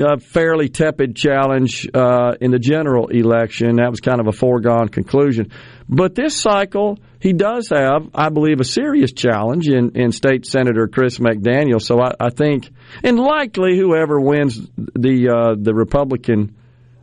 a 0.00 0.20
fairly 0.20 0.68
tepid 0.68 1.16
challenge 1.16 1.88
uh, 1.94 2.34
in 2.40 2.50
the 2.50 2.58
general 2.58 3.08
election. 3.08 3.76
That 3.76 3.90
was 3.90 4.00
kind 4.00 4.20
of 4.20 4.26
a 4.26 4.32
foregone 4.32 4.88
conclusion. 4.88 5.50
But 5.88 6.14
this 6.14 6.36
cycle, 6.36 6.98
he 7.24 7.32
does 7.32 7.70
have, 7.70 8.10
I 8.14 8.28
believe, 8.28 8.60
a 8.60 8.64
serious 8.64 9.12
challenge 9.12 9.66
in, 9.66 9.92
in 9.96 10.12
State 10.12 10.44
Senator 10.44 10.86
Chris 10.88 11.18
McDaniel. 11.18 11.80
So 11.80 11.98
I, 11.98 12.12
I 12.20 12.28
think, 12.28 12.68
and 13.02 13.18
likely 13.18 13.78
whoever 13.78 14.20
wins 14.20 14.60
the 14.76 15.16
uh, 15.34 15.54
the 15.58 15.72
Republican 15.74 16.54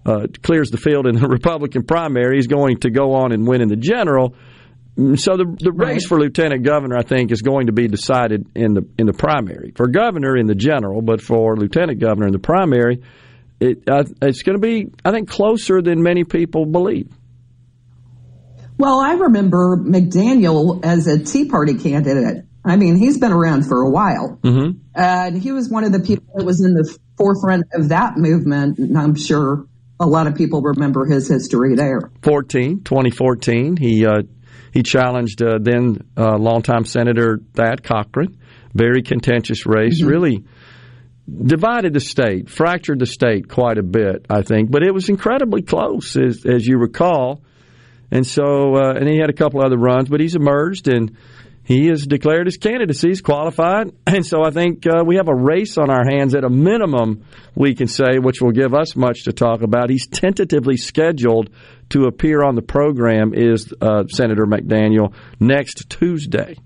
uh, 0.05 0.27
clears 0.43 0.69
the 0.69 0.77
field 0.77 1.07
in 1.07 1.15
the 1.15 1.27
Republican 1.39 1.83
primary 1.83 2.37
is 2.37 2.45
going 2.45 2.77
to 2.81 2.91
go 2.91 3.13
on 3.15 3.31
and 3.31 3.47
win 3.47 3.61
in 3.61 3.67
the 3.67 3.75
general. 3.75 4.35
Mm, 4.97 5.19
So 5.19 5.37
the 5.37 5.45
the 5.59 5.71
race 5.71 6.03
Right. 6.03 6.09
for 6.09 6.19
lieutenant 6.19 6.63
governor, 6.63 6.97
I 6.97 7.03
think, 7.03 7.31
is 7.31 7.41
going 7.41 7.65
to 7.67 7.73
be 7.73 7.87
decided 7.87 8.45
in 8.53 8.75
the 8.75 8.83
in 8.99 9.07
the 9.07 9.13
primary. 9.13 9.71
For 9.75 9.87
governor 9.87 10.37
in 10.37 10.45
the 10.45 10.55
general, 10.69 11.01
but 11.01 11.19
for 11.21 11.57
lieutenant 11.57 11.99
governor 11.99 12.27
in 12.27 12.33
the 12.33 12.45
primary, 12.53 13.01
it 13.59 13.89
uh, 13.89 14.03
it's 14.21 14.43
going 14.43 14.59
to 14.61 14.61
be, 14.61 14.91
I 15.03 15.09
think, 15.11 15.29
closer 15.29 15.81
than 15.81 16.03
many 16.03 16.23
people 16.25 16.65
believe. 16.65 17.09
Well, 18.77 18.99
I 18.99 19.13
remember 19.13 19.77
McDaniel 19.77 20.83
as 20.83 21.07
a 21.07 21.23
Tea 21.23 21.45
Party 21.45 21.75
candidate. 21.75 22.45
I 22.63 22.75
mean, 22.75 22.95
he's 22.95 23.17
been 23.17 23.31
around 23.31 23.67
for 23.67 23.81
a 23.81 23.89
while. 23.89 24.39
Mm-hmm. 24.41 24.79
And 24.93 25.37
he 25.37 25.51
was 25.51 25.69
one 25.69 25.83
of 25.83 25.91
the 25.91 25.99
people 25.99 26.25
that 26.35 26.45
was 26.45 26.63
in 26.63 26.73
the 26.73 26.97
forefront 27.17 27.65
of 27.73 27.89
that 27.89 28.17
movement. 28.17 28.77
And 28.77 28.97
I'm 28.97 29.15
sure 29.15 29.65
a 29.99 30.05
lot 30.05 30.27
of 30.27 30.35
people 30.35 30.61
remember 30.61 31.05
his 31.05 31.27
history 31.27 31.75
there. 31.75 32.11
14, 32.23 32.83
2014, 32.83 33.77
he 33.77 34.05
uh, 34.05 34.23
he 34.73 34.83
challenged 34.83 35.41
uh, 35.41 35.59
then 35.61 36.09
uh, 36.17 36.37
longtime 36.37 36.85
Senator 36.85 37.39
Thad 37.53 37.83
Cochran. 37.83 38.37
Very 38.73 39.01
contentious 39.01 39.65
race, 39.65 40.01
really 40.01 40.45
divided 41.29 41.93
the 41.93 41.99
state, 41.99 42.49
fractured 42.49 42.99
the 42.99 43.05
state 43.05 43.49
quite 43.49 43.77
a 43.77 43.83
bit, 43.83 44.25
I 44.29 44.43
think. 44.43 44.71
But 44.71 44.83
it 44.83 44.93
was 44.93 45.09
incredibly 45.09 45.61
close, 45.61 46.15
as, 46.15 46.45
as 46.45 46.65
you 46.65 46.77
recall. 46.77 47.43
And 48.11 48.27
so, 48.27 48.75
uh, 48.75 48.93
and 48.93 49.07
he 49.07 49.17
had 49.17 49.29
a 49.29 49.33
couple 49.33 49.63
other 49.63 49.77
runs, 49.77 50.09
but 50.09 50.19
he's 50.19 50.35
emerged 50.35 50.87
and 50.89 51.15
he 51.63 51.87
has 51.87 52.05
declared 52.05 52.47
his 52.47 52.57
candidacy. 52.57 53.09
He's 53.09 53.21
qualified. 53.21 53.93
And 54.07 54.25
so 54.25 54.43
I 54.43 54.51
think 54.51 54.85
uh, 54.85 55.03
we 55.05 55.15
have 55.15 55.29
a 55.29 55.35
race 55.35 55.77
on 55.77 55.89
our 55.89 56.03
hands 56.03 56.35
at 56.35 56.43
a 56.43 56.49
minimum, 56.49 57.23
we 57.55 57.73
can 57.75 57.87
say, 57.87 58.19
which 58.19 58.41
will 58.41 58.51
give 58.51 58.73
us 58.73 58.95
much 58.97 59.23
to 59.23 59.31
talk 59.31 59.61
about. 59.61 59.89
He's 59.89 60.07
tentatively 60.07 60.75
scheduled 60.75 61.49
to 61.89 62.05
appear 62.07 62.43
on 62.43 62.55
the 62.55 62.61
program, 62.61 63.33
is 63.33 63.73
uh, 63.79 64.03
Senator 64.07 64.45
McDaniel, 64.45 65.13
next 65.39 65.89
Tuesday. 65.89 66.57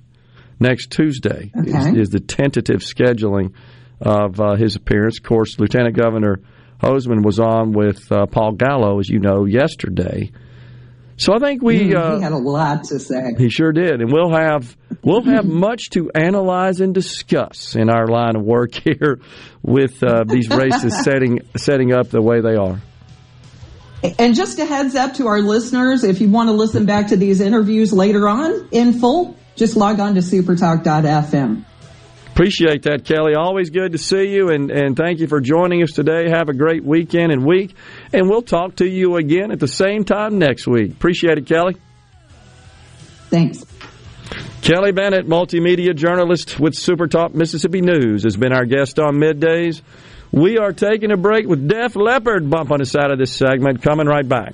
Next 0.59 0.89
Tuesday 0.91 1.51
is, 1.53 1.75
Okay. 1.75 1.99
is 1.99 2.09
the 2.09 2.19
tentative 2.21 2.79
scheduling 2.79 3.53
of 4.01 4.39
uh, 4.39 4.55
his 4.55 4.75
appearance. 4.75 5.19
Of 5.19 5.23
course, 5.25 5.59
Lieutenant 5.59 5.95
Governor 5.95 6.39
Hosemann 6.81 7.23
was 7.23 7.39
on 7.39 7.73
with 7.73 8.11
uh, 8.11 8.25
Paul 8.25 8.53
Gallo, 8.53 8.99
as 8.99 9.07
you 9.09 9.19
know, 9.19 9.45
yesterday. 9.45 10.31
So 11.17 11.33
I 11.33 11.39
think 11.39 11.61
we 11.61 11.79
Mm, 11.79 11.95
uh, 11.95 12.17
he 12.17 12.23
had 12.23 12.33
a 12.33 12.37
lot 12.37 12.83
to 12.85 12.99
say. 12.99 13.33
he 13.37 13.49
sure 13.49 13.71
did, 13.71 14.01
and 14.01 14.11
we'll 14.11 14.33
have 14.33 14.75
we'll 15.01 15.23
have 15.35 15.45
much 15.45 15.89
to 15.91 16.11
analyze 16.13 16.81
and 16.81 16.93
discuss 16.93 17.75
in 17.75 17.89
our 17.89 18.07
line 18.07 18.35
of 18.35 18.43
work 18.43 18.73
here 18.83 19.19
with 19.63 20.03
uh, 20.03 20.23
these 20.27 20.49
races 20.49 20.97
setting 21.03 21.39
setting 21.55 21.93
up 21.93 22.09
the 22.09 22.21
way 22.21 22.41
they 22.41 22.55
are. 22.55 22.81
And 24.19 24.35
just 24.35 24.59
a 24.59 24.65
heads 24.65 24.93
up 24.93 25.15
to 25.15 25.27
our 25.27 25.41
listeners, 25.41 26.03
if 26.03 26.21
you 26.21 26.29
want 26.29 26.49
to 26.49 26.53
listen 26.53 26.85
back 26.85 27.07
to 27.07 27.17
these 27.17 27.41
interviews 27.41 27.91
later 27.91 28.27
on 28.27 28.67
in 28.71 28.99
full, 28.99 29.35
just 29.55 29.75
log 29.75 29.99
on 29.99 30.13
to 30.15 30.21
supertalk.fm. 30.21 31.65
Appreciate 32.35 32.83
that, 32.83 33.05
Kelly. 33.05 33.33
Always 33.33 33.69
good 33.69 33.93
to 33.93 33.97
see 33.97 34.27
you, 34.27 34.49
and, 34.49 34.69
and 34.69 34.97
thank 34.97 35.19
you 35.21 35.27
for 35.27 35.39
joining 35.39 35.81
us 35.81 35.93
today. 35.93 36.29
Have 36.29 36.49
a 36.49 36.53
great 36.53 36.83
weekend 36.83 37.31
and 37.31 37.45
week, 37.45 37.73
and 38.17 38.29
we'll 38.29 38.41
talk 38.41 38.77
to 38.77 38.87
you 38.87 39.17
again 39.17 39.51
at 39.51 39.59
the 39.59 39.67
same 39.67 40.03
time 40.03 40.39
next 40.39 40.67
week. 40.67 40.91
Appreciate 40.91 41.37
it, 41.37 41.45
Kelly. 41.45 41.75
Thanks. 43.29 43.65
Kelly 44.61 44.91
Bennett, 44.91 45.27
multimedia 45.27 45.95
journalist 45.95 46.59
with 46.59 46.75
Super 46.75 47.07
Talk 47.07 47.35
Mississippi 47.35 47.81
News, 47.81 48.23
has 48.23 48.35
been 48.35 48.51
our 48.51 48.65
guest 48.65 48.99
on 48.99 49.15
middays. 49.15 49.81
We 50.31 50.57
are 50.57 50.73
taking 50.73 51.11
a 51.11 51.17
break 51.17 51.47
with 51.47 51.67
Def 51.67 51.95
Leppard 51.95 52.49
bump 52.49 52.71
on 52.71 52.79
the 52.79 52.85
side 52.85 53.11
of 53.11 53.19
this 53.19 53.31
segment. 53.31 53.81
Coming 53.81 54.07
right 54.07 54.27
back. 54.27 54.53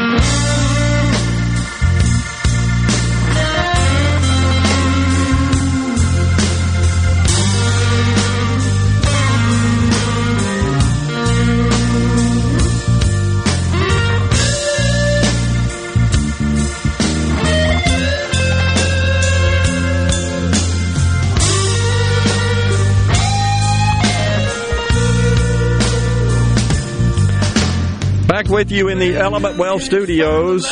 Back 28.41 28.49
with 28.49 28.71
you 28.71 28.87
in 28.87 28.97
the 28.97 29.17
Element 29.17 29.59
Wealth 29.59 29.83
studios. 29.83 30.63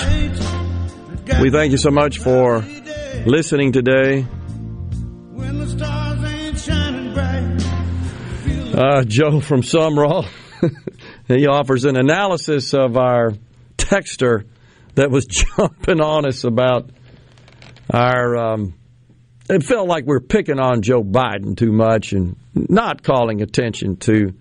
We 1.39 1.51
thank 1.51 1.72
you 1.72 1.78
so 1.78 1.91
much 1.91 2.17
for 2.17 2.65
listening 3.28 3.74
today. 3.74 4.26
Uh, 8.74 9.03
Joe 9.03 9.39
from 9.39 9.61
Sumrall, 9.61 10.26
he 11.28 11.45
offers 11.45 11.86
an 11.86 11.95
analysis 11.95 12.74
of 12.74 12.97
our 12.97 13.34
texter 13.78 14.47
that 14.95 15.11
was 15.11 15.26
jumping 15.57 16.01
on 16.01 16.26
us 16.26 16.45
about 16.45 16.89
our. 17.93 18.36
Um, 18.36 18.74
it 19.47 19.61
felt 19.61 19.88
like 19.88 20.07
we 20.07 20.15
are 20.15 20.22
picking 20.22 20.59
on 20.59 20.82
Joe 20.82 21.03
Biden 21.03 21.55
too 21.55 21.72
much 21.72 22.13
and 22.13 22.36
not 22.55 23.03
calling 23.03 23.43
attention 23.43 23.97
to 23.97 24.34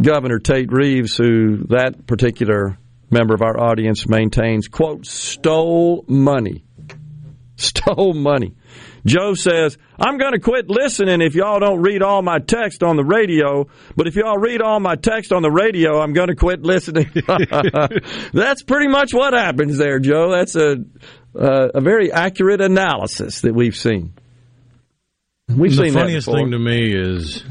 Governor 0.00 0.38
Tate 0.38 0.72
Reeves, 0.72 1.16
who 1.16 1.64
that 1.68 2.06
particular 2.06 2.78
member 3.10 3.34
of 3.34 3.42
our 3.42 3.58
audience 3.58 4.08
maintains, 4.08 4.68
quote, 4.68 5.06
stole 5.06 6.04
money. 6.08 6.64
Stole 7.56 8.14
money. 8.14 8.52
Joe 9.06 9.34
says, 9.34 9.78
I'm 9.96 10.18
going 10.18 10.32
to 10.32 10.40
quit 10.40 10.68
listening 10.68 11.20
if 11.20 11.36
y'all 11.36 11.60
don't 11.60 11.82
read 11.82 12.02
all 12.02 12.20
my 12.20 12.40
text 12.40 12.82
on 12.82 12.96
the 12.96 13.04
radio, 13.04 13.68
but 13.94 14.08
if 14.08 14.16
y'all 14.16 14.38
read 14.38 14.60
all 14.60 14.80
my 14.80 14.96
text 14.96 15.32
on 15.32 15.42
the 15.42 15.50
radio, 15.50 16.00
I'm 16.00 16.14
going 16.14 16.28
to 16.28 16.34
quit 16.34 16.62
listening. 16.62 17.12
That's 18.32 18.64
pretty 18.64 18.88
much 18.88 19.14
what 19.14 19.34
happens 19.34 19.78
there, 19.78 20.00
Joe. 20.00 20.32
That's 20.32 20.56
a, 20.56 20.78
uh, 21.38 21.68
a 21.74 21.80
very 21.80 22.10
accurate 22.10 22.60
analysis 22.60 23.42
that 23.42 23.54
we've 23.54 23.76
seen. 23.76 24.14
We've 25.48 25.76
the 25.76 25.84
seen 25.84 25.92
funniest 25.92 26.26
thing 26.26 26.50
to 26.52 26.58
me 26.58 26.92
is 26.92 27.44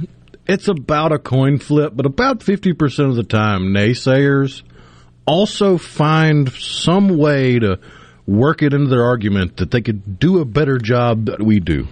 it's 0.48 0.68
about 0.68 1.12
a 1.12 1.20
coin 1.20 1.58
flip, 1.60 1.94
but 1.96 2.06
about 2.06 2.40
50% 2.40 3.10
of 3.10 3.16
the 3.16 3.24
time, 3.24 3.74
naysayers 3.74 4.64
also 5.26 5.78
find 5.78 6.52
some 6.52 7.18
way 7.18 7.60
to 7.60 7.80
work 8.26 8.62
it 8.62 8.74
into 8.74 8.90
their 8.90 9.04
argument 9.04 9.58
that 9.58 9.72
they 9.72 9.82
could 9.82 10.20
do 10.20 10.40
a 10.40 10.46
better 10.46 10.78
job 10.78 11.26
that 11.26 11.42
we 11.42 11.60
do. 11.60 11.88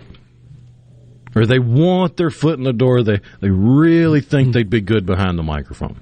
or 1.35 1.45
they 1.45 1.59
want 1.59 2.17
their 2.17 2.29
foot 2.29 2.57
in 2.57 2.63
the 2.63 2.73
door. 2.73 3.03
They 3.03 3.19
they 3.39 3.49
really 3.49 4.21
think 4.21 4.53
they'd 4.53 4.69
be 4.69 4.81
good 4.81 5.05
behind 5.05 5.37
the 5.37 5.43
microphone. 5.43 5.97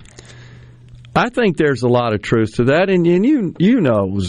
I 1.16 1.30
think 1.30 1.58
there's 1.58 1.84
a 1.84 1.88
lot 1.88 2.14
of 2.14 2.22
truth 2.22 2.56
to 2.56 2.66
that, 2.66 2.90
and, 2.90 3.06
and 3.06 3.26
you 3.26 3.56
you 3.60 3.82
know 3.82 4.20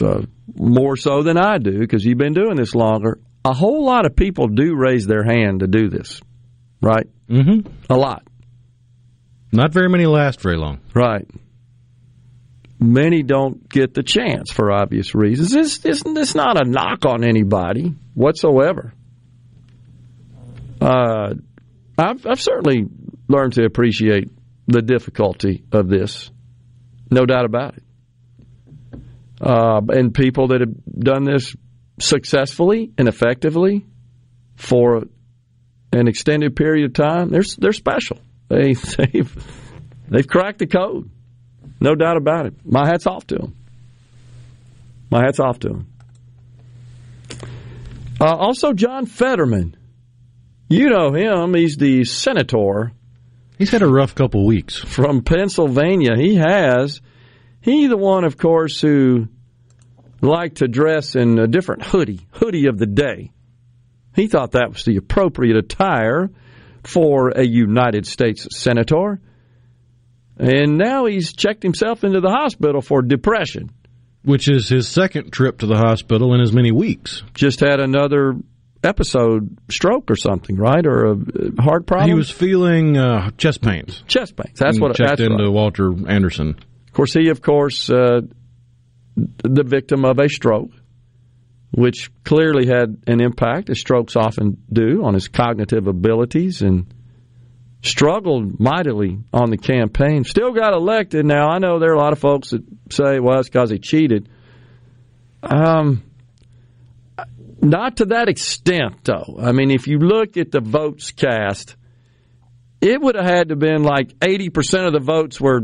uh, 0.00 0.22
more 0.54 0.96
so 0.96 1.22
than 1.22 1.36
I 1.36 1.58
do 1.58 1.78
because 1.78 2.04
you've 2.04 2.18
been 2.18 2.34
doing 2.34 2.56
this 2.56 2.74
longer. 2.74 3.18
A 3.44 3.54
whole 3.54 3.84
lot 3.84 4.06
of 4.06 4.16
people 4.16 4.48
do 4.48 4.74
raise 4.76 5.06
their 5.06 5.24
hand 5.24 5.60
to 5.60 5.68
do 5.68 5.88
this, 5.88 6.20
right? 6.80 7.06
Mm-hmm. 7.28 7.68
A 7.90 7.96
lot, 7.96 8.22
Not 9.52 9.72
very 9.72 9.88
many 9.88 10.06
last 10.06 10.40
very 10.40 10.56
long. 10.56 10.80
right? 10.94 11.28
Many 12.78 13.22
don't 13.22 13.68
get 13.68 13.94
the 13.94 14.02
chance 14.02 14.52
for 14.52 14.70
obvious 14.70 15.14
reasons. 15.14 15.54
It's, 15.54 15.84
it's, 15.84 16.02
it's 16.04 16.34
not 16.34 16.60
a 16.60 16.68
knock 16.68 17.06
on 17.06 17.24
anybody 17.24 17.94
whatsoever. 18.14 18.92
Uh, 20.80 21.34
I've, 21.98 22.26
I've 22.26 22.40
certainly 22.40 22.84
learned 23.28 23.54
to 23.54 23.64
appreciate 23.64 24.28
the 24.66 24.82
difficulty 24.82 25.64
of 25.72 25.88
this, 25.88 26.30
no 27.10 27.24
doubt 27.24 27.46
about 27.46 27.76
it. 27.78 27.82
Uh, 29.40 29.80
and 29.88 30.14
people 30.14 30.48
that 30.48 30.60
have 30.60 30.74
done 30.98 31.24
this 31.24 31.54
successfully 31.98 32.92
and 32.98 33.08
effectively 33.08 33.86
for 34.56 35.04
an 35.98 36.08
extended 36.08 36.56
period 36.56 36.86
of 36.86 36.94
time, 36.94 37.30
they're 37.30 37.42
they're 37.58 37.72
special. 37.72 38.18
They 38.48 38.74
they've 38.98 39.46
they've 40.08 40.26
cracked 40.26 40.58
the 40.58 40.66
code, 40.66 41.10
no 41.80 41.94
doubt 41.94 42.16
about 42.16 42.46
it. 42.46 42.54
My 42.64 42.86
hat's 42.86 43.06
off 43.06 43.26
to 43.28 43.36
them. 43.36 43.56
My 45.10 45.22
hat's 45.24 45.40
off 45.40 45.58
to 45.60 45.68
them. 45.68 45.86
Uh, 48.20 48.34
also, 48.34 48.72
John 48.72 49.06
Fetterman. 49.06 49.76
You 50.68 50.88
know 50.88 51.12
him. 51.12 51.54
He's 51.54 51.76
the 51.76 52.04
senator 52.04 52.92
He's 53.58 53.70
had 53.70 53.82
a 53.82 53.88
rough 53.88 54.14
couple 54.14 54.44
weeks. 54.44 54.76
from 54.76 55.22
Pennsylvania. 55.22 56.16
He 56.16 56.34
has. 56.36 57.00
He 57.60 57.86
the 57.86 57.96
one, 57.96 58.24
of 58.24 58.36
course, 58.36 58.80
who 58.80 59.28
liked 60.20 60.58
to 60.58 60.68
dress 60.68 61.16
in 61.16 61.38
a 61.38 61.46
different 61.46 61.82
hoodie, 61.82 62.26
hoodie 62.32 62.66
of 62.66 62.78
the 62.78 62.86
day. 62.86 63.32
He 64.16 64.26
thought 64.26 64.52
that 64.52 64.70
was 64.72 64.84
the 64.84 64.96
appropriate 64.96 65.56
attire 65.56 66.30
for 66.82 67.28
a 67.30 67.44
United 67.46 68.06
States 68.06 68.48
senator. 68.50 69.20
And 70.38 70.76
now 70.78 71.04
he's 71.06 71.32
checked 71.32 71.62
himself 71.62 72.02
into 72.02 72.20
the 72.20 72.30
hospital 72.30 72.80
for 72.80 73.02
depression. 73.02 73.70
which 74.24 74.48
is 74.48 74.68
his 74.68 74.88
second 74.88 75.32
trip 75.32 75.58
to 75.58 75.66
the 75.66 75.76
hospital 75.76 76.34
in 76.34 76.40
as 76.40 76.52
many 76.52 76.72
weeks. 76.72 77.22
Just 77.32 77.60
had 77.60 77.78
another 77.78 78.34
episode, 78.82 79.56
stroke 79.70 80.10
or 80.10 80.16
something, 80.16 80.56
right? 80.56 80.84
Or 80.86 81.06
a 81.06 81.12
uh, 81.12 81.62
heart 81.62 81.86
problem? 81.86 82.10
He 82.10 82.14
was 82.14 82.30
feeling 82.30 82.96
uh, 82.96 83.30
chest 83.38 83.62
pains. 83.62 84.02
chest 84.08 84.36
pains. 84.36 84.58
That's 84.58 84.80
what 84.80 84.96
checked 84.96 85.18
that's 85.18 85.20
into 85.20 85.44
right. 85.44 85.52
Walter 85.52 85.92
Anderson. 86.08 86.56
Of 86.86 86.92
course, 86.92 87.12
he, 87.12 87.28
of 87.28 87.40
course, 87.40 87.88
uh, 87.90 88.22
the 89.16 89.64
victim 89.64 90.04
of 90.04 90.18
a 90.18 90.28
stroke, 90.28 90.70
which 91.72 92.10
clearly 92.24 92.66
had 92.66 93.02
an 93.06 93.20
impact, 93.20 93.70
as 93.70 93.80
strokes 93.80 94.16
often 94.16 94.62
do, 94.72 95.04
on 95.04 95.14
his 95.14 95.28
cognitive 95.28 95.86
abilities 95.86 96.62
and 96.62 96.86
struggled 97.82 98.58
mightily 98.58 99.18
on 99.32 99.50
the 99.50 99.56
campaign. 99.56 100.24
Still 100.24 100.52
got 100.52 100.72
elected. 100.72 101.24
Now, 101.24 101.48
I 101.48 101.58
know 101.58 101.78
there 101.78 101.90
are 101.90 101.96
a 101.96 102.00
lot 102.00 102.12
of 102.12 102.18
folks 102.18 102.50
that 102.50 102.62
say, 102.90 103.20
well, 103.20 103.40
it's 103.40 103.48
because 103.48 103.70
he 103.70 103.78
cheated. 103.78 104.28
Um, 105.42 106.02
not 107.60 107.98
to 107.98 108.06
that 108.06 108.28
extent, 108.28 109.04
though. 109.04 109.38
I 109.40 109.52
mean, 109.52 109.70
if 109.70 109.86
you 109.86 109.98
look 109.98 110.36
at 110.36 110.50
the 110.50 110.60
votes 110.60 111.10
cast, 111.12 111.76
it 112.80 113.00
would 113.00 113.14
have 113.14 113.24
had 113.24 113.48
to 113.48 113.52
have 113.52 113.58
been 113.58 113.82
like 113.82 114.18
80% 114.18 114.86
of 114.86 114.92
the 114.92 115.00
votes 115.00 115.40
were 115.40 115.62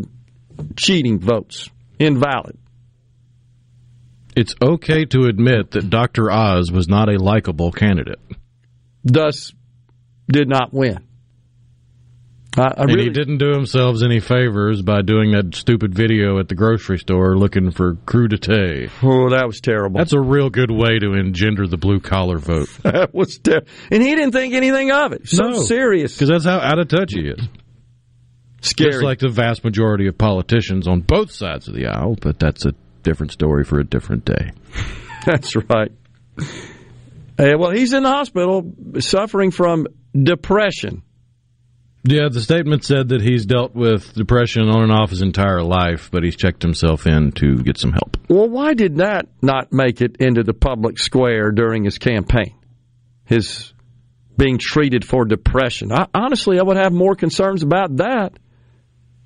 cheating 0.76 1.18
votes, 1.18 1.70
invalid. 1.98 2.59
It's 4.35 4.55
okay 4.62 5.05
to 5.07 5.24
admit 5.26 5.72
that 5.72 5.91
Dr. 5.91 6.30
Oz 6.30 6.70
was 6.72 6.89
not 6.89 7.09
a 7.09 7.18
likable 7.22 7.70
candidate. 7.70 8.20
Thus, 9.05 9.53
did 10.30 10.49
not 10.49 10.72
win. 10.72 11.07
I, 12.57 12.62
I 12.64 12.74
and 12.83 13.01
he 13.01 13.09
didn't 13.09 13.39
do 13.39 13.51
himself 13.53 13.97
any 14.05 14.20
favors 14.20 14.83
by 14.83 15.01
doing 15.01 15.33
that 15.33 15.55
stupid 15.55 15.95
video 15.95 16.39
at 16.39 16.49
the 16.49 16.55
grocery 16.55 16.99
store 16.99 17.37
looking 17.37 17.70
for 17.70 17.95
crudité. 17.95 18.91
Oh, 19.03 19.30
that 19.30 19.47
was 19.47 19.61
terrible. 19.61 19.99
That's 19.99 20.12
a 20.12 20.20
real 20.20 20.51
good 20.51 20.70
way 20.70 20.99
to 20.99 21.14
engender 21.14 21.66
the 21.66 21.78
blue 21.78 22.01
collar 22.01 22.39
vote. 22.39 22.68
that 22.83 23.14
was 23.14 23.39
terrible. 23.39 23.68
And 23.91 24.03
he 24.03 24.14
didn't 24.14 24.33
think 24.33 24.53
anything 24.53 24.91
of 24.91 25.12
it. 25.12 25.28
So 25.28 25.45
No. 25.45 25.62
serious. 25.62 26.12
Because 26.14 26.28
that's 26.28 26.45
how 26.45 26.59
out 26.59 26.78
of 26.78 26.89
touch 26.89 27.12
he 27.14 27.22
is. 27.28 27.41
Scary. 28.61 28.93
Just 28.93 29.03
like 29.03 29.18
the 29.18 29.28
vast 29.30 29.64
majority 29.64 30.07
of 30.07 30.16
politicians 30.18 30.87
on 30.87 31.01
both 31.01 31.33
sides 31.33 31.68
of 31.68 31.74
the 31.74 31.87
aisle, 31.87 32.16
but 32.20 32.39
that's 32.39 32.64
a 32.66 32.74
different 33.03 33.32
story 33.32 33.64
for 33.64 33.78
a 33.78 33.84
different 33.84 34.24
day. 34.24 34.53
That's 35.26 35.55
right. 35.57 35.92
Uh, 37.38 37.53
well, 37.59 37.70
he's 37.70 37.92
in 37.92 38.03
the 38.03 38.11
hospital 38.11 38.72
suffering 38.98 39.50
from 39.50 39.86
depression. 40.12 41.03
Yeah, 42.05 42.28
the 42.32 42.40
statement 42.40 42.84
said 42.84 43.11
that 43.11 43.22
he's 43.22 43.46
dealt 43.46 43.76
with 43.76 44.12
depression 44.14 44.68
on 44.68 44.82
and 44.82 44.92
off 44.92 45.11
his 45.11 45.22
entire 45.22 45.62
life, 45.62 46.11
but 46.11 46.24
he's 46.24 46.34
checked 46.34 46.62
himself 46.62 47.07
in 47.07 47.30
to 47.32 47.62
get 47.62 47.78
some 47.78 47.92
help. 47.92 48.16
Well, 48.28 48.48
why 48.48 48.74
did 48.74 48.96
that 48.96 49.28
not 49.40 49.72
make 49.72 50.00
it 50.00 50.16
into 50.18 50.42
the 50.42 50.53
public 50.53 50.98
square 50.98 51.53
during 51.53 51.84
his 51.84 51.98
campaign? 51.98 52.57
His 53.24 53.72
being 54.36 54.59
treated 54.59 55.05
for 55.05 55.24
depression. 55.24 55.92
I, 55.92 56.09
honestly, 56.12 56.59
I 56.59 56.62
would 56.62 56.76
have 56.76 56.92
more 56.92 57.14
concerns 57.14 57.62
about 57.62 57.98
that 57.98 58.32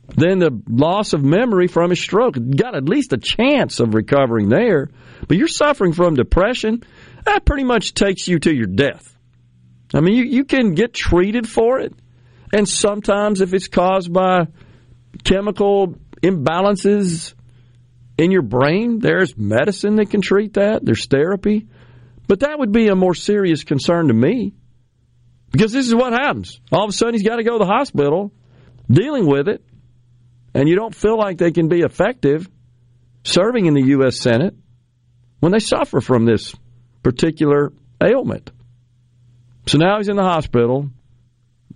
than 0.09 0.39
the 0.39 0.63
loss 0.69 1.13
of 1.13 1.25
memory 1.25 1.67
from 1.67 1.91
his 1.91 2.01
stroke. 2.01 2.35
Got 2.35 2.75
at 2.75 2.89
least 2.89 3.13
a 3.13 3.19
chance 3.19 3.81
of 3.81 3.95
recovering 3.95 4.49
there, 4.49 4.91
but 5.27 5.37
you're 5.37 5.49
suffering 5.49 5.93
from 5.93 6.15
depression. 6.15 6.83
That 7.25 7.45
pretty 7.45 7.65
much 7.65 7.95
takes 7.95 8.29
you 8.29 8.39
to 8.41 8.55
your 8.55 8.67
death. 8.67 9.17
I 9.95 10.01
mean, 10.01 10.15
you, 10.15 10.25
you 10.25 10.45
can 10.45 10.75
get 10.75 10.93
treated 10.95 11.49
for 11.49 11.81
it, 11.81 11.93
and 12.53 12.69
sometimes 12.69 13.41
if 13.41 13.55
it's 13.55 13.69
caused 13.69 14.13
by 14.13 14.49
chemical 15.25 15.97
imbalances 16.23 17.35
in 18.19 18.31
your 18.31 18.43
brain, 18.43 18.99
there's 18.99 19.37
medicine 19.37 19.97
that 19.97 20.11
can 20.11 20.21
treat 20.21 20.55
that. 20.55 20.85
There's 20.85 21.07
therapy. 21.07 21.69
But 22.27 22.41
that 22.41 22.59
would 22.59 22.73
be 22.73 22.89
a 22.89 22.97
more 22.97 23.15
serious 23.15 23.65
concern 23.65 24.09
to 24.09 24.15
me. 24.15 24.55
Because 25.53 25.73
this 25.73 25.87
is 25.87 25.95
what 25.95 26.13
happens. 26.13 26.61
All 26.73 26.85
of 26.85 26.91
a 26.91 26.93
sudden, 26.93 27.15
he's 27.15 27.27
got 27.27 27.37
to 27.37 27.45
go 27.45 27.59
to 27.59 27.65
the 27.65 27.71
hospital 27.71 28.33
dealing 28.91 29.27
with 29.27 29.49
it, 29.49 29.65
and 30.57 30.71
you 30.71 30.75
don't 30.75 30.95
feel 30.95 31.19
like 31.19 31.37
they 31.37 31.51
can 31.51 31.69
be 31.69 31.81
effective 31.81 32.49
serving 33.25 33.67
in 33.67 33.75
the 33.75 33.89
U.S. 33.89 34.19
Senate 34.19 34.55
when 35.39 35.53
they 35.53 35.59
suffer 35.59 36.01
from 36.01 36.25
this 36.25 36.55
particular 37.03 37.75
ailment. 38.03 38.51
So 39.67 39.77
now 39.77 39.99
he's 39.99 40.09
in 40.09 40.17
the 40.17 40.23
hospital 40.23 40.89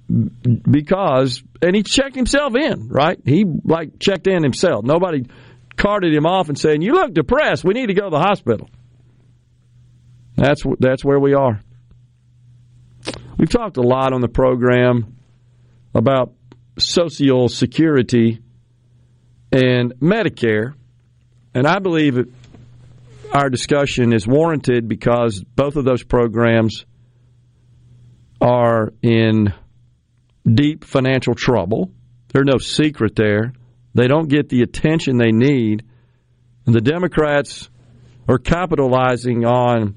because, 0.08 1.42
and 1.60 1.76
he 1.76 1.82
checked 1.82 2.16
himself 2.16 2.54
in, 2.56 2.88
right? 2.88 3.18
He 3.22 3.44
like 3.44 3.98
checked 3.98 4.26
in 4.26 4.42
himself. 4.42 4.82
Nobody 4.82 5.26
carted 5.76 6.14
him 6.14 6.24
off 6.24 6.48
and 6.48 6.58
saying, 6.58 6.80
"You 6.80 6.94
look 6.94 7.12
depressed. 7.12 7.62
We 7.62 7.74
need 7.74 7.88
to 7.88 7.94
go 7.94 8.04
to 8.04 8.10
the 8.10 8.18
hospital." 8.18 8.70
That's 10.36 10.62
that's 10.78 11.04
where 11.04 11.20
we 11.20 11.34
are. 11.34 11.60
We've 13.36 13.50
talked 13.50 13.76
a 13.76 13.82
lot 13.82 14.14
on 14.14 14.22
the 14.22 14.28
program 14.28 15.18
about 15.94 16.32
social 16.78 17.48
security 17.48 18.40
and 19.52 19.94
Medicare, 20.00 20.74
and 21.54 21.66
I 21.66 21.78
believe 21.78 22.18
our 23.32 23.48
discussion 23.48 24.12
is 24.12 24.26
warranted 24.26 24.88
because 24.88 25.42
both 25.42 25.76
of 25.76 25.84
those 25.84 26.02
programs 26.02 26.84
are 28.40 28.92
in 29.02 29.52
deep 30.46 30.84
financial 30.84 31.34
trouble. 31.34 31.90
There's 32.32 32.46
no 32.46 32.58
secret 32.58 33.14
there. 33.16 33.52
They 33.94 34.06
don't 34.06 34.28
get 34.28 34.48
the 34.48 34.62
attention 34.62 35.16
they 35.16 35.32
need. 35.32 35.84
And 36.66 36.74
the 36.74 36.80
Democrats 36.80 37.68
are 38.28 38.38
capitalizing 38.38 39.44
on 39.44 39.96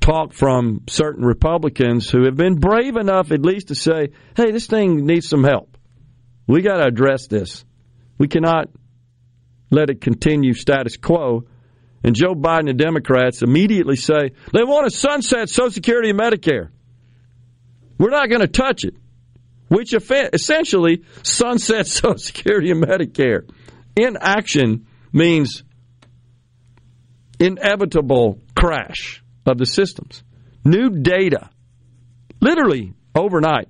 talk 0.00 0.32
from 0.32 0.82
certain 0.88 1.24
Republicans 1.24 2.08
who 2.10 2.24
have 2.24 2.36
been 2.36 2.56
brave 2.56 2.96
enough 2.96 3.30
at 3.30 3.42
least 3.42 3.68
to 3.68 3.74
say, 3.74 4.08
hey, 4.36 4.50
this 4.50 4.66
thing 4.66 5.06
needs 5.06 5.28
some 5.28 5.44
help. 5.44 5.76
We 6.46 6.62
got 6.62 6.78
to 6.78 6.86
address 6.86 7.28
this. 7.28 7.64
We 8.22 8.28
cannot 8.28 8.68
let 9.72 9.90
it 9.90 10.00
continue 10.00 10.54
status 10.54 10.96
quo. 10.96 11.44
And 12.04 12.14
Joe 12.14 12.36
Biden 12.36 12.70
and 12.70 12.78
Democrats 12.78 13.42
immediately 13.42 13.96
say 13.96 14.30
they 14.52 14.62
want 14.62 14.88
to 14.88 14.96
sunset 14.96 15.48
Social 15.48 15.72
Security 15.72 16.10
and 16.10 16.20
Medicare. 16.20 16.68
We're 17.98 18.10
not 18.10 18.28
going 18.28 18.42
to 18.42 18.46
touch 18.46 18.84
it, 18.84 18.94
which 19.66 19.92
essentially 19.92 21.02
sunsets 21.24 21.94
Social 22.00 22.16
Security 22.16 22.70
and 22.70 22.84
Medicare. 22.84 23.50
Inaction 23.96 24.86
means 25.12 25.64
inevitable 27.40 28.38
crash 28.54 29.20
of 29.46 29.58
the 29.58 29.66
systems. 29.66 30.22
New 30.64 30.90
data 30.90 31.50
literally 32.40 32.94
overnight 33.16 33.66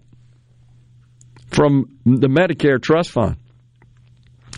from 1.48 1.98
the 2.04 2.28
Medicare 2.28 2.78
Trust 2.78 3.12
Fund 3.12 3.38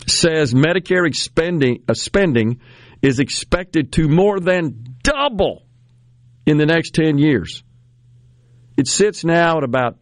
says 0.07 0.53
Medicare 0.53 1.07
expending, 1.07 1.83
uh, 1.87 1.93
spending 1.93 2.59
is 3.01 3.19
expected 3.19 3.93
to 3.93 4.07
more 4.07 4.39
than 4.39 4.97
double 5.03 5.65
in 6.45 6.57
the 6.57 6.65
next 6.65 6.93
10 6.95 7.17
years. 7.17 7.63
It 8.77 8.87
sits 8.87 9.23
now 9.23 9.57
at 9.57 9.63
about 9.63 9.97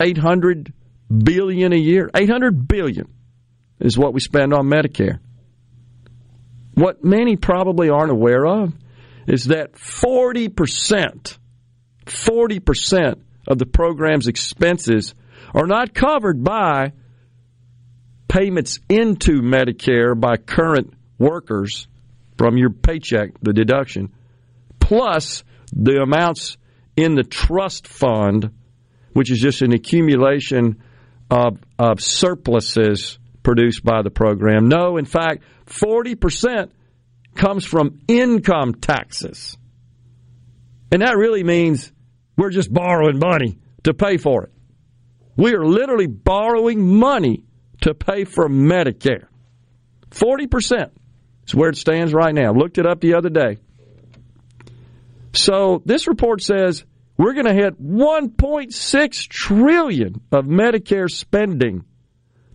800 0.00 0.72
billion 1.08 1.72
a 1.72 1.78
year. 1.78 2.10
800 2.14 2.66
billion 2.66 3.08
is 3.80 3.96
what 3.98 4.14
we 4.14 4.20
spend 4.20 4.52
on 4.52 4.66
Medicare. 4.66 5.20
What 6.74 7.04
many 7.04 7.36
probably 7.36 7.88
aren't 7.88 8.10
aware 8.10 8.46
of 8.46 8.74
is 9.26 9.46
that 9.46 9.72
40%, 9.72 11.38
40% 12.04 13.20
of 13.48 13.58
the 13.58 13.66
program's 13.66 14.28
expenses 14.28 15.14
are 15.54 15.66
not 15.66 15.94
covered 15.94 16.42
by 16.44 16.92
payments 18.28 18.78
into 18.88 19.40
Medicare 19.40 20.18
by 20.18 20.36
current 20.36 20.92
workers 21.18 21.86
from 22.36 22.56
your 22.56 22.70
paycheck, 22.70 23.30
the 23.40 23.52
deduction, 23.52 24.12
plus 24.80 25.44
the 25.72 26.02
amounts 26.02 26.56
in 26.96 27.14
the 27.14 27.22
trust 27.22 27.86
fund, 27.86 28.50
which 29.12 29.30
is 29.30 29.40
just 29.40 29.62
an 29.62 29.72
accumulation 29.72 30.82
of, 31.30 31.58
of 31.78 32.00
surpluses 32.00 33.18
produced 33.42 33.84
by 33.84 34.02
the 34.02 34.10
program. 34.10 34.68
No, 34.68 34.96
in 34.96 35.04
fact, 35.04 35.42
40% 35.66 36.70
comes 37.34 37.64
from 37.64 38.00
income 38.08 38.74
taxes. 38.74 39.56
And 40.90 41.02
that 41.02 41.16
really 41.16 41.42
means 41.42 41.92
we're 42.36 42.50
just 42.50 42.72
borrowing 42.72 43.18
money 43.18 43.58
to 43.84 43.94
pay 43.94 44.16
for 44.16 44.44
it. 44.44 44.52
We 45.36 45.54
are 45.54 45.66
literally 45.66 46.06
borrowing 46.06 46.98
money 46.98 47.44
to 47.82 47.94
pay 47.94 48.24
for 48.24 48.48
Medicare. 48.48 49.26
40% 50.10 50.90
is 51.46 51.54
where 51.54 51.70
it 51.70 51.76
stands 51.76 52.12
right 52.12 52.34
now. 52.34 52.52
Looked 52.52 52.78
it 52.78 52.86
up 52.86 53.00
the 53.00 53.14
other 53.14 53.30
day. 53.30 53.58
So 55.32 55.82
this 55.84 56.08
report 56.08 56.42
says 56.42 56.84
we're 57.18 57.34
going 57.34 57.46
to 57.46 57.54
hit 57.54 57.80
1.6 57.82 59.28
trillion 59.28 60.20
of 60.32 60.44
Medicare 60.44 61.10
spending. 61.10 61.84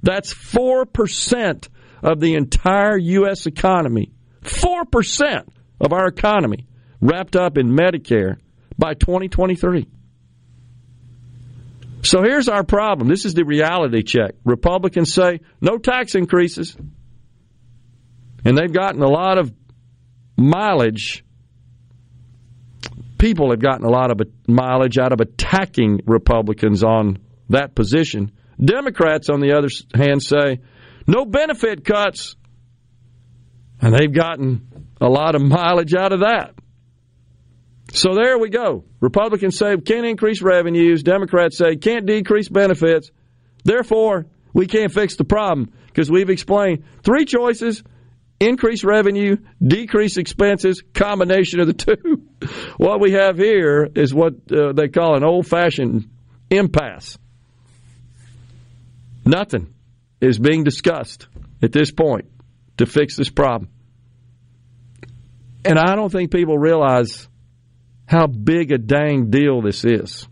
That's 0.04 0.34
4% 0.34 1.68
of 2.04 2.20
the 2.20 2.36
entire 2.36 2.98
US 2.98 3.46
economy. 3.46 4.12
4% 4.44 5.48
of 5.80 5.94
our 5.94 6.08
economy 6.08 6.68
wrapped 7.00 7.36
up 7.36 7.58
in 7.58 7.70
Medicare 7.70 8.38
by 8.78 8.94
2023. 8.94 9.88
So 12.04 12.24
here's 12.24 12.50
our 12.50 12.64
problem. 12.64 13.08
This 13.08 13.26
is 13.26 13.34
the 13.34 13.46
reality 13.46 14.04
check. 14.04 14.36
Republicans 14.44 15.14
say 15.14 15.42
no 15.62 15.78
tax 15.78 16.16
increases. 16.16 16.76
And 18.44 18.58
they've 18.58 18.74
gotten 18.74 19.04
a 19.04 19.10
lot 19.10 19.38
of 19.38 19.54
mileage. 20.36 21.24
People 23.20 23.52
have 23.52 23.60
gotten 23.60 23.86
a 23.86 23.90
lot 23.90 24.10
of 24.10 24.20
mileage 24.48 24.98
out 24.98 25.14
of 25.14 25.22
attacking 25.22 26.02
Republicans 26.08 26.84
on 26.84 27.20
that 27.50 27.76
position. 27.76 28.32
Democrats, 28.64 29.30
on 29.30 29.40
the 29.42 29.56
other 29.56 29.70
hand, 29.94 30.24
say 30.24 30.60
no 31.06 31.26
benefit 31.26 31.86
cuts. 31.86 32.36
And 33.80 33.94
they've 33.94 34.14
gotten 34.14 34.88
a 35.00 35.08
lot 35.08 35.36
of 35.36 35.42
mileage 35.42 35.94
out 35.94 36.14
of 36.14 36.22
that. 36.22 36.56
So 37.94 38.16
there 38.16 38.38
we 38.38 38.50
go. 38.50 38.86
Republicans 39.02 39.58
say 39.58 39.76
can't 39.78 40.06
increase 40.06 40.42
revenues. 40.42 41.04
Democrats 41.04 41.58
say 41.58 41.76
can't 41.76 42.06
decrease 42.06 42.48
benefits. 42.48 43.12
Therefore, 43.64 44.28
we 44.54 44.66
can't 44.68 44.94
fix 44.94 45.18
the 45.18 45.26
problem 45.26 45.72
because 45.88 46.10
we've 46.10 46.30
explained 46.30 46.84
three 47.04 47.26
choices 47.26 47.84
increase 48.40 48.84
revenue, 48.84 49.38
decrease 49.62 50.18
expenses, 50.18 50.84
combination 50.94 51.60
of 51.60 51.68
the 51.68 51.74
two. 51.74 52.28
what 52.78 53.00
we 53.00 53.12
have 53.12 53.38
here 53.38 53.88
is 53.94 54.14
what 54.14 54.34
uh, 54.52 54.74
they 54.74 54.88
call 54.88 55.16
an 55.16 55.24
old 55.24 55.46
fashioned 55.46 56.10
impasse. 56.50 57.18
Nothing 59.26 59.74
is 60.20 60.40
being 60.40 60.64
discussed 60.64 61.28
at 61.62 61.72
this 61.72 61.92
point 61.92 62.26
to 62.78 62.86
fix 62.86 63.16
this 63.16 63.30
problem. 63.30 63.70
And 65.64 65.78
I 65.78 65.96
don't 65.96 66.12
think 66.12 66.32
people 66.32 66.58
realize 66.58 67.28
how 68.12 68.28
big 68.28 68.74
a 68.74 68.78
dang 68.78 69.30
deal 69.30 69.62
this 69.62 69.86
is. 69.86 70.28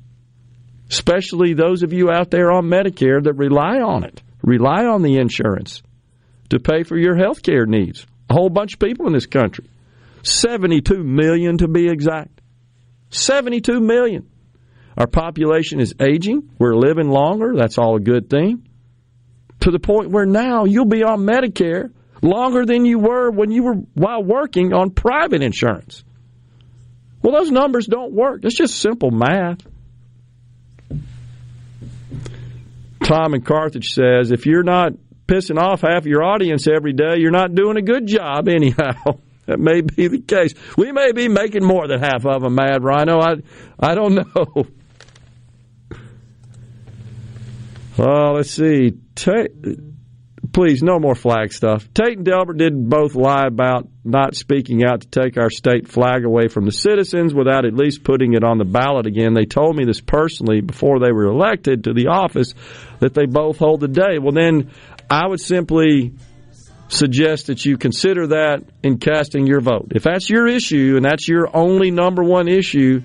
Especially 0.90 1.54
those 1.54 1.82
of 1.82 1.94
you 1.94 2.12
out 2.12 2.30
there 2.30 2.52
on 2.52 2.66
Medicare 2.66 3.24
that 3.24 3.34
rely 3.34 3.80
on 3.80 4.04
it, 4.04 4.22
rely 4.44 4.86
on 4.86 5.02
the 5.02 5.18
insurance 5.18 5.82
to 6.50 6.60
pay 6.60 6.84
for 6.84 6.98
your 6.98 7.16
health 7.16 7.42
care 7.42 7.66
needs. 7.66 8.06
A 8.30 8.34
whole 8.34 8.50
bunch 8.50 8.74
of 8.74 8.80
people 8.80 9.08
in 9.08 9.14
this 9.14 9.28
country. 9.28 9.70
72 10.24 11.02
million 11.02 11.60
to 11.60 11.70
be 11.70 11.88
exact. 11.88 12.42
72 13.12 13.80
million. 13.80 14.30
Our 14.98 15.08
population 15.08 15.80
is 15.80 15.96
aging. 16.02 16.50
We're 16.60 16.76
living 16.76 17.08
longer. 17.08 17.54
That's 17.56 17.78
all 17.78 17.96
a 17.96 18.02
good 18.02 18.30
thing. 18.30 18.68
To 19.62 19.72
the 19.72 19.80
point 19.80 20.12
where 20.12 20.26
now 20.26 20.66
you'll 20.66 20.84
be 20.84 21.04
on 21.04 21.22
Medicare 21.22 21.94
longer 22.22 22.66
than 22.66 22.84
you 22.84 23.00
were 23.00 23.32
when 23.32 23.52
you 23.52 23.64
were 23.64 23.76
while 23.94 24.22
working 24.22 24.74
on 24.74 24.90
private 24.90 25.42
insurance. 25.42 26.04
Well, 27.22 27.34
those 27.34 27.52
numbers 27.52 27.86
don't 27.86 28.14
work. 28.14 28.42
It's 28.44 28.56
just 28.56 28.76
simple 28.76 29.12
math. 29.12 29.60
Tom 33.04 33.34
in 33.34 33.42
Carthage 33.42 33.94
says 33.94 34.32
if 34.32 34.46
you're 34.46 34.64
not 34.64 34.94
pissing 35.28 35.60
off 35.60 35.82
half 35.82 36.06
your 36.06 36.24
audience 36.24 36.68
every 36.68 36.94
day, 36.94 37.16
you're 37.18 37.32
not 37.32 37.56
doing 37.56 37.78
a 37.78 37.82
good 37.82 38.08
job 38.08 38.48
anyhow. 38.48 38.94
that 39.46 39.60
may 39.60 39.82
be 39.82 40.08
the 40.08 40.20
case. 40.20 40.54
We 40.78 40.92
may 40.92 41.12
be 41.12 41.28
making 41.28 41.66
more 41.66 41.88
than 41.88 42.00
half 42.00 42.26
of 42.26 42.42
them 42.42 42.56
mad, 42.56 42.84
Rhino. 42.84 43.20
I, 43.20 43.36
I 43.80 43.96
don't 43.96 44.16
know. 44.16 44.68
Oh, 48.02 48.32
let's 48.36 48.52
see. 48.52 48.94
Please, 50.52 50.82
no 50.82 51.00
more 51.00 51.16
flag 51.16 51.54
stuff. 51.54 51.88
Tate 51.94 52.18
and 52.18 52.26
Delbert 52.26 52.58
did 52.58 52.90
both 52.90 53.16
lie 53.16 53.46
about 53.48 53.88
not 54.04 54.36
speaking 54.36 54.84
out 54.84 55.02
to 55.02 55.08
take 55.08 55.38
our 55.38 55.50
state 55.50 55.88
flag 55.88 56.26
away 56.26 56.48
from 56.48 56.66
the 56.66 56.72
citizens 56.72 57.34
without 57.34 57.66
at 57.66 57.74
least 57.74 58.04
putting 58.04 58.34
it 58.34 58.44
on 58.44 58.58
the 58.58 58.66
ballot 58.66 59.06
again. 59.06 59.34
They 59.34 59.46
told 59.46 59.76
me 59.76 59.86
this 59.86 60.02
personally 60.02 60.62
before 60.62 61.00
they 61.00 61.12
were 61.12 61.26
elected 61.26 61.84
to 61.86 61.94
the 61.94 62.08
office 62.08 62.54
that 63.00 63.14
they 63.14 63.26
both 63.26 63.58
hold 63.58 63.82
the 63.82 63.88
day. 63.88 64.20
Well, 64.20 64.34
then 64.34 64.72
I 65.10 65.28
would 65.28 65.40
simply 65.40 66.14
suggest 66.88 67.48
that 67.48 67.66
you 67.66 67.78
consider 67.78 68.28
that 68.28 68.64
in 68.84 68.98
casting 68.98 69.46
your 69.46 69.62
vote. 69.62 69.92
If 69.96 70.04
that's 70.04 70.30
your 70.30 70.48
issue 70.48 70.96
and 70.96 71.06
that's 71.06 71.28
your 71.28 71.56
only 71.56 71.92
number 71.92 72.24
one 72.24 72.48
issue, 72.48 73.04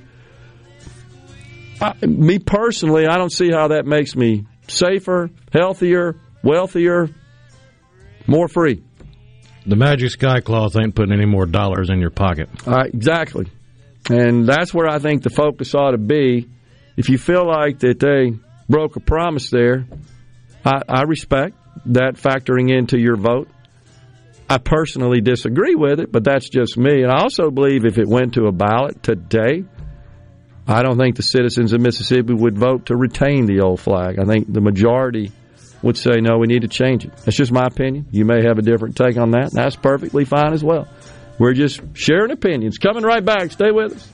I, 1.80 1.94
me 2.06 2.38
personally, 2.38 3.06
I 3.06 3.16
don't 3.16 3.32
see 3.32 3.50
how 3.50 3.68
that 3.68 3.84
makes 3.84 4.16
me 4.16 4.46
safer, 4.68 5.30
healthier, 5.52 6.16
wealthier, 6.42 7.08
more 8.26 8.48
free. 8.48 8.82
The 9.66 9.76
magic 9.76 10.10
sky 10.10 10.40
cloth 10.40 10.76
ain't 10.76 10.94
putting 10.94 11.12
any 11.12 11.26
more 11.26 11.46
dollars 11.46 11.88
in 11.90 12.00
your 12.00 12.10
pocket. 12.10 12.48
Uh, 12.66 12.84
exactly. 12.84 13.46
And 14.10 14.46
that's 14.46 14.74
where 14.74 14.88
I 14.88 14.98
think 14.98 15.22
the 15.22 15.30
focus 15.30 15.74
ought 15.74 15.92
to 15.92 15.98
be. 15.98 16.48
If 16.96 17.08
you 17.08 17.16
feel 17.16 17.46
like 17.46 17.78
that 17.80 17.98
they 17.98 18.38
broke 18.68 18.96
a 18.96 19.00
promise 19.00 19.50
there, 19.50 19.86
I, 20.64 20.82
I 20.88 21.02
respect 21.02 21.56
that 21.86 22.14
factoring 22.14 22.76
into 22.76 22.98
your 22.98 23.16
vote. 23.16 23.48
I 24.48 24.58
personally 24.58 25.22
disagree 25.22 25.74
with 25.74 26.00
it, 26.00 26.12
but 26.12 26.24
that's 26.24 26.48
just 26.50 26.76
me. 26.76 27.02
And 27.02 27.10
I 27.10 27.22
also 27.22 27.50
believe 27.50 27.86
if 27.86 27.96
it 27.96 28.06
went 28.06 28.34
to 28.34 28.44
a 28.44 28.52
ballot 28.52 29.02
today, 29.02 29.64
I 30.66 30.82
don't 30.82 30.98
think 30.98 31.16
the 31.16 31.22
citizens 31.22 31.72
of 31.72 31.80
Mississippi 31.80 32.34
would 32.34 32.58
vote 32.58 32.86
to 32.86 32.96
retain 32.96 33.46
the 33.46 33.60
old 33.60 33.80
flag. 33.80 34.18
I 34.18 34.24
think 34.24 34.52
the 34.52 34.60
majority 34.60 35.32
would 35.84 35.96
say, 35.98 36.20
no, 36.20 36.38
we 36.38 36.46
need 36.46 36.62
to 36.62 36.68
change 36.68 37.04
it. 37.04 37.14
That's 37.18 37.36
just 37.36 37.52
my 37.52 37.66
opinion. 37.66 38.06
You 38.10 38.24
may 38.24 38.42
have 38.42 38.58
a 38.58 38.62
different 38.62 38.96
take 38.96 39.18
on 39.18 39.32
that. 39.32 39.52
That's 39.52 39.76
perfectly 39.76 40.24
fine 40.24 40.54
as 40.54 40.64
well. 40.64 40.88
We're 41.38 41.52
just 41.52 41.80
sharing 41.92 42.30
opinions. 42.30 42.78
Coming 42.78 43.04
right 43.04 43.24
back. 43.24 43.52
Stay 43.52 43.70
with 43.70 43.92
us. 43.92 44.10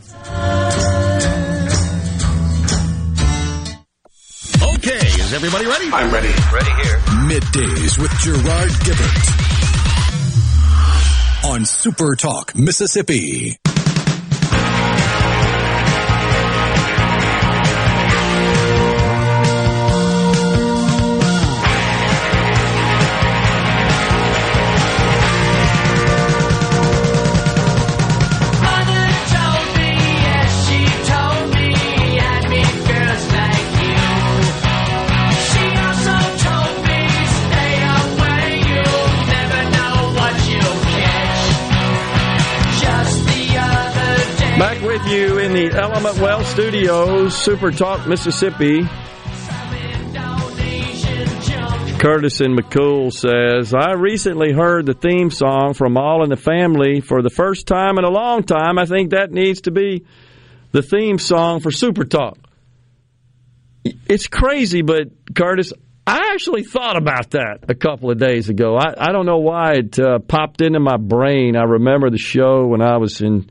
Okay, 4.62 5.06
is 5.06 5.32
everybody 5.32 5.66
ready? 5.66 5.90
I'm 5.92 6.12
ready. 6.12 6.32
Ready 6.52 6.70
here. 6.82 6.98
Middays 7.28 7.98
with 7.98 8.10
Gerard 8.18 8.70
Gibert 8.84 9.50
on 11.44 11.64
Super 11.64 12.16
Talk, 12.16 12.54
Mississippi. 12.56 13.59
In 45.50 45.56
the 45.56 45.80
Element 45.80 46.16
Wealth 46.20 46.46
Studios, 46.46 47.36
Super 47.36 47.72
Talk, 47.72 48.06
Mississippi. 48.06 48.82
Curtis 51.98 52.40
and 52.40 52.56
McCool 52.56 53.12
says, 53.12 53.74
I 53.74 53.94
recently 53.94 54.52
heard 54.52 54.86
the 54.86 54.94
theme 54.94 55.32
song 55.32 55.74
from 55.74 55.96
All 55.96 56.22
in 56.22 56.30
the 56.30 56.36
Family 56.36 57.00
for 57.00 57.20
the 57.20 57.30
first 57.30 57.66
time 57.66 57.98
in 57.98 58.04
a 58.04 58.10
long 58.10 58.44
time. 58.44 58.78
I 58.78 58.84
think 58.84 59.10
that 59.10 59.32
needs 59.32 59.62
to 59.62 59.72
be 59.72 60.06
the 60.70 60.82
theme 60.82 61.18
song 61.18 61.58
for 61.58 61.72
Super 61.72 62.04
Talk. 62.04 62.38
It's 63.84 64.28
crazy, 64.28 64.82
but 64.82 65.08
Curtis, 65.34 65.72
I 66.06 66.30
actually 66.32 66.62
thought 66.62 66.96
about 66.96 67.30
that 67.30 67.64
a 67.68 67.74
couple 67.74 68.12
of 68.12 68.20
days 68.20 68.50
ago. 68.50 68.76
I, 68.76 68.94
I 68.96 69.10
don't 69.10 69.26
know 69.26 69.38
why 69.38 69.72
it 69.78 69.98
uh, 69.98 70.20
popped 70.20 70.60
into 70.60 70.78
my 70.78 70.96
brain. 70.96 71.56
I 71.56 71.64
remember 71.64 72.08
the 72.08 72.18
show 72.18 72.68
when 72.68 72.82
I 72.82 72.98
was 72.98 73.20
in, 73.20 73.50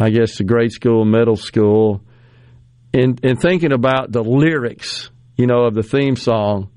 I 0.00 0.08
guess, 0.08 0.38
the 0.38 0.44
grade 0.44 0.72
school, 0.72 1.04
middle 1.04 1.36
school, 1.36 2.00
and, 2.94 3.20
and 3.22 3.38
thinking 3.38 3.72
about 3.72 4.10
the 4.10 4.22
lyrics, 4.22 5.10
you 5.36 5.46
know, 5.46 5.64
of 5.64 5.74
the 5.74 5.82
theme 5.82 6.16
song 6.16 6.70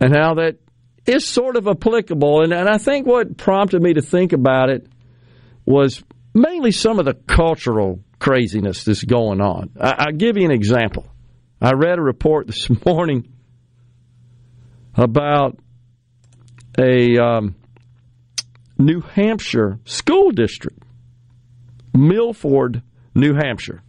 and 0.00 0.16
how 0.16 0.34
that 0.34 0.56
is 1.04 1.28
sort 1.28 1.56
of 1.56 1.68
applicable. 1.68 2.42
And, 2.42 2.52
and 2.52 2.68
I 2.68 2.78
think 2.78 3.06
what 3.06 3.36
prompted 3.36 3.82
me 3.82 3.94
to 3.94 4.00
think 4.00 4.32
about 4.32 4.70
it 4.70 4.86
was 5.66 6.02
mainly 6.32 6.72
some 6.72 6.98
of 6.98 7.04
the 7.04 7.14
cultural 7.14 8.00
craziness 8.18 8.84
that's 8.84 9.04
going 9.04 9.42
on. 9.42 9.72
I, 9.78 10.06
I'll 10.06 10.16
give 10.16 10.38
you 10.38 10.46
an 10.46 10.52
example. 10.52 11.06
I 11.60 11.72
read 11.72 11.98
a 11.98 12.02
report 12.02 12.46
this 12.46 12.68
morning 12.86 13.30
about 14.94 15.58
a 16.78 17.18
um, 17.18 17.56
New 18.78 19.00
Hampshire 19.00 19.78
school 19.84 20.30
district, 20.30 20.82
Milford, 21.96 22.82
New 23.14 23.34
Hampshire. 23.34 23.82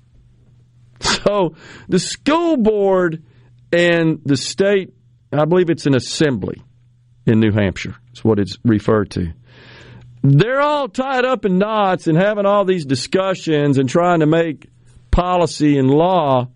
So 0.99 1.55
the 1.87 1.99
school 1.99 2.57
board 2.57 3.23
and 3.71 4.19
the 4.25 4.37
state 4.37 4.93
I 5.31 5.45
believe 5.45 5.69
it's 5.69 5.85
an 5.85 5.95
assembly 5.95 6.61
in 7.25 7.39
New 7.39 7.51
Hampshire. 7.51 7.95
Is 8.13 8.23
what 8.23 8.39
it's 8.39 8.57
referred 8.63 9.11
to. 9.11 9.33
They're 10.23 10.61
all 10.61 10.87
tied 10.87 11.25
up 11.25 11.45
in 11.45 11.57
knots 11.57 12.07
and 12.07 12.17
having 12.17 12.45
all 12.45 12.65
these 12.65 12.85
discussions 12.85 13.77
and 13.77 13.87
trying 13.87 14.21
to 14.21 14.25
make 14.25 14.67
policy 15.11 15.77
and 15.77 15.89
law 15.89 16.49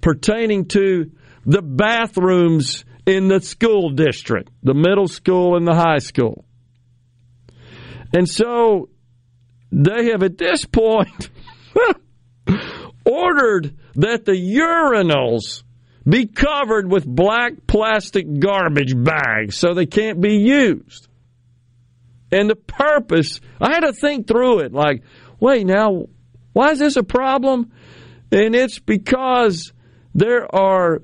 pertaining 0.00 0.66
to 0.66 1.10
the 1.44 1.62
bathrooms 1.62 2.84
in 3.06 3.28
the 3.28 3.40
school 3.40 3.90
district, 3.90 4.50
the 4.62 4.74
middle 4.74 5.08
school 5.08 5.56
and 5.56 5.66
the 5.66 5.74
high 5.74 5.98
school. 5.98 6.44
And 8.12 8.28
so 8.28 8.88
they 9.70 10.10
have 10.10 10.22
at 10.22 10.38
this 10.38 10.64
point 10.64 11.30
ordered 13.04 13.76
that 13.94 14.24
the 14.24 14.32
urinals 14.32 15.62
be 16.08 16.26
covered 16.26 16.90
with 16.90 17.06
black 17.06 17.66
plastic 17.66 18.38
garbage 18.38 18.94
bags 18.96 19.56
so 19.56 19.74
they 19.74 19.86
can't 19.86 20.20
be 20.20 20.36
used. 20.36 21.08
And 22.30 22.48
the 22.48 22.56
purpose, 22.56 23.40
I 23.60 23.72
had 23.72 23.80
to 23.80 23.92
think 23.92 24.26
through 24.26 24.60
it 24.60 24.72
like, 24.72 25.02
wait, 25.40 25.66
now, 25.66 26.06
why 26.52 26.70
is 26.70 26.78
this 26.78 26.96
a 26.96 27.02
problem? 27.02 27.72
And 28.30 28.54
it's 28.54 28.78
because 28.78 29.72
there 30.14 30.54
are 30.54 31.02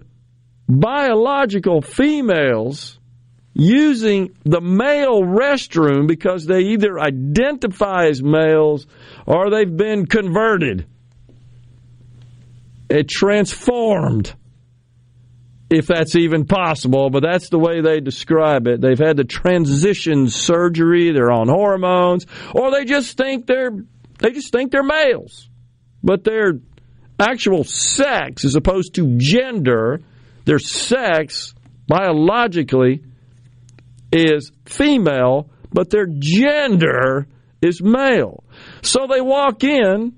biological 0.68 1.80
females 1.82 2.98
using 3.54 4.36
the 4.44 4.60
male 4.60 5.22
restroom 5.22 6.06
because 6.06 6.44
they 6.44 6.60
either 6.60 6.98
identify 6.98 8.06
as 8.06 8.22
males 8.22 8.86
or 9.26 9.50
they've 9.50 9.76
been 9.76 10.06
converted. 10.06 10.86
It 12.90 13.08
transformed 13.08 14.34
if 15.70 15.86
that's 15.86 16.14
even 16.14 16.44
possible, 16.44 17.10
but 17.10 17.22
that's 17.22 17.48
the 17.48 17.58
way 17.58 17.80
they 17.80 18.00
describe 18.00 18.66
it. 18.66 18.80
They've 18.80 18.98
had 18.98 19.16
the 19.16 19.24
transition 19.24 20.28
surgery, 20.28 21.12
they're 21.12 21.32
on 21.32 21.48
hormones, 21.48 22.26
or 22.54 22.70
they 22.70 22.84
just 22.84 23.16
think 23.16 23.46
they're 23.46 23.70
they 24.18 24.30
just 24.30 24.52
think 24.52 24.70
they're 24.70 24.82
males. 24.82 25.48
But 26.02 26.24
their 26.24 26.60
actual 27.18 27.64
sex 27.64 28.44
as 28.44 28.54
opposed 28.54 28.94
to 28.94 29.16
gender, 29.16 30.00
their 30.44 30.58
sex 30.58 31.54
biologically 31.86 33.02
is 34.14 34.52
female, 34.64 35.50
but 35.72 35.90
their 35.90 36.06
gender 36.06 37.26
is 37.60 37.82
male. 37.82 38.44
So 38.82 39.06
they 39.06 39.20
walk 39.20 39.64
in 39.64 40.14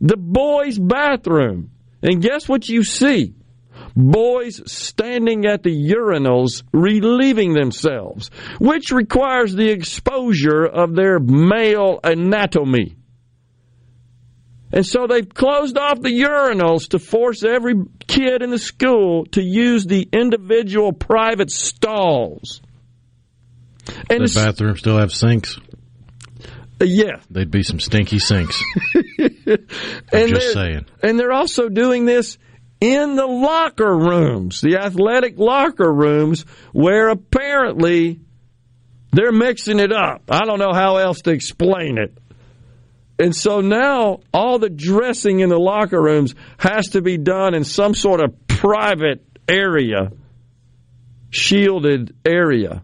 the 0.00 0.16
boys' 0.16 0.78
bathroom, 0.78 1.70
and 2.02 2.22
guess 2.22 2.48
what 2.48 2.68
you 2.68 2.84
see? 2.84 3.34
boys 3.96 4.60
standing 4.70 5.46
at 5.46 5.62
the 5.62 5.92
urinals 5.94 6.62
relieving 6.72 7.52
themselves, 7.54 8.30
which 8.58 8.90
requires 8.90 9.54
the 9.54 9.70
exposure 9.70 10.64
of 10.64 10.94
their 10.94 11.18
male 11.18 12.00
anatomy. 12.02 12.96
And 14.72 14.86
so 14.86 15.06
they've 15.06 15.28
closed 15.28 15.76
off 15.76 16.00
the 16.00 16.22
urinals 16.22 16.90
to 16.90 17.00
force 17.00 17.42
every 17.42 17.74
kid 18.06 18.42
in 18.42 18.50
the 18.50 18.58
school 18.58 19.26
to 19.32 19.42
use 19.42 19.84
the 19.84 20.08
individual 20.12 20.92
private 20.92 21.50
stalls. 21.50 22.62
And 24.08 24.26
the 24.26 24.32
bathrooms 24.34 24.80
still 24.80 24.98
have 24.98 25.12
sinks. 25.12 25.58
Uh, 26.80 26.84
yeah, 26.84 27.20
they'd 27.30 27.50
be 27.50 27.62
some 27.62 27.80
stinky 27.80 28.18
sinks. 28.18 28.62
I'm 30.12 30.28
just 30.28 30.52
saying. 30.52 30.86
And 31.02 31.18
they're 31.18 31.32
also 31.32 31.68
doing 31.68 32.06
this 32.06 32.38
in 32.80 33.16
the 33.16 33.26
locker 33.26 33.94
rooms, 33.94 34.60
the 34.60 34.76
athletic 34.76 35.38
locker 35.38 35.92
rooms, 35.92 36.46
where 36.72 37.08
apparently 37.08 38.20
they're 39.12 39.32
mixing 39.32 39.78
it 39.78 39.92
up. 39.92 40.22
I 40.30 40.46
don't 40.46 40.58
know 40.58 40.72
how 40.72 40.96
else 40.96 41.20
to 41.22 41.30
explain 41.30 41.98
it. 41.98 42.16
And 43.18 43.36
so 43.36 43.60
now 43.60 44.20
all 44.32 44.58
the 44.58 44.70
dressing 44.70 45.40
in 45.40 45.50
the 45.50 45.58
locker 45.58 46.00
rooms 46.00 46.34
has 46.56 46.90
to 46.90 47.02
be 47.02 47.18
done 47.18 47.54
in 47.54 47.64
some 47.64 47.94
sort 47.94 48.20
of 48.20 48.46
private 48.46 49.22
area, 49.46 50.10
shielded 51.28 52.16
area. 52.24 52.82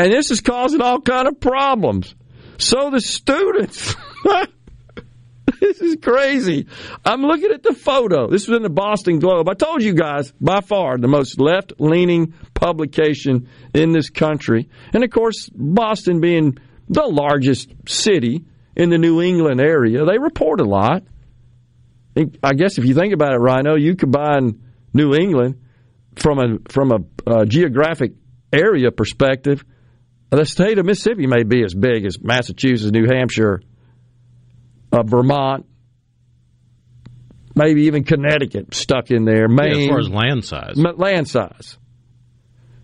And 0.00 0.10
this 0.10 0.30
is 0.30 0.40
causing 0.40 0.80
all 0.80 0.98
kind 1.02 1.28
of 1.28 1.40
problems. 1.40 2.14
So 2.56 2.88
the 2.88 3.02
students 3.02 3.94
this 5.60 5.78
is 5.82 5.96
crazy. 6.00 6.68
I'm 7.04 7.20
looking 7.20 7.50
at 7.52 7.62
the 7.62 7.74
photo. 7.74 8.26
This 8.26 8.48
was 8.48 8.56
in 8.56 8.62
the 8.62 8.70
Boston 8.70 9.18
Globe. 9.18 9.46
I 9.46 9.52
told 9.52 9.82
you 9.82 9.92
guys, 9.92 10.32
by 10.40 10.62
far, 10.62 10.96
the 10.96 11.06
most 11.06 11.38
left 11.38 11.74
leaning 11.78 12.32
publication 12.54 13.50
in 13.74 13.92
this 13.92 14.08
country. 14.08 14.70
And 14.94 15.04
of 15.04 15.10
course, 15.10 15.50
Boston 15.52 16.22
being 16.22 16.56
the 16.88 17.06
largest 17.06 17.70
city 17.86 18.46
in 18.74 18.88
the 18.88 18.96
New 18.96 19.20
England 19.20 19.60
area, 19.60 20.06
they 20.06 20.16
report 20.16 20.62
a 20.62 20.64
lot. 20.64 21.02
I 22.42 22.54
guess 22.54 22.78
if 22.78 22.86
you 22.86 22.94
think 22.94 23.12
about 23.12 23.34
it, 23.34 23.38
Rhino, 23.38 23.76
you 23.76 23.96
combine 23.96 24.62
New 24.94 25.14
England 25.14 25.60
from 26.16 26.38
a 26.38 26.58
from 26.70 26.90
a 26.90 27.30
uh, 27.30 27.44
geographic 27.44 28.12
area 28.50 28.90
perspective. 28.90 29.62
The 30.30 30.44
state 30.44 30.78
of 30.78 30.86
Mississippi 30.86 31.26
may 31.26 31.42
be 31.42 31.64
as 31.64 31.74
big 31.74 32.06
as 32.06 32.22
Massachusetts, 32.22 32.92
New 32.92 33.06
Hampshire, 33.06 33.62
uh, 34.92 35.02
Vermont, 35.02 35.66
maybe 37.54 37.82
even 37.84 38.04
Connecticut 38.04 38.74
stuck 38.74 39.10
in 39.10 39.24
there. 39.24 39.48
Maine, 39.48 39.74
yeah, 39.74 39.82
as 39.82 39.88
far 39.88 39.98
as 39.98 40.08
land 40.08 40.44
size, 40.44 40.76
land 40.76 41.28
size. 41.28 41.78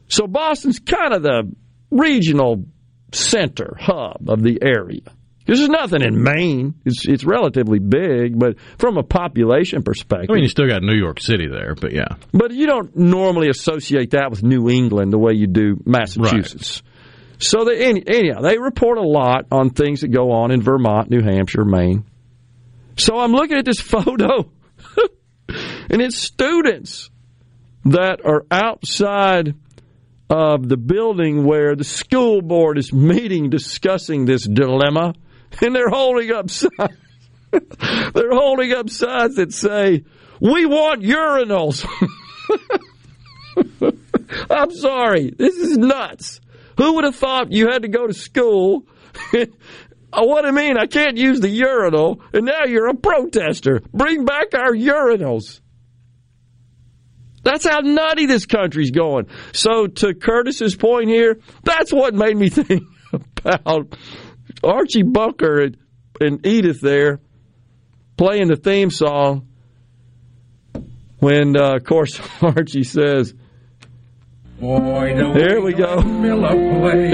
So 0.09 0.27
Boston's 0.27 0.81
kind 0.81 1.13
of 1.15 1.23
the 1.23 1.53
regional 1.91 2.65
center 3.13 3.77
hub 3.79 4.29
of 4.29 4.43
the 4.43 4.59
area. 4.63 5.03
There's 5.47 5.69
nothing 5.69 6.03
in 6.03 6.21
Maine. 6.21 6.75
It's 6.85 7.07
it's 7.07 7.25
relatively 7.25 7.79
big, 7.79 8.37
but 8.37 8.57
from 8.79 8.97
a 8.99 9.05
population 9.05 9.85
perspective, 9.85 10.31
I 10.31 10.35
mean, 10.35 10.43
you 10.43 10.49
still 10.49 10.67
got 10.67 10.83
New 10.83 10.97
York 10.97 11.21
City 11.21 11.47
there, 11.47 11.77
but 11.81 11.93
yeah. 11.93 12.17
But 12.33 12.51
you 12.51 12.67
don't 12.67 12.97
normally 12.97 13.49
associate 13.49 14.11
that 14.11 14.31
with 14.31 14.43
New 14.43 14.69
England 14.69 15.13
the 15.13 15.19
way 15.19 15.35
you 15.35 15.47
do 15.47 15.77
Massachusetts. 15.85 16.83
So 17.39 17.65
they 17.65 17.85
anyhow 18.07 18.41
they 18.41 18.59
report 18.59 18.99
a 18.99 19.03
lot 19.03 19.47
on 19.51 19.71
things 19.71 20.01
that 20.01 20.09
go 20.09 20.33
on 20.33 20.51
in 20.51 20.63
Vermont, 20.63 21.11
New 21.11 21.23
Hampshire, 21.23 21.65
Maine. 21.65 22.05
So 22.97 23.19
I'm 23.19 23.33
looking 23.33 23.59
at 23.59 23.65
this 23.65 23.81
photo, 23.81 24.51
and 25.49 26.03
it's 26.03 26.19
students 26.19 27.11
that 27.85 28.25
are 28.25 28.45
outside 28.51 29.55
of 30.29 30.69
the 30.69 30.77
building 30.77 31.45
where 31.45 31.77
the 31.77 31.85
school 31.85 32.43
board 32.43 32.79
is 32.79 32.93
meeting 32.93 33.51
discussing 33.51 34.25
this 34.25 34.45
dilemma, 34.45 35.15
and 35.61 35.75
they're 35.75 35.89
holding 35.89 36.33
up 36.33 36.51
signs. 36.51 36.73
they're 37.51 38.35
holding 38.35 38.73
up 38.73 38.91
signs 38.91 39.37
that 39.37 39.53
say, 39.53 40.05
"We 40.41 40.67
want 40.67 41.03
urinals." 41.03 41.87
I'm 44.51 44.71
sorry, 44.73 45.31
this 45.31 45.57
is 45.57 45.79
nuts. 45.79 46.41
Who 46.77 46.95
would 46.95 47.05
have 47.05 47.17
thought 47.17 47.53
you 47.53 47.69
had 47.69 47.83
to 47.83 47.89
go 47.89 48.07
to 48.07 48.15
school 48.15 48.87
Uh, 49.33 49.47
what 50.13 50.43
do 50.43 50.49
you 50.49 50.55
mean? 50.55 50.77
I 50.79 50.87
can't 50.87 51.17
use 51.17 51.41
the 51.41 51.49
urinal, 51.49 52.21
and 52.33 52.47
now 52.47 52.65
you're 52.65 52.89
a 52.89 52.95
protester. 52.95 53.81
Bring 53.93 54.25
back 54.25 54.55
our 54.55 54.73
urinals. 54.73 55.61
That's 57.43 57.67
how 57.67 57.81
nutty 57.81 58.27
this 58.27 58.47
country's 58.47 58.91
going. 58.91 59.27
So, 59.53 59.87
to 59.87 60.15
Curtis's 60.15 60.75
point 60.75 61.09
here, 61.09 61.39
that's 61.63 61.93
what 61.93 62.15
made 62.15 62.37
me 62.37 62.49
think 62.51 62.83
about 63.13 63.97
Archie 64.65 65.05
Bunker 65.05 65.63
and, 65.63 65.77
and 66.21 66.47
Edith 66.47 66.81
there 66.81 67.21
playing 68.17 68.49
the 68.49 68.57
theme 68.57 68.91
song 68.91 69.49
when, 71.19 71.57
uh, 71.57 71.77
of 71.77 71.85
course, 71.85 72.21
Archie 72.43 72.85
says, 72.85 73.33
Boy, 74.61 75.15
the 75.15 75.33
Here 75.35 75.61
we 75.61 75.75
go. 75.75 76.01
Miller 76.01 76.49
play. 76.49 77.11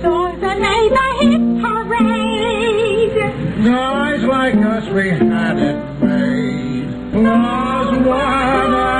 There's 0.00 0.42
a 0.42 0.54
neighbor 0.58 1.10
hit 1.20 1.42
parade. 1.62 3.16
Guys 3.66 4.22
like 4.22 4.54
us, 4.56 4.88
we 4.94 5.10
had 5.10 5.58
it 5.58 5.76
made. 6.02 6.88
Was 7.12 7.98
what 8.06 8.16
I 8.16 8.94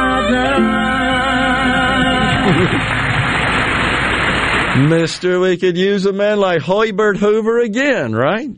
Mister, 4.89 5.41
we 5.41 5.57
could 5.57 5.79
use 5.79 6.05
a 6.05 6.13
man 6.13 6.39
like 6.39 6.61
Herbert 6.61 7.17
Hoover 7.17 7.61
again, 7.61 8.13
right? 8.13 8.51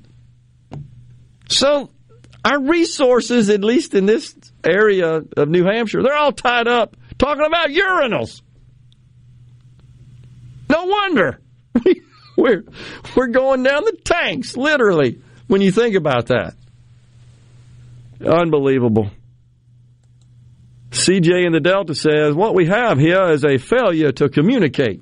So, 1.49 1.91
our 2.45 2.61
resources, 2.61 3.51
at 3.51 3.63
least 3.63 3.95
in 3.95 4.07
this 4.07 4.35
area 4.65 5.23
of 5.37 5.49
New 5.49 5.65
Hampshire, 5.65 6.03
they're 6.03 6.17
all 6.17 6.33
tied 6.33 6.67
up 6.67 6.97
talking 7.27 7.47
about 7.47 7.71
urinals. 7.71 8.41
No 10.71 10.85
wonder. 10.85 11.41
We're, 12.37 12.65
we're 13.17 13.29
going 13.29 13.63
down 13.63 13.85
the 13.85 13.97
tanks, 14.05 14.59
literally, 14.59 15.23
when 15.47 15.63
you 15.63 15.73
think 15.73 15.95
about 15.95 16.27
that. 16.27 16.55
Unbelievable. 18.21 19.11
CJ 20.91 21.47
in 21.47 21.53
the 21.53 21.61
Delta 21.61 21.95
says, 21.95 22.35
What 22.35 22.55
we 22.55 22.67
have 22.67 22.99
here 22.99 23.31
is 23.31 23.43
a 23.43 23.57
failure 23.57 24.13
to 24.13 24.29
communicate. 24.29 25.01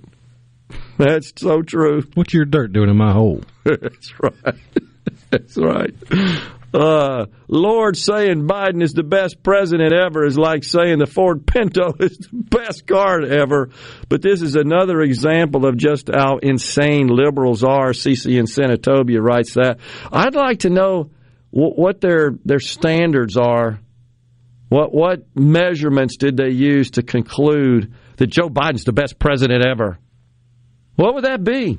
That's 0.96 1.32
so 1.36 1.62
true. 1.62 2.02
What's 2.14 2.32
your 2.32 2.44
dirt 2.44 2.72
doing 2.72 2.88
in 2.88 2.96
my 2.96 3.12
hole? 3.12 3.42
That's 3.64 4.14
right. 4.20 4.54
That's 5.30 5.56
right. 5.56 5.94
Uh, 6.74 7.26
Lord 7.46 7.96
saying 7.96 8.48
Biden 8.48 8.82
is 8.82 8.94
the 8.94 9.04
best 9.04 9.44
president 9.44 9.92
ever 9.92 10.26
is 10.26 10.36
like 10.36 10.64
saying 10.64 10.98
the 10.98 11.06
Ford 11.06 11.46
Pinto 11.46 11.94
is 12.00 12.18
the 12.18 12.30
best 12.32 12.84
car 12.84 13.22
ever. 13.22 13.70
But 14.08 14.22
this 14.22 14.42
is 14.42 14.56
another 14.56 15.00
example 15.00 15.66
of 15.66 15.76
just 15.76 16.10
how 16.12 16.38
insane 16.38 17.06
liberals 17.06 17.62
are. 17.62 17.90
CC 17.90 18.40
in 18.40 18.46
Senatobia 18.46 19.22
writes 19.22 19.54
that. 19.54 19.78
I'd 20.10 20.34
like 20.34 20.60
to 20.60 20.70
know 20.70 21.10
wh- 21.50 21.78
what 21.78 22.00
their 22.00 22.32
their 22.44 22.58
standards 22.58 23.36
are. 23.36 23.78
What 24.68 24.92
what 24.92 25.26
measurements 25.36 26.16
did 26.16 26.36
they 26.36 26.50
use 26.50 26.90
to 26.92 27.04
conclude 27.04 27.94
that 28.16 28.26
Joe 28.26 28.48
Biden's 28.48 28.82
the 28.82 28.92
best 28.92 29.20
president 29.20 29.64
ever? 29.64 30.00
What 30.96 31.14
would 31.14 31.24
that 31.24 31.44
be? 31.44 31.78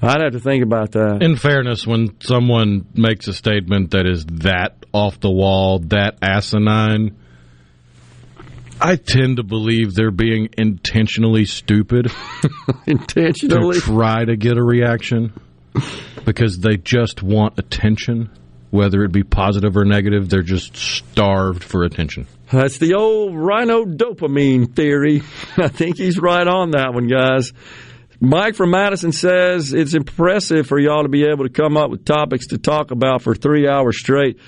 I'd 0.00 0.20
have 0.20 0.32
to 0.32 0.40
think 0.40 0.62
about 0.62 0.92
that. 0.92 1.22
In 1.22 1.36
fairness, 1.36 1.86
when 1.86 2.20
someone 2.20 2.86
makes 2.94 3.26
a 3.28 3.34
statement 3.34 3.90
that 3.92 4.06
is 4.06 4.24
that 4.26 4.76
off 4.92 5.18
the 5.20 5.30
wall, 5.30 5.80
that 5.88 6.18
asinine, 6.22 7.16
I 8.80 8.94
tend 8.96 9.38
to 9.38 9.42
believe 9.42 9.94
they're 9.94 10.12
being 10.12 10.50
intentionally 10.56 11.44
stupid 11.46 12.12
Intentionally. 12.86 13.74
to 13.74 13.80
try 13.80 14.24
to 14.24 14.36
get 14.36 14.56
a 14.56 14.62
reaction 14.62 15.32
because 16.24 16.58
they 16.60 16.76
just 16.76 17.20
want 17.22 17.58
attention, 17.58 18.30
whether 18.70 19.02
it 19.02 19.10
be 19.10 19.24
positive 19.24 19.76
or 19.76 19.84
negative. 19.84 20.28
They're 20.28 20.42
just 20.42 20.76
starved 20.76 21.64
for 21.64 21.82
attention. 21.82 22.28
That's 22.52 22.78
the 22.78 22.94
old 22.94 23.36
rhino 23.36 23.84
dopamine 23.84 24.74
theory. 24.76 25.22
I 25.56 25.68
think 25.68 25.96
he's 25.98 26.18
right 26.18 26.46
on 26.46 26.70
that 26.70 26.94
one, 26.94 27.08
guys. 27.08 27.52
Mike 28.20 28.56
from 28.56 28.70
Madison 28.70 29.12
says 29.12 29.72
it's 29.72 29.94
impressive 29.94 30.66
for 30.66 30.78
y'all 30.78 31.04
to 31.04 31.08
be 31.08 31.24
able 31.24 31.44
to 31.44 31.50
come 31.50 31.76
up 31.76 31.90
with 31.90 32.04
topics 32.04 32.48
to 32.48 32.58
talk 32.58 32.90
about 32.90 33.22
for 33.22 33.34
three 33.34 33.68
hours 33.68 33.98
straight. 33.98 34.38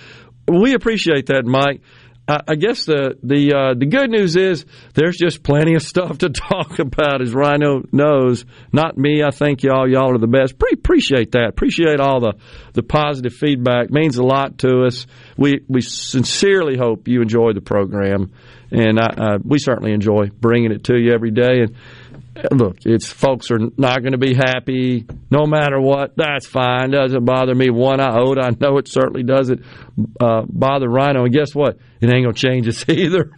We 0.48 0.74
appreciate 0.74 1.26
that, 1.26 1.44
Mike. 1.44 1.82
I 2.30 2.54
guess 2.54 2.84
the 2.84 3.18
the 3.22 3.54
uh, 3.54 3.74
the 3.76 3.86
good 3.86 4.08
news 4.10 4.36
is 4.36 4.64
there's 4.94 5.16
just 5.16 5.42
plenty 5.42 5.74
of 5.74 5.82
stuff 5.82 6.18
to 6.18 6.28
talk 6.30 6.78
about, 6.78 7.22
as 7.22 7.34
Rhino 7.34 7.82
knows. 7.90 8.44
Not 8.72 8.96
me. 8.96 9.22
I 9.22 9.30
think 9.30 9.62
y'all 9.62 9.88
y'all 9.88 10.14
are 10.14 10.18
the 10.18 10.28
best. 10.28 10.58
Pre- 10.58 10.72
appreciate 10.74 11.32
that. 11.32 11.48
Appreciate 11.48 11.98
all 11.98 12.20
the 12.20 12.34
the 12.72 12.82
positive 12.82 13.34
feedback. 13.34 13.90
Means 13.90 14.16
a 14.16 14.22
lot 14.22 14.58
to 14.58 14.84
us. 14.84 15.06
We 15.36 15.64
we 15.68 15.80
sincerely 15.80 16.76
hope 16.76 17.08
you 17.08 17.20
enjoy 17.20 17.52
the 17.52 17.62
program, 17.62 18.32
and 18.70 19.00
I, 19.00 19.06
uh, 19.06 19.38
we 19.42 19.58
certainly 19.58 19.92
enjoy 19.92 20.28
bringing 20.28 20.70
it 20.70 20.84
to 20.84 20.96
you 20.96 21.12
every 21.12 21.32
day. 21.32 21.62
And 21.62 21.74
look, 22.50 22.78
it's 22.84 23.08
folks 23.08 23.50
are 23.50 23.58
not 23.76 24.00
going 24.00 24.12
to 24.12 24.18
be 24.18 24.34
happy 24.34 25.06
no 25.30 25.46
matter 25.46 25.80
what. 25.80 26.16
That's 26.16 26.46
fine. 26.46 26.90
Doesn't 26.90 27.24
bother 27.24 27.54
me 27.54 27.70
one 27.70 28.00
iota. 28.00 28.42
I 28.42 28.50
know 28.60 28.78
it 28.78 28.88
certainly 28.88 29.22
doesn't 29.22 29.64
uh, 30.20 30.42
bother 30.48 30.88
Rhino. 30.88 31.24
And 31.24 31.32
guess 31.32 31.54
what? 31.54 31.78
It 32.00 32.10
ain't 32.10 32.24
going 32.24 32.34
to 32.34 32.40
change 32.40 32.68
us 32.68 32.84
either. 32.88 33.30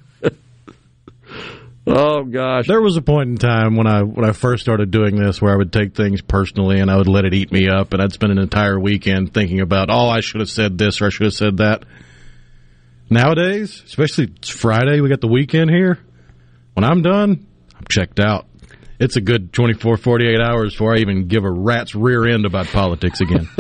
oh 1.87 2.25
gosh, 2.25 2.67
There 2.69 2.81
was 2.81 2.97
a 2.97 3.03
point 3.03 3.31
in 3.31 3.37
time 3.37 3.77
when 3.77 3.87
I 3.87 4.03
when 4.03 4.25
I 4.25 4.33
first 4.33 4.63
started 4.63 4.91
doing 4.91 5.17
this 5.17 5.43
where 5.43 5.53
I 5.53 5.57
would 5.57 5.73
take 5.73 5.95
things 5.95 6.23
personally 6.23 6.79
and 6.81 6.91
I 6.91 6.97
would 6.97 7.09
let 7.09 7.25
it 7.25 7.35
eat 7.35 7.51
me 7.53 7.69
up, 7.69 7.93
and 7.93 8.03
I'd 8.03 8.13
spend 8.13 8.33
an 8.33 8.39
entire 8.39 8.79
weekend 8.79 9.35
thinking 9.35 9.61
about, 9.61 9.91
oh, 9.91 10.09
I 10.09 10.21
should 10.21 10.41
have 10.41 10.51
said 10.51 10.79
this 10.79 11.01
or 11.01 11.07
I 11.07 11.09
should 11.11 11.27
have 11.27 11.35
said 11.35 11.57
that. 11.59 11.85
Nowadays, 13.11 13.83
especially 13.85 14.33
it's 14.37 14.49
Friday, 14.49 15.01
we 15.01 15.09
got 15.09 15.21
the 15.21 15.29
weekend 15.29 15.71
here. 15.71 15.99
When 16.75 16.85
I'm 16.85 17.03
done, 17.03 17.47
I'm 17.77 17.85
checked 17.91 18.19
out. 18.21 18.47
It's 19.03 19.17
a 19.17 19.21
good 19.21 19.53
24, 19.53 19.97
48 19.97 20.41
hours 20.41 20.75
before 20.75 20.95
I 20.95 21.01
even 21.01 21.27
give 21.27 21.43
a 21.43 21.51
rat's 21.51 21.93
rear 21.97 22.25
end 22.25 22.47
about 22.47 22.67
politics 22.67 23.21
again. 23.21 23.49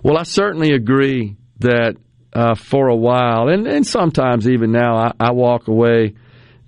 Well, 0.00 0.16
I 0.16 0.22
certainly 0.22 0.74
agree 0.74 1.36
that 1.58 1.96
uh, 2.32 2.54
for 2.54 2.86
a 2.86 2.94
while, 2.94 3.48
and, 3.48 3.66
and 3.66 3.84
sometimes 3.84 4.48
even 4.48 4.70
now, 4.70 4.96
I, 4.96 5.12
I 5.18 5.32
walk 5.32 5.66
away 5.66 6.14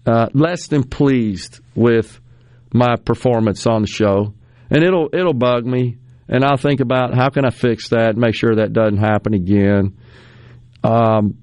uh, 0.05 0.27
less 0.35 0.67
than 0.67 0.83
pleased 0.83 1.61
with 1.77 2.21
my 2.75 2.97
performance 2.97 3.69
on 3.69 3.83
the 3.83 3.87
show, 3.87 4.35
and 4.69 4.83
it'll 4.83 5.11
it'll 5.13 5.33
bug 5.33 5.65
me, 5.65 5.99
and 6.29 6.45
I'll 6.45 6.57
think 6.57 6.81
about 6.81 7.15
how 7.15 7.29
can 7.29 7.45
I 7.45 7.51
fix 7.51 7.91
that, 7.91 8.17
make 8.17 8.35
sure 8.35 8.57
that 8.57 8.73
doesn't 8.73 8.99
happen 8.99 9.33
again. 9.33 9.97
Um, 10.83 11.39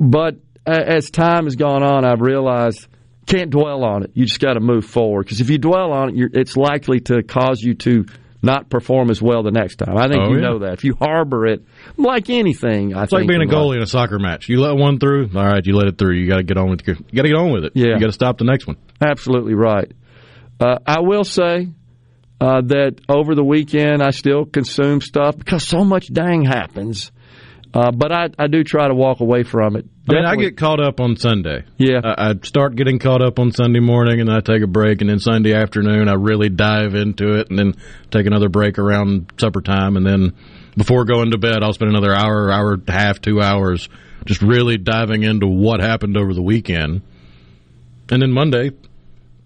but 0.00 0.34
as 0.66 1.10
time 1.10 1.44
has 1.44 1.54
gone 1.54 1.84
on, 1.84 2.04
I've 2.04 2.22
realized 2.22 2.88
can't 3.30 3.50
dwell 3.50 3.84
on 3.84 4.02
it. 4.04 4.10
You 4.14 4.26
just 4.26 4.40
got 4.40 4.54
to 4.54 4.60
move 4.60 4.84
forward 4.84 5.24
because 5.24 5.40
if 5.40 5.50
you 5.50 5.58
dwell 5.58 5.92
on 5.92 6.10
it, 6.10 6.16
you're, 6.16 6.30
it's 6.32 6.56
likely 6.56 7.00
to 7.00 7.22
cause 7.22 7.60
you 7.62 7.74
to 7.74 8.04
not 8.42 8.70
perform 8.70 9.10
as 9.10 9.20
well 9.20 9.42
the 9.42 9.50
next 9.50 9.76
time. 9.76 9.96
I 9.98 10.08
think 10.08 10.22
Oh, 10.22 10.30
you 10.30 10.36
yeah. 10.36 10.40
know 10.48 10.58
that. 10.60 10.72
If 10.72 10.84
you 10.84 10.94
harbor 10.98 11.46
it, 11.46 11.62
like 11.98 12.30
anything, 12.30 12.94
I 12.94 13.02
It's 13.02 13.12
like 13.12 13.28
being 13.28 13.40
a 13.40 13.44
in 13.44 13.48
life. 13.50 13.56
goalie 13.56 13.76
in 13.76 13.82
a 13.82 13.86
soccer 13.86 14.18
match. 14.18 14.48
You 14.48 14.60
let 14.60 14.76
one 14.76 14.98
through, 14.98 15.28
all 15.34 15.44
right, 15.44 15.64
you 15.64 15.74
let 15.76 15.88
it 15.88 15.98
through. 15.98 16.14
You 16.16 16.26
got 16.26 16.38
to 16.38 16.42
get 16.42 16.56
on 16.56 16.70
with 16.70 16.86
your, 16.86 16.96
you 16.96 17.16
got 17.16 17.22
to 17.22 17.28
get 17.28 17.36
on 17.36 17.52
with 17.52 17.64
it. 17.64 17.72
Yeah. 17.74 17.88
You 17.94 18.00
got 18.00 18.06
to 18.06 18.12
stop 18.12 18.38
the 18.38 18.44
next 18.44 18.66
one. 18.66 18.76
Absolutely 19.00 19.54
right. 19.54 19.92
Uh, 20.58 20.78
I 20.86 21.00
will 21.00 21.24
say 21.24 21.68
uh, 22.40 22.62
that 22.62 22.96
over 23.10 23.34
the 23.34 23.44
weekend 23.44 24.02
I 24.02 24.10
still 24.10 24.46
consume 24.46 25.02
stuff 25.02 25.36
because 25.36 25.62
so 25.66 25.84
much 25.84 26.10
dang 26.10 26.42
happens. 26.44 27.12
Uh, 27.72 27.92
but 27.92 28.10
I, 28.10 28.30
I 28.36 28.48
do 28.48 28.64
try 28.64 28.88
to 28.88 28.94
walk 28.94 29.20
away 29.20 29.44
from 29.44 29.76
it. 29.76 29.86
I 30.08 30.12
mean, 30.14 30.24
I 30.24 30.34
get 30.34 30.56
caught 30.56 30.80
up 30.80 30.98
on 30.98 31.16
Sunday. 31.16 31.62
Yeah. 31.78 32.00
I, 32.02 32.30
I 32.30 32.34
start 32.42 32.74
getting 32.74 32.98
caught 32.98 33.22
up 33.22 33.38
on 33.38 33.52
Sunday 33.52 33.78
morning, 33.78 34.18
and 34.18 34.28
then 34.28 34.36
I 34.36 34.40
take 34.40 34.62
a 34.62 34.66
break, 34.66 35.00
and 35.00 35.08
then 35.08 35.20
Sunday 35.20 35.54
afternoon 35.54 36.08
I 36.08 36.14
really 36.14 36.48
dive 36.48 36.96
into 36.96 37.38
it, 37.38 37.48
and 37.48 37.56
then 37.58 37.74
take 38.10 38.26
another 38.26 38.48
break 38.48 38.78
around 38.78 39.32
supper 39.38 39.60
time, 39.60 39.96
and 39.96 40.04
then 40.04 40.32
before 40.76 41.04
going 41.04 41.30
to 41.30 41.38
bed, 41.38 41.62
I'll 41.62 41.72
spend 41.72 41.90
another 41.90 42.12
hour, 42.12 42.50
hour 42.50 42.72
and 42.74 42.88
a 42.88 42.92
half, 42.92 43.20
two 43.20 43.40
hours, 43.40 43.88
just 44.24 44.42
really 44.42 44.76
diving 44.76 45.22
into 45.22 45.46
what 45.46 45.78
happened 45.80 46.16
over 46.16 46.34
the 46.34 46.42
weekend, 46.42 47.02
and 48.10 48.20
then 48.22 48.32
Monday. 48.32 48.70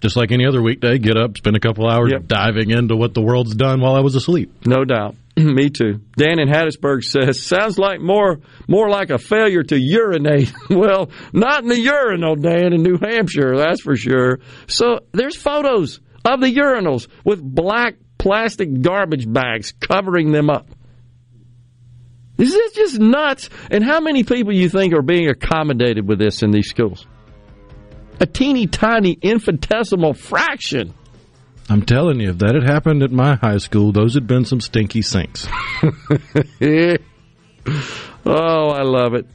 Just 0.01 0.17
like 0.19 0.33
any 0.33 0.45
other 0.45 0.61
weekday, 0.61 0.99
get 0.99 1.17
up, 1.17 1.39
spend 1.39 1.57
a 1.57 1.61
couple 1.61 1.89
hours 1.89 2.11
Yep. 2.13 2.27
diving 2.27 2.71
into 2.71 2.95
what 2.95 3.15
the 3.15 3.23
world's 3.23 3.55
done 3.55 3.81
while 3.81 3.95
I 3.95 4.01
was 4.01 4.15
asleep. 4.15 4.53
No 4.67 4.85
doubt. 4.85 5.15
Me 5.37 5.69
too. 5.69 6.01
Dan 6.17 6.39
in 6.39 6.49
Hattiesburg 6.49 7.03
says, 7.03 7.43
sounds 7.43 7.79
like 7.79 8.01
more 8.01 8.39
more 8.69 8.89
like 8.89 9.11
a 9.11 9.19
failure 9.19 9.65
to 9.65 9.79
urinate. 9.79 10.53
well, 10.71 11.11
not 11.33 11.63
in 11.63 11.69
the 11.69 11.81
urinal, 11.81 12.37
Dan, 12.37 12.73
in 12.73 12.83
New 12.83 12.99
Hampshire, 12.99 13.57
that's 13.57 13.81
for 13.81 13.97
sure. 13.97 14.39
So 14.69 15.01
there's 15.13 15.37
photos 15.37 16.01
of 16.25 16.41
the 16.41 16.55
urinals 16.55 17.09
with 17.25 17.43
black 17.43 17.97
plastic 18.19 18.81
garbage 18.81 19.31
bags 19.31 19.73
covering 19.73 20.33
them 20.33 20.51
up. 20.51 20.69
This 22.37 22.55
is 22.55 22.73
just 22.73 22.99
nuts? 22.99 23.49
And 23.71 23.85
how 23.85 24.01
many 24.01 24.25
people 24.25 24.53
you 24.53 24.69
think 24.69 24.93
are 24.95 25.03
being 25.03 25.29
accommodated 25.29 26.09
with 26.09 26.19
this 26.19 26.43
in 26.43 26.51
these 26.51 26.69
schools? 26.69 27.07
A 28.21 28.27
teeny 28.27 28.67
tiny 28.67 29.19
infinitesimal 29.21 30.15
fraction. 30.15 30.95
I'm 31.69 31.83
telling 31.83 32.21
you, 32.21 32.31
if 32.31 32.39
that 32.39 32.55
had 32.55 32.65
happened 32.65 33.03
at 33.03 33.11
my 33.11 33.37
high 33.37 33.57
school, 33.57 33.93
those 33.93 34.15
had 34.15 34.27
been 34.27 34.45
some 34.45 34.61
stinky 34.61 35.03
sinks. 35.03 35.47
oh, 38.27 38.69
I 38.69 38.83
love 38.83 39.15
it. 39.15 39.27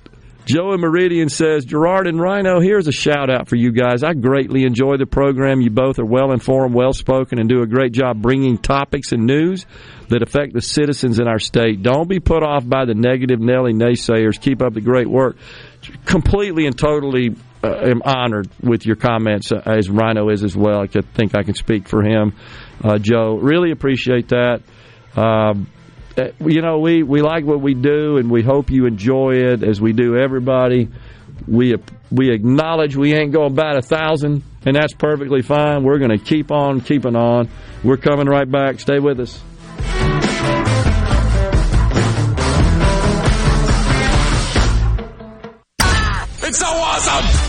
Joe 0.49 0.73
in 0.73 0.81
Meridian 0.81 1.29
says, 1.29 1.63
Gerard 1.63 2.07
and 2.07 2.19
Rhino, 2.19 2.59
here's 2.59 2.87
a 2.87 2.91
shout 2.91 3.29
out 3.29 3.47
for 3.47 3.55
you 3.55 3.71
guys. 3.71 4.03
I 4.03 4.13
greatly 4.13 4.63
enjoy 4.63 4.97
the 4.97 5.05
program. 5.05 5.61
You 5.61 5.69
both 5.69 5.99
are 5.99 6.05
well 6.05 6.31
informed, 6.31 6.73
well 6.73 6.91
spoken, 6.91 7.37
and 7.39 7.47
do 7.47 7.61
a 7.61 7.67
great 7.67 7.91
job 7.91 8.19
bringing 8.19 8.57
topics 8.57 9.11
and 9.11 9.27
news 9.27 9.67
that 10.07 10.23
affect 10.23 10.53
the 10.53 10.61
citizens 10.61 11.19
in 11.19 11.27
our 11.27 11.37
state. 11.37 11.83
Don't 11.83 12.09
be 12.09 12.19
put 12.19 12.41
off 12.41 12.67
by 12.67 12.85
the 12.85 12.95
negative 12.95 13.39
Nelly 13.39 13.73
naysayers. 13.73 14.41
Keep 14.41 14.63
up 14.63 14.73
the 14.73 14.81
great 14.81 15.07
work. 15.07 15.37
Completely 16.05 16.65
and 16.65 16.75
totally 16.75 17.35
am 17.63 18.01
honored 18.03 18.49
with 18.61 18.85
your 18.85 18.95
comments, 18.95 19.51
uh, 19.51 19.61
as 19.65 19.89
Rhino 19.89 20.29
is 20.29 20.43
as 20.43 20.55
well. 20.55 20.81
I 20.81 20.87
think 20.87 21.35
I 21.35 21.43
can 21.43 21.55
speak 21.55 21.87
for 21.87 22.01
him. 22.01 22.33
Uh, 22.83 22.97
Joe, 22.97 23.37
really 23.41 23.71
appreciate 23.71 24.29
that. 24.29 24.61
Um, 25.15 25.67
uh, 26.17 26.29
you 26.45 26.61
know, 26.61 26.79
we, 26.79 27.03
we 27.03 27.21
like 27.21 27.45
what 27.45 27.61
we 27.61 27.73
do, 27.73 28.17
and 28.17 28.29
we 28.29 28.41
hope 28.41 28.69
you 28.71 28.85
enjoy 28.85 29.35
it 29.35 29.63
as 29.63 29.79
we 29.79 29.93
do 29.93 30.17
everybody. 30.17 30.89
We 31.47 31.75
we 32.11 32.31
acknowledge 32.31 32.95
we 32.95 33.13
ain't 33.13 33.31
going 33.31 33.51
about 33.51 33.77
a 33.77 33.81
thousand, 33.81 34.43
and 34.65 34.75
that's 34.75 34.93
perfectly 34.93 35.41
fine. 35.41 35.83
We're 35.83 35.99
going 35.99 36.11
to 36.11 36.17
keep 36.17 36.51
on 36.51 36.81
keeping 36.81 37.15
on. 37.15 37.49
We're 37.83 37.97
coming 37.97 38.27
right 38.27 38.49
back. 38.49 38.79
Stay 38.79 38.99
with 38.99 39.19
us. 39.19 39.41
It's 46.41 46.57
so 46.57 46.65
awesome! 46.65 47.48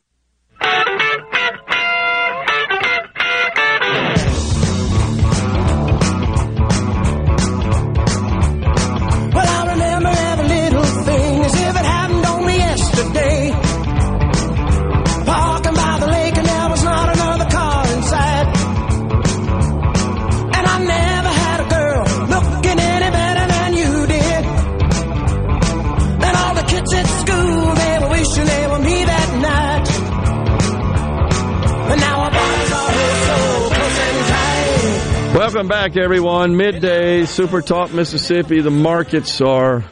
Welcome 35.61 35.77
back, 35.77 35.95
everyone. 35.95 36.57
Midday, 36.57 37.25
Super 37.25 37.61
Talk, 37.61 37.93
Mississippi. 37.93 38.61
The 38.61 38.71
markets 38.71 39.41
are 39.41 39.85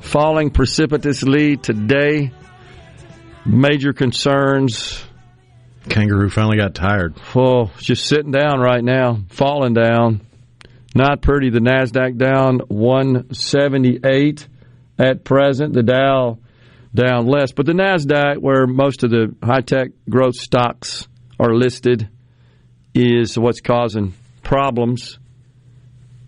falling 0.00 0.48
precipitously 0.50 1.58
today. 1.58 2.32
Major 3.44 3.92
concerns. 3.92 5.04
Kangaroo 5.90 6.30
finally 6.30 6.56
got 6.56 6.74
tired. 6.74 7.16
Oh, 7.36 7.70
just 7.76 8.06
sitting 8.06 8.30
down 8.30 8.60
right 8.60 8.82
now, 8.82 9.18
falling 9.28 9.74
down. 9.74 10.26
Not 10.94 11.20
pretty. 11.20 11.50
The 11.50 11.60
Nasdaq 11.60 12.16
down 12.16 12.60
178 12.68 14.48
at 14.98 15.22
present. 15.22 15.74
The 15.74 15.82
Dow 15.82 16.38
down 16.94 17.26
less, 17.26 17.52
but 17.52 17.66
the 17.66 17.72
Nasdaq, 17.72 18.38
where 18.38 18.66
most 18.66 19.04
of 19.04 19.10
the 19.10 19.34
high 19.42 19.60
tech 19.60 19.90
growth 20.08 20.36
stocks 20.36 21.06
are 21.38 21.54
listed, 21.54 22.08
is 22.94 23.38
what's 23.38 23.60
causing 23.60 24.14
problems 24.44 25.18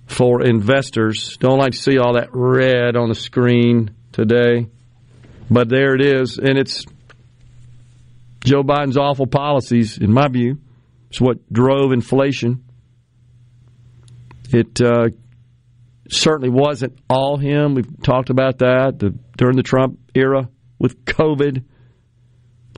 for 0.07 0.43
investors. 0.43 1.37
Don't 1.39 1.59
like 1.59 1.73
to 1.73 1.79
see 1.79 1.99
all 1.99 2.15
that 2.15 2.31
red 2.33 2.97
on 2.97 3.09
the 3.09 3.15
screen 3.15 3.91
today, 4.13 4.67
but 5.51 5.69
there 5.69 5.95
it 5.95 6.01
is, 6.01 6.39
and 6.39 6.59
it's 6.59 6.85
Joe 8.45 8.63
Biden's 8.63 8.97
awful 8.97 9.27
policies, 9.27 9.99
in 9.99 10.13
my 10.13 10.29
view, 10.29 10.59
is 11.11 11.21
what 11.21 11.53
drove 11.53 11.93
inflation. 11.93 12.65
It 14.51 14.81
uh, 14.81 15.09
certainly 16.09 16.51
wasn't 16.51 16.99
all 17.11 17.37
him. 17.37 17.75
We've 17.75 18.03
talked 18.03 18.31
about 18.31 18.59
that 18.59 18.99
the, 18.99 19.19
during 19.37 19.57
the 19.57 19.65
Trump 19.65 19.99
era 20.15 20.49
with 20.79 21.05
COVID. 21.05 21.65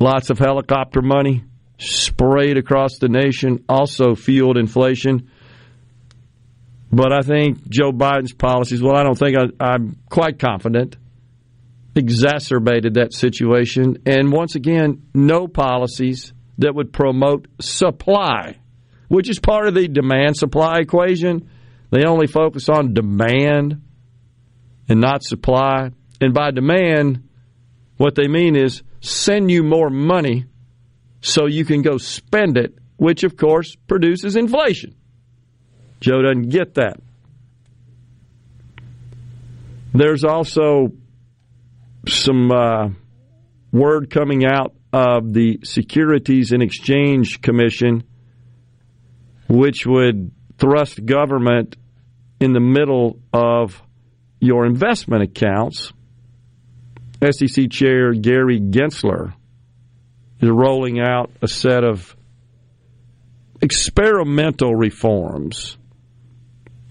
Lots 0.01 0.31
of 0.31 0.39
helicopter 0.39 1.03
money 1.03 1.45
sprayed 1.79 2.59
across 2.59 2.99
the 2.99 3.09
nation, 3.09 3.65
also 3.69 4.15
fueled 4.15 4.59
inflation. 4.59 5.31
But 6.91 7.13
I 7.13 7.21
think 7.21 7.69
Joe 7.69 7.93
Biden's 7.93 8.33
policies, 8.33 8.83
well, 8.83 8.97
I 8.97 9.05
don't 9.05 9.19
think 9.19 9.37
I, 9.37 9.45
I'm 9.65 9.97
quite 10.11 10.39
confident, 10.39 10.97
exacerbated 11.95 12.95
that 12.95 13.13
situation. 13.13 14.03
And 14.07 14.33
once 14.33 14.55
again, 14.55 15.03
no 15.15 15.47
policies 15.47 16.33
that 16.59 16.75
would 16.75 16.93
promote 16.93 17.47
supply, 17.61 18.59
which 19.09 19.29
is 19.31 19.39
part 19.39 19.69
of 19.69 19.75
the 19.75 19.87
demand 19.87 20.37
supply 20.37 20.79
equation. 20.79 21.49
They 21.91 22.05
only 22.05 22.27
focus 22.27 22.69
on 22.69 22.95
demand 22.95 23.83
and 24.89 25.01
not 25.01 25.23
supply. 25.23 25.91
And 26.21 26.35
by 26.35 26.51
demand, 26.51 27.29
what 27.97 28.15
they 28.15 28.27
mean 28.27 28.57
is 28.57 28.83
send 29.01 29.51
you 29.51 29.63
more 29.63 29.91
money 29.91 30.47
so 31.21 31.47
you 31.47 31.65
can 31.65 31.83
go 31.83 31.99
spend 31.99 32.57
it, 32.57 32.75
which 32.97 33.25
of 33.25 33.37
course 33.37 33.77
produces 33.87 34.37
inflation. 34.37 34.95
Joe 36.01 36.23
doesn't 36.23 36.51
get 36.51 36.75
that. 36.75 37.01
There's 39.93 40.25
also 40.25 40.93
some 42.07 42.53
uh, 42.53 42.91
word 43.73 44.11
coming 44.11 44.45
out 44.45 44.75
of 44.93 45.33
the 45.33 45.61
Securities 45.65 46.53
and 46.53 46.63
Exchange 46.63 47.43
Commission, 47.43 48.05
which 49.49 49.87
would 49.87 50.31
thrust 50.59 51.05
government 51.05 51.77
in 52.41 52.53
the 52.53 52.61
middle 52.61 53.19
of 53.33 53.83
your 54.41 54.67
investment 54.67 55.23
accounts. 55.23 55.93
SEC 57.21 57.71
Chair 57.71 58.13
Gary 58.13 58.61
Gensler 58.61 59.35
is 60.41 60.49
rolling 60.49 61.01
out 61.01 61.31
a 61.43 61.49
set 61.49 61.85
of 61.85 62.17
experimental 63.61 64.75
reforms, 64.75 65.77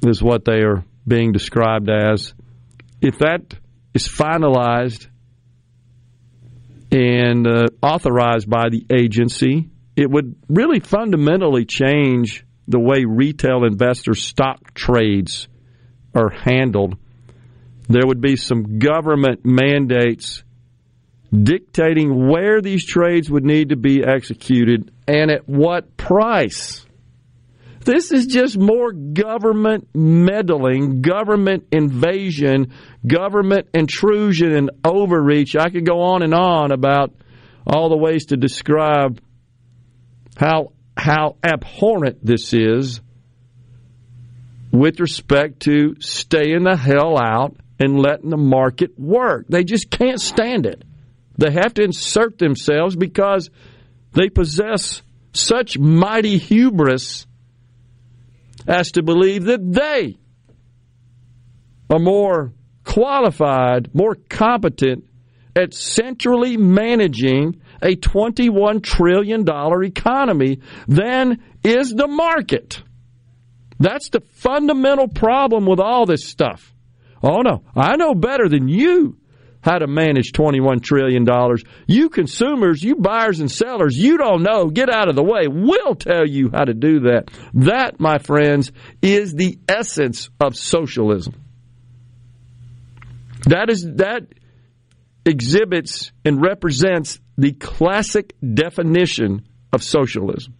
is 0.03 0.21
what 0.21 0.45
they 0.45 0.61
are 0.63 0.83
being 1.07 1.31
described 1.31 1.89
as. 1.89 2.33
If 3.01 3.19
that 3.19 3.53
is 3.93 4.07
finalized 4.07 5.07
and 6.91 7.47
uh, 7.47 7.67
authorized 7.81 8.49
by 8.49 8.69
the 8.69 8.85
agency, 8.93 9.69
it 9.95 10.09
would 10.09 10.35
really 10.47 10.79
fundamentally 10.79 11.65
change 11.65 12.45
the 12.67 12.79
way 12.79 13.05
retail 13.05 13.63
investor 13.63 14.13
stock 14.13 14.73
trades 14.73 15.47
are 16.13 16.29
handled. 16.29 16.97
There 17.87 18.05
would 18.05 18.21
be 18.21 18.35
some 18.35 18.79
government 18.79 19.45
mandates 19.45 20.43
dictating 21.31 22.27
where 22.27 22.61
these 22.61 22.85
trades 22.85 23.29
would 23.29 23.43
need 23.43 23.69
to 23.69 23.75
be 23.75 24.03
executed 24.03 24.91
and 25.07 25.31
at 25.31 25.47
what 25.47 25.97
price. 25.97 26.85
This 27.81 28.11
is 28.11 28.25
just 28.27 28.57
more 28.57 28.91
government 28.91 29.87
meddling, 29.93 31.01
government 31.01 31.67
invasion, 31.71 32.73
government 33.05 33.69
intrusion 33.73 34.51
and 34.51 34.71
overreach. 34.83 35.55
I 35.55 35.69
could 35.69 35.85
go 35.85 36.01
on 36.01 36.21
and 36.21 36.33
on 36.33 36.71
about 36.71 37.13
all 37.65 37.89
the 37.89 37.97
ways 37.97 38.27
to 38.27 38.37
describe 38.37 39.21
how 40.35 40.73
how 40.97 41.37
abhorrent 41.43 42.25
this 42.25 42.53
is 42.53 43.01
with 44.71 44.99
respect 44.99 45.61
to 45.61 45.95
staying 45.99 46.63
the 46.63 46.75
hell 46.75 47.17
out 47.17 47.55
and 47.79 47.99
letting 47.99 48.31
the 48.31 48.37
market 48.37 48.99
work. 48.99 49.45
They 49.47 49.63
just 49.63 49.89
can't 49.89 50.19
stand 50.19 50.65
it. 50.65 50.83
They 51.37 51.51
have 51.51 51.73
to 51.75 51.83
insert 51.83 52.37
themselves 52.37 52.95
because 52.95 53.49
they 54.13 54.29
possess 54.29 55.01
such 55.33 55.77
mighty 55.77 56.37
hubris 56.37 57.27
as 58.67 58.91
to 58.93 59.03
believe 59.03 59.45
that 59.45 59.61
they 59.71 60.17
are 61.89 61.99
more 61.99 62.53
qualified, 62.83 63.93
more 63.93 64.15
competent 64.15 65.05
at 65.55 65.73
centrally 65.73 66.57
managing 66.57 67.61
a 67.81 67.95
$21 67.95 68.83
trillion 68.83 69.45
economy 69.83 70.59
than 70.87 71.43
is 71.63 71.93
the 71.93 72.07
market. 72.07 72.81
That's 73.79 74.09
the 74.09 74.21
fundamental 74.21 75.07
problem 75.07 75.65
with 75.65 75.79
all 75.79 76.05
this 76.05 76.27
stuff. 76.27 76.73
Oh 77.21 77.41
no, 77.41 77.63
I 77.75 77.95
know 77.95 78.15
better 78.15 78.49
than 78.49 78.67
you 78.67 79.17
how 79.67 79.79
to 79.79 79.87
manage 79.87 80.31
$21 80.31 80.81
trillion. 80.81 81.27
You 81.87 82.09
consumers, 82.09 82.81
you 82.81 82.95
buyers 82.95 83.41
and 83.41 83.51
sellers, 83.51 83.97
you 83.97 84.17
don't 84.17 84.41
know. 84.41 84.69
Get 84.69 84.89
out 84.89 85.09
of 85.09 85.15
the 85.15 85.23
way. 85.23 85.47
We'll 85.47 85.95
tell 85.95 86.25
you 86.25 86.49
how 86.53 86.63
to 86.63 86.73
do 86.73 87.01
that. 87.01 87.29
That, 87.53 87.99
my 87.99 88.17
friends, 88.17 88.71
is 89.01 89.33
the 89.33 89.59
essence 89.67 90.29
of 90.39 90.55
socialism. 90.55 91.35
That 93.47 93.69
is 93.69 93.85
that 93.95 94.27
exhibits 95.25 96.13
and 96.23 96.41
represents 96.41 97.19
the 97.37 97.51
classic 97.51 98.35
definition 98.41 99.45
of 99.73 99.83
socialism. 99.83 100.53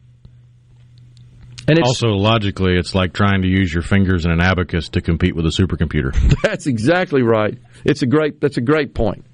And 1.67 1.83
also 1.83 2.07
logically, 2.09 2.77
it's 2.77 2.95
like 2.95 3.13
trying 3.13 3.41
to 3.41 3.47
use 3.47 3.73
your 3.73 3.83
fingers 3.83 4.23
in 4.23 4.31
an 4.31 4.39
abacus 4.39 4.89
to 4.89 5.01
compete 5.01 5.35
with 5.35 5.45
a 5.45 5.49
supercomputer. 5.49 6.15
That's 6.41 6.65
exactly 6.65 7.23
right. 7.23 7.57
It's 7.83 8.03
a 8.03 8.05
great. 8.05 8.39
That's 8.39 8.57
a 8.57 8.61
great 8.61 8.95
point 8.95 9.25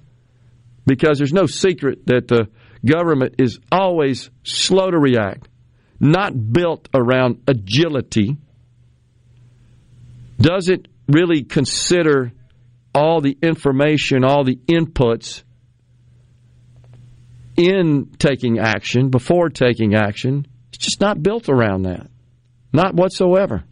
because 0.85 1.19
there's 1.19 1.34
no 1.34 1.45
secret 1.45 2.07
that 2.07 2.27
the 2.27 2.47
government 2.84 3.35
is 3.38 3.60
always 3.72 4.31
slow 4.43 4.89
to 4.89 4.97
react, 4.97 5.47
not 5.99 6.34
built 6.51 6.89
around 6.93 7.43
agility. 7.47 8.38
Doesn't 10.39 10.88
really 11.07 11.43
consider 11.43 12.31
all 12.95 13.22
the 13.22 13.38
information, 13.41 14.23
all 14.23 14.43
the 14.43 14.55
inputs 14.68 15.43
in 17.55 18.11
taking 18.18 18.57
action, 18.57 19.10
before 19.10 19.49
taking 19.49 19.93
action. 19.93 20.47
It's 20.69 20.84
just 20.84 20.99
not 20.99 21.22
built 21.22 21.49
around 21.49 21.84
that. 21.84 22.10
Not 22.73 22.95
whatsoever. 22.95 23.63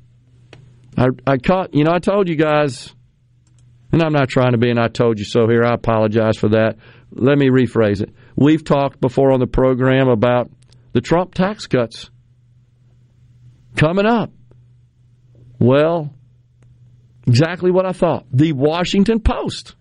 I, 0.98 1.08
I 1.26 1.38
caught, 1.38 1.74
you 1.74 1.84
know, 1.84 1.92
I 1.92 2.00
told 2.00 2.30
you 2.30 2.36
guys, 2.36 2.94
and 3.92 4.02
I'm 4.02 4.14
not 4.14 4.30
trying 4.30 4.52
to 4.52 4.58
be 4.58 4.70
an 4.70 4.78
I 4.78 4.88
told 4.88 5.18
you 5.20 5.26
so 5.26 5.48
here. 5.48 5.64
I 5.64 5.74
apologize 5.74 6.38
for 6.38 6.50
that. 6.50 6.78
Let 7.12 7.38
me 7.38 7.50
rephrase 7.50 8.02
it. 8.02 8.14
We've 8.36 8.64
talked 8.64 9.02
before 9.02 9.32
on 9.32 9.40
the 9.40 9.48
program 9.48 10.08
about 10.08 10.52
the 10.94 11.02
Trump 11.02 11.34
tax 11.34 11.68
cuts 11.68 12.10
coming 13.76 14.06
up. 14.06 14.32
Well, 15.60 16.14
exactly 17.28 17.72
what 17.72 17.86
I 17.86 17.92
thought. 17.92 18.26
The 18.32 18.54
Washington 18.54 19.20
Post 19.20 19.76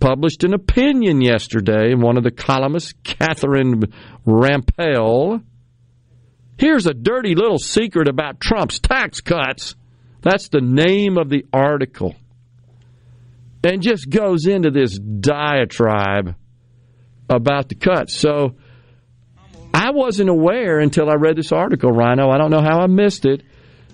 published 0.00 0.44
an 0.44 0.54
opinion 0.54 1.20
yesterday, 1.20 1.92
and 1.92 2.02
one 2.02 2.16
of 2.16 2.24
the 2.24 2.30
columnists, 2.30 2.94
Catherine 3.02 3.92
Rampell, 4.26 5.42
here's 6.58 6.86
a 6.86 6.94
dirty 6.94 7.34
little 7.34 7.58
secret 7.58 8.08
about 8.08 8.40
Trump's 8.40 8.78
tax 8.78 9.20
cuts. 9.20 9.74
That's 10.22 10.48
the 10.48 10.60
name 10.60 11.16
of 11.16 11.28
the 11.28 11.46
article. 11.52 12.14
And 13.64 13.82
just 13.82 14.08
goes 14.08 14.46
into 14.46 14.70
this 14.70 14.98
diatribe 14.98 16.34
about 17.28 17.68
the 17.68 17.74
cuts. 17.74 18.14
So 18.14 18.56
I 19.74 19.90
wasn't 19.90 20.30
aware 20.30 20.80
until 20.80 21.10
I 21.10 21.14
read 21.14 21.36
this 21.36 21.52
article, 21.52 21.90
Rhino. 21.90 22.30
I 22.30 22.38
don't 22.38 22.50
know 22.50 22.62
how 22.62 22.80
I 22.80 22.86
missed 22.86 23.26
it, 23.26 23.42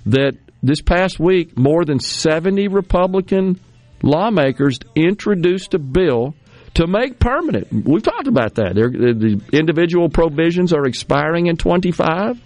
that 0.07 0.33
this 0.63 0.81
past 0.81 1.19
week, 1.21 1.59
more 1.59 1.85
than 1.85 1.99
70 1.99 2.69
Republican 2.69 3.61
lawmakers 4.03 4.79
introduced 4.95 5.75
a 5.75 5.79
bill 5.79 6.35
to 6.75 6.87
make 6.87 7.19
permanent. 7.19 7.69
We've 7.71 8.03
talked 8.03 8.27
about 8.27 8.57
that. 8.57 8.75
They're, 8.75 8.91
the 8.91 9.41
individual 9.53 10.09
provisions 10.09 10.73
are 10.73 10.87
expiring 10.87 11.47
in 11.47 11.57
25. 11.57 12.41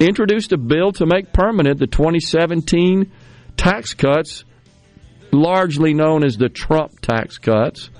Introduced 0.00 0.52
a 0.52 0.56
bill 0.56 0.92
to 0.92 1.04
make 1.04 1.30
permanent 1.30 1.78
the 1.78 1.86
2017 1.86 3.12
tax 3.58 3.92
cuts, 3.92 4.44
largely 5.30 5.92
known 5.92 6.24
as 6.24 6.38
the 6.38 6.48
Trump 6.48 7.00
tax 7.00 7.36
cuts, 7.36 7.90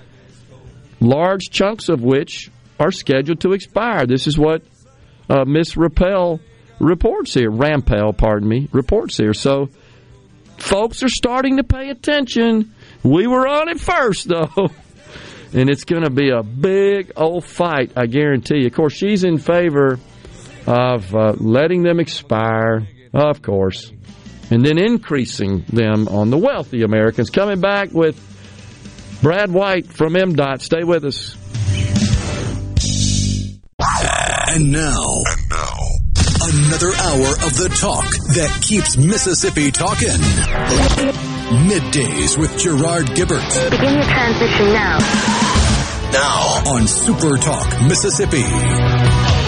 large 0.98 1.50
chunks 1.50 1.90
of 1.90 2.02
which 2.02 2.50
are 2.78 2.90
scheduled 2.90 3.40
to 3.42 3.52
expire. 3.52 4.06
This 4.06 4.26
is 4.26 4.38
what 4.38 4.62
uh, 5.28 5.44
Miss 5.44 5.76
Rappel 5.76 6.40
reports 6.78 7.34
here. 7.34 7.50
Rampell, 7.50 8.16
pardon 8.16 8.48
me, 8.48 8.68
reports 8.72 9.18
here. 9.18 9.34
So 9.34 9.68
folks 10.56 11.02
are 11.02 11.10
starting 11.10 11.58
to 11.58 11.64
pay 11.64 11.90
attention. 11.90 12.74
We 13.02 13.26
were 13.26 13.46
on 13.46 13.68
it 13.68 13.78
first, 13.78 14.26
though. 14.28 14.70
And 15.52 15.68
it's 15.68 15.84
going 15.84 16.04
to 16.04 16.10
be 16.10 16.30
a 16.30 16.42
big 16.42 17.12
old 17.16 17.44
fight, 17.44 17.92
I 17.94 18.06
guarantee 18.06 18.60
you. 18.60 18.68
Of 18.68 18.72
course, 18.72 18.94
she's 18.94 19.22
in 19.22 19.36
favor 19.36 19.98
of 20.66 21.14
uh, 21.14 21.32
letting 21.38 21.82
them 21.82 22.00
expire, 22.00 22.86
of 23.12 23.42
course, 23.42 23.92
and 24.50 24.64
then 24.64 24.78
increasing 24.78 25.64
them 25.68 26.08
on 26.08 26.30
the 26.30 26.38
wealthy 26.38 26.82
Americans. 26.82 27.30
Coming 27.30 27.60
back 27.60 27.92
with 27.92 28.16
Brad 29.22 29.50
White 29.50 29.86
from 29.86 30.14
MDOT. 30.14 30.62
Stay 30.62 30.84
with 30.84 31.04
us. 31.04 31.36
And 34.52 34.72
now, 34.72 35.04
and 35.26 35.48
now, 35.48 35.78
another 36.42 36.92
hour 36.96 37.30
of 37.46 37.56
the 37.56 37.68
talk 37.80 38.04
that 38.34 38.58
keeps 38.62 38.96
Mississippi 38.96 39.70
talking. 39.70 40.08
Middays 41.68 42.38
with 42.38 42.58
Gerard 42.58 43.06
Gibert. 43.14 43.70
Begin 43.70 43.94
your 43.94 44.02
transition 44.04 44.72
now. 44.72 44.98
Now 46.12 46.72
on 46.72 46.88
Super 46.88 47.36
Talk 47.36 47.80
Mississippi. 47.82 49.39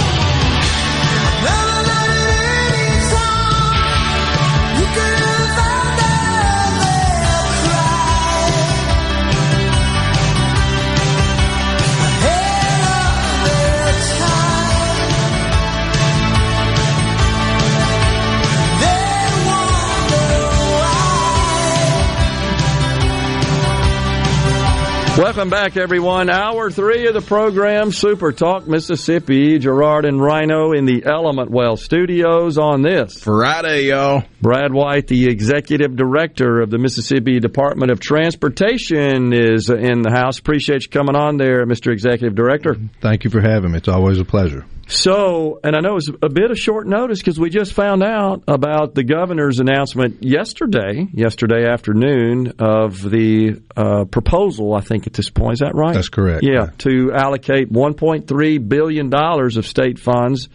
Welcome 25.18 25.50
back, 25.50 25.76
everyone. 25.76 26.30
Hour 26.30 26.70
three 26.70 27.06
of 27.06 27.12
the 27.12 27.20
program, 27.20 27.92
Super 27.92 28.32
Talk 28.32 28.66
Mississippi. 28.66 29.58
Gerard 29.58 30.06
and 30.06 30.18
Rhino 30.18 30.72
in 30.72 30.86
the 30.86 31.04
Element 31.04 31.50
Wealth 31.50 31.80
studios 31.80 32.56
on 32.56 32.80
this 32.80 33.22
Friday, 33.22 33.88
y'all. 33.88 34.22
Brad 34.40 34.72
White, 34.72 35.08
the 35.08 35.28
executive 35.28 35.96
director 35.96 36.62
of 36.62 36.70
the 36.70 36.78
Mississippi 36.78 37.40
Department 37.40 37.90
of 37.90 38.00
Transportation, 38.00 39.34
is 39.34 39.68
in 39.68 40.00
the 40.00 40.10
house. 40.10 40.38
Appreciate 40.38 40.84
you 40.84 40.88
coming 40.88 41.14
on 41.14 41.36
there, 41.36 41.66
Mr. 41.66 41.92
Executive 41.92 42.34
Director. 42.34 42.74
Thank 43.02 43.24
you 43.24 43.30
for 43.30 43.42
having 43.42 43.72
me. 43.72 43.78
It's 43.78 43.88
always 43.88 44.18
a 44.18 44.24
pleasure. 44.24 44.64
So, 44.92 45.58
and 45.64 45.74
I 45.74 45.80
know 45.80 45.96
it's 45.96 46.10
a 46.20 46.28
bit 46.28 46.50
of 46.50 46.58
short 46.58 46.86
notice 46.86 47.18
because 47.18 47.40
we 47.40 47.48
just 47.48 47.72
found 47.72 48.02
out 48.02 48.44
about 48.46 48.94
the 48.94 49.02
governor's 49.02 49.58
announcement 49.58 50.22
yesterday, 50.22 51.08
yesterday 51.14 51.66
afternoon, 51.66 52.52
of 52.58 53.00
the 53.00 53.62
uh, 53.74 54.04
proposal. 54.04 54.74
I 54.74 54.82
think 54.82 55.06
at 55.06 55.14
this 55.14 55.30
point, 55.30 55.54
is 55.54 55.58
that 55.60 55.74
right? 55.74 55.94
That's 55.94 56.10
correct. 56.10 56.44
Yeah, 56.44 56.66
to 56.78 57.10
allocate 57.14 57.72
1.3 57.72 58.68
billion 58.68 59.08
dollars 59.08 59.56
of 59.56 59.66
state 59.66 59.98
funds 59.98 60.50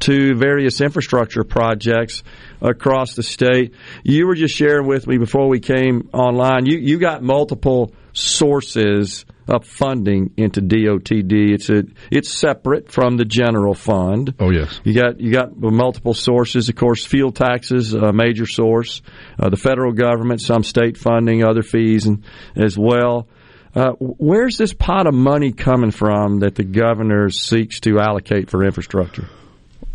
to 0.00 0.36
various 0.36 0.80
infrastructure 0.80 1.42
projects 1.42 2.22
across 2.62 3.16
the 3.16 3.24
state. 3.24 3.74
You 4.04 4.28
were 4.28 4.36
just 4.36 4.54
sharing 4.54 4.86
with 4.86 5.08
me 5.08 5.18
before 5.18 5.48
we 5.48 5.58
came 5.58 6.10
online. 6.12 6.64
You 6.66 6.78
you 6.78 7.00
got 7.00 7.24
multiple 7.24 7.92
sources 8.12 9.24
of 9.50 9.66
funding 9.66 10.32
into 10.36 10.62
DOTD. 10.62 11.52
It's 11.52 11.68
a, 11.68 11.82
it's 12.10 12.32
separate 12.32 12.90
from 12.90 13.16
the 13.16 13.24
general 13.24 13.74
fund. 13.74 14.34
Oh 14.38 14.50
yes, 14.50 14.80
you 14.84 14.94
got 14.94 15.20
you 15.20 15.32
got 15.32 15.56
multiple 15.56 16.14
sources. 16.14 16.68
Of 16.68 16.76
course, 16.76 17.04
fuel 17.04 17.32
taxes 17.32 17.92
a 17.94 18.12
major 18.12 18.46
source. 18.46 19.02
Uh, 19.38 19.50
the 19.50 19.56
federal 19.56 19.92
government, 19.92 20.40
some 20.40 20.62
state 20.62 20.96
funding, 20.96 21.44
other 21.44 21.62
fees, 21.62 22.06
and 22.06 22.24
as 22.56 22.78
well. 22.78 23.28
Uh, 23.74 23.92
where's 24.00 24.56
this 24.56 24.72
pot 24.72 25.06
of 25.06 25.14
money 25.14 25.52
coming 25.52 25.92
from 25.92 26.40
that 26.40 26.56
the 26.56 26.64
governor 26.64 27.30
seeks 27.30 27.80
to 27.80 28.00
allocate 28.00 28.50
for 28.50 28.64
infrastructure? 28.64 29.28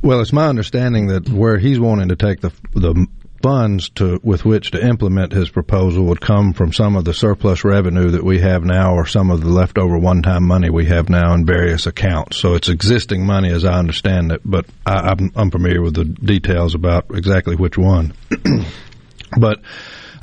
Well, 0.01 0.21
it's 0.21 0.31
my 0.31 0.47
understanding 0.47 1.07
that 1.07 1.27
where 1.29 1.57
he's 1.57 1.79
wanting 1.79 2.09
to 2.09 2.15
take 2.15 2.39
the 2.39 2.51
the 2.73 3.07
funds 3.45 3.89
to 3.89 4.19
with 4.23 4.43
which 4.43 4.71
to 4.71 4.83
implement 4.83 5.31
his 5.31 5.51
proposal 5.51 6.05
would 6.05 6.19
come 6.19 6.51
from 6.51 6.73
some 6.73 6.95
of 6.95 7.05
the 7.05 7.13
surplus 7.13 7.63
revenue 7.63 8.09
that 8.09 8.23
we 8.23 8.39
have 8.39 8.63
now 8.63 8.95
or 8.95 9.05
some 9.05 9.29
of 9.29 9.39
the 9.41 9.49
leftover 9.49 9.99
one-time 9.99 10.43
money 10.43 10.67
we 10.71 10.85
have 10.85 11.09
now 11.09 11.31
in 11.35 11.45
various 11.45 11.85
accounts. 11.85 12.37
So 12.37 12.55
it's 12.55 12.69
existing 12.69 13.23
money 13.23 13.51
as 13.51 13.63
I 13.63 13.77
understand 13.77 14.31
it, 14.31 14.41
but 14.43 14.65
I, 14.83 15.11
I'm 15.11 15.31
unfamiliar 15.35 15.83
with 15.83 15.93
the 15.93 16.05
details 16.05 16.73
about 16.73 17.05
exactly 17.13 17.55
which 17.55 17.77
one. 17.77 18.15
but 19.39 19.59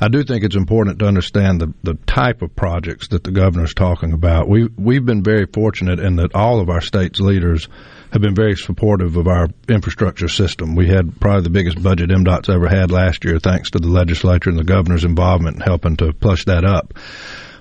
I 0.01 0.09
do 0.09 0.25
think 0.25 0.43
it's 0.43 0.57
important 0.57 0.99
to 0.99 1.05
understand 1.05 1.61
the, 1.61 1.73
the 1.81 1.93
type 2.05 2.41
of 2.41 2.53
projects 2.57 3.07
that 3.09 3.23
the 3.23 3.31
governor's 3.31 3.73
talking 3.73 4.11
about. 4.11 4.49
We 4.49 4.67
we've 4.77 5.05
been 5.05 5.23
very 5.23 5.45
fortunate 5.45 6.01
in 6.01 6.17
that 6.17 6.35
all 6.35 6.59
of 6.59 6.69
our 6.69 6.81
state's 6.81 7.21
leaders 7.21 7.69
have 8.13 8.21
been 8.21 8.35
very 8.35 8.55
supportive 8.55 9.17
of 9.17 9.27
our 9.27 9.47
infrastructure 9.67 10.27
system. 10.27 10.75
We 10.75 10.87
had 10.87 11.19
probably 11.19 11.41
the 11.41 11.49
biggest 11.49 11.81
budget 11.81 12.11
MDOT's 12.11 12.47
ever 12.47 12.69
had 12.69 12.91
last 12.91 13.25
year, 13.25 13.39
thanks 13.39 13.71
to 13.71 13.79
the 13.79 13.87
legislature 13.87 14.51
and 14.51 14.59
the 14.59 14.63
governor's 14.63 15.03
involvement 15.03 15.55
in 15.55 15.61
helping 15.63 15.97
to 15.97 16.13
plush 16.13 16.45
that 16.45 16.63
up. 16.63 16.93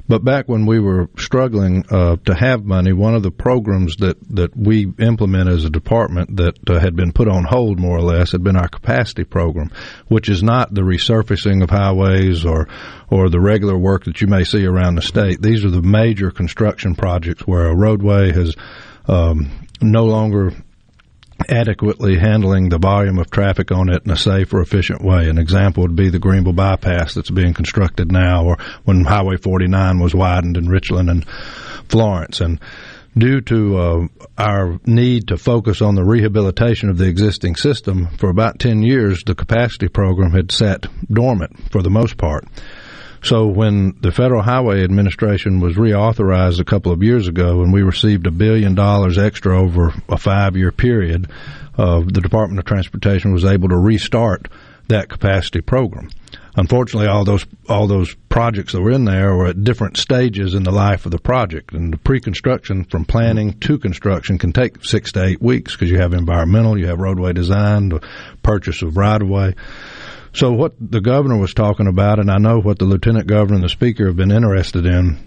But 0.08 0.24
back 0.24 0.48
when 0.48 0.66
we 0.66 0.78
were 0.78 1.08
struggling 1.16 1.86
uh, 1.88 2.16
to 2.26 2.34
have 2.34 2.66
money, 2.66 2.92
one 2.92 3.14
of 3.14 3.22
the 3.22 3.30
programs 3.30 3.96
that, 3.96 4.18
that 4.34 4.54
we 4.54 4.92
implement 4.98 5.48
as 5.48 5.64
a 5.64 5.70
department 5.70 6.36
that 6.36 6.58
uh, 6.68 6.78
had 6.78 6.96
been 6.96 7.12
put 7.12 7.28
on 7.28 7.44
hold 7.44 7.78
more 7.78 7.96
or 7.96 8.02
less 8.02 8.32
had 8.32 8.42
been 8.42 8.56
our 8.56 8.68
capacity 8.68 9.24
program, 9.24 9.70
which 10.08 10.28
is 10.28 10.42
not 10.42 10.74
the 10.74 10.82
resurfacing 10.82 11.62
of 11.62 11.70
highways 11.70 12.44
or 12.44 12.68
or 13.08 13.30
the 13.30 13.40
regular 13.40 13.78
work 13.78 14.04
that 14.04 14.20
you 14.20 14.26
may 14.26 14.44
see 14.44 14.66
around 14.66 14.96
the 14.96 15.02
state. 15.02 15.40
These 15.40 15.64
are 15.64 15.70
the 15.70 15.82
major 15.82 16.30
construction 16.30 16.94
projects 16.94 17.46
where 17.46 17.68
a 17.68 17.74
roadway 17.74 18.32
has 18.32 18.54
um, 19.06 19.50
no 19.82 20.04
longer 20.04 20.52
adequately 21.48 22.18
handling 22.18 22.68
the 22.68 22.78
volume 22.78 23.18
of 23.18 23.30
traffic 23.30 23.72
on 23.72 23.88
it 23.88 24.02
in 24.04 24.10
a 24.10 24.16
safe 24.16 24.52
or 24.52 24.60
efficient 24.60 25.02
way. 25.02 25.28
An 25.28 25.38
example 25.38 25.82
would 25.82 25.96
be 25.96 26.08
the 26.08 26.18
Greenville 26.18 26.52
bypass 26.52 27.14
that's 27.14 27.30
being 27.30 27.54
constructed 27.54 28.12
now, 28.12 28.44
or 28.44 28.58
when 28.84 29.04
Highway 29.04 29.36
49 29.36 29.98
was 29.98 30.14
widened 30.14 30.56
in 30.56 30.68
Richland 30.68 31.10
and 31.10 31.26
Florence. 31.88 32.40
And 32.40 32.60
due 33.16 33.40
to 33.42 33.78
uh, 33.78 34.06
our 34.38 34.78
need 34.86 35.28
to 35.28 35.36
focus 35.36 35.82
on 35.82 35.94
the 35.94 36.04
rehabilitation 36.04 36.88
of 36.88 36.98
the 36.98 37.08
existing 37.08 37.56
system, 37.56 38.08
for 38.18 38.30
about 38.30 38.58
10 38.58 38.82
years, 38.82 39.22
the 39.24 39.34
capacity 39.34 39.88
program 39.88 40.32
had 40.32 40.52
sat 40.52 40.86
dormant 41.12 41.70
for 41.70 41.82
the 41.82 41.90
most 41.90 42.16
part. 42.16 42.46
So 43.22 43.46
when 43.46 43.96
the 44.00 44.10
Federal 44.10 44.42
Highway 44.42 44.82
Administration 44.82 45.60
was 45.60 45.76
reauthorized 45.76 46.58
a 46.58 46.64
couple 46.64 46.90
of 46.90 47.02
years 47.04 47.28
ago 47.28 47.62
and 47.62 47.72
we 47.72 47.82
received 47.82 48.26
a 48.26 48.32
billion 48.32 48.74
dollars 48.74 49.16
extra 49.16 49.60
over 49.60 49.94
a 50.08 50.18
five 50.18 50.56
year 50.56 50.72
period, 50.72 51.30
uh, 51.78 52.00
the 52.00 52.20
Department 52.20 52.58
of 52.58 52.64
Transportation 52.64 53.32
was 53.32 53.44
able 53.44 53.68
to 53.68 53.76
restart 53.76 54.48
that 54.88 55.08
capacity 55.08 55.60
program. 55.60 56.10
Unfortunately, 56.54 57.08
all 57.08 57.24
those 57.24 57.46
all 57.68 57.86
those 57.86 58.14
projects 58.28 58.72
that 58.72 58.82
were 58.82 58.90
in 58.90 59.06
there 59.06 59.34
were 59.34 59.46
at 59.46 59.64
different 59.64 59.96
stages 59.96 60.54
in 60.54 60.64
the 60.64 60.70
life 60.70 61.06
of 61.06 61.12
the 61.12 61.18
project, 61.18 61.72
and 61.72 61.92
the 61.92 61.96
pre-construction 61.96 62.84
from 62.84 63.06
planning 63.06 63.58
to 63.60 63.78
construction 63.78 64.36
can 64.36 64.52
take 64.52 64.84
six 64.84 65.12
to 65.12 65.24
eight 65.24 65.40
weeks 65.40 65.72
because 65.72 65.90
you 65.90 65.98
have 65.98 66.12
environmental, 66.12 66.76
you 66.76 66.88
have 66.88 66.98
roadway 66.98 67.32
design, 67.32 67.88
the 67.88 68.02
purchase 68.42 68.82
of 68.82 68.98
right 68.98 69.22
of 69.22 69.28
way. 69.28 69.54
So 70.34 70.52
what 70.52 70.74
the 70.80 71.00
governor 71.00 71.36
was 71.36 71.52
talking 71.52 71.86
about, 71.86 72.18
and 72.18 72.30
I 72.30 72.38
know 72.38 72.58
what 72.58 72.78
the 72.78 72.86
lieutenant 72.86 73.26
governor 73.26 73.56
and 73.56 73.64
the 73.64 73.68
speaker 73.68 74.06
have 74.06 74.16
been 74.16 74.32
interested 74.32 74.86
in, 74.86 75.18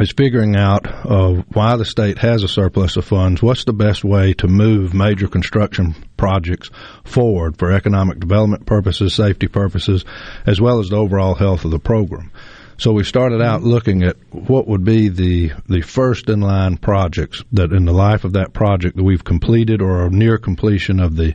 is 0.00 0.12
figuring 0.12 0.54
out 0.54 0.86
uh, 0.86 1.42
why 1.52 1.76
the 1.76 1.84
state 1.84 2.18
has 2.18 2.44
a 2.44 2.48
surplus 2.48 2.96
of 2.96 3.04
funds. 3.04 3.42
What's 3.42 3.64
the 3.64 3.72
best 3.72 4.04
way 4.04 4.32
to 4.34 4.46
move 4.46 4.94
major 4.94 5.26
construction 5.26 5.96
projects 6.16 6.70
forward 7.04 7.58
for 7.58 7.72
economic 7.72 8.20
development 8.20 8.66
purposes, 8.66 9.14
safety 9.14 9.48
purposes, 9.48 10.04
as 10.46 10.60
well 10.60 10.78
as 10.78 10.90
the 10.90 10.96
overall 10.96 11.34
health 11.34 11.64
of 11.64 11.72
the 11.72 11.80
program. 11.80 12.30
So 12.78 12.92
we 12.92 13.04
started 13.04 13.42
out 13.42 13.62
looking 13.62 14.04
at 14.04 14.16
what 14.30 14.66
would 14.66 14.84
be 14.84 15.10
the 15.10 15.52
the 15.68 15.82
first 15.82 16.30
in 16.30 16.40
line 16.40 16.78
projects 16.78 17.44
that 17.52 17.72
in 17.72 17.84
the 17.84 17.92
life 17.92 18.24
of 18.24 18.32
that 18.34 18.54
project 18.54 18.96
that 18.96 19.02
we've 19.02 19.22
completed 19.22 19.82
or 19.82 20.06
are 20.06 20.08
near 20.08 20.38
completion 20.38 20.98
of 20.98 21.16
the 21.16 21.34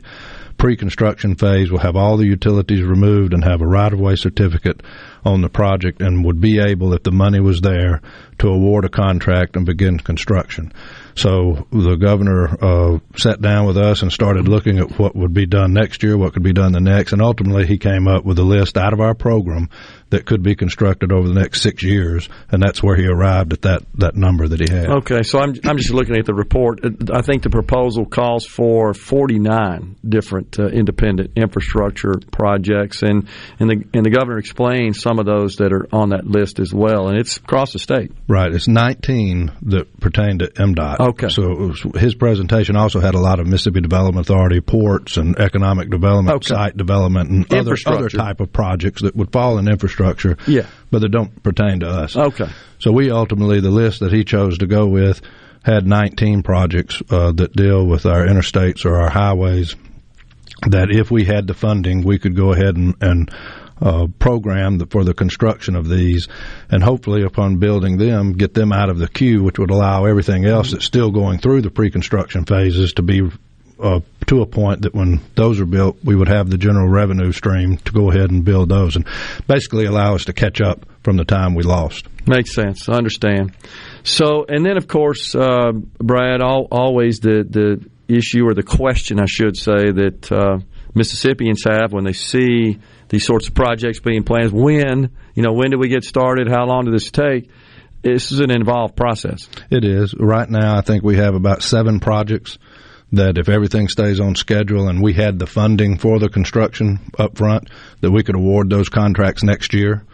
pre-construction 0.58 1.34
phase 1.34 1.70
will 1.70 1.78
have 1.78 1.96
all 1.96 2.16
the 2.16 2.26
utilities 2.26 2.82
removed 2.82 3.32
and 3.32 3.44
have 3.44 3.60
a 3.60 3.66
right-of-way 3.66 4.16
certificate 4.16 4.82
on 5.24 5.40
the 5.40 5.48
project 5.48 6.00
and 6.00 6.24
would 6.24 6.40
be 6.40 6.58
able, 6.60 6.94
if 6.94 7.02
the 7.02 7.10
money 7.10 7.40
was 7.40 7.60
there, 7.60 8.00
to 8.38 8.48
award 8.48 8.84
a 8.84 8.88
contract 8.88 9.56
and 9.56 9.66
begin 9.66 9.98
construction. 9.98 10.72
So 11.14 11.66
the 11.72 11.96
governor 11.96 12.56
uh, 12.62 12.98
sat 13.16 13.40
down 13.40 13.66
with 13.66 13.78
us 13.78 14.02
and 14.02 14.12
started 14.12 14.48
looking 14.48 14.78
at 14.78 14.98
what 14.98 15.16
would 15.16 15.32
be 15.32 15.46
done 15.46 15.72
next 15.72 16.02
year, 16.02 16.16
what 16.16 16.34
could 16.34 16.42
be 16.42 16.52
done 16.52 16.72
the 16.72 16.80
next, 16.80 17.12
and 17.12 17.22
ultimately 17.22 17.66
he 17.66 17.78
came 17.78 18.06
up 18.06 18.24
with 18.24 18.38
a 18.38 18.44
list 18.44 18.76
out 18.76 18.92
of 18.92 19.00
our 19.00 19.14
program 19.14 19.70
that 20.10 20.24
could 20.26 20.42
be 20.42 20.54
constructed 20.54 21.12
over 21.12 21.26
the 21.26 21.34
next 21.34 21.62
six 21.62 21.82
years, 21.82 22.28
and 22.50 22.62
that's 22.62 22.82
where 22.82 22.96
he 22.96 23.06
arrived 23.06 23.52
at 23.52 23.62
that, 23.62 23.82
that 23.94 24.14
number 24.14 24.46
that 24.46 24.60
he 24.60 24.68
had. 24.72 24.88
Okay, 24.88 25.22
so 25.22 25.40
I'm 25.40 25.54
I'm 25.64 25.76
just 25.76 25.92
looking 25.92 26.16
at 26.16 26.26
the 26.26 26.34
report. 26.34 26.80
I 27.12 27.22
think 27.22 27.42
the 27.42 27.50
proposal 27.50 28.06
calls 28.06 28.46
for 28.46 28.94
49 28.94 29.96
different 30.08 30.58
uh, 30.58 30.66
independent 30.66 31.32
infrastructure 31.36 32.14
projects, 32.30 33.02
and 33.02 33.28
and 33.58 33.68
the 33.68 33.84
and 33.94 34.06
the 34.06 34.10
governor 34.10 34.38
explained 34.38 34.96
some 34.96 35.18
of 35.18 35.26
those 35.26 35.56
that 35.56 35.72
are 35.72 35.88
on 35.92 36.10
that 36.10 36.24
list 36.26 36.60
as 36.60 36.72
well, 36.72 37.08
and 37.08 37.18
it's 37.18 37.36
across 37.38 37.72
the 37.72 37.78
state. 37.78 38.12
Right, 38.28 38.52
it's 38.52 38.68
19 38.68 39.52
that 39.62 40.00
pertain 40.00 40.38
to 40.38 40.46
MDOT. 40.48 41.00
Okay, 41.00 41.28
so 41.28 41.48
was, 41.48 41.84
his 41.96 42.14
presentation 42.14 42.76
also 42.76 43.00
had 43.00 43.14
a 43.14 43.20
lot 43.20 43.40
of 43.40 43.46
Mississippi 43.46 43.80
Development 43.80 44.24
Authority 44.26 44.60
ports 44.60 45.16
and 45.16 45.36
economic 45.38 45.90
development, 45.90 46.36
Okay. 46.36 46.54
site 46.54 46.76
development, 46.76 47.30
and 47.30 47.52
other 47.52 47.76
other 47.86 48.08
type 48.08 48.40
of 48.40 48.52
projects 48.52 49.02
that 49.02 49.16
would 49.16 49.32
fall 49.32 49.58
in 49.58 49.66
infrastructure. 49.68 49.95
Yeah. 50.46 50.66
but 50.90 51.00
they 51.00 51.08
don't 51.08 51.42
pertain 51.42 51.80
to 51.80 51.88
us. 51.88 52.16
Okay. 52.16 52.48
So 52.78 52.92
we 52.92 53.10
ultimately 53.10 53.60
the 53.60 53.70
list 53.70 54.00
that 54.00 54.12
he 54.12 54.24
chose 54.24 54.58
to 54.58 54.66
go 54.66 54.86
with 54.86 55.20
had 55.64 55.86
19 55.86 56.42
projects 56.42 57.02
uh, 57.10 57.32
that 57.32 57.52
deal 57.52 57.84
with 57.84 58.06
our 58.06 58.26
interstates 58.26 58.84
or 58.84 59.00
our 59.00 59.10
highways. 59.10 59.74
That 60.68 60.90
if 60.90 61.10
we 61.10 61.24
had 61.24 61.46
the 61.46 61.54
funding, 61.54 62.02
we 62.02 62.18
could 62.18 62.34
go 62.34 62.52
ahead 62.52 62.76
and, 62.76 62.94
and 63.00 63.30
uh, 63.80 64.06
program 64.18 64.78
the, 64.78 64.86
for 64.86 65.04
the 65.04 65.12
construction 65.12 65.76
of 65.76 65.88
these, 65.88 66.28
and 66.70 66.82
hopefully, 66.82 67.22
upon 67.22 67.58
building 67.58 67.98
them, 67.98 68.32
get 68.32 68.54
them 68.54 68.72
out 68.72 68.88
of 68.88 68.98
the 68.98 69.08
queue, 69.08 69.42
which 69.42 69.58
would 69.58 69.70
allow 69.70 70.06
everything 70.06 70.46
else 70.46 70.70
that's 70.70 70.86
still 70.86 71.10
going 71.10 71.38
through 71.38 71.60
the 71.60 71.70
pre-construction 71.70 72.44
phases 72.46 72.94
to 72.94 73.02
be 73.02 73.30
uh, 73.80 74.00
to 74.26 74.42
a 74.42 74.46
point 74.46 74.82
that 74.82 74.94
when 74.94 75.20
those 75.34 75.60
are 75.60 75.66
built, 75.66 75.98
we 76.02 76.16
would 76.16 76.28
have 76.28 76.50
the 76.50 76.58
general 76.58 76.88
revenue 76.88 77.32
stream 77.32 77.76
to 77.78 77.92
go 77.92 78.10
ahead 78.10 78.30
and 78.30 78.44
build 78.44 78.68
those, 78.68 78.96
and 78.96 79.06
basically 79.46 79.84
allow 79.84 80.14
us 80.14 80.24
to 80.26 80.32
catch 80.32 80.60
up 80.60 80.86
from 81.02 81.16
the 81.16 81.24
time 81.24 81.54
we 81.54 81.62
lost. 81.62 82.06
Makes 82.26 82.54
sense. 82.54 82.88
I 82.88 82.94
understand. 82.94 83.52
So, 84.02 84.44
and 84.48 84.64
then 84.64 84.76
of 84.76 84.88
course, 84.88 85.34
uh, 85.34 85.72
Brad, 85.72 86.42
al 86.42 86.66
always 86.70 87.20
the 87.20 87.46
the 87.48 87.88
issue 88.12 88.46
or 88.46 88.54
the 88.54 88.62
question, 88.62 89.20
I 89.20 89.26
should 89.26 89.56
say, 89.56 89.92
that 89.92 90.32
uh, 90.32 90.58
Mississippians 90.94 91.64
have 91.64 91.92
when 91.92 92.04
they 92.04 92.12
see 92.12 92.78
these 93.08 93.24
sorts 93.24 93.48
of 93.48 93.54
projects 93.54 94.00
being 94.00 94.24
planned: 94.24 94.52
when, 94.52 95.10
you 95.34 95.42
know, 95.42 95.52
when 95.52 95.70
do 95.70 95.78
we 95.78 95.88
get 95.88 96.04
started? 96.04 96.48
How 96.48 96.64
long 96.66 96.86
does 96.86 96.94
this 97.02 97.10
take? 97.10 97.50
This 98.02 98.30
is 98.30 98.40
an 98.40 98.50
involved 98.50 98.94
process. 98.96 99.48
It 99.68 99.84
is. 99.84 100.14
Right 100.14 100.48
now, 100.48 100.76
I 100.76 100.80
think 100.80 101.02
we 101.02 101.16
have 101.16 101.34
about 101.34 101.62
seven 101.62 101.98
projects 101.98 102.56
that 103.12 103.38
if 103.38 103.48
everything 103.48 103.88
stays 103.88 104.18
on 104.20 104.34
schedule 104.34 104.88
and 104.88 105.02
we 105.02 105.12
had 105.12 105.38
the 105.38 105.46
funding 105.46 105.96
for 105.98 106.18
the 106.18 106.28
construction 106.28 106.98
up 107.18 107.36
front, 107.38 107.68
that 108.00 108.10
we 108.10 108.22
could 108.22 108.34
award 108.34 108.68
those 108.70 108.88
contracts 108.88 109.42
next 109.42 109.72
year 109.72 110.04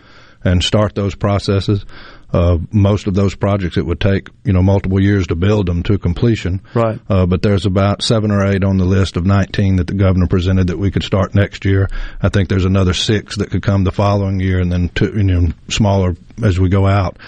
and 0.45 0.63
start 0.63 0.95
those 0.95 1.15
processes. 1.15 1.85
Uh, 2.33 2.57
most 2.71 3.07
of 3.07 3.15
those 3.15 3.35
projects, 3.35 3.77
it 3.77 3.85
would 3.85 4.01
take, 4.01 4.29
you 4.45 4.53
know, 4.55 4.63
multiple 4.63 5.01
years 5.01 5.27
to 5.27 5.35
build 5.35 5.67
them 5.67 5.83
to 5.83 5.99
completion. 5.99 6.61
Right. 6.75 6.99
Uh, 7.09 7.27
but 7.27 7.43
there's 7.43 7.67
about 7.67 8.03
seven 8.03 8.31
or 8.31 8.45
eight 8.47 8.65
on 8.65 8.79
the 8.79 8.87
list 8.87 9.17
of 9.19 9.27
19 9.27 9.77
that 9.77 9.87
the 9.87 9.95
governor 9.95 10.27
presented 10.27 10.69
that 10.69 10.79
we 10.79 10.91
could 10.91 11.03
start 11.03 11.35
next 11.35 11.65
year. 11.67 11.89
I 12.23 12.31
think 12.31 12.49
there's 12.49 12.65
another 12.65 12.95
six 12.95 13.37
that 13.37 13.51
could 13.51 13.63
come 13.63 13.85
the 13.85 13.93
following 13.93 14.41
year 14.41 14.61
and 14.61 14.73
then 14.73 14.89
two, 14.89 15.13
you 15.15 15.23
know, 15.25 15.49
smaller 15.69 16.17
as 16.43 16.59
we 16.59 16.71
go 16.71 16.87
out. 16.87 17.19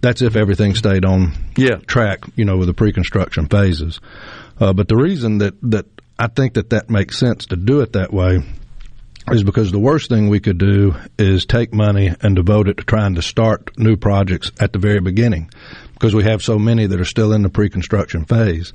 That's 0.00 0.22
if 0.22 0.36
everything 0.36 0.74
stayed 0.74 1.04
on 1.04 1.32
Yeah. 1.56 1.76
track, 1.86 2.20
you 2.34 2.44
know, 2.46 2.56
with 2.56 2.68
the 2.68 2.74
pre-construction 2.74 3.46
phases. 3.48 4.00
Uh, 4.58 4.72
but 4.72 4.88
the 4.88 4.96
reason 4.96 5.38
that, 5.38 5.54
that 5.62 5.86
I 6.18 6.28
think 6.28 6.54
that 6.54 6.70
that 6.70 6.88
makes 6.88 7.18
sense 7.18 7.46
to 7.46 7.56
do 7.56 7.80
it 7.80 7.92
that 7.92 8.12
way 8.12 8.42
is 9.30 9.42
because 9.42 9.72
the 9.72 9.78
worst 9.78 10.08
thing 10.08 10.28
we 10.28 10.40
could 10.40 10.58
do 10.58 10.94
is 11.18 11.44
take 11.44 11.74
money 11.74 12.14
and 12.20 12.36
devote 12.36 12.68
it 12.68 12.76
to 12.76 12.84
trying 12.84 13.16
to 13.16 13.22
start 13.22 13.76
new 13.76 13.96
projects 13.96 14.52
at 14.60 14.72
the 14.72 14.78
very 14.78 15.00
beginning 15.00 15.50
because 15.94 16.14
we 16.14 16.24
have 16.24 16.42
so 16.42 16.58
many 16.58 16.86
that 16.86 17.00
are 17.00 17.04
still 17.04 17.32
in 17.32 17.42
the 17.42 17.48
pre-construction 17.48 18.24
phase. 18.24 18.72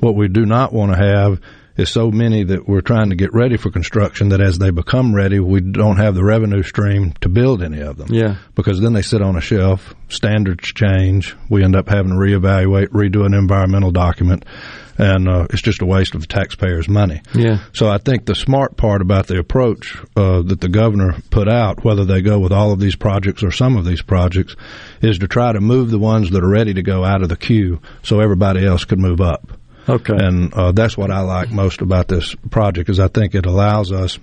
What 0.00 0.16
we 0.16 0.28
do 0.28 0.44
not 0.44 0.72
want 0.72 0.92
to 0.92 0.98
have 0.98 1.40
is 1.76 1.90
so 1.90 2.10
many 2.10 2.44
that 2.44 2.68
we're 2.68 2.80
trying 2.80 3.10
to 3.10 3.16
get 3.16 3.32
ready 3.34 3.56
for 3.56 3.70
construction 3.70 4.28
that 4.28 4.40
as 4.40 4.58
they 4.58 4.70
become 4.70 5.14
ready, 5.14 5.40
we 5.40 5.60
don't 5.60 5.96
have 5.96 6.14
the 6.14 6.24
revenue 6.24 6.62
stream 6.62 7.12
to 7.20 7.28
build 7.28 7.62
any 7.62 7.80
of 7.80 7.96
them 7.96 8.08
Yeah. 8.12 8.36
because 8.54 8.80
then 8.80 8.92
they 8.92 9.02
sit 9.02 9.20
on 9.22 9.36
a 9.36 9.40
shelf. 9.40 9.94
Standards 10.08 10.72
change. 10.72 11.34
We 11.50 11.64
end 11.64 11.74
up 11.74 11.88
having 11.88 12.12
to 12.12 12.16
reevaluate, 12.18 12.88
redo 12.88 13.26
an 13.26 13.34
environmental 13.34 13.90
document, 13.90 14.44
and 14.96 15.28
uh, 15.28 15.48
it's 15.50 15.62
just 15.62 15.82
a 15.82 15.86
waste 15.86 16.14
of 16.14 16.20
the 16.20 16.28
taxpayers' 16.28 16.88
money. 16.88 17.20
Yeah. 17.34 17.58
So 17.72 17.88
I 17.88 17.98
think 17.98 18.26
the 18.26 18.36
smart 18.36 18.76
part 18.76 19.02
about 19.02 19.26
the 19.26 19.38
approach 19.38 19.96
uh, 20.16 20.42
that 20.42 20.60
the 20.60 20.68
governor 20.68 21.16
put 21.30 21.48
out, 21.48 21.84
whether 21.84 22.04
they 22.04 22.22
go 22.22 22.38
with 22.38 22.52
all 22.52 22.70
of 22.70 22.78
these 22.78 22.94
projects 22.94 23.42
or 23.42 23.50
some 23.50 23.76
of 23.76 23.84
these 23.84 24.02
projects, 24.02 24.54
is 25.00 25.18
to 25.18 25.26
try 25.26 25.50
to 25.52 25.60
move 25.60 25.90
the 25.90 25.98
ones 25.98 26.30
that 26.30 26.44
are 26.44 26.48
ready 26.48 26.74
to 26.74 26.82
go 26.82 27.04
out 27.04 27.22
of 27.22 27.28
the 27.28 27.36
queue 27.36 27.80
so 28.04 28.20
everybody 28.20 28.64
else 28.64 28.84
could 28.84 29.00
move 29.00 29.20
up. 29.20 29.50
Okay. 29.88 30.14
And 30.16 30.52
uh, 30.54 30.72
that's 30.72 30.96
what 30.96 31.10
I 31.10 31.20
like 31.20 31.50
most 31.50 31.80
about 31.80 32.08
this 32.08 32.34
project 32.50 32.88
is 32.88 32.98
I 33.00 33.08
think 33.08 33.34
it 33.34 33.46
allows 33.46 33.92
us 33.92 34.18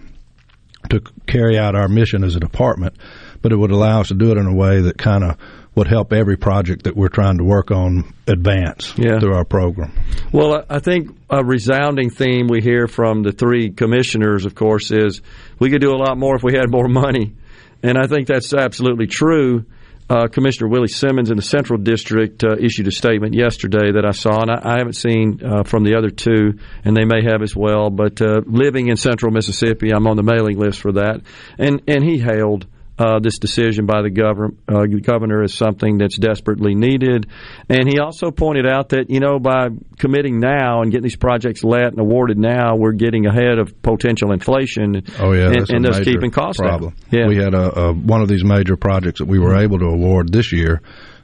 to 0.89 1.01
carry 1.27 1.57
out 1.59 1.75
our 1.75 1.87
mission 1.87 2.23
as 2.23 2.35
a 2.35 2.39
department, 2.39 2.95
but 3.41 3.51
it 3.51 3.55
would 3.55 3.71
allow 3.71 4.01
us 4.01 4.07
to 4.09 4.15
do 4.15 4.31
it 4.31 4.37
in 4.37 4.45
a 4.47 4.53
way 4.53 4.81
that 4.81 4.97
kind 4.97 5.23
of 5.23 5.37
would 5.75 5.87
help 5.87 6.11
every 6.11 6.35
project 6.35 6.83
that 6.83 6.97
we're 6.97 7.07
trying 7.07 7.37
to 7.37 7.43
work 7.45 7.71
on 7.71 8.13
advance 8.27 8.93
Yeah. 8.97 9.19
through 9.19 9.35
our 9.35 9.45
program. 9.45 9.93
Well, 10.33 10.55
I 10.69 10.75
I 10.75 10.79
think 10.79 11.15
a 11.29 11.45
resounding 11.45 12.09
theme 12.09 12.47
we 12.47 12.61
hear 12.61 12.87
from 12.87 13.23
the 13.23 13.31
three 13.31 13.69
commissioners, 13.71 14.45
of 14.45 14.53
course, 14.55 14.91
is 14.91 15.21
we 15.59 15.69
could 15.69 15.79
do 15.81 15.91
a 15.91 15.97
lot 15.97 16.17
more 16.17 16.35
if 16.35 16.43
we 16.43 16.53
had 16.57 16.69
more 16.69 16.89
money, 16.89 17.35
and 17.83 17.97
I 17.97 18.07
think 18.07 18.27
that's 18.27 18.53
absolutely 18.53 19.07
true. 19.07 19.65
Uh, 20.11 20.27
Commissioner 20.27 20.67
Willie 20.67 20.89
Simmons 20.89 21.31
in 21.31 21.37
the 21.37 21.41
Central 21.41 21.79
District 21.79 22.43
uh, 22.43 22.57
issued 22.59 22.87
a 22.87 22.91
statement 22.91 23.33
yesterday 23.33 23.93
that 23.93 24.05
I 24.05 24.11
saw, 24.11 24.41
and 24.41 24.51
I, 24.51 24.59
I 24.61 24.77
haven't 24.77 24.97
seen 24.97 25.39
uh, 25.41 25.63
from 25.63 25.85
the 25.85 25.95
other 25.95 26.09
two, 26.09 26.59
and 26.83 26.97
they 26.97 27.05
may 27.05 27.23
have 27.23 27.41
as 27.41 27.55
well. 27.55 27.89
But 27.89 28.21
uh, 28.21 28.41
living 28.45 28.89
in 28.89 28.97
Central 28.97 29.31
Mississippi, 29.31 29.91
I'm 29.91 30.07
on 30.07 30.17
the 30.17 30.23
mailing 30.23 30.59
list 30.59 30.81
for 30.81 30.91
that, 30.93 31.21
and 31.57 31.81
and 31.87 32.03
he 32.03 32.19
hailed 32.19 32.67
uh, 33.01 33.19
this 33.19 33.39
decision 33.39 33.87
by 33.87 34.03
the 34.03 34.11
governor, 34.11 34.53
uh, 34.67 34.85
governor 35.01 35.41
is 35.41 35.55
something 35.55 35.97
that's 35.97 36.17
desperately 36.17 36.75
needed. 36.75 37.27
And 37.67 37.89
he 37.89 37.99
also 37.99 38.29
pointed 38.29 38.67
out 38.67 38.89
that, 38.89 39.09
you 39.09 39.19
know, 39.19 39.39
by 39.39 39.69
committing 39.97 40.39
now 40.39 40.81
and 40.81 40.91
getting 40.91 41.03
these 41.03 41.15
projects 41.15 41.63
let 41.63 41.87
and 41.87 41.99
awarded 41.99 42.37
now, 42.37 42.75
we're 42.75 42.91
getting 42.91 43.25
ahead 43.25 43.57
of 43.57 43.81
potential 43.81 44.31
inflation 44.31 45.01
Oh 45.19 45.33
yeah, 45.33 45.47
and, 45.47 45.69
and 45.69 45.85
a 45.85 45.91
thus 45.91 45.99
keeping 46.01 46.29
costs 46.31 46.61
problem. 46.61 46.93
down. 47.09 47.19
Yeah. 47.19 47.27
We 47.27 47.37
had 47.37 47.53
a, 47.53 47.79
a 47.79 47.93
one 47.93 48.21
of 48.21 48.27
these 48.27 48.43
major 48.43 48.77
projects 48.77 49.19
that 49.19 49.27
we 49.27 49.39
were 49.39 49.55
able 49.55 49.79
to 49.79 49.85
award 49.85 50.31
this 50.31 50.51
year. 50.51 50.81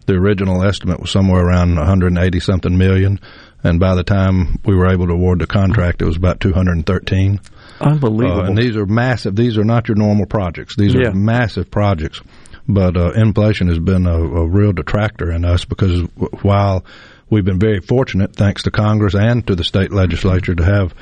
The 0.08 0.14
original 0.14 0.64
estimate 0.64 1.00
was 1.02 1.12
somewhere 1.12 1.46
around 1.46 1.76
180 1.76 2.40
something 2.40 2.78
million, 2.78 3.20
and 3.64 3.80
by 3.80 3.94
the 3.94 4.04
time 4.04 4.60
we 4.66 4.74
were 4.74 4.90
able 4.90 5.08
to 5.08 5.14
award 5.14 5.40
the 5.40 5.48
contract, 5.48 6.02
it 6.02 6.06
was 6.06 6.16
about 6.16 6.40
213. 6.40 7.40
Unbelievable. 7.80 8.42
Uh, 8.42 8.46
and 8.48 8.58
these 8.58 8.76
are 8.76 8.86
massive. 8.86 9.36
These 9.36 9.58
are 9.58 9.64
not 9.64 9.88
your 9.88 9.98
normal 9.98 10.26
projects. 10.26 10.76
These 10.76 10.96
are 10.96 11.02
Yeah. 11.04 11.12
massive 11.12 11.70
projects. 11.72 12.22
But 12.68 12.98
uh, 12.98 13.12
inflation 13.12 13.68
has 13.70 13.80
been 13.80 14.06
a, 14.08 14.18
a 14.20 14.46
real 14.48 14.74
detractor 14.74 15.32
in 15.32 15.46
us 15.46 15.64
because 15.66 16.02
while 16.42 16.84
we've 17.30 17.46
been 17.46 17.60
very 17.60 17.80
fortunate, 17.80 18.36
thanks 18.36 18.64
to 18.64 18.72
Congress 18.72 19.16
and 19.16 19.46
to 19.48 19.56
the 19.56 19.64
state 19.64 19.92
legislature, 19.92 20.54
to 20.54 20.64
have 20.66 20.94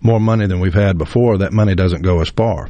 more 0.00 0.20
money 0.20 0.46
than 0.46 0.60
we've 0.60 0.74
had 0.74 0.98
before, 0.98 1.38
that 1.38 1.52
money 1.54 1.74
doesn't 1.74 2.02
go 2.02 2.20
as 2.20 2.28
far. 2.28 2.68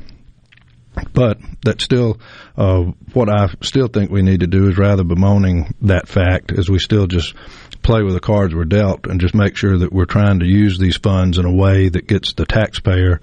But 1.12 1.38
that's 1.62 1.84
still 1.84 2.18
uh, 2.56 2.84
what 3.12 3.28
I 3.28 3.48
still 3.60 3.88
think 3.88 4.10
we 4.10 4.22
need 4.22 4.40
to 4.40 4.46
do 4.46 4.68
is 4.68 4.78
rather 4.78 5.04
bemoaning 5.04 5.74
that 5.82 6.08
fact, 6.08 6.52
as 6.52 6.70
we 6.70 6.78
still 6.78 7.06
just 7.06 7.34
play 7.86 8.02
with 8.02 8.14
the 8.14 8.20
cards 8.20 8.54
we're 8.54 8.64
dealt 8.64 9.06
and 9.06 9.20
just 9.20 9.34
make 9.34 9.56
sure 9.56 9.78
that 9.78 9.92
we're 9.92 10.04
trying 10.04 10.40
to 10.40 10.46
use 10.46 10.78
these 10.78 10.96
funds 10.96 11.38
in 11.38 11.44
a 11.44 11.52
way 11.52 11.88
that 11.88 12.06
gets 12.06 12.32
the 12.34 12.44
taxpayer 12.44 13.20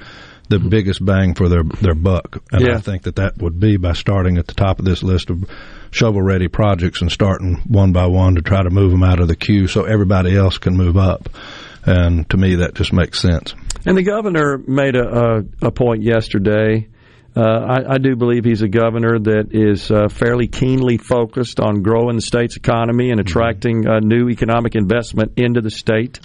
the 0.50 0.58
mm-hmm. 0.58 0.70
biggest 0.70 1.04
bang 1.04 1.34
for 1.34 1.50
their 1.50 1.64
their 1.82 1.96
buck. 1.96 2.44
And 2.52 2.66
Yeah. 2.66 2.76
I 2.76 2.80
think 2.80 3.04
that 3.04 3.16
that 3.16 3.38
would 3.38 3.60
be 3.60 3.78
by 3.78 3.94
starting 3.94 4.38
at 4.38 4.48
the 4.48 4.54
top 4.54 4.80
of 4.80 4.86
this 4.86 5.04
list 5.04 5.30
of 5.30 5.46
shovel 5.92 6.22
ready 6.22 6.48
projects 6.48 7.02
and 7.02 7.12
starting 7.12 7.56
one 7.68 7.92
by 7.92 8.08
one 8.08 8.36
to 8.36 8.42
try 8.42 8.62
to 8.62 8.70
move 8.70 8.92
them 8.92 9.04
out 9.04 9.20
of 9.20 9.28
the 9.28 9.36
queue 9.36 9.68
so 9.68 9.84
everybody 9.84 10.36
else 10.36 10.58
can 10.58 10.76
move 10.76 10.98
up. 10.98 11.30
And 11.86 12.30
to 12.30 12.38
me, 12.38 12.56
that 12.56 12.76
just 12.76 12.94
makes 12.94 13.20
sense. 13.20 13.56
And 13.86 13.98
the 13.98 14.04
governor 14.04 14.58
made 14.58 14.96
a, 14.96 15.08
a, 15.62 15.68
a 15.68 15.72
point 15.72 16.04
yesterday. 16.04 16.88
Uh, 17.36 17.42
I, 17.42 17.94
I 17.96 17.98
do 17.98 18.16
believe 18.16 18.46
he's 18.46 18.62
a 18.62 18.68
governor 18.68 19.18
that 19.18 19.50
is 19.52 19.90
uh, 19.90 20.08
fairly 20.10 20.48
keenly 20.48 20.98
focused 20.98 21.60
on 21.60 21.82
growing 21.82 22.16
the 22.16 22.22
state's 22.22 22.58
economy 22.58 23.10
and 23.10 23.20
attracting 23.20 23.88
uh, 23.88 24.00
new 24.00 24.30
economic 24.30 24.76
investment 24.76 25.34
into 25.38 25.62
the 25.62 25.72
state. 25.72 26.20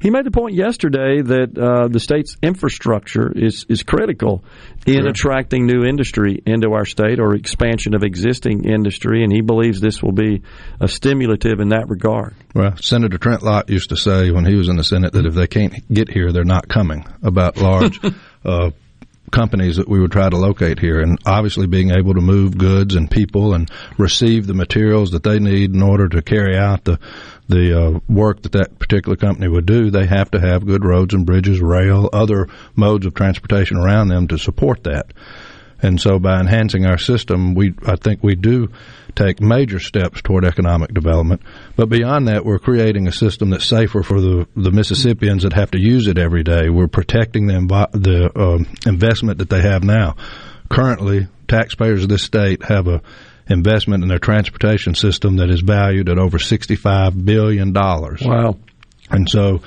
He 0.00 0.10
made 0.10 0.24
the 0.24 0.30
point 0.30 0.54
yesterday 0.54 1.22
that 1.22 1.58
uh, 1.58 1.88
the 1.88 1.98
state's 1.98 2.36
infrastructure 2.40 3.32
is, 3.34 3.66
is 3.68 3.82
critical 3.82 4.44
in 4.86 4.94
Sure. 4.94 5.08
attracting 5.08 5.66
new 5.66 5.84
industry 5.84 6.40
into 6.46 6.72
our 6.72 6.84
state 6.84 7.18
or 7.18 7.34
expansion 7.34 7.94
of 7.94 8.04
existing 8.04 8.64
industry, 8.64 9.24
and 9.24 9.32
he 9.32 9.40
believes 9.40 9.80
this 9.80 10.00
will 10.02 10.12
be 10.12 10.42
a 10.80 10.86
stimulative 10.86 11.58
in 11.60 11.70
that 11.70 11.88
regard. 11.88 12.34
Well, 12.54 12.76
Senator 12.76 13.18
Trent 13.18 13.42
Lott 13.42 13.70
used 13.70 13.90
to 13.90 13.96
say 13.96 14.30
when 14.30 14.44
he 14.44 14.54
was 14.54 14.68
in 14.68 14.76
the 14.76 14.84
Senate 14.84 15.12
that 15.14 15.26
if 15.26 15.34
they 15.34 15.48
can't 15.48 15.74
get 15.92 16.08
here, 16.08 16.30
they're 16.32 16.44
not 16.44 16.68
coming 16.68 17.04
about 17.22 17.56
large 17.56 17.98
uh, 18.44 18.70
companies 19.28 19.76
that 19.76 19.88
we 19.88 20.00
would 20.00 20.12
try 20.12 20.28
to 20.28 20.36
locate 20.36 20.78
here. 20.78 21.00
And 21.00 21.18
obviously, 21.26 21.66
being 21.66 21.90
able 21.90 22.14
to 22.14 22.20
move 22.20 22.58
goods 22.58 22.94
and 22.94 23.10
people 23.10 23.54
and 23.54 23.70
receive 23.96 24.46
the 24.46 24.54
materials 24.54 25.10
that 25.12 25.22
they 25.22 25.38
need 25.38 25.74
in 25.74 25.82
order 25.82 26.08
to 26.08 26.22
carry 26.22 26.56
out 26.56 26.84
the 26.84 26.98
the 27.48 27.80
uh, 27.80 28.00
work 28.08 28.42
that 28.42 28.52
that 28.52 28.78
particular 28.78 29.16
company 29.16 29.48
would 29.48 29.64
do, 29.64 29.90
they 29.90 30.04
have 30.06 30.30
to 30.30 30.38
have 30.38 30.66
good 30.66 30.84
roads 30.84 31.14
and 31.14 31.24
bridges, 31.24 31.60
rail, 31.60 32.10
other 32.12 32.46
modes 32.76 33.06
of 33.06 33.14
transportation 33.14 33.78
around 33.78 34.08
them 34.08 34.28
to 34.28 34.36
support 34.36 34.84
that. 34.84 35.12
And 35.80 35.98
so 35.98 36.18
by 36.18 36.40
enhancing 36.40 36.84
our 36.84 36.98
system, 36.98 37.54
we 37.54 37.74
I 37.86 37.96
think 37.96 38.22
we 38.22 38.34
do 38.34 38.70
take 39.18 39.40
major 39.40 39.80
steps 39.80 40.22
toward 40.22 40.44
economic 40.44 40.94
development. 40.94 41.42
But 41.76 41.88
beyond 41.88 42.28
that, 42.28 42.44
we're 42.44 42.58
creating 42.58 43.08
a 43.08 43.12
system 43.12 43.50
that's 43.50 43.66
safer 43.66 44.02
for 44.02 44.20
the, 44.20 44.46
the 44.56 44.70
Mississippians 44.70 45.42
that 45.42 45.52
have 45.52 45.72
to 45.72 45.80
use 45.80 46.06
it 46.06 46.18
every 46.18 46.44
day. 46.44 46.68
We're 46.68 46.88
protecting 46.88 47.46
the, 47.46 47.88
the 47.92 48.30
uh, 48.38 48.58
investment 48.88 49.38
that 49.38 49.50
they 49.50 49.62
have 49.62 49.82
now. 49.82 50.16
Currently, 50.70 51.26
taxpayers 51.48 52.04
of 52.04 52.08
this 52.08 52.22
state 52.22 52.62
have 52.62 52.86
a 52.86 53.02
investment 53.50 54.02
in 54.02 54.08
their 54.08 54.18
transportation 54.18 54.94
system 54.94 55.36
that 55.36 55.50
is 55.50 55.62
valued 55.62 56.08
at 56.10 56.18
over 56.18 56.38
$65 56.38 57.24
billion. 57.24 57.72
Wow. 57.72 58.58
And 59.10 59.28
so 59.28 59.62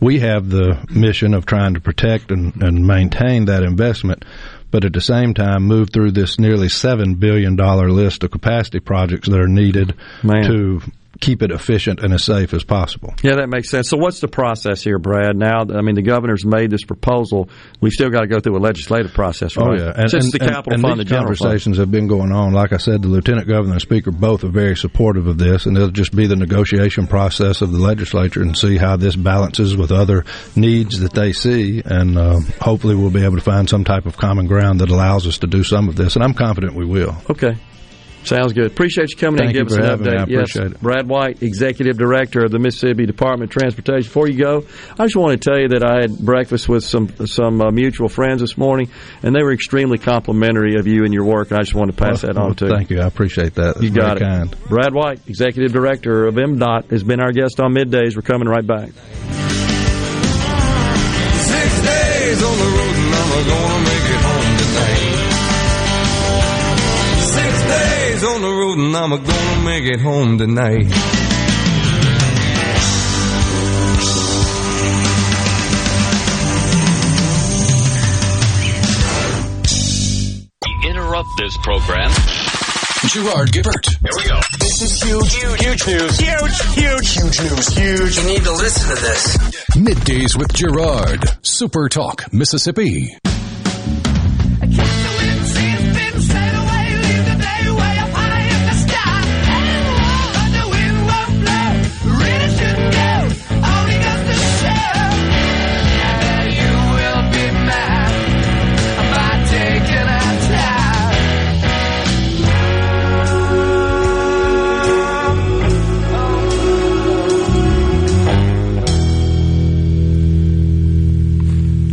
we 0.00 0.18
have 0.20 0.48
the 0.48 0.84
mission 0.90 1.34
of 1.34 1.46
trying 1.46 1.74
to 1.74 1.80
protect 1.80 2.32
and, 2.32 2.60
and 2.62 2.86
maintain 2.86 3.44
that 3.44 3.62
investment, 3.62 4.24
but 4.70 4.84
at 4.84 4.92
the 4.92 5.00
same 5.00 5.34
time 5.34 5.64
move 5.64 5.90
through 5.90 6.10
this 6.12 6.38
nearly 6.38 6.68
$7 6.68 7.18
billion 7.18 7.56
list 7.56 8.22
of 8.24 8.30
capacity 8.30 8.80
projects 8.80 9.28
that 9.28 9.40
are 9.40 9.48
needed 9.48 9.94
Man. 10.22 10.44
to 10.44 10.82
keep 11.20 11.42
it 11.42 11.50
efficient 11.50 12.00
and 12.00 12.12
as 12.14 12.24
safe 12.24 12.54
as 12.54 12.64
possible. 12.64 13.14
Yeah, 13.22 13.36
that 13.36 13.48
makes 13.48 13.68
sense. 13.70 13.88
So, 13.90 13.96
what's 13.98 14.20
the 14.20 14.28
process 14.28 14.82
here, 14.82 14.98
Brad? 14.98 15.36
Now, 15.36 15.60
I 15.60 15.82
mean, 15.82 15.94
the 15.94 16.02
governor's 16.02 16.44
made 16.46 16.70
this 16.70 16.82
proposal. 16.84 17.48
We've 17.80 17.92
still 17.92 18.10
got 18.10 18.22
to 18.22 18.26
go 18.26 18.40
through 18.40 18.56
a 18.56 18.60
legislative 18.60 19.12
process, 19.12 19.56
right? 19.56 19.68
Oh 19.68 19.74
yeah, 19.74 19.92
and, 19.94 20.10
Since 20.10 20.24
and- 20.24 20.32
the 20.32 20.38
capital 20.38 20.72
and, 20.74 20.82
fund, 20.82 20.92
and 20.92 21.00
the 21.00 21.04
general 21.04 21.28
fund. 21.28 21.38
conversations 21.38 21.76
have 21.78 21.90
been 21.90 22.06
going 22.08 22.32
on. 22.32 22.52
Like 22.52 22.72
I 22.72 22.78
said, 22.78 23.02
the 23.02 23.08
lieutenant 23.08 23.46
governor 23.48 23.72
and 23.74 23.82
speaker 23.82 24.10
both 24.10 24.44
are 24.44 24.48
very 24.50 24.76
supportive 24.76 25.26
of 25.26 25.38
this, 25.38 25.66
and 25.66 25.76
it'll 25.76 25.90
just 25.90 26.14
be 26.16 26.26
the 26.26 26.36
negotiation 26.36 27.06
process 27.06 27.60
of 27.60 27.72
the 27.72 27.78
legislature 27.78 28.40
and 28.42 28.56
see 28.56 28.76
how 28.78 28.96
this 28.96 29.14
balances 29.16 29.76
with 29.76 29.92
other 29.92 30.24
needs 30.56 31.00
that 31.00 31.12
they 31.12 31.32
see, 31.32 31.82
and 31.84 32.16
uh, 32.16 32.40
hopefully 32.60 32.94
we'll 32.94 33.10
be 33.10 33.24
able 33.24 33.36
to 33.36 33.42
find 33.42 33.68
some 33.68 33.84
type 33.84 34.06
of 34.06 34.16
common 34.16 34.46
ground 34.46 34.80
that 34.80 34.90
allows 34.90 35.26
us 35.26 35.38
to 35.38 35.46
do 35.46 35.62
some 35.64 35.88
of 35.88 35.96
this, 35.96 36.14
and 36.16 36.24
I'm 36.24 36.34
confident 36.34 36.74
we 36.74 36.86
will. 36.86 37.14
Okay. 37.28 37.56
Sounds 38.22 38.52
good. 38.52 38.66
Appreciate 38.66 39.10
you 39.10 39.16
coming 39.16 39.38
Thank 39.38 39.54
in 39.54 39.60
and 39.62 39.68
giving 39.68 39.82
us 39.82 39.88
for 39.88 39.92
an 39.92 39.98
having 39.98 40.06
update. 40.06 40.28
me. 40.28 40.36
I 40.36 40.40
yes, 40.40 40.50
appreciate 40.56 40.72
it. 40.76 40.80
Brad 40.82 41.08
White, 41.08 41.42
Executive 41.42 41.96
Director 41.98 42.44
of 42.44 42.50
the 42.50 42.58
Mississippi 42.58 43.06
Department 43.06 43.50
of 43.50 43.58
Transportation. 43.58 44.02
Before 44.06 44.28
you 44.28 44.38
go, 44.38 44.66
I 44.98 45.04
just 45.04 45.16
want 45.16 45.40
to 45.40 45.50
tell 45.50 45.58
you 45.58 45.68
that 45.68 45.82
I 45.82 46.02
had 46.02 46.18
breakfast 46.18 46.68
with 46.68 46.84
some 46.84 47.08
some 47.26 47.60
uh, 47.60 47.70
mutual 47.70 48.08
friends 48.08 48.40
this 48.42 48.58
morning, 48.58 48.90
and 49.22 49.34
they 49.34 49.42
were 49.42 49.52
extremely 49.52 49.98
complimentary 49.98 50.76
of 50.78 50.86
you 50.86 51.04
and 51.04 51.14
your 51.14 51.24
work. 51.24 51.50
And 51.50 51.58
I 51.58 51.62
just 51.62 51.74
want 51.74 51.90
to 51.90 51.96
pass 51.96 52.20
that 52.20 52.36
on 52.36 52.44
Well, 52.46 52.54
to 52.56 52.66
you. 52.66 52.70
Thank 52.76 52.90
you. 52.90 53.00
I 53.00 53.06
appreciate 53.06 53.54
that. 53.54 53.74
That's 53.76 53.82
You 53.82 53.90
got 53.90 54.18
very 54.18 54.30
it. 54.30 54.36
kind. 54.50 54.56
Brad 54.68 54.92
White, 54.94 55.20
Executive 55.26 55.72
Director 55.72 56.26
of 56.26 56.34
MDOT, 56.34 56.90
has 56.90 57.02
been 57.02 57.20
our 57.20 57.32
guest 57.32 57.58
on 57.58 57.72
Middays. 57.74 58.16
We're 58.16 58.22
coming 58.22 58.48
right 58.48 58.66
back. 58.66 58.90
Six 61.40 61.82
days 61.82 62.42
on 62.42 62.58
the 62.58 62.64
road 62.64 62.94
and 62.94 63.14
I'm 63.14 63.48
gonna 63.48 63.84
make 63.84 63.99
on 68.40 68.48
the 68.48 68.56
road 68.56 68.78
and 68.78 68.96
I'm 68.96 69.10
gonna 69.10 69.64
make 69.64 69.84
it 69.84 70.00
home 70.00 70.38
tonight. 70.38 70.86
We 80.62 80.88
interrupt 80.88 81.28
this 81.38 81.56
program. 81.58 82.10
Gerard 83.08 83.50
Gibert. 83.52 83.88
Here 84.00 84.10
we 84.16 84.24
go. 84.28 84.40
This 84.58 84.82
is 84.82 85.02
huge, 85.02 85.34
huge, 85.34 85.60
huge 85.60 85.86
news. 85.86 86.18
Huge, 86.18 86.74
huge, 86.74 87.14
huge 87.14 87.40
news. 87.40 87.68
Huge. 87.68 88.18
You 88.18 88.24
need 88.24 88.44
to 88.44 88.52
listen 88.52 88.96
to 88.96 89.02
this. 89.02 89.36
Middays 89.76 90.38
with 90.38 90.52
Gerard. 90.52 91.24
Super 91.42 91.88
Talk, 91.88 92.32
Mississippi. 92.32 93.16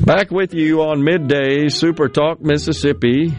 Back 0.08 0.32
with 0.32 0.54
you 0.54 0.84
on 0.84 1.04
midday 1.04 1.68
Super 1.68 2.08
Talk 2.08 2.40
Mississippi. 2.40 3.34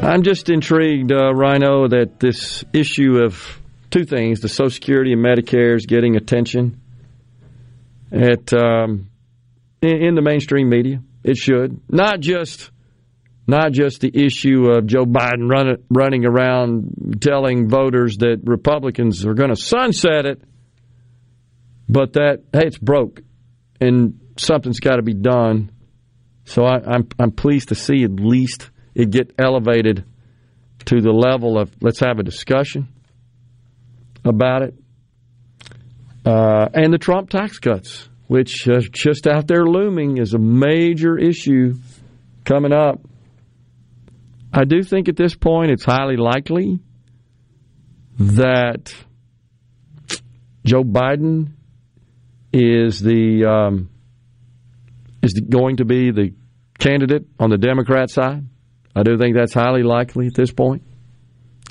I'm 0.00 0.22
just 0.22 0.48
intrigued, 0.48 1.10
uh, 1.10 1.34
Rhino, 1.34 1.88
that 1.88 2.20
this 2.20 2.62
issue 2.72 3.24
of 3.24 3.60
two 3.90 4.04
things 4.04 4.38
the 4.38 4.48
Social 4.48 4.70
Security 4.70 5.14
and 5.14 5.20
Medicare 5.20 5.74
is 5.74 5.86
getting 5.86 6.14
attention 6.14 6.80
at 8.12 8.54
um, 8.54 9.10
in, 9.80 9.96
in 10.04 10.14
the 10.14 10.22
mainstream 10.22 10.68
media. 10.68 11.02
It 11.24 11.36
should. 11.36 11.80
Not 11.88 12.20
just 12.20 12.70
not 13.48 13.72
just 13.72 14.00
the 14.00 14.16
issue 14.16 14.70
of 14.70 14.86
Joe 14.86 15.06
Biden 15.06 15.50
run, 15.50 15.78
running 15.90 16.24
around 16.24 17.18
telling 17.20 17.68
voters 17.68 18.18
that 18.18 18.42
Republicans 18.44 19.26
are 19.26 19.34
going 19.34 19.50
to 19.50 19.56
sunset 19.56 20.24
it, 20.24 20.42
but 21.88 22.14
that 22.14 22.44
hey, 22.52 22.66
it's 22.66 22.78
broke 22.78 23.22
and 23.80 24.20
something's 24.36 24.80
got 24.80 24.96
to 24.96 25.02
be 25.02 25.14
done. 25.14 25.70
So 26.44 26.64
I, 26.64 26.78
I'm 26.84 27.08
I'm 27.18 27.32
pleased 27.32 27.68
to 27.68 27.74
see 27.74 28.04
at 28.04 28.12
least 28.12 28.70
it 28.94 29.10
get 29.10 29.34
elevated 29.38 30.04
to 30.86 31.00
the 31.00 31.12
level 31.12 31.58
of 31.58 31.70
let's 31.80 32.00
have 32.00 32.18
a 32.18 32.22
discussion 32.22 32.88
about 34.24 34.62
it. 34.62 34.74
Uh, 36.24 36.68
and 36.74 36.92
the 36.92 36.98
Trump 36.98 37.30
tax 37.30 37.58
cuts, 37.58 38.08
which 38.28 38.68
are 38.68 38.80
just 38.80 39.26
out 39.26 39.48
there 39.48 39.64
looming, 39.64 40.18
is 40.18 40.34
a 40.34 40.38
major 40.38 41.18
issue 41.18 41.74
coming 42.44 42.72
up. 42.72 43.00
I 44.52 44.64
do 44.64 44.82
think 44.82 45.08
at 45.08 45.16
this 45.16 45.34
point 45.34 45.70
it's 45.70 45.84
highly 45.84 46.16
likely 46.16 46.78
that 48.18 48.94
Joe 50.64 50.84
Biden 50.84 51.52
is 52.52 53.00
the 53.00 53.44
um, 53.44 53.90
is 55.22 55.34
going 55.34 55.76
to 55.76 55.84
be 55.84 56.10
the 56.10 56.34
candidate 56.78 57.24
on 57.38 57.50
the 57.50 57.58
Democrat 57.58 58.10
side. 58.10 58.44
I 58.94 59.02
do 59.02 59.16
think 59.16 59.36
that's 59.36 59.54
highly 59.54 59.82
likely 59.82 60.26
at 60.26 60.34
this 60.34 60.50
point. 60.50 60.82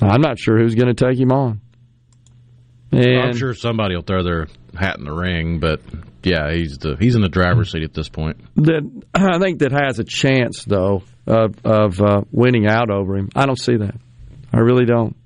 I'm 0.00 0.20
not 0.20 0.38
sure 0.38 0.58
who's 0.58 0.74
going 0.74 0.94
to 0.94 1.06
take 1.06 1.18
him 1.18 1.30
on. 1.30 1.60
And 2.90 3.20
I'm 3.20 3.36
sure 3.36 3.54
somebody 3.54 3.94
will 3.94 4.02
throw 4.02 4.22
their 4.22 4.48
hat 4.74 4.98
in 4.98 5.04
the 5.04 5.12
ring, 5.12 5.60
but 5.60 5.80
yeah, 6.22 6.52
he's 6.52 6.78
the 6.78 6.96
he's 6.98 7.14
in 7.14 7.22
the 7.22 7.28
driver's 7.28 7.72
seat 7.72 7.82
at 7.82 7.94
this 7.94 8.08
point. 8.08 8.38
That 8.56 9.02
I 9.14 9.38
think 9.38 9.60
that 9.60 9.72
has 9.72 9.98
a 9.98 10.04
chance 10.04 10.64
though 10.64 11.02
of 11.26 11.54
of 11.64 12.00
uh, 12.00 12.22
winning 12.30 12.66
out 12.66 12.90
over 12.90 13.16
him. 13.16 13.30
I 13.34 13.46
don't 13.46 13.58
see 13.58 13.76
that. 13.76 13.94
I 14.52 14.58
really 14.58 14.84
don't. 14.84 15.16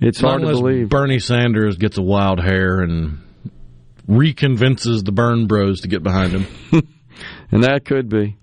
It's 0.00 0.20
hard 0.20 0.40
to 0.40 0.48
believe. 0.48 0.88
Bernie 0.88 1.18
Sanders 1.18 1.76
gets 1.76 1.98
a 1.98 2.02
wild 2.02 2.40
hair 2.40 2.80
and 2.80 3.20
reconvinces 4.10 5.04
the 5.04 5.12
Burn 5.12 5.46
Bros 5.46 5.80
to 5.82 5.88
get 5.88 6.02
behind 6.02 6.32
him, 6.32 6.46
and 7.52 7.64
that 7.64 7.84
could 7.84 8.08
be. 8.08 8.36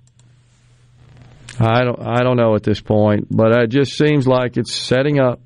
I 1.60 1.84
don't 1.84 2.00
I 2.00 2.24
don't 2.24 2.38
know 2.38 2.56
at 2.56 2.64
this 2.64 2.80
point, 2.80 3.28
but 3.30 3.52
it 3.52 3.70
just 3.70 3.98
seems 3.98 4.28
like 4.28 4.58
it's 4.58 4.74
setting 4.74 5.20
up 5.20 5.42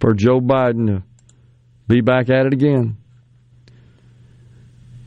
for 0.00 0.14
Joe 0.14 0.40
Biden 0.40 0.86
to 0.86 1.02
be 1.86 2.00
back 2.00 2.30
at 2.30 2.46
it 2.46 2.52
again. 2.52 2.96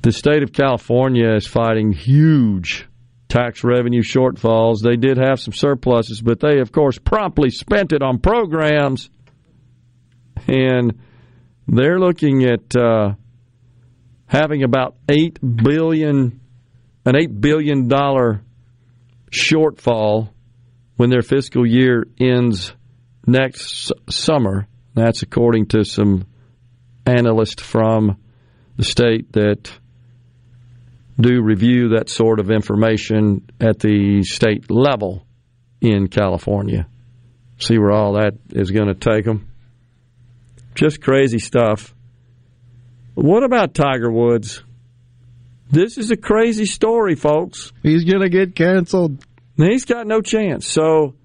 The 0.03 0.11
state 0.11 0.43
of 0.43 0.51
California 0.51 1.33
is 1.33 1.47
fighting 1.47 1.93
huge 1.93 2.87
tax 3.29 3.63
revenue 3.63 4.03
shortfalls. 4.03 4.81
They 4.83 4.95
did 4.95 5.17
have 5.17 5.39
some 5.39 5.53
surpluses, 5.53 6.21
but 6.21 6.39
they, 6.39 6.59
of 6.59 6.71
course, 6.71 6.99
promptly 6.99 7.49
spent 7.49 7.93
it 7.93 8.03
on 8.03 8.19
programs. 8.19 9.09
And 10.47 10.99
they're 11.67 11.99
looking 11.99 12.43
at 12.43 12.75
uh, 12.75 13.13
having 14.33 14.63
about 14.63 14.95
eight 15.07 15.37
billion, 15.41 16.41
an 17.05 17.15
eight 17.15 17.39
billion 17.39 17.87
dollar 17.87 18.41
shortfall 19.31 20.29
when 20.97 21.11
their 21.11 21.21
fiscal 21.21 21.65
year 21.65 22.07
ends 22.19 22.73
next 23.27 23.91
summer. 24.09 24.67
That's 24.95 25.21
according 25.21 25.67
to 25.67 25.85
some 25.85 26.25
analysts 27.05 27.61
from 27.61 28.17
the 28.75 28.83
state 28.83 29.31
that 29.33 29.71
do 31.19 31.43
review 31.43 31.89
that 31.89 32.09
sort 32.09 32.39
of 32.39 32.49
information 32.49 33.47
at 33.61 33.77
the 33.77 34.23
state 34.23 34.71
level 34.71 35.27
in 35.79 36.07
California. 36.07 36.87
See 37.59 37.77
where 37.77 37.91
all 37.91 38.13
that 38.13 38.33
is 38.49 38.71
going 38.71 38.87
to 38.87 38.95
take 38.95 39.25
them. 39.25 39.47
Just 40.73 41.01
crazy 41.01 41.37
stuff. 41.37 41.92
What 43.15 43.43
about 43.43 43.73
Tiger 43.73 44.11
Woods? 44.11 44.63
This 45.69 45.97
is 45.97 46.11
a 46.11 46.17
crazy 46.17 46.65
story, 46.65 47.15
folks. 47.15 47.71
He's 47.83 48.05
going 48.05 48.21
to 48.21 48.29
get 48.29 48.55
canceled. 48.55 49.23
He's 49.55 49.85
got 49.85 50.07
no 50.07 50.21
chance. 50.21 50.67
So, 50.67 51.15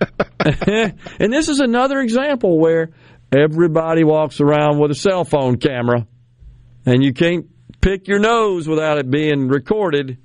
and 0.40 1.32
this 1.32 1.48
is 1.48 1.60
another 1.60 2.00
example 2.00 2.58
where 2.58 2.90
everybody 3.36 4.04
walks 4.04 4.40
around 4.40 4.78
with 4.78 4.90
a 4.90 4.94
cell 4.94 5.24
phone 5.24 5.56
camera, 5.56 6.06
and 6.84 7.04
you 7.04 7.12
can't 7.12 7.46
pick 7.80 8.08
your 8.08 8.18
nose 8.18 8.68
without 8.68 8.98
it 8.98 9.10
being 9.10 9.48
recorded. 9.48 10.18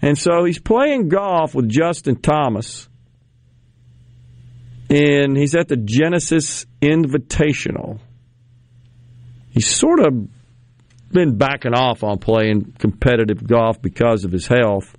And 0.00 0.18
so 0.18 0.44
he's 0.44 0.58
playing 0.58 1.08
golf 1.08 1.54
with 1.54 1.68
Justin 1.68 2.16
Thomas. 2.16 2.88
And 4.90 5.36
he's 5.36 5.54
at 5.54 5.68
the 5.68 5.76
Genesis 5.76 6.66
Invitational. 6.82 8.00
He's 9.52 9.68
sort 9.68 10.00
of 10.00 10.28
been 11.10 11.36
backing 11.36 11.74
off 11.74 12.02
on 12.02 12.18
playing 12.18 12.74
competitive 12.78 13.46
golf 13.46 13.80
because 13.80 14.24
of 14.24 14.32
his 14.32 14.46
health. 14.46 14.96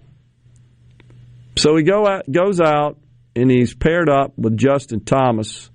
So 1.55 1.75
he 1.75 1.84
go 1.84 2.07
out, 2.07 2.31
goes 2.31 2.61
out 2.61 2.97
and 3.35 3.49
he's 3.49 3.73
paired 3.73 4.09
up 4.09 4.38
with 4.38 4.57
Justin 4.57 5.03
Thomas. 5.03 5.69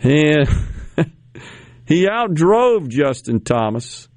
And 0.00 0.48
he 1.86 2.06
outdrove 2.06 2.88
Justin 2.88 3.40
Thomas 3.40 4.08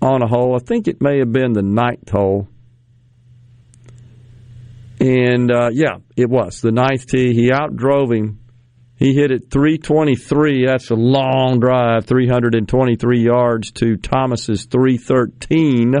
on 0.00 0.22
a 0.22 0.28
hole. 0.28 0.54
I 0.54 0.64
think 0.64 0.86
it 0.86 1.00
may 1.00 1.18
have 1.18 1.32
been 1.32 1.52
the 1.52 1.62
ninth 1.62 2.10
hole. 2.10 2.48
And 5.00 5.50
uh, 5.50 5.70
yeah, 5.72 5.96
it 6.16 6.30
was 6.30 6.60
the 6.60 6.70
ninth 6.70 7.06
tee. 7.06 7.34
He 7.34 7.50
outdrove 7.50 8.16
him. 8.16 8.43
He 8.96 9.14
hit 9.14 9.30
it 9.30 9.50
323. 9.50 10.66
That's 10.66 10.90
a 10.90 10.94
long 10.94 11.58
drive, 11.58 12.06
323 12.06 13.20
yards 13.22 13.72
to 13.72 13.96
Thomas's 13.96 14.66
313. 14.66 15.94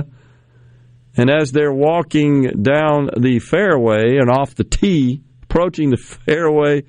And 1.16 1.30
as 1.30 1.52
they're 1.52 1.72
walking 1.72 2.62
down 2.62 3.10
the 3.16 3.38
fairway 3.38 4.16
and 4.18 4.30
off 4.30 4.54
the 4.54 4.64
tee, 4.64 5.22
approaching 5.42 5.90
the 5.90 5.96
fairway, 5.96 6.84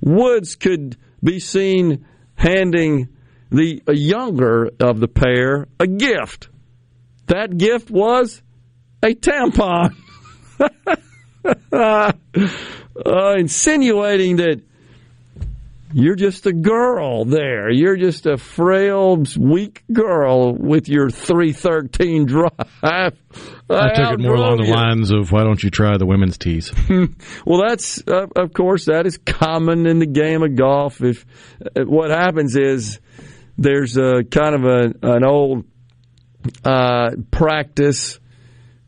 Woods 0.00 0.56
could 0.56 0.96
be 1.22 1.40
seen 1.40 2.06
handing 2.34 3.08
the 3.50 3.82
younger 3.88 4.70
of 4.80 5.00
the 5.00 5.08
pair 5.08 5.66
a 5.80 5.86
gift. 5.86 6.48
That 7.26 7.56
gift 7.56 7.90
was 7.90 8.42
a 9.02 9.14
tampon, 9.14 9.94
uh, 11.72 12.12
insinuating 13.36 14.36
that 14.36 14.62
you're 15.92 16.16
just 16.16 16.46
a 16.46 16.52
girl 16.52 17.24
there. 17.24 17.70
You're 17.70 17.96
just 17.96 18.26
a 18.26 18.36
frail, 18.36 19.22
weak 19.38 19.84
girl 19.92 20.54
with 20.54 20.88
your 20.88 21.10
313 21.10 22.26
drive. 22.26 22.50
I, 22.82 23.10
I 23.70 23.94
took 23.94 24.12
it 24.12 24.20
more 24.20 24.34
along 24.34 24.58
the 24.58 24.70
lines 24.70 25.10
of 25.10 25.32
why 25.32 25.44
don't 25.44 25.62
you 25.62 25.70
try 25.70 25.96
the 25.96 26.06
women's 26.06 26.38
tees? 26.38 26.72
well, 27.46 27.62
that's, 27.68 28.02
uh, 28.06 28.26
of 28.36 28.52
course, 28.52 28.86
that 28.86 29.06
is 29.06 29.18
common 29.18 29.86
in 29.86 29.98
the 29.98 30.06
game 30.06 30.42
of 30.42 30.54
golf. 30.56 31.00
If 31.02 31.24
uh, 31.64 31.84
What 31.84 32.10
happens 32.10 32.56
is 32.56 33.00
there's 33.56 33.96
a 33.96 34.24
kind 34.24 34.54
of 34.54 34.64
a, 34.64 35.14
an 35.14 35.24
old 35.24 35.64
uh, 36.64 37.10
practice 37.30 38.18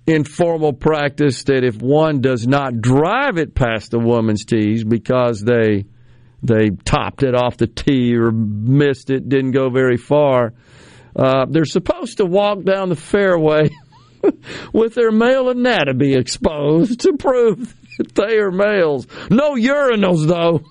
informal 0.06 0.72
practice 0.72 1.44
that 1.44 1.62
if 1.62 1.80
one 1.80 2.20
does 2.20 2.46
not 2.46 2.80
drive 2.80 3.36
it 3.36 3.54
past 3.54 3.92
the 3.92 3.98
woman's 3.98 4.44
tees 4.44 4.82
because 4.82 5.40
they 5.40 5.84
they 6.42 6.70
topped 6.84 7.22
it 7.22 7.34
off 7.34 7.56
the 7.56 7.66
tee 7.66 8.16
or 8.16 8.30
missed 8.30 9.10
it, 9.10 9.28
didn't 9.28 9.52
go 9.52 9.70
very 9.70 9.96
far. 9.96 10.54
Uh, 11.14 11.46
they're 11.48 11.64
supposed 11.64 12.18
to 12.18 12.24
walk 12.24 12.62
down 12.62 12.88
the 12.88 12.96
fairway 12.96 13.70
with 14.72 14.94
their 14.94 15.10
male 15.10 15.48
anatomy 15.48 16.14
exposed 16.14 17.00
to 17.00 17.14
prove 17.14 17.74
that 17.98 18.14
they 18.14 18.38
are 18.38 18.50
males. 18.50 19.06
No 19.30 19.54
urinals, 19.54 20.26
though. 20.26 20.62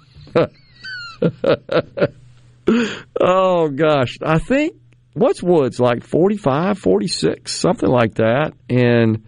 oh, 3.21 3.69
gosh. 3.69 4.17
I 4.23 4.39
think, 4.39 4.75
what's 5.13 5.43
Woods, 5.43 5.79
like 5.79 6.03
45, 6.03 6.79
46, 6.79 7.51
something 7.53 7.89
like 7.89 8.15
that. 8.15 8.53
And 8.69 9.25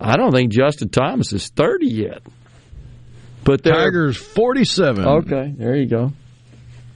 I 0.00 0.16
don't 0.16 0.32
think 0.32 0.50
Justin 0.52 0.88
Thomas 0.88 1.32
is 1.32 1.48
30 1.48 1.86
yet. 1.86 2.22
But 3.44 3.62
Tiger's 3.62 4.16
47. 4.16 5.06
Okay, 5.06 5.54
there 5.56 5.76
you 5.76 5.86
go. 5.86 6.12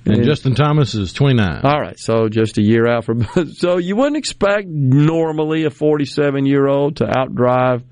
And, 0.05 0.16
and 0.16 0.25
Justin 0.25 0.55
Thomas 0.55 0.95
is 0.95 1.12
29. 1.12 1.61
All 1.65 1.81
right, 1.81 1.99
so 1.99 2.29
just 2.29 2.57
a 2.57 2.62
year 2.62 2.89
out 2.89 3.05
from. 3.05 3.27
So 3.55 3.77
you 3.77 3.97
wouldn't 3.97 4.16
expect 4.16 4.66
normally 4.66 5.65
a 5.65 5.70
47 5.70 6.47
year 6.47 6.66
old 6.66 6.97
to 6.97 7.05
outdrive 7.05 7.83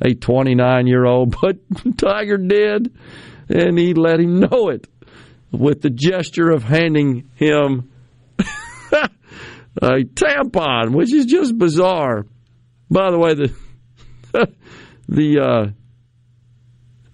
a 0.00 0.14
29 0.14 0.86
year 0.86 1.04
old, 1.06 1.36
but 1.42 1.56
Tiger 1.96 2.36
did, 2.36 2.94
and 3.48 3.78
he 3.78 3.94
let 3.94 4.20
him 4.20 4.40
know 4.40 4.68
it 4.68 4.86
with 5.50 5.80
the 5.80 5.90
gesture 5.90 6.50
of 6.50 6.62
handing 6.62 7.30
him 7.36 7.90
a 9.80 10.02
tampon, 10.02 10.94
which 10.94 11.14
is 11.14 11.26
just 11.26 11.56
bizarre. 11.56 12.26
By 12.90 13.10
the 13.10 13.18
way, 13.18 13.34
the 13.34 13.54
the 15.08 15.40
uh, 15.40 15.66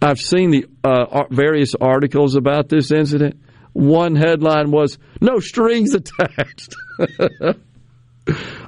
I've 0.03 0.19
seen 0.19 0.51
the 0.51 0.67
uh, 0.83 1.25
various 1.31 1.75
articles 1.75 2.37
about 2.37 2.69
this 2.69 2.91
incident. 2.91 3.41
One 3.73 4.17
headline 4.17 4.71
was 4.71 4.99
"No 5.21 5.41
strings 5.41 5.95
attached." 5.95 6.75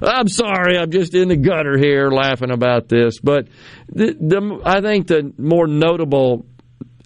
I'm 0.01 0.27
sorry, 0.27 0.77
I'm 0.77 0.91
just 0.91 1.13
in 1.13 1.29
the 1.29 1.37
gutter 1.37 1.77
here 1.77 2.09
laughing 2.09 2.51
about 2.51 2.89
this. 2.89 3.19
But 3.19 3.47
the, 3.87 4.13
the, 4.13 4.61
I 4.65 4.81
think 4.81 5.07
the 5.07 5.33
more 5.37 5.67
notable 5.67 6.45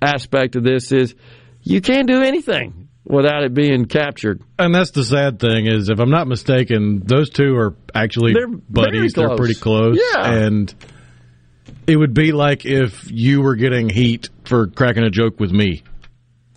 aspect 0.02 0.56
of 0.56 0.64
this 0.64 0.92
is 0.92 1.14
you 1.62 1.82
can't 1.82 2.08
do 2.08 2.22
anything 2.22 2.88
without 3.04 3.44
it 3.44 3.54
being 3.54 3.86
captured. 3.86 4.42
And 4.60 4.74
that's 4.74 4.92
the 4.92 5.04
sad 5.04 5.40
thing 5.40 5.66
is, 5.68 5.90
if 5.90 6.00
I'm 6.00 6.10
not 6.10 6.28
mistaken, 6.28 7.02
those 7.06 7.30
two 7.30 7.56
are 7.56 7.76
actually 7.94 8.34
They're 8.34 8.48
buddies. 8.48 9.14
They're 9.14 9.36
pretty 9.36 9.56
close. 9.56 10.00
Yeah. 10.14 10.32
And 10.32 10.74
it 11.88 11.96
would 11.96 12.14
be 12.14 12.34
like 12.34 12.66
if 12.66 13.10
you 13.10 13.42
were 13.42 13.56
getting 13.56 13.90
heat 13.90 14.30
for 14.44 14.68
cracking 14.68 15.04
a 15.04 15.10
joke 15.10 15.40
with 15.40 15.52
me. 15.52 15.84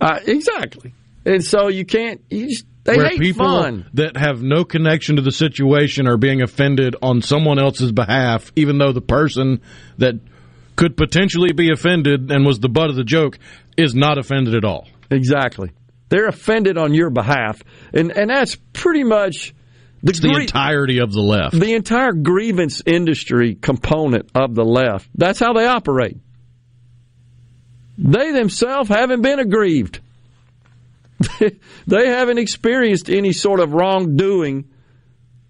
Uh, 0.01 0.19
exactly. 0.27 0.93
And 1.25 1.45
so 1.45 1.69
you 1.69 1.85
can't. 1.85 2.21
You 2.31 2.49
just, 2.49 2.67
they 2.85 2.97
where 2.97 3.09
hate 3.09 3.21
people 3.21 3.47
fun. 3.47 3.91
that 3.95 4.17
have 4.17 4.43
no 4.43 4.65
connection 4.65 5.17
to 5.17 5.23
the 5.23 5.33
situation 5.33 6.09
are 6.09 6.17
being 6.17 6.43
offended 6.43 6.97
on 7.03 7.23
someone 7.23 7.59
else's 7.59 7.93
behalf, 7.93 8.51
even 8.57 8.79
though 8.79 8.93
the 8.93 9.03
person 9.03 9.61
that 9.99 10.15
could 10.77 10.97
potentially 10.97 11.53
be 11.53 11.71
offended 11.71 12.31
and 12.33 12.45
was 12.45 12.59
the 12.59 12.69
butt 12.69 12.89
of 12.89 12.97
the 12.97 13.05
joke 13.05 13.39
is 13.77 13.95
not 13.95 14.19
offended 14.19 14.55
at 14.55 14.65
all. 14.65 14.89
Exactly. 15.11 15.71
They're 16.09 16.27
offended 16.27 16.79
on 16.79 16.95
your 16.95 17.11
behalf, 17.11 17.63
and 17.93 18.11
and 18.11 18.31
that's 18.31 18.57
pretty 18.73 19.05
much 19.05 19.55
the, 20.03 20.11
It's 20.11 20.21
the 20.21 20.29
grie- 20.29 20.43
entirety 20.43 20.99
of 20.99 21.13
the 21.13 21.21
left. 21.21 21.59
the 21.59 21.75
entire 21.75 22.13
grievance 22.13 22.83
industry 22.87 23.55
component 23.55 24.31
of 24.35 24.55
the 24.55 24.65
left. 24.65 25.09
That's 25.15 25.39
how 25.39 25.53
they 25.53 25.67
operate. 25.67 26.17
They 27.99 28.33
themselves 28.33 28.89
haven't 28.89 29.23
been 29.23 29.39
aggrieved. 29.39 30.01
they 31.87 32.07
haven't 32.09 32.39
experienced 32.39 33.11
any 33.11 33.33
sort 33.33 33.61
of 33.61 33.75
wrongdoing, 33.75 34.71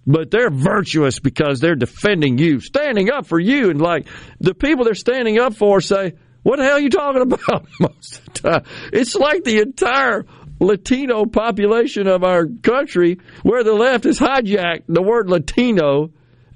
but 0.06 0.31
they're 0.32 0.51
virtuous 0.51 1.20
because 1.20 1.60
they're 1.60 1.77
defending 1.77 2.39
you, 2.39 2.59
standing 2.60 3.10
up 3.10 3.27
for 3.27 3.39
you. 3.39 3.70
And 3.70 3.81
like 3.81 4.09
the 4.40 4.55
people 4.55 4.85
they're 4.85 4.94
standing 4.94 5.39
up 5.39 5.55
for 5.55 5.81
say, 5.81 6.14
What 6.43 6.56
the 6.56 6.64
hell 6.64 6.74
are 6.78 6.81
you 6.81 6.90
talking 6.90 7.22
about 7.22 7.66
most 7.81 8.18
of 8.18 8.24
the 8.24 8.31
time? 8.51 8.64
It's 8.93 9.14
like 9.14 9.44
the 9.44 9.60
entire 9.60 10.27
Latino 10.61 11.24
population 11.24 12.07
of 12.07 12.23
our 12.23 12.47
country 12.47 13.19
where 13.43 13.65
the 13.65 13.73
left 13.74 14.05
has 14.05 14.19
hijacked 14.19 14.85
the 14.89 15.03
word 15.03 15.28
Latino 15.28 16.11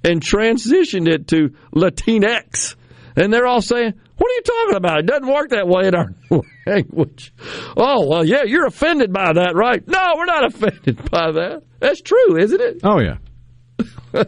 and 0.05 0.21
transitioned 0.21 1.09
it 1.09 1.29
to 1.29 1.55
Latinx. 1.75 2.77
And 3.17 3.33
they're 3.33 3.47
all 3.47 3.63
saying, 3.63 3.95
What 4.17 4.31
are 4.31 4.35
you 4.35 4.43
talking 4.43 4.77
about? 4.77 4.99
It 5.01 5.07
doesn't 5.07 5.29
work 5.29 5.51
that 5.51 5.67
way 5.67 5.87
in 5.87 5.95
our 5.95 6.15
language. 6.67 7.33
Oh, 7.77 8.07
well, 8.07 8.25
yeah, 8.25 8.43
you're 8.45 8.67
offended 8.67 9.13
by 9.13 9.33
that, 9.35 9.55
right? 9.55 9.87
No, 9.87 10.15
we're 10.17 10.27
not 10.27 10.45
offended 10.55 11.11
by 11.11 11.33
that. 11.33 11.63
That's 11.81 12.01
true, 12.01 12.37
isn't 12.39 12.61
it? 12.61 12.81
Oh 12.85 13.01
yeah. 13.01 13.17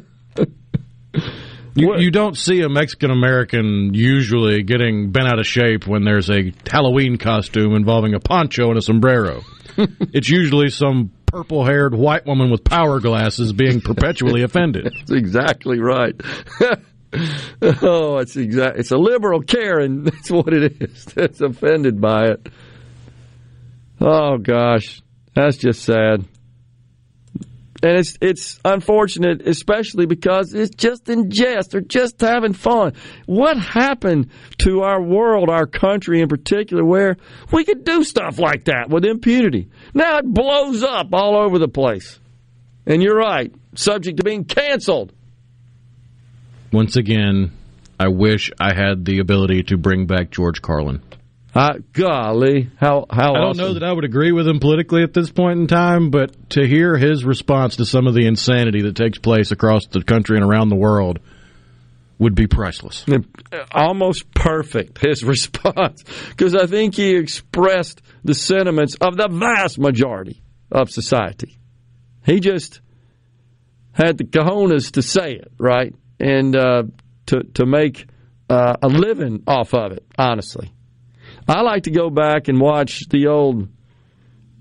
You, 1.78 1.98
you 1.98 2.10
don't 2.10 2.38
see 2.38 2.62
a 2.62 2.70
Mexican 2.70 3.10
American 3.10 3.92
usually 3.92 4.62
getting 4.62 5.10
bent 5.10 5.28
out 5.28 5.38
of 5.38 5.46
shape 5.46 5.86
when 5.86 6.04
there's 6.04 6.30
a 6.30 6.54
Halloween 6.66 7.18
costume 7.18 7.74
involving 7.74 8.14
a 8.14 8.18
poncho 8.18 8.70
and 8.70 8.78
a 8.78 8.82
sombrero. 8.82 9.42
it's 10.12 10.28
usually 10.28 10.68
some 10.68 11.10
purple 11.26 11.64
haired 11.64 11.94
white 11.94 12.26
woman 12.26 12.50
with 12.50 12.64
power 12.64 13.00
glasses 13.00 13.52
being 13.52 13.80
perpetually 13.80 14.42
offended. 14.42 14.84
That's 14.94 15.12
exactly 15.12 15.80
right. 15.80 16.14
oh, 17.82 18.18
it's 18.18 18.36
exact. 18.36 18.78
It's 18.78 18.90
a 18.90 18.96
liberal 18.96 19.42
Karen. 19.42 20.04
That's 20.04 20.30
what 20.30 20.52
it 20.52 20.80
is. 20.80 21.04
That's 21.06 21.40
offended 21.40 22.00
by 22.00 22.28
it. 22.28 22.48
Oh 24.00 24.36
gosh, 24.36 25.00
that's 25.34 25.56
just 25.56 25.82
sad. 25.82 26.26
And 27.86 27.98
it's 27.98 28.18
it's 28.20 28.58
unfortunate, 28.64 29.46
especially 29.46 30.06
because 30.06 30.52
it's 30.52 30.74
just 30.74 31.08
in 31.08 31.30
jest. 31.30 31.70
They're 31.70 31.80
just 31.80 32.20
having 32.20 32.52
fun. 32.52 32.94
What 33.26 33.56
happened 33.58 34.30
to 34.58 34.80
our 34.80 35.00
world, 35.00 35.48
our 35.48 35.66
country 35.66 36.20
in 36.20 36.28
particular, 36.28 36.84
where 36.84 37.16
we 37.52 37.64
could 37.64 37.84
do 37.84 38.02
stuff 38.02 38.40
like 38.40 38.64
that 38.64 38.88
with 38.88 39.04
impunity? 39.04 39.68
Now 39.94 40.18
it 40.18 40.26
blows 40.26 40.82
up 40.82 41.10
all 41.12 41.36
over 41.36 41.60
the 41.60 41.68
place. 41.68 42.18
And 42.86 43.04
you're 43.04 43.16
right, 43.16 43.54
subject 43.76 44.16
to 44.16 44.24
being 44.24 44.44
canceled. 44.44 45.12
Once 46.72 46.96
again, 46.96 47.52
I 48.00 48.08
wish 48.08 48.50
I 48.58 48.74
had 48.74 49.04
the 49.04 49.20
ability 49.20 49.62
to 49.64 49.76
bring 49.76 50.06
back 50.06 50.32
George 50.32 50.60
Carlin. 50.60 51.02
Uh, 51.56 51.78
golly, 51.94 52.68
how 52.76 53.06
how 53.08 53.34
I 53.34 53.38
don't 53.38 53.50
awesome. 53.50 53.64
know 53.64 53.74
that 53.74 53.82
I 53.82 53.90
would 53.90 54.04
agree 54.04 54.30
with 54.30 54.46
him 54.46 54.60
politically 54.60 55.02
at 55.02 55.14
this 55.14 55.30
point 55.30 55.58
in 55.58 55.66
time, 55.66 56.10
but 56.10 56.50
to 56.50 56.66
hear 56.66 56.98
his 56.98 57.24
response 57.24 57.76
to 57.76 57.86
some 57.86 58.06
of 58.06 58.14
the 58.14 58.26
insanity 58.26 58.82
that 58.82 58.94
takes 58.94 59.18
place 59.18 59.52
across 59.52 59.86
the 59.86 60.02
country 60.02 60.36
and 60.36 60.44
around 60.44 60.68
the 60.68 60.76
world 60.76 61.18
would 62.18 62.34
be 62.34 62.46
priceless. 62.46 63.04
almost 63.72 64.32
perfect 64.34 64.98
his 64.98 65.24
response 65.24 66.04
because 66.28 66.54
I 66.54 66.66
think 66.66 66.94
he 66.94 67.16
expressed 67.16 68.02
the 68.22 68.34
sentiments 68.34 68.96
of 69.00 69.16
the 69.16 69.28
vast 69.28 69.78
majority 69.78 70.42
of 70.70 70.90
society. 70.90 71.58
He 72.24 72.40
just 72.40 72.80
had 73.92 74.18
the 74.18 74.24
cojones 74.24 74.92
to 74.92 75.02
say 75.02 75.32
it 75.32 75.52
right 75.58 75.94
and 76.20 76.54
uh, 76.54 76.82
to 77.26 77.44
to 77.54 77.64
make 77.64 78.06
uh, 78.50 78.76
a 78.82 78.88
living 78.88 79.42
off 79.46 79.72
of 79.72 79.92
it. 79.92 80.04
Honestly, 80.18 80.70
I 81.48 81.60
like 81.62 81.84
to 81.84 81.90
go 81.90 82.10
back 82.10 82.48
and 82.48 82.60
watch 82.60 83.08
the 83.08 83.28
old 83.28 83.68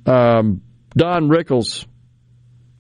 um, 0.05 0.61
Don 0.95 1.29
Rickles 1.29 1.85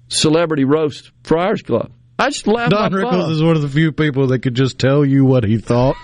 celebrity 0.07 0.63
roast 0.63 1.11
Friars 1.23 1.61
Club. 1.61 1.91
I 2.17 2.29
just 2.29 2.47
laugh. 2.47 2.69
Don 2.69 2.91
Rickles 2.91 3.31
is 3.31 3.43
one 3.43 3.55
of 3.55 3.61
the 3.61 3.67
few 3.69 3.91
people 3.91 4.27
that 4.27 4.39
could 4.39 4.53
just 4.55 4.79
tell 4.79 5.03
you 5.03 5.25
what 5.25 5.43
he 5.43 5.57
thought, 5.57 5.95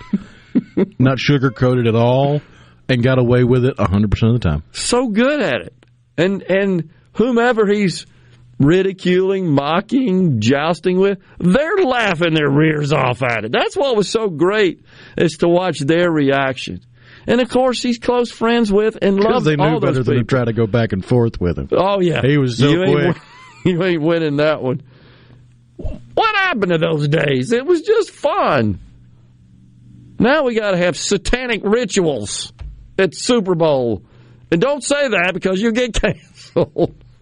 not 1.00 1.18
sugarcoat 1.18 1.80
it 1.80 1.88
at 1.88 1.96
all, 1.96 2.42
and 2.90 3.02
got 3.04 3.18
away 3.20 3.44
with 3.44 3.64
it 3.66 3.78
100% 3.78 4.04
of 4.04 4.34
the 4.34 4.40
time. 4.40 4.64
so 4.72 5.08
good 5.08 5.42
at 5.42 5.62
it. 5.62 5.74
And 6.18 6.44
and 6.44 6.90
whomever 7.14 7.66
he's 7.66 8.06
ridiculing, 8.60 9.50
mocking, 9.50 10.42
jousting 10.42 11.00
with, 11.00 11.18
they're 11.40 11.78
laughing 11.78 12.34
their 12.34 12.50
rears 12.50 12.92
off 12.92 13.24
at 13.24 13.46
it. 13.46 13.52
That's 13.52 13.76
what 13.76 13.96
was 13.96 14.10
so 14.10 14.28
great 14.30 14.84
is 15.18 15.38
to 15.38 15.48
watch 15.48 15.80
their 15.80 16.12
reaction. 16.12 16.82
And 17.28 17.40
of 17.42 17.50
course, 17.50 17.82
he's 17.82 18.00
close 18.00 18.32
friends 18.32 18.72
with 18.72 18.98
and 19.02 19.20
loves 19.20 19.46
they 19.46 19.56
knew 19.56 19.64
all 19.64 19.80
those 19.80 19.92
better 19.92 20.04
than 20.04 20.16
to 20.18 20.24
try 20.24 20.44
to 20.46 20.54
go 20.54 20.66
back 20.68 20.92
and 20.92 21.06
forth 21.06 21.40
with 21.40 21.58
him. 21.58 21.68
Oh 21.72 22.00
yeah, 22.02 22.22
He 22.22 22.38
was 22.38 22.58
so 22.58 22.68
you 22.70 22.84
ain't, 22.84 22.92
quick. 22.94 23.16
win- 23.16 23.22
You 23.74 23.84
ain't 23.84 24.02
winning 24.02 24.38
that 24.38 24.62
one. 24.64 24.82
What 25.78 26.36
happened 26.36 26.72
to 26.72 26.78
those 26.80 27.08
days? 27.08 27.52
It 27.52 27.66
was 27.66 27.82
just 27.82 28.10
fun. 28.12 28.80
Now 30.20 30.44
we 30.44 30.56
got 30.56 30.72
to 30.72 30.78
have 30.78 30.96
satanic 30.98 31.62
rituals 31.64 32.54
at 32.98 33.16
Super 33.16 33.56
Bowl, 33.56 34.04
and 34.52 34.62
don't 34.62 34.84
say 34.84 35.10
that 35.10 35.32
because 35.34 35.62
you'll 35.62 35.72
get 35.74 35.94
canceled. 36.02 36.96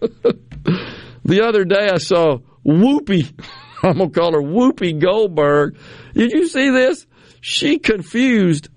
the 1.24 1.42
other 1.46 1.64
day 1.64 1.88
I 1.92 1.98
saw 1.98 2.38
Whoopi. 2.66 3.30
I'm 3.82 3.98
gonna 3.98 4.10
call 4.10 4.32
her 4.32 4.42
Whoopi 4.42 4.98
Goldberg. 4.98 5.76
Did 6.14 6.32
you 6.32 6.46
see 6.46 6.70
this? 6.70 7.06
She 7.40 7.78
confused 7.78 8.68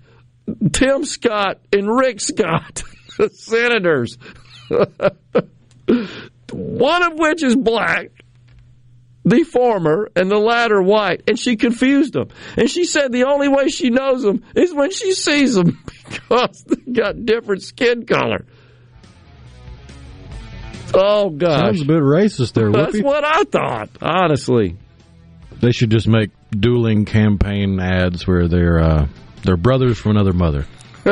Tim 0.72 1.04
Scott 1.04 1.60
and 1.72 1.88
Rick 1.88 2.20
Scott, 2.20 2.82
the 3.18 3.28
senators. 3.30 4.18
One 6.52 7.02
of 7.02 7.18
which 7.18 7.42
is 7.42 7.56
black, 7.56 8.10
the 9.24 9.42
former, 9.42 10.10
and 10.14 10.30
the 10.30 10.38
latter 10.38 10.80
white, 10.82 11.22
and 11.26 11.38
she 11.38 11.56
confused 11.56 12.12
them. 12.12 12.28
And 12.56 12.70
she 12.70 12.84
said 12.84 13.10
the 13.12 13.24
only 13.24 13.48
way 13.48 13.68
she 13.68 13.90
knows 13.90 14.22
them 14.22 14.44
is 14.54 14.72
when 14.72 14.90
she 14.90 15.12
sees 15.12 15.54
them 15.54 15.82
because 16.08 16.62
they 16.64 16.92
got 16.92 17.24
different 17.24 17.62
skin 17.62 18.04
color. 18.06 18.44
Oh 20.92 21.30
gosh, 21.30 21.60
Sounds 21.60 21.82
a 21.82 21.86
bit 21.86 22.02
racist 22.02 22.52
there, 22.52 22.70
that's 22.70 23.00
what 23.02 23.24
I 23.24 23.42
thought. 23.44 23.90
Honestly, 24.00 24.76
They 25.60 25.72
should 25.72 25.90
just 25.90 26.06
make 26.06 26.30
dueling 26.50 27.04
campaign 27.04 27.80
ads 27.80 28.26
where 28.28 28.46
they're 28.46 28.78
uh, 28.78 29.08
they're 29.44 29.56
brothers 29.56 29.98
from 29.98 30.12
another 30.12 30.32
mother. 30.32 30.66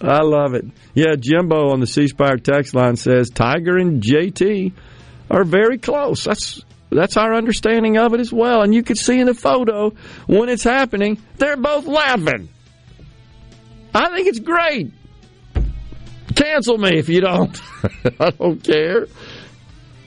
I 0.00 0.22
love 0.22 0.54
it. 0.54 0.64
Yeah, 0.94 1.16
Jimbo 1.18 1.70
on 1.72 1.80
the 1.80 1.86
C 1.86 2.06
Spire 2.06 2.36
text 2.36 2.74
line 2.74 2.96
says 2.96 3.28
Tiger 3.28 3.76
and 3.76 4.02
JT 4.02 4.72
are 5.30 5.44
very 5.44 5.78
close. 5.78 6.24
That's 6.24 6.62
that's 6.90 7.16
our 7.16 7.34
understanding 7.34 7.98
of 7.98 8.14
it 8.14 8.20
as 8.20 8.32
well. 8.32 8.62
And 8.62 8.74
you 8.74 8.82
can 8.82 8.96
see 8.96 9.18
in 9.20 9.26
the 9.26 9.34
photo 9.34 9.90
when 10.26 10.48
it's 10.48 10.64
happening, 10.64 11.20
they're 11.36 11.56
both 11.56 11.86
laughing. 11.86 12.48
I 13.94 14.10
think 14.14 14.28
it's 14.28 14.40
great. 14.40 14.92
Cancel 16.34 16.78
me 16.78 16.98
if 16.98 17.08
you 17.08 17.20
don't. 17.20 17.60
I 18.20 18.30
don't 18.30 18.62
care. 18.62 19.06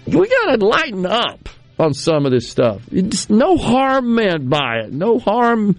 We 0.08 0.28
got 0.28 0.56
to 0.56 0.66
lighten 0.66 1.06
up 1.06 1.50
on 1.80 1.94
some 1.94 2.26
of 2.26 2.32
this 2.32 2.50
stuff. 2.50 2.82
It's 2.92 3.30
no 3.30 3.58
harm 3.58 4.16
meant 4.16 4.50
by 4.50 4.80
it. 4.86 4.94
No 4.94 5.20
harm 5.20 5.78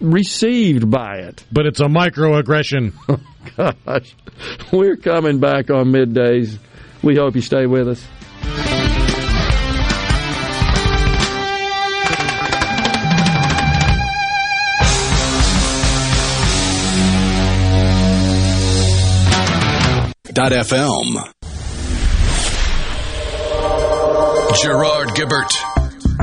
received 0.00 0.90
by 0.90 1.18
it. 1.18 1.44
But 1.52 1.66
it's 1.66 1.80
a 1.80 1.86
microaggression. 1.86 2.92
Oh, 3.58 3.72
gosh, 3.84 4.14
we're 4.72 4.96
coming 4.96 5.40
back 5.40 5.70
on 5.70 5.86
middays. 5.86 6.58
We 7.02 7.16
hope 7.16 7.34
you 7.34 7.40
stay 7.42 7.66
with 7.66 7.88
us. 7.88 8.06
Dot 20.32 20.52
FM. 20.52 21.32
Gerard 24.62 25.08
Gibert. 25.14 25.69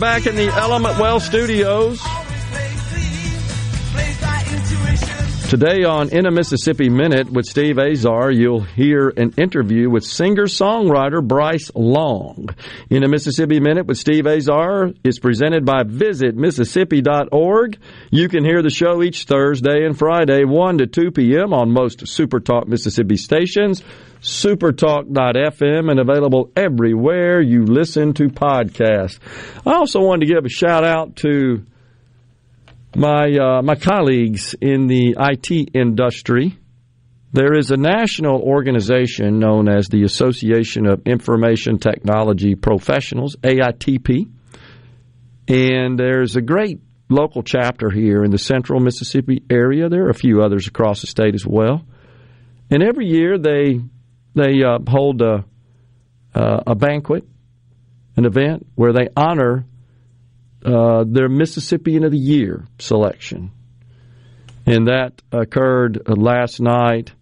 Back 0.00 0.26
in 0.26 0.34
the 0.34 0.48
Element 0.48 0.98
Wealth 0.98 1.22
Studios. 1.22 2.00
Today 5.50 5.82
on 5.82 6.10
In 6.10 6.26
a 6.26 6.30
Mississippi 6.30 6.88
Minute 6.88 7.28
with 7.28 7.44
Steve 7.44 7.76
Azar, 7.76 8.30
you'll 8.30 8.60
hear 8.60 9.08
an 9.08 9.34
interview 9.36 9.90
with 9.90 10.04
singer-songwriter 10.04 11.26
Bryce 11.26 11.72
Long. 11.74 12.50
In 12.88 13.02
a 13.02 13.08
Mississippi 13.08 13.58
Minute 13.58 13.86
with 13.86 13.98
Steve 13.98 14.28
Azar 14.28 14.92
is 15.02 15.18
presented 15.18 15.64
by 15.64 15.82
visitmississippi.org. 15.82 17.78
You 18.12 18.28
can 18.28 18.44
hear 18.44 18.62
the 18.62 18.70
show 18.70 19.02
each 19.02 19.24
Thursday 19.24 19.84
and 19.84 19.98
Friday, 19.98 20.44
1 20.44 20.78
to 20.78 20.86
2 20.86 21.10
p.m. 21.10 21.52
on 21.52 21.72
most 21.72 22.04
Supertalk 22.04 22.68
Mississippi 22.68 23.16
stations, 23.16 23.82
supertalk.fm, 24.20 25.90
and 25.90 25.98
available 25.98 26.52
everywhere 26.54 27.40
you 27.40 27.64
listen 27.64 28.14
to 28.14 28.28
podcasts. 28.28 29.18
I 29.66 29.72
also 29.74 29.98
wanted 30.00 30.26
to 30.28 30.32
give 30.32 30.44
a 30.44 30.48
shout 30.48 30.84
out 30.84 31.16
to 31.16 31.66
my 32.94 33.32
uh, 33.36 33.62
my 33.62 33.76
colleagues 33.76 34.54
in 34.60 34.86
the 34.86 35.16
IT 35.18 35.70
industry. 35.74 36.56
There 37.32 37.56
is 37.56 37.70
a 37.70 37.76
national 37.76 38.40
organization 38.40 39.38
known 39.38 39.68
as 39.68 39.88
the 39.88 40.02
Association 40.02 40.86
of 40.86 41.06
Information 41.06 41.78
Technology 41.78 42.56
Professionals, 42.56 43.36
AITP, 43.36 44.28
and 45.46 45.96
there's 45.96 46.34
a 46.34 46.40
great 46.40 46.80
local 47.08 47.44
chapter 47.44 47.88
here 47.88 48.24
in 48.24 48.32
the 48.32 48.38
central 48.38 48.80
Mississippi 48.80 49.44
area. 49.48 49.88
There 49.88 50.06
are 50.06 50.10
a 50.10 50.14
few 50.14 50.42
others 50.42 50.66
across 50.66 51.02
the 51.02 51.06
state 51.06 51.34
as 51.34 51.46
well, 51.46 51.84
and 52.68 52.82
every 52.82 53.06
year 53.06 53.38
they 53.38 53.80
they 54.34 54.64
uh, 54.64 54.78
hold 54.88 55.22
a 55.22 55.44
uh, 56.34 56.60
a 56.66 56.74
banquet, 56.74 57.24
an 58.16 58.24
event 58.24 58.66
where 58.74 58.92
they 58.92 59.08
honor 59.16 59.66
uh, 60.64 61.04
their 61.06 61.28
Mississippian 61.28 62.04
of 62.04 62.12
the 62.12 62.18
Year 62.18 62.66
selection. 62.78 63.50
And 64.66 64.88
that 64.88 65.22
occurred 65.32 66.02
uh, 66.06 66.14
last 66.14 66.60
night. 66.60 67.12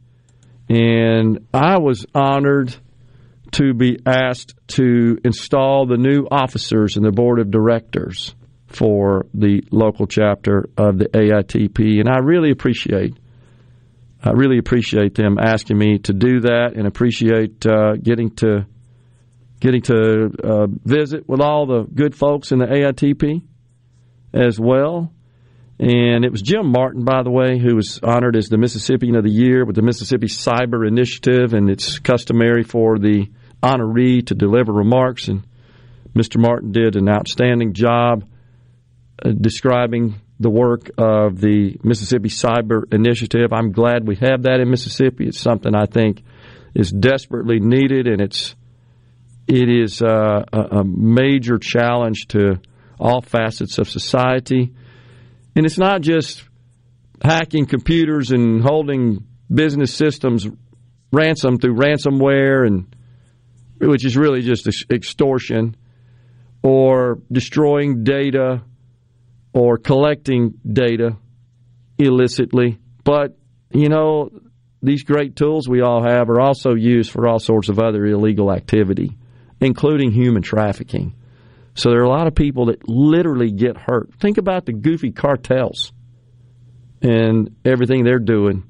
And 0.68 1.46
I 1.54 1.78
was 1.78 2.04
honored 2.14 2.74
to 3.52 3.72
be 3.72 3.98
asked 4.04 4.54
to 4.68 5.18
install 5.24 5.86
the 5.86 5.96
new 5.96 6.26
officers 6.30 6.96
in 6.96 7.02
the 7.02 7.12
board 7.12 7.38
of 7.40 7.50
directors 7.50 8.34
for 8.66 9.26
the 9.32 9.62
local 9.70 10.06
chapter 10.06 10.68
of 10.76 10.98
the 10.98 11.06
AITP. 11.06 12.00
And 12.00 12.08
I 12.08 12.18
really 12.18 12.50
appreciate. 12.50 13.16
I 14.22 14.32
really 14.32 14.58
appreciate 14.58 15.14
them 15.14 15.38
asking 15.40 15.78
me 15.78 16.00
to 16.00 16.12
do 16.12 16.40
that, 16.40 16.72
and 16.74 16.86
appreciate 16.86 17.64
uh, 17.64 17.92
getting 18.02 18.30
to 18.36 18.66
getting 19.60 19.82
to 19.82 20.30
uh, 20.42 20.66
visit 20.84 21.28
with 21.28 21.40
all 21.40 21.66
the 21.66 21.82
good 21.82 22.14
folks 22.14 22.52
in 22.52 22.58
the 22.58 22.66
AITP 22.66 23.42
as 24.32 24.58
well. 24.58 25.12
And 25.80 26.24
it 26.24 26.32
was 26.32 26.42
Jim 26.42 26.72
Martin, 26.72 27.04
by 27.04 27.22
the 27.22 27.30
way, 27.30 27.58
who 27.58 27.76
was 27.76 28.00
honored 28.02 28.36
as 28.36 28.48
the 28.48 28.58
Mississippian 28.58 29.14
of 29.14 29.22
the 29.22 29.30
Year 29.30 29.64
with 29.64 29.76
the 29.76 29.82
Mississippi 29.82 30.26
Cyber 30.26 30.86
Initiative. 30.86 31.54
And 31.54 31.70
it's 31.70 31.98
customary 32.00 32.64
for 32.64 32.98
the 32.98 33.28
honoree 33.62 34.26
to 34.26 34.34
deliver 34.34 34.72
remarks. 34.72 35.28
And 35.28 35.46
Mr. 36.16 36.40
Martin 36.40 36.72
did 36.72 36.96
an 36.96 37.08
outstanding 37.08 37.74
job 37.74 38.24
uh, 39.24 39.30
describing 39.30 40.20
the 40.40 40.50
work 40.50 40.90
of 40.98 41.40
the 41.40 41.78
Mississippi 41.82 42.28
Cyber 42.28 42.92
Initiative. 42.92 43.52
I'm 43.52 43.72
glad 43.72 44.06
we 44.06 44.16
have 44.16 44.42
that 44.42 44.60
in 44.60 44.70
Mississippi. 44.70 45.26
It's 45.28 45.40
something 45.40 45.74
I 45.74 45.86
think 45.86 46.22
is 46.74 46.90
desperately 46.90 47.58
needed, 47.60 48.06
and 48.06 48.20
it's 48.20 48.54
it 49.48 49.70
is 49.70 50.02
uh, 50.02 50.44
a, 50.52 50.60
a 50.60 50.84
major 50.84 51.56
challenge 51.58 52.26
to 52.28 52.60
all 53.00 53.22
facets 53.22 53.78
of 53.78 53.88
society. 53.88 54.74
And 55.56 55.64
it's 55.64 55.78
not 55.78 56.02
just 56.02 56.44
hacking 57.22 57.64
computers 57.64 58.30
and 58.30 58.62
holding 58.62 59.26
business 59.52 59.94
systems 59.94 60.46
ransom 61.10 61.58
through 61.58 61.76
ransomware, 61.76 62.66
and 62.66 62.94
which 63.78 64.04
is 64.04 64.18
really 64.18 64.42
just 64.42 64.68
extortion, 64.92 65.74
or 66.62 67.18
destroying 67.32 68.04
data, 68.04 68.62
or 69.54 69.78
collecting 69.78 70.54
data 70.70 71.16
illicitly. 71.96 72.78
But 73.02 73.38
you 73.72 73.88
know, 73.88 74.30
these 74.82 75.04
great 75.04 75.36
tools 75.36 75.66
we 75.66 75.80
all 75.80 76.02
have 76.02 76.28
are 76.28 76.40
also 76.40 76.74
used 76.74 77.10
for 77.10 77.26
all 77.26 77.38
sorts 77.38 77.70
of 77.70 77.78
other 77.78 78.04
illegal 78.04 78.52
activity 78.52 79.17
including 79.60 80.12
human 80.12 80.42
trafficking. 80.42 81.14
So 81.74 81.90
there 81.90 82.00
are 82.00 82.04
a 82.04 82.08
lot 82.08 82.26
of 82.26 82.34
people 82.34 82.66
that 82.66 82.88
literally 82.88 83.52
get 83.52 83.76
hurt. 83.76 84.10
Think 84.20 84.38
about 84.38 84.66
the 84.66 84.72
goofy 84.72 85.12
cartels 85.12 85.92
and 87.00 87.56
everything 87.64 88.04
they're 88.04 88.18
doing 88.18 88.64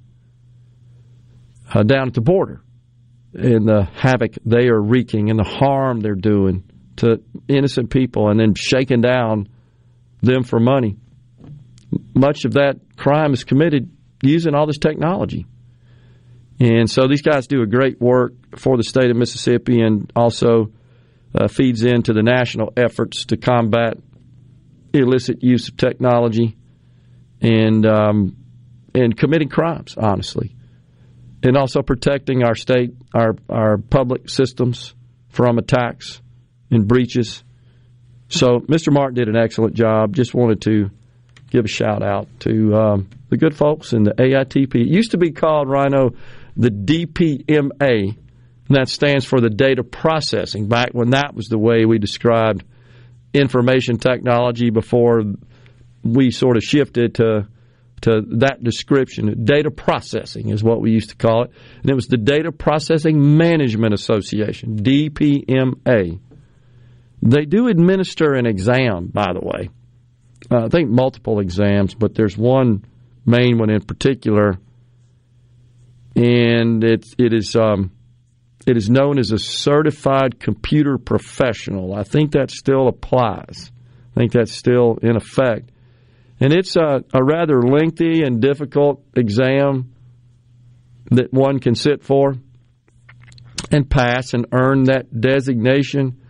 uh, 1.72 1.82
down 1.82 2.08
at 2.08 2.14
the 2.14 2.20
border 2.20 2.60
and 3.32 3.66
the 3.66 3.84
havoc 3.94 4.32
they 4.44 4.68
are 4.68 4.80
wreaking 4.80 5.30
and 5.30 5.38
the 5.38 5.44
harm 5.44 6.00
they're 6.00 6.14
doing 6.14 6.64
to 6.96 7.22
innocent 7.46 7.90
people 7.90 8.28
and 8.28 8.38
then 8.38 8.54
shaking 8.54 9.00
down 9.00 9.48
them 10.20 10.42
for 10.42 10.58
money. 10.58 10.96
Much 12.14 12.44
of 12.44 12.54
that 12.54 12.78
crime 12.96 13.32
is 13.32 13.44
committed 13.44 13.90
using 14.22 14.54
all 14.54 14.66
this 14.66 14.78
technology. 14.78 15.46
And 16.60 16.90
so 16.90 17.06
these 17.06 17.22
guys 17.22 17.46
do 17.46 17.62
a 17.62 17.66
great 17.66 18.00
work 18.00 18.32
for 18.56 18.76
the 18.76 18.82
state 18.82 19.10
of 19.10 19.16
Mississippi 19.16 19.80
and 19.80 20.10
also 20.16 20.72
uh, 21.34 21.48
feeds 21.48 21.84
into 21.84 22.12
the 22.12 22.22
national 22.22 22.72
efforts 22.76 23.26
to 23.26 23.36
combat 23.36 23.98
illicit 24.92 25.42
use 25.42 25.68
of 25.68 25.76
technology 25.76 26.56
and 27.40 27.86
um, 27.86 28.36
and 28.94 29.16
committing 29.16 29.48
crimes, 29.48 29.94
honestly, 29.96 30.54
and 31.42 31.56
also 31.56 31.82
protecting 31.82 32.42
our 32.42 32.54
state, 32.54 32.94
our 33.14 33.36
our 33.48 33.78
public 33.78 34.28
systems 34.28 34.94
from 35.28 35.58
attacks 35.58 36.20
and 36.70 36.88
breaches. 36.88 37.44
So, 38.28 38.60
Mr. 38.60 38.92
Martin 38.92 39.14
did 39.14 39.28
an 39.28 39.36
excellent 39.36 39.74
job. 39.74 40.14
Just 40.14 40.34
wanted 40.34 40.62
to 40.62 40.90
give 41.50 41.64
a 41.64 41.68
shout 41.68 42.02
out 42.02 42.28
to 42.40 42.74
um, 42.74 43.08
the 43.30 43.36
good 43.36 43.56
folks 43.56 43.92
in 43.92 44.02
the 44.02 44.12
AITP. 44.12 44.74
It 44.74 44.88
used 44.88 45.12
to 45.12 45.18
be 45.18 45.30
called 45.30 45.68
Rhino 45.68 46.10
the 46.56 46.70
DPMA, 46.70 48.16
and 48.68 48.76
that 48.76 48.88
stands 48.88 49.24
for 49.24 49.40
the 49.40 49.50
data 49.50 49.82
processing. 49.82 50.68
Back 50.68 50.90
when 50.92 51.10
that 51.10 51.34
was 51.34 51.46
the 51.46 51.58
way 51.58 51.84
we 51.84 51.98
described 51.98 52.64
information 53.32 53.98
technology 53.98 54.70
before 54.70 55.22
we 56.02 56.30
sort 56.30 56.56
of 56.56 56.62
shifted 56.62 57.16
to 57.16 57.48
to 58.02 58.22
that 58.38 58.62
description. 58.62 59.44
Data 59.44 59.72
processing 59.72 60.50
is 60.50 60.62
what 60.62 60.80
we 60.80 60.92
used 60.92 61.10
to 61.10 61.16
call 61.16 61.44
it, 61.44 61.50
and 61.82 61.90
it 61.90 61.94
was 61.94 62.06
the 62.06 62.16
Data 62.16 62.52
Processing 62.52 63.36
Management 63.36 63.92
Association 63.92 64.76
(DPMA). 64.76 66.20
They 67.20 67.44
do 67.44 67.66
administer 67.66 68.34
an 68.34 68.46
exam, 68.46 69.08
by 69.08 69.32
the 69.32 69.40
way. 69.40 69.70
Uh, 70.48 70.66
I 70.66 70.68
think 70.68 70.88
multiple 70.90 71.40
exams, 71.40 71.94
but 71.94 72.14
there's 72.14 72.38
one 72.38 72.84
main 73.26 73.58
one 73.58 73.70
in 73.70 73.80
particular, 73.80 74.58
and 76.14 76.84
it 76.84 77.04
it 77.18 77.34
is 77.34 77.56
um, 77.56 77.90
it 78.68 78.76
is 78.76 78.90
known 78.90 79.18
as 79.18 79.32
a 79.32 79.38
certified 79.38 80.38
computer 80.38 80.98
professional. 80.98 81.94
I 81.94 82.02
think 82.02 82.32
that 82.32 82.50
still 82.50 82.88
applies. 82.88 83.70
I 84.14 84.20
think 84.20 84.32
that's 84.32 84.52
still 84.52 84.98
in 85.02 85.16
effect, 85.16 85.70
and 86.40 86.52
it's 86.52 86.76
a, 86.76 87.04
a 87.12 87.22
rather 87.22 87.62
lengthy 87.62 88.22
and 88.22 88.40
difficult 88.40 89.04
exam 89.16 89.94
that 91.10 91.32
one 91.32 91.58
can 91.58 91.74
sit 91.74 92.02
for 92.02 92.34
and 93.70 93.88
pass 93.88 94.34
and 94.34 94.46
earn 94.52 94.84
that 94.84 95.20
designation. 95.20 96.20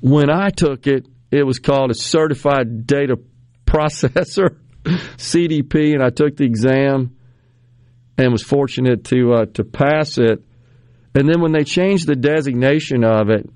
When 0.00 0.30
I 0.30 0.50
took 0.50 0.86
it, 0.86 1.06
it 1.30 1.44
was 1.44 1.58
called 1.58 1.90
a 1.90 1.94
certified 1.94 2.86
data 2.86 3.18
processor, 3.66 4.56
CDP, 4.84 5.94
and 5.94 6.02
I 6.02 6.10
took 6.10 6.36
the 6.36 6.44
exam 6.44 7.16
and 8.18 8.32
was 8.32 8.42
fortunate 8.42 9.04
to 9.04 9.32
uh, 9.32 9.46
to 9.54 9.64
pass 9.64 10.18
it. 10.18 10.42
And 11.14 11.28
then 11.28 11.40
when 11.40 11.52
they 11.52 11.64
changed 11.64 12.06
the 12.06 12.16
designation 12.16 13.04
of 13.04 13.30
it 13.30 13.48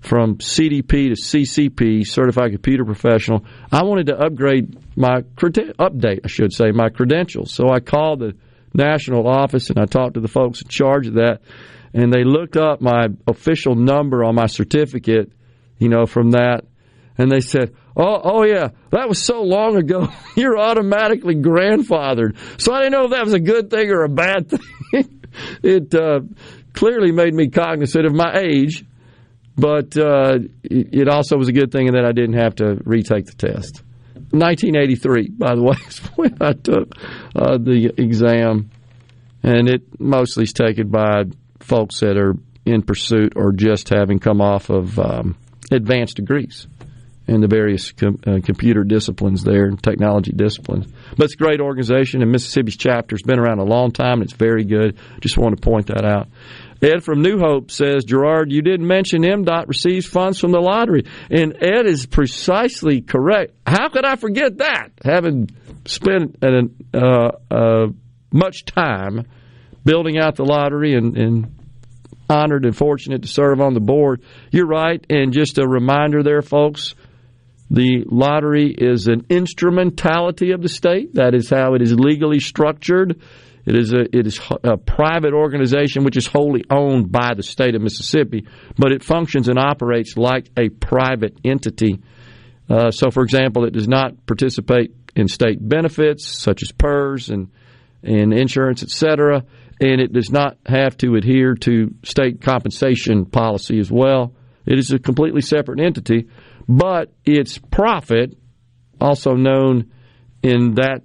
from 0.00 0.36
CDP 0.36 1.14
to 1.14 1.20
CCP, 1.20 2.06
Certified 2.06 2.52
Computer 2.52 2.84
Professional, 2.84 3.44
I 3.70 3.84
wanted 3.84 4.06
to 4.06 4.18
upgrade 4.18 4.78
my 4.96 5.20
update, 5.20 6.20
I 6.24 6.28
should 6.28 6.52
say, 6.52 6.70
my 6.72 6.88
credentials. 6.88 7.52
So 7.52 7.68
I 7.70 7.80
called 7.80 8.20
the 8.20 8.34
national 8.74 9.26
office 9.26 9.70
and 9.70 9.78
I 9.78 9.84
talked 9.84 10.14
to 10.14 10.20
the 10.20 10.28
folks 10.28 10.62
in 10.62 10.68
charge 10.68 11.06
of 11.06 11.14
that, 11.14 11.40
and 11.92 12.12
they 12.12 12.24
looked 12.24 12.56
up 12.56 12.80
my 12.80 13.08
official 13.26 13.74
number 13.74 14.24
on 14.24 14.34
my 14.34 14.46
certificate, 14.46 15.32
you 15.78 15.88
know, 15.88 16.06
from 16.06 16.32
that, 16.32 16.64
and 17.18 17.30
they 17.30 17.40
said, 17.40 17.74
"Oh, 17.96 18.20
oh 18.22 18.44
yeah, 18.44 18.68
that 18.90 19.08
was 19.08 19.22
so 19.22 19.42
long 19.42 19.76
ago. 19.76 20.08
You're 20.36 20.58
automatically 20.58 21.34
grandfathered." 21.34 22.36
So 22.60 22.72
I 22.72 22.80
didn't 22.80 22.92
know 22.92 23.04
if 23.06 23.10
that 23.10 23.24
was 23.24 23.34
a 23.34 23.40
good 23.40 23.70
thing 23.70 23.90
or 23.90 24.04
a 24.04 24.08
bad 24.08 24.48
thing. 24.92 25.22
it 25.62 25.94
uh, 25.94 26.20
clearly 26.80 27.12
made 27.12 27.34
me 27.34 27.46
cognizant 27.48 28.06
of 28.06 28.14
my 28.14 28.40
age, 28.42 28.86
but 29.54 29.94
uh, 29.98 30.38
it 30.62 31.08
also 31.10 31.36
was 31.36 31.48
a 31.48 31.52
good 31.52 31.70
thing 31.70 31.88
in 31.88 31.92
that 31.92 32.06
I 32.06 32.12
didn't 32.12 32.38
have 32.38 32.54
to 32.54 32.80
retake 32.86 33.26
the 33.26 33.34
test. 33.34 33.82
1983, 34.30 35.28
by 35.28 35.54
the 35.56 35.62
way, 35.62 35.76
is 35.86 35.98
when 36.16 36.38
I 36.40 36.54
took 36.54 36.94
uh, 37.36 37.58
the 37.58 37.92
exam, 37.98 38.70
and 39.42 39.68
it 39.68 40.00
mostly 40.00 40.44
is 40.44 40.54
taken 40.54 40.88
by 40.88 41.24
folks 41.58 42.00
that 42.00 42.16
are 42.16 42.34
in 42.64 42.80
pursuit 42.80 43.34
or 43.36 43.52
just 43.52 43.90
having 43.90 44.18
come 44.18 44.40
off 44.40 44.70
of 44.70 44.98
um, 44.98 45.36
advanced 45.70 46.16
degrees 46.16 46.66
in 47.26 47.42
the 47.42 47.46
various 47.46 47.92
com- 47.92 48.18
uh, 48.26 48.38
computer 48.42 48.84
disciplines 48.84 49.44
there 49.44 49.66
and 49.66 49.82
technology 49.82 50.32
disciplines. 50.32 50.90
But 51.16 51.24
it's 51.24 51.34
a 51.34 51.36
great 51.36 51.60
organization, 51.60 52.22
and 52.22 52.32
Mississippi's 52.32 52.78
chapter 52.78 53.14
has 53.14 53.22
been 53.22 53.38
around 53.38 53.58
a 53.58 53.64
long 53.64 53.92
time, 53.92 54.14
and 54.14 54.22
it's 54.22 54.32
very 54.32 54.64
good. 54.64 54.98
Just 55.20 55.36
want 55.36 55.54
to 55.56 55.60
point 55.60 55.88
that 55.88 56.06
out. 56.06 56.28
Ed 56.82 57.04
from 57.04 57.22
New 57.22 57.38
Hope 57.38 57.70
says, 57.70 58.04
Gerard, 58.04 58.50
you 58.50 58.62
didn't 58.62 58.86
mention 58.86 59.22
MDOT 59.22 59.68
receives 59.68 60.06
funds 60.06 60.38
from 60.38 60.52
the 60.52 60.60
lottery. 60.60 61.04
And 61.30 61.54
Ed 61.62 61.86
is 61.86 62.06
precisely 62.06 63.02
correct. 63.02 63.54
How 63.66 63.88
could 63.90 64.04
I 64.04 64.16
forget 64.16 64.58
that? 64.58 64.88
Having 65.04 65.50
spent 65.84 66.38
an, 66.42 66.76
uh, 66.94 67.32
uh, 67.50 67.86
much 68.32 68.64
time 68.64 69.26
building 69.84 70.18
out 70.18 70.36
the 70.36 70.44
lottery 70.44 70.94
and, 70.94 71.16
and 71.16 71.56
honored 72.30 72.64
and 72.64 72.76
fortunate 72.76 73.22
to 73.22 73.28
serve 73.28 73.60
on 73.60 73.74
the 73.74 73.80
board. 73.80 74.22
You're 74.50 74.66
right. 74.66 75.04
And 75.10 75.32
just 75.32 75.58
a 75.58 75.66
reminder 75.66 76.22
there, 76.22 76.42
folks, 76.42 76.94
the 77.70 78.04
lottery 78.06 78.74
is 78.76 79.06
an 79.06 79.26
instrumentality 79.28 80.52
of 80.52 80.62
the 80.62 80.68
state. 80.68 81.14
That 81.14 81.34
is 81.34 81.50
how 81.50 81.74
it 81.74 81.82
is 81.82 81.94
legally 81.94 82.40
structured. 82.40 83.20
It 83.66 83.76
is 83.76 83.92
a 83.92 84.00
it 84.16 84.26
is 84.26 84.40
a 84.64 84.76
private 84.76 85.34
organization 85.34 86.04
which 86.04 86.16
is 86.16 86.26
wholly 86.26 86.64
owned 86.70 87.12
by 87.12 87.34
the 87.34 87.42
state 87.42 87.74
of 87.74 87.82
Mississippi, 87.82 88.46
but 88.76 88.92
it 88.92 89.04
functions 89.04 89.48
and 89.48 89.58
operates 89.58 90.16
like 90.16 90.50
a 90.56 90.68
private 90.68 91.38
entity. 91.44 92.02
Uh, 92.68 92.90
so, 92.90 93.10
for 93.10 93.22
example, 93.22 93.64
it 93.64 93.72
does 93.72 93.88
not 93.88 94.26
participate 94.26 94.94
in 95.16 95.28
state 95.28 95.58
benefits 95.60 96.24
such 96.24 96.62
as 96.62 96.72
PERS 96.72 97.30
and 97.30 97.50
and 98.02 98.32
insurance, 98.32 98.82
etc., 98.82 99.44
and 99.80 100.00
it 100.00 100.12
does 100.12 100.30
not 100.30 100.56
have 100.66 100.96
to 100.98 101.16
adhere 101.16 101.54
to 101.54 101.94
state 102.02 102.40
compensation 102.40 103.26
policy 103.26 103.78
as 103.78 103.90
well. 103.90 104.34
It 104.66 104.78
is 104.78 104.92
a 104.92 104.98
completely 104.98 105.40
separate 105.40 105.80
entity, 105.80 106.28
but 106.68 107.12
its 107.24 107.58
profit, 107.58 108.36
also 109.00 109.34
known 109.34 109.90
in 110.42 110.74
that 110.74 111.02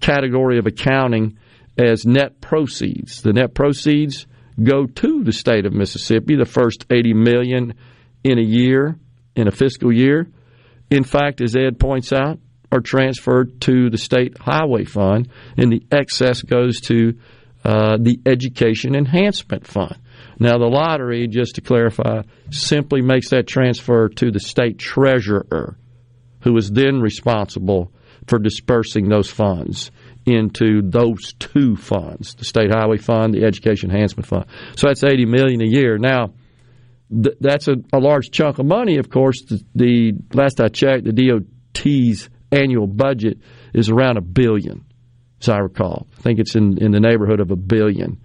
category 0.00 0.58
of 0.58 0.66
accounting 0.66 1.38
as 1.78 2.04
net 2.04 2.40
proceeds. 2.40 3.22
The 3.22 3.32
net 3.32 3.54
proceeds 3.54 4.26
go 4.62 4.86
to 4.86 5.22
the 5.22 5.32
state 5.32 5.64
of 5.64 5.72
Mississippi, 5.72 6.36
the 6.36 6.44
first 6.44 6.86
80 6.90 7.14
million 7.14 7.74
in 8.24 8.38
a 8.38 8.42
year, 8.42 8.98
in 9.36 9.46
a 9.46 9.52
fiscal 9.52 9.92
year. 9.92 10.28
In 10.90 11.04
fact, 11.04 11.40
as 11.40 11.54
Ed 11.54 11.78
points 11.78 12.12
out, 12.12 12.40
are 12.70 12.80
transferred 12.80 13.60
to 13.62 13.88
the 13.88 13.98
state 13.98 14.36
highway 14.38 14.84
fund, 14.84 15.28
and 15.56 15.72
the 15.72 15.82
excess 15.90 16.42
goes 16.42 16.80
to 16.82 17.18
uh, 17.64 17.96
the 17.98 18.20
education 18.26 18.94
enhancement 18.94 19.66
fund. 19.66 19.96
Now, 20.38 20.58
the 20.58 20.66
lottery, 20.66 21.26
just 21.28 21.54
to 21.54 21.60
clarify, 21.60 22.22
simply 22.50 23.00
makes 23.00 23.30
that 23.30 23.46
transfer 23.46 24.08
to 24.08 24.30
the 24.30 24.40
state 24.40 24.78
treasurer, 24.78 25.78
who 26.42 26.56
is 26.56 26.70
then 26.70 27.00
responsible 27.00 27.92
for 28.26 28.38
dispersing 28.38 29.08
those 29.08 29.30
funds 29.30 29.90
into 30.28 30.82
those 30.82 31.32
two 31.38 31.76
funds, 31.76 32.34
the 32.34 32.44
State 32.44 32.70
Highway 32.70 32.98
Fund, 32.98 33.34
the 33.34 33.44
Education 33.44 33.90
Enhancement 33.90 34.26
Fund. 34.26 34.46
So 34.76 34.88
that's 34.88 35.02
80 35.02 35.26
million 35.26 35.60
a 35.60 35.66
year. 35.66 35.98
Now, 35.98 36.32
th- 37.10 37.36
that's 37.40 37.68
a, 37.68 37.76
a, 37.92 37.98
large 37.98 38.30
chunk 38.30 38.58
of 38.58 38.66
money, 38.66 38.98
of 38.98 39.10
course. 39.10 39.42
The, 39.42 39.64
the, 39.74 40.12
last 40.34 40.60
I 40.60 40.68
checked, 40.68 41.04
the 41.04 41.12
DOT's 41.12 42.28
annual 42.52 42.86
budget 42.86 43.38
is 43.74 43.90
around 43.90 44.18
a 44.18 44.22
billion, 44.22 44.84
as 45.40 45.48
I 45.48 45.58
recall. 45.58 46.06
I 46.18 46.22
think 46.22 46.38
it's 46.38 46.54
in, 46.54 46.82
in 46.82 46.92
the 46.92 47.00
neighborhood 47.00 47.40
of 47.40 47.50
a 47.50 47.56
billion. 47.56 48.20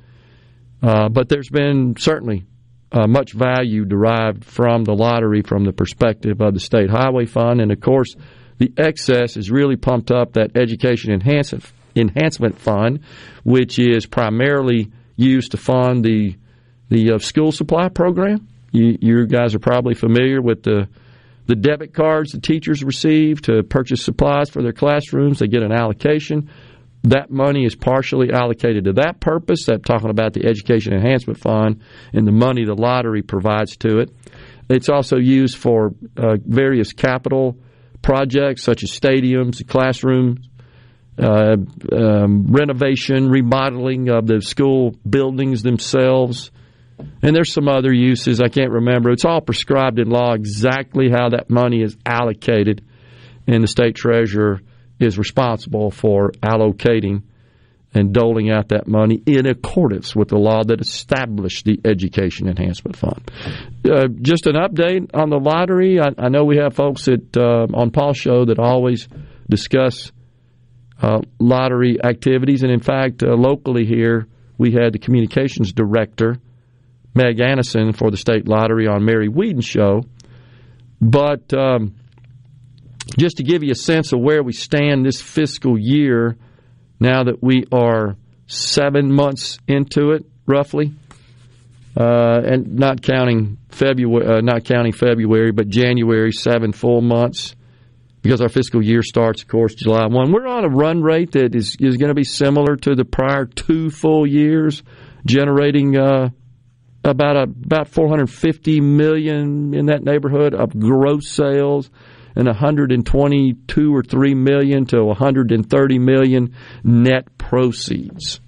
Uh, 0.81 1.09
but 1.09 1.30
there's 1.30 1.49
been 1.49 1.95
certainly 1.97 2.45
uh, 2.91 3.07
much 3.07 3.34
value 3.34 3.85
derived 3.85 4.45
from 4.45 4.84
the 4.84 4.93
lottery 4.93 5.41
from 5.41 5.63
the 5.63 5.73
perspective 5.73 6.41
of 6.41 6.53
the 6.53 6.59
State 6.59 6.89
Highway 6.89 7.25
Fund. 7.25 7.61
And 7.61 7.71
of 7.71 7.80
course, 7.80 8.15
the 8.57 8.71
excess 8.77 9.35
is 9.35 9.49
really 9.49 9.77
pumped 9.77 10.11
up 10.11 10.34
that 10.34 10.55
education 10.55 11.11
enhancement 11.11 11.65
Enhancement 11.95 12.60
Fund, 12.60 13.02
which 13.44 13.80
is 13.80 14.06
primarily 14.06 14.91
used 15.15 15.52
to 15.52 15.57
fund 15.57 16.03
the 16.03 16.36
the 16.90 17.14
uh, 17.14 17.18
school 17.18 17.52
supply 17.52 17.90
program. 17.90 18.48
You, 18.72 18.98
you 18.99 19.28
guys 19.28 19.56
are 19.56 19.60
probably 19.60 19.94
familiar 19.94 20.41
with 20.41 20.64
the 20.64 20.88
the 21.45 21.56
debit 21.56 21.94
cards 21.94 22.32
the 22.32 22.40
teachers 22.40 22.84
receive 22.84 23.41
to 23.44 23.64
purchase 23.64 24.03
supplies 24.03 24.49
for 24.49 24.61
their 24.61 24.74
classrooms. 24.74 25.40
They 25.40 25.48
get 25.48 25.64
an 25.64 25.72
allocation. 25.72 26.49
That 27.03 27.30
money 27.30 27.65
is 27.65 27.76
partially 27.76 28.32
allocated 28.32 28.86
to 28.86 28.94
that 28.94 29.20
purpose. 29.20 29.68
I'm 29.68 29.82
talking 29.82 30.10
about 30.10 30.32
the 30.34 30.45
Education 30.45 30.94
Enhancement 30.94 31.38
Fund 31.38 31.82
and 32.14 32.26
the 32.26 32.32
money 32.32 32.64
the 32.64 32.76
lottery 32.76 33.22
provides 33.22 33.76
to 33.78 33.99
it. 33.99 34.10
It's 34.70 34.88
also 34.88 35.18
used 35.18 35.57
for 35.57 35.94
uh, 36.15 36.38
various 36.45 36.94
capital 36.94 37.57
projects 38.02 38.64
such 38.64 38.84
as 38.84 38.91
stadiums, 38.91 39.68
classrooms, 39.68 40.48
uh, 41.18 41.56
um, 41.91 42.48
renovation, 42.48 43.30
remodeling 43.30 44.10
of 44.10 44.26
the 44.27 44.41
school 44.41 44.95
buildings 45.07 45.61
themselves. 45.61 46.52
And 47.22 47.35
there's 47.35 47.52
some 47.52 47.68
other 47.68 47.94
uses 47.94 48.41
I 48.41 48.48
can't 48.48 48.72
remember. 48.72 49.11
It's 49.11 49.26
all 49.26 49.41
prescribed 49.41 49.99
in 49.99 50.10
law 50.10 50.34
exactly 50.34 51.10
how 51.10 51.30
that 51.30 51.49
money 51.49 51.81
is 51.81 51.98
allocated, 52.06 52.84
and 53.48 53.64
the 53.64 53.68
state 53.68 53.95
treasurer 53.95 54.61
is 54.99 55.18
responsible 55.18 55.91
for 55.91 56.31
allocating 56.41 57.23
and 57.94 58.14
doling 58.14 58.49
out 58.49 58.69
that 58.69 58.88
money 58.88 59.22
in 59.26 59.45
accordance 59.45 60.15
with 60.15 60.30
the 60.30 60.38
law 60.38 60.64
that 60.64 60.81
established 60.81 61.65
the 61.65 61.80
Education 61.85 62.48
Enhancement 62.48 62.95
Fund. 62.95 63.30
Uh, 63.85 64.07
just 64.22 64.48
an 64.48 64.56
update 64.56 65.11
on 65.14 65.30
the 65.30 65.38
lottery. 65.38 65.99
I, 65.99 66.10
I 66.18 66.30
know 66.30 66.44
we 66.44 66.57
have 66.57 66.73
folks 66.73 67.07
at 67.07 67.38
uh, 67.38 67.68
on 67.73 67.91
Paul's 67.91 68.18
show 68.18 68.45
that 68.45 68.57
always 68.57 69.07
discuss 69.49 70.11
uh, 71.03 71.19
lottery 71.38 71.97
activities. 72.01 72.63
And 72.63 72.71
in 72.71 72.80
fact, 72.80 73.23
uh, 73.23 73.35
locally 73.35 73.85
here, 73.85 74.27
we 74.57 74.71
had 74.71 74.93
the 74.93 74.99
communications 74.99 75.73
director, 75.73 76.38
Meg 77.13 77.38
Annison, 77.39 77.95
for 77.95 78.09
the 78.09 78.17
state 78.17 78.47
lottery 78.47 78.88
on 78.88 79.03
Mary 79.03 79.27
Wheaton's 79.27 79.65
show. 79.65 80.03
But 81.01 81.53
um, 81.53 81.95
just 83.17 83.38
to 83.38 83.43
give 83.43 83.63
you 83.63 83.71
a 83.71 83.75
sense 83.75 84.13
of 84.13 84.21
where 84.21 84.41
we 84.41 84.53
stand 84.53 85.05
this 85.05 85.21
fiscal 85.21 85.77
year, 85.77 86.38
now 87.01 87.25
that 87.25 87.43
we 87.43 87.65
are 87.73 88.15
seven 88.47 89.11
months 89.11 89.59
into 89.67 90.11
it, 90.11 90.25
roughly, 90.45 90.93
uh, 91.99 92.39
and 92.45 92.75
not 92.75 93.01
counting 93.01 93.57
February, 93.69 94.25
uh, 94.25 94.41
not 94.41 94.63
counting 94.63 94.93
February, 94.93 95.51
but 95.51 95.67
January, 95.67 96.31
seven 96.31 96.71
full 96.71 97.01
months, 97.01 97.55
because 98.24 98.41
our 98.41 98.50
fiscal 98.50 98.84
year 98.84 99.04
starts, 99.04 99.44
of 99.44 99.50
course, 99.50 99.76
July 99.76 100.08
one. 100.08 100.32
We're 100.32 100.48
on 100.48 100.64
a 100.64 100.70
run 100.70 101.04
rate 101.04 101.34
that 101.34 101.54
is 101.54 101.76
is 101.80 101.98
going 101.98 102.08
to 102.08 102.16
be 102.16 102.24
similar 102.24 102.78
to 102.78 102.95
the 102.95 103.06
prior 103.06 103.45
two 103.45 103.91
full 103.91 104.26
years, 104.26 104.82
generating 105.26 105.98
uh, 105.98 106.30
about 107.04 107.36
a, 107.36 107.44
about 107.44 107.90
450 107.90 108.80
million 108.80 109.74
in 109.74 109.88
that 109.88 110.04
neighborhood 110.04 110.56
of 110.56 110.80
gross 110.80 111.28
sales 111.30 111.91
and 112.36 112.48
122 112.48 113.95
or 113.95 114.02
3 114.02 114.34
million 114.34 114.86
to 114.86 115.04
130 115.04 116.00
million 116.00 116.56
net 116.84 117.38
proceeds 117.38 118.40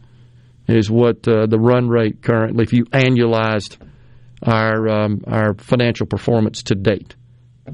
is 0.67 0.89
what 0.89 1.27
uh, 1.27 1.45
the 1.45 1.59
run 1.59 1.87
rate 1.87 2.23
currently 2.23 2.63
if 2.63 2.73
you 2.73 2.85
annualized 2.85 3.77
our 4.41 4.87
um, 4.87 5.23
our 5.27 5.53
financial 5.55 6.07
performance 6.07 6.63
to 6.63 6.75
date 6.75 7.15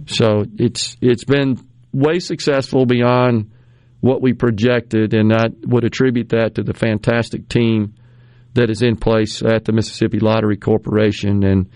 so 0.08 0.44
it's 0.58 0.98
it's 1.00 1.24
been 1.24 1.58
way 1.94 2.20
successful 2.20 2.86
beyond 2.86 3.52
what 4.00 4.22
we 4.22 4.34
projected 4.34 5.14
and 5.14 5.32
I 5.32 5.48
would 5.66 5.84
attribute 5.84 6.30
that 6.30 6.56
to 6.56 6.64
the 6.64 6.74
fantastic 6.74 7.48
team 7.48 7.94
that 8.54 8.70
is 8.70 8.82
in 8.82 8.98
place 8.98 9.42
at 9.42 9.66
the 9.66 9.72
Mississippi 9.72 10.20
Lottery 10.20 10.58
Corporation 10.58 11.44
and 11.44 11.70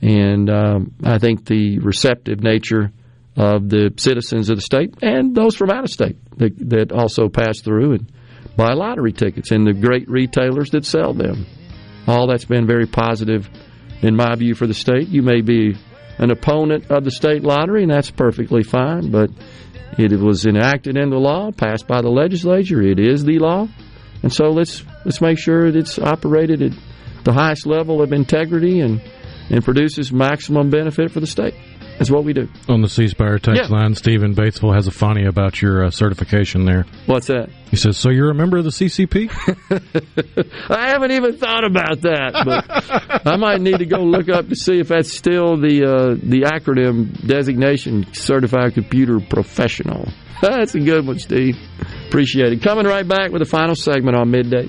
and 0.00 0.48
um, 0.48 0.94
I 1.02 1.18
think 1.18 1.44
the 1.44 1.80
receptive 1.80 2.40
nature 2.40 2.92
of 3.36 3.68
the 3.68 3.92
citizens 3.96 4.48
of 4.48 4.56
the 4.56 4.62
state 4.62 4.94
and 5.02 5.34
those 5.34 5.56
from 5.56 5.70
out 5.70 5.84
of 5.84 5.90
state 5.90 6.16
that, 6.38 6.56
that 6.70 6.92
also 6.92 7.28
pass 7.28 7.60
through 7.60 7.92
and 7.92 8.12
buy 8.56 8.72
lottery 8.74 9.12
tickets 9.12 9.50
and 9.50 9.66
the 9.66 9.72
great 9.72 10.08
retailers 10.08 10.70
that 10.70 10.84
sell 10.84 11.14
them. 11.14 11.46
All 12.06 12.26
that's 12.26 12.44
been 12.44 12.66
very 12.66 12.86
positive 12.86 13.48
in 14.02 14.16
my 14.16 14.34
view 14.34 14.54
for 14.54 14.66
the 14.66 14.74
state. 14.74 15.08
You 15.08 15.22
may 15.22 15.40
be 15.40 15.76
an 16.18 16.30
opponent 16.30 16.90
of 16.90 17.04
the 17.04 17.10
state 17.10 17.42
lottery, 17.42 17.82
and 17.82 17.92
that's 17.92 18.10
perfectly 18.10 18.62
fine, 18.62 19.10
but 19.10 19.30
it 19.96 20.12
was 20.18 20.46
enacted 20.46 20.96
into 20.96 21.18
law, 21.18 21.50
passed 21.50 21.86
by 21.86 22.02
the 22.02 22.10
legislature. 22.10 22.82
It 22.82 22.98
is 22.98 23.24
the 23.24 23.38
law. 23.38 23.68
And 24.22 24.32
so 24.32 24.50
let's 24.50 24.84
let's 25.04 25.20
make 25.20 25.38
sure 25.38 25.70
that 25.70 25.78
it's 25.78 25.98
operated 25.98 26.62
at 26.62 26.72
the 27.24 27.32
highest 27.32 27.66
level 27.66 28.02
of 28.02 28.12
integrity 28.12 28.80
and, 28.80 29.00
and 29.50 29.64
produces 29.64 30.12
maximum 30.12 30.70
benefit 30.70 31.10
for 31.10 31.20
the 31.20 31.26
state. 31.26 31.54
That's 31.98 32.10
what 32.10 32.22
we 32.24 32.32
do. 32.32 32.48
On 32.68 32.80
the 32.80 32.88
C 32.88 33.08
Spire 33.08 33.38
text 33.38 33.62
Yeah. 33.70 33.76
line, 33.76 33.94
Stephen 33.94 34.34
Batesville 34.34 34.74
has 34.74 34.86
a 34.86 34.90
funny 34.92 35.24
about 35.26 35.60
your 35.60 35.84
uh, 35.86 35.90
certification 35.90 36.64
there. 36.64 36.86
What's 37.06 37.26
that? 37.26 37.50
He 37.70 37.76
says, 37.76 37.96
"So 37.96 38.10
you're 38.10 38.30
a 38.30 38.34
member 38.34 38.56
of 38.56 38.64
the 38.64 38.70
CCP?" 38.70 39.28
I 40.70 40.88
haven't 40.88 41.10
even 41.10 41.36
thought 41.36 41.64
about 41.64 42.00
that, 42.02 42.32
but 42.44 43.26
I 43.26 43.36
might 43.36 43.60
need 43.60 43.78
to 43.78 43.86
go 43.86 43.98
look 44.02 44.28
up 44.28 44.48
to 44.48 44.54
see 44.56 44.78
if 44.78 44.88
that's 44.88 45.12
still 45.12 45.56
the 45.56 45.84
uh, 45.84 46.14
the 46.22 46.42
acronym 46.42 47.26
designation 47.26 48.06
Certified 48.14 48.74
Computer 48.74 49.18
Professional. 49.20 50.08
That's 50.40 50.74
a 50.76 50.80
good 50.80 51.04
one, 51.06 51.18
Steve. 51.18 51.56
Appreciate 52.06 52.52
it. 52.52 52.62
Coming 52.62 52.86
right 52.86 53.06
back 53.06 53.32
with 53.32 53.40
the 53.40 53.46
final 53.48 53.74
segment 53.74 54.16
on 54.16 54.30
midday. 54.30 54.68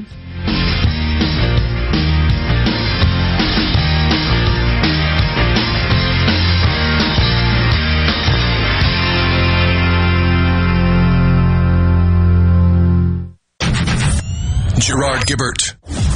Gibert. 15.30 15.76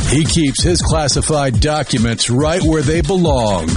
He 0.10 0.26
keeps 0.26 0.64
his 0.64 0.82
classified 0.82 1.60
documents 1.60 2.32
right 2.32 2.64
where 2.64 2.82
they 2.82 3.02
belong. 3.02 3.70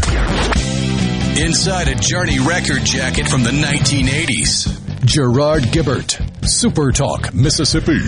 Inside 1.39 1.89
a 1.89 1.95
Journey 1.95 2.39
record 2.39 2.83
jacket 2.87 3.29
from 3.29 3.43
the 3.43 3.51
1980s. 3.51 5.05
Gerard 5.05 5.65
Gibert. 5.65 6.19
Super 6.49 6.91
Talk, 6.91 7.35
Mississippi. 7.35 7.99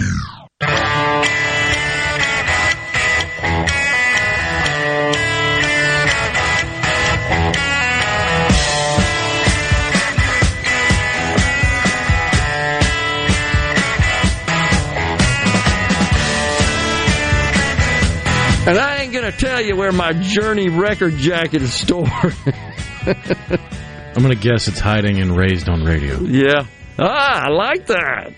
Going 19.29 19.39
to 19.41 19.47
tell 19.47 19.61
you 19.61 19.77
where 19.77 19.93
my 19.93 20.15
Journey 20.15 20.71
record 20.71 21.15
jacket 21.17 21.61
is 21.61 21.75
stored. 21.75 22.09
I'm 23.07 24.23
going 24.23 24.35
to 24.35 24.41
guess 24.41 24.69
it's 24.69 24.81
hiding 24.81 25.19
in 25.19 25.35
Raised 25.35 25.69
on 25.69 25.85
Radio. 25.85 26.21
yeah. 26.21 26.65
Ah, 26.99 27.45
I 27.47 27.49
like 27.51 27.87
that. 27.89 28.33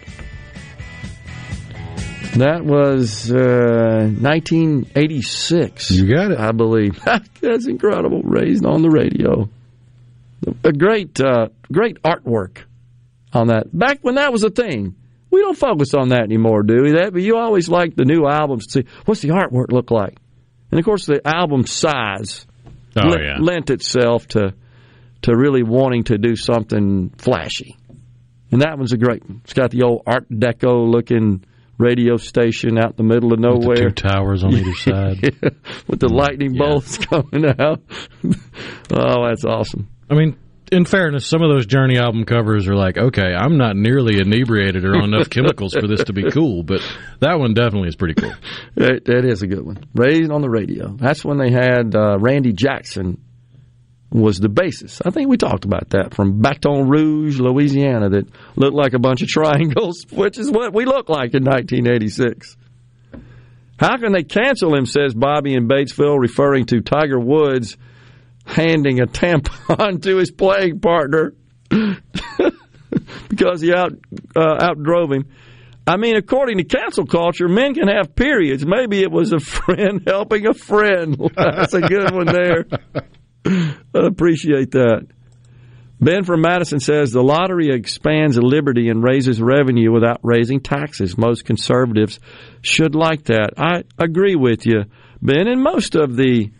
That 2.34 2.64
was 2.64 3.30
uh, 3.30 4.10
1986. 4.18 5.90
You 5.92 6.12
got 6.12 6.32
it. 6.32 6.38
I 6.40 6.50
believe. 6.52 7.00
That's 7.40 7.66
incredible. 7.66 8.22
Raised 8.22 8.66
on 8.66 8.82
the 8.82 8.90
radio. 8.90 9.48
A 10.64 10.72
great, 10.72 11.20
uh, 11.20 11.50
great 11.70 12.02
artwork 12.02 12.64
on 13.32 13.46
that. 13.48 13.66
Back 13.76 14.00
when 14.02 14.16
that 14.16 14.32
was 14.32 14.42
a 14.42 14.50
thing. 14.50 14.96
We 15.30 15.40
don't 15.40 15.56
focus 15.56 15.94
on 15.94 16.08
that 16.08 16.22
anymore, 16.22 16.64
do 16.64 16.82
we? 16.82 16.92
That, 16.92 17.12
but 17.12 17.22
you 17.22 17.36
always 17.36 17.68
like 17.68 17.94
the 17.94 18.04
new 18.04 18.26
albums 18.26 18.66
to 18.66 18.82
see 18.82 18.88
what's 19.04 19.20
the 19.20 19.28
artwork 19.28 19.70
look 19.70 19.92
like. 19.92 20.18
And 20.70 20.78
of 20.78 20.84
course, 20.84 21.06
the 21.06 21.20
album 21.26 21.66
size 21.66 22.46
Oh, 22.96 23.06
lent, 23.06 23.22
yeah. 23.22 23.36
lent 23.38 23.70
itself 23.70 24.26
to 24.28 24.52
to 25.22 25.36
really 25.36 25.62
wanting 25.62 26.04
to 26.04 26.18
do 26.18 26.34
something 26.34 27.10
flashy. 27.18 27.76
And 28.50 28.62
that 28.62 28.76
one's 28.78 28.92
a 28.92 28.96
great 28.98 29.22
one. 29.28 29.42
It's 29.44 29.52
got 29.52 29.70
the 29.70 29.82
old 29.84 30.02
Art 30.06 30.28
Deco 30.28 30.90
looking 30.90 31.44
radio 31.78 32.16
station 32.16 32.78
out 32.78 32.98
in 32.98 33.06
the 33.06 33.14
middle 33.14 33.32
of 33.32 33.38
With 33.38 33.42
the 33.42 33.60
nowhere. 33.60 33.76
two 33.76 33.90
towers 33.90 34.42
on 34.42 34.54
either 34.54 34.74
side. 34.74 35.20
with 35.86 36.00
the 36.00 36.08
mm, 36.08 36.14
lightning 36.16 36.54
bolts 36.56 36.98
coming 37.06 37.44
out. 37.60 37.80
oh, 38.92 39.26
that's 39.28 39.44
awesome. 39.44 39.88
I 40.10 40.14
mean, 40.14 40.36
in 40.70 40.84
fairness, 40.84 41.26
some 41.26 41.42
of 41.42 41.50
those 41.50 41.66
Journey 41.66 41.98
album 41.98 42.24
covers 42.24 42.68
are 42.68 42.76
like, 42.76 42.96
okay, 42.96 43.34
I'm 43.34 43.56
not 43.56 43.76
nearly 43.76 44.18
inebriated 44.20 44.84
or 44.84 44.96
on 44.96 45.14
enough 45.14 45.30
chemicals 45.30 45.74
for 45.74 45.86
this 45.86 46.04
to 46.04 46.12
be 46.12 46.30
cool, 46.30 46.62
but 46.62 46.80
that 47.20 47.38
one 47.38 47.54
definitely 47.54 47.88
is 47.88 47.96
pretty 47.96 48.14
cool. 48.14 48.32
That, 48.76 49.04
that 49.06 49.24
is 49.24 49.42
a 49.42 49.46
good 49.46 49.64
one. 49.64 49.84
Raised 49.94 50.30
on 50.30 50.42
the 50.42 50.48
radio. 50.48 50.88
That's 50.88 51.24
when 51.24 51.38
they 51.38 51.50
had 51.50 51.94
uh, 51.94 52.18
Randy 52.18 52.52
Jackson 52.52 53.20
was 54.10 54.38
the 54.38 54.48
basis. 54.48 55.00
I 55.04 55.10
think 55.10 55.28
we 55.28 55.36
talked 55.36 55.64
about 55.64 55.90
that 55.90 56.14
from 56.14 56.40
Baton 56.40 56.88
Rouge, 56.88 57.38
Louisiana, 57.38 58.10
that 58.10 58.28
looked 58.56 58.74
like 58.74 58.94
a 58.94 58.98
bunch 58.98 59.22
of 59.22 59.28
triangles, 59.28 60.06
which 60.12 60.38
is 60.38 60.50
what 60.50 60.72
we 60.72 60.84
look 60.84 61.08
like 61.08 61.34
in 61.34 61.44
1986. 61.44 62.56
How 63.78 63.96
can 63.98 64.12
they 64.12 64.22
cancel 64.22 64.74
him? 64.74 64.86
Says 64.86 65.14
Bobby 65.14 65.54
in 65.54 65.68
Batesville, 65.68 66.18
referring 66.18 66.66
to 66.66 66.80
Tiger 66.80 67.18
Woods 67.18 67.76
handing 68.50 69.00
a 69.00 69.06
tampon 69.06 70.02
to 70.02 70.16
his 70.16 70.30
playing 70.30 70.80
partner 70.80 71.34
because 73.28 73.60
he 73.60 73.72
out 73.72 73.92
uh, 74.36 74.68
outdrove 74.68 75.14
him. 75.14 75.26
I 75.86 75.96
mean, 75.96 76.16
according 76.16 76.58
to 76.58 76.64
cancel 76.64 77.06
culture, 77.06 77.48
men 77.48 77.74
can 77.74 77.88
have 77.88 78.14
periods. 78.14 78.64
Maybe 78.66 79.02
it 79.02 79.10
was 79.10 79.32
a 79.32 79.40
friend 79.40 80.02
helping 80.06 80.46
a 80.46 80.54
friend. 80.54 81.16
That's 81.34 81.74
a 81.74 81.80
good 81.80 82.12
one 82.12 82.26
there. 82.26 82.66
I 83.44 84.06
appreciate 84.06 84.72
that. 84.72 85.06
Ben 86.00 86.24
from 86.24 86.40
Madison 86.40 86.80
says 86.80 87.12
the 87.12 87.22
lottery 87.22 87.68
expands 87.70 88.38
liberty 88.38 88.88
and 88.88 89.02
raises 89.02 89.40
revenue 89.40 89.92
without 89.92 90.20
raising 90.22 90.60
taxes. 90.60 91.18
Most 91.18 91.44
conservatives 91.44 92.20
should 92.62 92.94
like 92.94 93.24
that. 93.24 93.54
I 93.58 93.82
agree 93.98 94.34
with 94.34 94.64
you, 94.64 94.84
Ben. 95.20 95.46
And 95.46 95.62
most 95.62 95.96
of 95.96 96.16
the, 96.16 96.52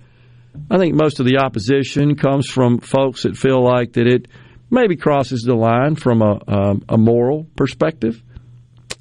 I 0.70 0.78
think 0.78 0.94
most 0.94 1.20
of 1.20 1.26
the 1.26 1.38
opposition 1.38 2.16
comes 2.16 2.48
from 2.48 2.80
folks 2.80 3.22
that 3.22 3.36
feel 3.36 3.62
like 3.62 3.94
that 3.94 4.06
it 4.06 4.28
maybe 4.70 4.96
crosses 4.96 5.42
the 5.42 5.54
line 5.54 5.96
from 5.96 6.22
a, 6.22 6.40
um, 6.46 6.84
a 6.88 6.96
moral 6.96 7.46
perspective. 7.56 8.22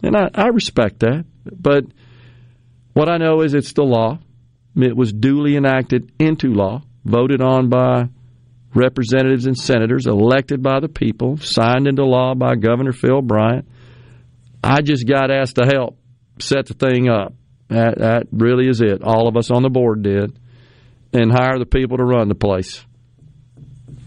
And 0.01 0.15
I, 0.15 0.29
I 0.33 0.47
respect 0.47 0.99
that. 0.99 1.25
But 1.45 1.85
what 2.93 3.09
I 3.09 3.17
know 3.17 3.41
is 3.41 3.53
it's 3.53 3.73
the 3.73 3.83
law. 3.83 4.19
It 4.75 4.95
was 4.95 5.11
duly 5.11 5.55
enacted 5.55 6.11
into 6.19 6.53
law, 6.53 6.81
voted 7.03 7.41
on 7.41 7.69
by 7.69 8.09
representatives 8.73 9.45
and 9.45 9.57
senators, 9.57 10.05
elected 10.05 10.61
by 10.61 10.79
the 10.79 10.89
people, 10.89 11.37
signed 11.37 11.87
into 11.87 12.05
law 12.05 12.35
by 12.35 12.55
Governor 12.55 12.93
Phil 12.93 13.21
Bryant. 13.21 13.67
I 14.63 14.81
just 14.81 15.07
got 15.07 15.31
asked 15.31 15.55
to 15.55 15.65
help 15.65 15.97
set 16.39 16.67
the 16.67 16.73
thing 16.73 17.09
up. 17.09 17.33
That, 17.69 17.99
that 17.99 18.27
really 18.31 18.67
is 18.67 18.81
it. 18.81 19.03
All 19.03 19.27
of 19.27 19.37
us 19.37 19.51
on 19.51 19.63
the 19.63 19.69
board 19.69 20.03
did, 20.03 20.37
and 21.13 21.31
hire 21.31 21.57
the 21.57 21.65
people 21.65 21.97
to 21.97 22.03
run 22.03 22.29
the 22.29 22.35
place. 22.35 22.83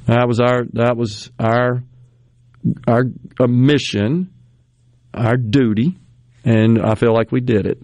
That 0.07 0.27
was 0.27 0.41
our 0.41 0.65
that 0.73 0.97
was 0.97 1.31
our 1.39 1.83
our 2.87 3.05
a 3.41 3.49
mission, 3.49 4.33
our 5.15 5.37
duty, 5.37 5.97
and 6.45 6.81
I 6.81 6.95
feel 6.95 7.13
like 7.13 7.33
we 7.33 7.41
did 7.41 7.67
it. 7.67 7.79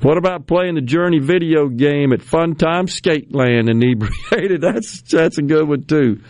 What 0.00 0.16
about 0.16 0.46
playing 0.46 0.76
the 0.76 0.80
Journey 0.80 1.18
video 1.18 1.68
game 1.68 2.12
at 2.12 2.22
Fun 2.22 2.54
Time 2.54 2.86
Skateland 2.86 3.68
inebriated? 3.68 4.60
That's 4.60 5.02
that's 5.02 5.38
a 5.38 5.42
good 5.42 5.68
one 5.68 5.84
too. 5.84 6.20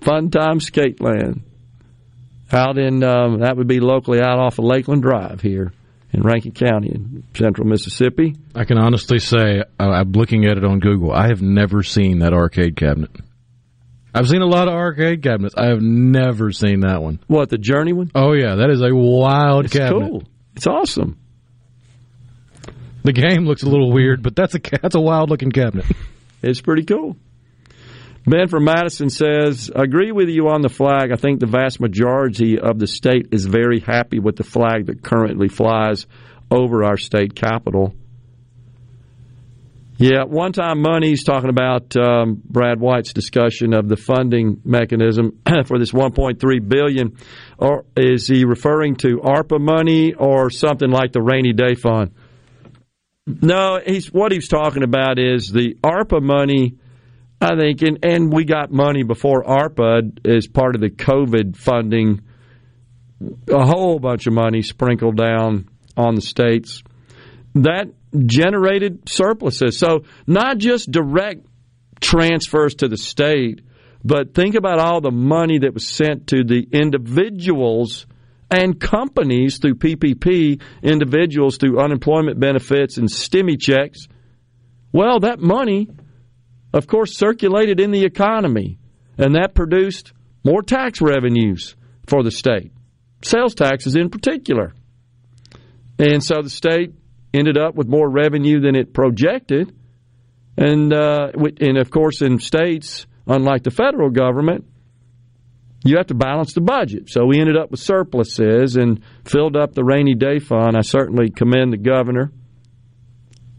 Fun 0.00 0.30
Time 0.30 0.60
Skateland 0.60 1.42
out 2.50 2.78
in 2.78 3.02
um, 3.02 3.40
that 3.40 3.56
would 3.56 3.68
be 3.68 3.80
locally 3.80 4.20
out 4.20 4.38
off 4.38 4.58
of 4.58 4.64
Lakeland 4.64 5.02
Drive 5.02 5.42
here 5.42 5.72
in 6.12 6.22
Rankin 6.22 6.52
County 6.52 6.88
in 6.88 7.24
central 7.34 7.66
Mississippi. 7.66 8.34
I 8.54 8.64
can 8.64 8.78
honestly 8.78 9.18
say, 9.18 9.60
uh, 9.78 9.82
I'm 9.82 10.12
looking 10.12 10.46
at 10.46 10.56
it 10.56 10.64
on 10.64 10.80
Google. 10.80 11.12
I 11.12 11.28
have 11.28 11.42
never 11.42 11.82
seen 11.82 12.20
that 12.20 12.32
arcade 12.32 12.76
cabinet. 12.76 13.10
I've 14.14 14.26
seen 14.28 14.40
a 14.40 14.46
lot 14.46 14.68
of 14.68 14.74
arcade 14.74 15.22
cabinets. 15.22 15.54
I 15.56 15.66
have 15.66 15.82
never 15.82 16.50
seen 16.50 16.80
that 16.80 17.02
one. 17.02 17.20
What 17.26 17.50
the 17.50 17.58
Journey 17.58 17.92
one? 17.92 18.10
Oh 18.14 18.32
yeah, 18.32 18.56
that 18.56 18.70
is 18.70 18.80
a 18.80 18.94
wild 18.94 19.64
cabinet. 19.70 19.72
It's 19.72 19.74
cabinet. 19.74 20.10
cool. 20.10 20.22
It's 20.56 20.66
awesome. 20.66 21.18
The 23.04 23.12
game 23.12 23.46
looks 23.46 23.62
a 23.62 23.68
little 23.68 23.92
weird, 23.92 24.22
but 24.22 24.34
that's 24.34 24.54
a 24.54 24.60
that's 24.82 24.94
a 24.94 25.00
wild 25.00 25.30
looking 25.30 25.50
cabinet. 25.50 25.86
It's 26.40 26.60
pretty 26.60 26.84
cool. 26.84 27.16
Ben 28.30 28.48
from 28.48 28.64
Madison 28.64 29.10
says, 29.10 29.70
I 29.74 29.82
agree 29.84 30.12
with 30.12 30.28
you 30.28 30.48
on 30.48 30.60
the 30.60 30.68
flag. 30.68 31.12
I 31.12 31.16
think 31.16 31.40
the 31.40 31.46
vast 31.46 31.80
majority 31.80 32.58
of 32.58 32.78
the 32.78 32.86
state 32.86 33.28
is 33.32 33.46
very 33.46 33.80
happy 33.80 34.18
with 34.18 34.36
the 34.36 34.44
flag 34.44 34.86
that 34.86 35.02
currently 35.02 35.48
flies 35.48 36.06
over 36.50 36.84
our 36.84 36.96
state 36.96 37.34
capital. 37.34 37.94
Yeah, 39.96 40.24
one 40.24 40.52
time 40.52 40.80
money's 40.80 41.24
talking 41.24 41.50
about 41.50 41.96
um, 41.96 42.40
Brad 42.44 42.78
White's 42.78 43.12
discussion 43.12 43.74
of 43.74 43.88
the 43.88 43.96
funding 43.96 44.60
mechanism 44.64 45.40
for 45.66 45.78
this 45.78 45.90
1.3 45.90 46.68
billion, 46.68 47.16
or 47.58 47.84
is 47.96 48.28
he 48.28 48.44
referring 48.44 48.94
to 48.96 49.18
ARPA 49.18 49.60
money 49.60 50.14
or 50.14 50.50
something 50.50 50.88
like 50.88 51.10
the 51.10 51.20
rainy 51.20 51.52
day 51.52 51.74
fund? 51.74 52.12
No, 53.26 53.80
he's 53.84 54.12
what 54.12 54.30
he's 54.30 54.46
talking 54.46 54.84
about 54.84 55.18
is 55.18 55.50
the 55.50 55.74
ARPA 55.82 56.22
money. 56.22 56.76
I 57.40 57.56
think, 57.56 57.82
and, 57.82 58.04
and 58.04 58.32
we 58.32 58.44
got 58.44 58.72
money 58.72 59.04
before 59.04 59.44
ARPA 59.44 60.26
as 60.26 60.46
part 60.46 60.74
of 60.74 60.80
the 60.80 60.90
COVID 60.90 61.56
funding. 61.56 62.22
A 63.52 63.64
whole 63.66 63.98
bunch 63.98 64.26
of 64.26 64.32
money 64.32 64.62
sprinkled 64.62 65.16
down 65.16 65.68
on 65.96 66.14
the 66.14 66.20
states 66.20 66.82
that 67.54 67.88
generated 68.26 69.08
surpluses. 69.08 69.78
So 69.78 70.04
not 70.26 70.58
just 70.58 70.90
direct 70.90 71.46
transfers 72.00 72.76
to 72.76 72.88
the 72.88 72.96
state, 72.96 73.60
but 74.04 74.34
think 74.34 74.54
about 74.54 74.78
all 74.78 75.00
the 75.00 75.10
money 75.10 75.58
that 75.60 75.74
was 75.74 75.86
sent 75.86 76.28
to 76.28 76.44
the 76.44 76.66
individuals 76.72 78.06
and 78.50 78.80
companies 78.80 79.58
through 79.58 79.74
PPP, 79.74 80.62
individuals 80.82 81.58
through 81.58 81.80
unemployment 81.80 82.40
benefits 82.40 82.96
and 82.96 83.08
stimmy 83.08 83.60
checks. 83.60 84.08
Well, 84.92 85.20
that 85.20 85.38
money, 85.38 85.88
of 86.72 86.86
course, 86.86 87.16
circulated 87.16 87.80
in 87.80 87.90
the 87.90 88.04
economy, 88.04 88.78
and 89.16 89.34
that 89.34 89.54
produced 89.54 90.12
more 90.44 90.62
tax 90.62 91.00
revenues 91.00 91.76
for 92.06 92.22
the 92.22 92.30
state, 92.30 92.72
sales 93.22 93.54
taxes 93.54 93.96
in 93.96 94.10
particular. 94.10 94.74
And 95.98 96.22
so 96.22 96.42
the 96.42 96.50
state 96.50 96.92
ended 97.34 97.58
up 97.58 97.74
with 97.74 97.88
more 97.88 98.08
revenue 98.08 98.60
than 98.60 98.76
it 98.76 98.92
projected. 98.92 99.74
And, 100.56 100.92
uh, 100.92 101.32
and 101.60 101.78
of 101.78 101.90
course, 101.90 102.22
in 102.22 102.38
states, 102.38 103.06
unlike 103.26 103.62
the 103.62 103.70
federal 103.70 104.10
government, 104.10 104.64
you 105.84 105.96
have 105.96 106.08
to 106.08 106.14
balance 106.14 106.54
the 106.54 106.60
budget. 106.60 107.10
So 107.10 107.24
we 107.26 107.40
ended 107.40 107.56
up 107.56 107.70
with 107.70 107.80
surpluses 107.80 108.76
and 108.76 109.02
filled 109.24 109.56
up 109.56 109.74
the 109.74 109.84
rainy 109.84 110.14
day 110.14 110.38
fund. 110.38 110.76
I 110.76 110.82
certainly 110.82 111.30
commend 111.30 111.72
the 111.72 111.78
governor 111.78 112.32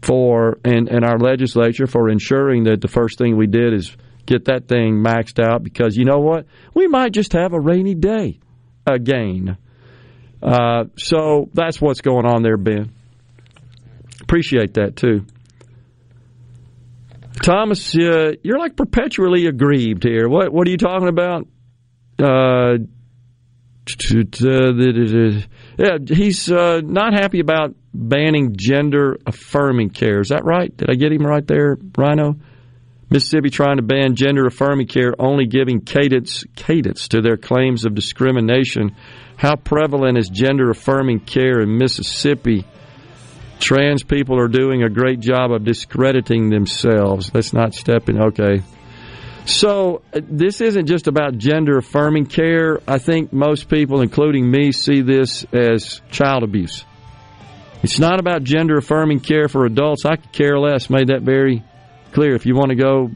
for 0.02 0.58
and, 0.64 0.88
and 0.88 1.04
our 1.04 1.18
legislature 1.18 1.86
for 1.86 2.08
ensuring 2.08 2.64
that 2.64 2.80
the 2.80 2.88
first 2.88 3.18
thing 3.18 3.36
we 3.36 3.46
did 3.46 3.74
is 3.74 3.94
get 4.26 4.46
that 4.46 4.68
thing 4.68 5.02
maxed 5.04 5.42
out 5.42 5.62
because 5.62 5.96
you 5.96 6.04
know 6.04 6.20
what? 6.20 6.46
We 6.74 6.88
might 6.88 7.12
just 7.12 7.32
have 7.32 7.52
a 7.52 7.60
rainy 7.60 7.94
day 7.94 8.38
again. 8.86 9.58
Uh, 10.42 10.84
so 10.96 11.50
that's 11.52 11.80
what's 11.80 12.00
going 12.00 12.26
on 12.26 12.42
there, 12.42 12.56
Ben. 12.56 12.92
Appreciate 14.22 14.74
that 14.74 14.96
too. 14.96 15.26
Thomas, 17.42 17.94
uh, 17.96 18.32
you're 18.42 18.58
like 18.58 18.76
perpetually 18.76 19.46
aggrieved 19.46 20.04
here. 20.04 20.28
What 20.28 20.52
what 20.52 20.66
are 20.66 20.70
you 20.70 20.76
talking 20.76 21.08
about? 21.08 21.46
Uh, 22.18 22.78
yeah, 25.80 25.96
he's 26.06 26.52
uh, 26.52 26.82
not 26.84 27.14
happy 27.14 27.40
about 27.40 27.74
banning 27.94 28.54
gender 28.54 29.16
affirming 29.26 29.88
care. 29.88 30.20
Is 30.20 30.28
that 30.28 30.44
right? 30.44 30.76
Did 30.76 30.90
I 30.90 30.94
get 30.94 31.10
him 31.10 31.24
right 31.24 31.46
there, 31.46 31.78
Rhino? 31.96 32.36
Mississippi 33.08 33.48
trying 33.48 33.78
to 33.78 33.82
ban 33.82 34.14
gender 34.14 34.46
affirming 34.46 34.88
care, 34.88 35.14
only 35.18 35.46
giving 35.46 35.80
cadence 35.80 36.44
cadence 36.54 37.08
to 37.08 37.22
their 37.22 37.38
claims 37.38 37.86
of 37.86 37.94
discrimination. 37.94 38.94
How 39.36 39.56
prevalent 39.56 40.18
is 40.18 40.28
gender 40.28 40.68
affirming 40.68 41.20
care 41.20 41.60
in 41.60 41.78
Mississippi? 41.78 42.66
Trans 43.58 44.02
people 44.04 44.38
are 44.38 44.48
doing 44.48 44.82
a 44.82 44.90
great 44.90 45.20
job 45.20 45.50
of 45.50 45.64
discrediting 45.64 46.50
themselves. 46.50 47.30
Let's 47.32 47.54
not 47.54 47.74
step 47.74 48.10
in. 48.10 48.20
Okay. 48.20 48.62
So, 49.50 50.02
uh, 50.14 50.20
this 50.22 50.60
isn't 50.60 50.86
just 50.86 51.08
about 51.08 51.36
gender 51.36 51.76
affirming 51.76 52.26
care. 52.26 52.80
I 52.86 52.98
think 52.98 53.32
most 53.32 53.68
people, 53.68 54.00
including 54.00 54.48
me, 54.48 54.70
see 54.70 55.00
this 55.00 55.44
as 55.52 56.00
child 56.08 56.44
abuse. 56.44 56.84
It's 57.82 57.98
not 57.98 58.20
about 58.20 58.44
gender 58.44 58.76
affirming 58.76 59.20
care 59.20 59.48
for 59.48 59.66
adults. 59.66 60.04
I 60.04 60.14
could 60.16 60.30
care 60.30 60.56
less. 60.56 60.88
Made 60.88 61.08
that 61.08 61.22
very 61.22 61.64
clear. 62.12 62.36
If 62.36 62.46
you 62.46 62.54
want 62.54 62.70
to 62.70 62.76
go 62.76 63.10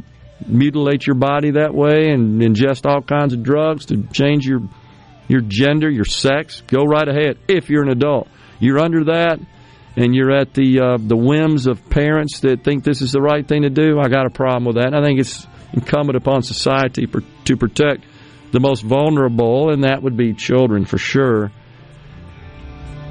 mutilate 0.45 1.07
your 1.07 1.15
body 1.15 1.53
that 1.53 1.73
way 1.73 2.11
and 2.11 2.43
ingest 2.43 2.85
all 2.85 3.01
kinds 3.01 3.33
of 3.33 3.45
drugs 3.45 3.87
to 3.87 4.03
change 4.13 4.45
your 4.45 4.61
your 5.29 5.41
gender, 5.41 5.89
your 5.89 6.05
sex, 6.05 6.63
go 6.67 6.83
right 6.83 7.09
ahead. 7.09 7.39
If 7.47 7.71
you're 7.71 7.83
an 7.83 7.91
adult, 7.91 8.27
you're 8.59 8.81
under 8.81 9.05
that, 9.05 9.39
and 9.97 10.15
you're 10.15 10.33
at 10.33 10.53
the 10.53 10.81
uh, 10.81 10.97
the 10.99 11.17
whims 11.17 11.69
of 11.69 11.89
parents 11.89 12.41
that 12.41 12.65
think 12.65 12.83
this 12.83 13.03
is 13.03 13.13
the 13.13 13.21
right 13.21 13.47
thing 13.47 13.63
to 13.63 13.71
do. 13.71 14.01
I 14.01 14.09
got 14.09 14.27
a 14.27 14.31
problem 14.31 14.65
with 14.65 14.77
that. 14.77 14.95
I 14.95 15.03
think 15.05 15.21
it's 15.21 15.47
incumbent 15.75 16.17
upon 16.17 16.43
society 16.43 17.07
per, 17.07 17.21
to 17.45 17.57
protect 17.57 18.05
the 18.53 18.61
most 18.61 18.83
vulnerable, 18.83 19.71
and 19.71 19.85
that 19.85 20.03
would 20.03 20.17
be 20.17 20.33
children 20.33 20.85
for 20.85 20.97
sure. 20.97 21.51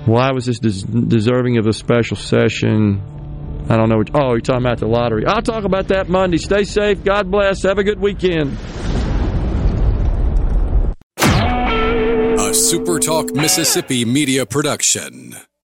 Why 0.05 0.31
was 0.31 0.45
this 0.45 0.59
des- 0.59 0.85
deserving 0.85 1.57
of 1.57 1.67
a 1.67 1.73
special 1.73 2.17
session? 2.17 3.01
I 3.69 3.77
don't 3.77 3.89
know. 3.89 4.03
Oh, 4.13 4.31
you're 4.31 4.41
talking 4.41 4.65
about 4.65 4.79
the 4.79 4.87
lottery. 4.87 5.25
I'll 5.25 5.41
talk 5.41 5.63
about 5.63 5.87
that 5.89 6.09
Monday. 6.09 6.37
Stay 6.37 6.63
safe. 6.63 7.03
God 7.03 7.31
bless. 7.31 7.63
Have 7.63 7.77
a 7.77 7.83
good 7.83 7.99
weekend. 7.99 8.57
A 11.17 12.55
SuperTalk 12.55 13.35
Mississippi 13.35 14.05
media 14.05 14.45
production. 14.45 15.35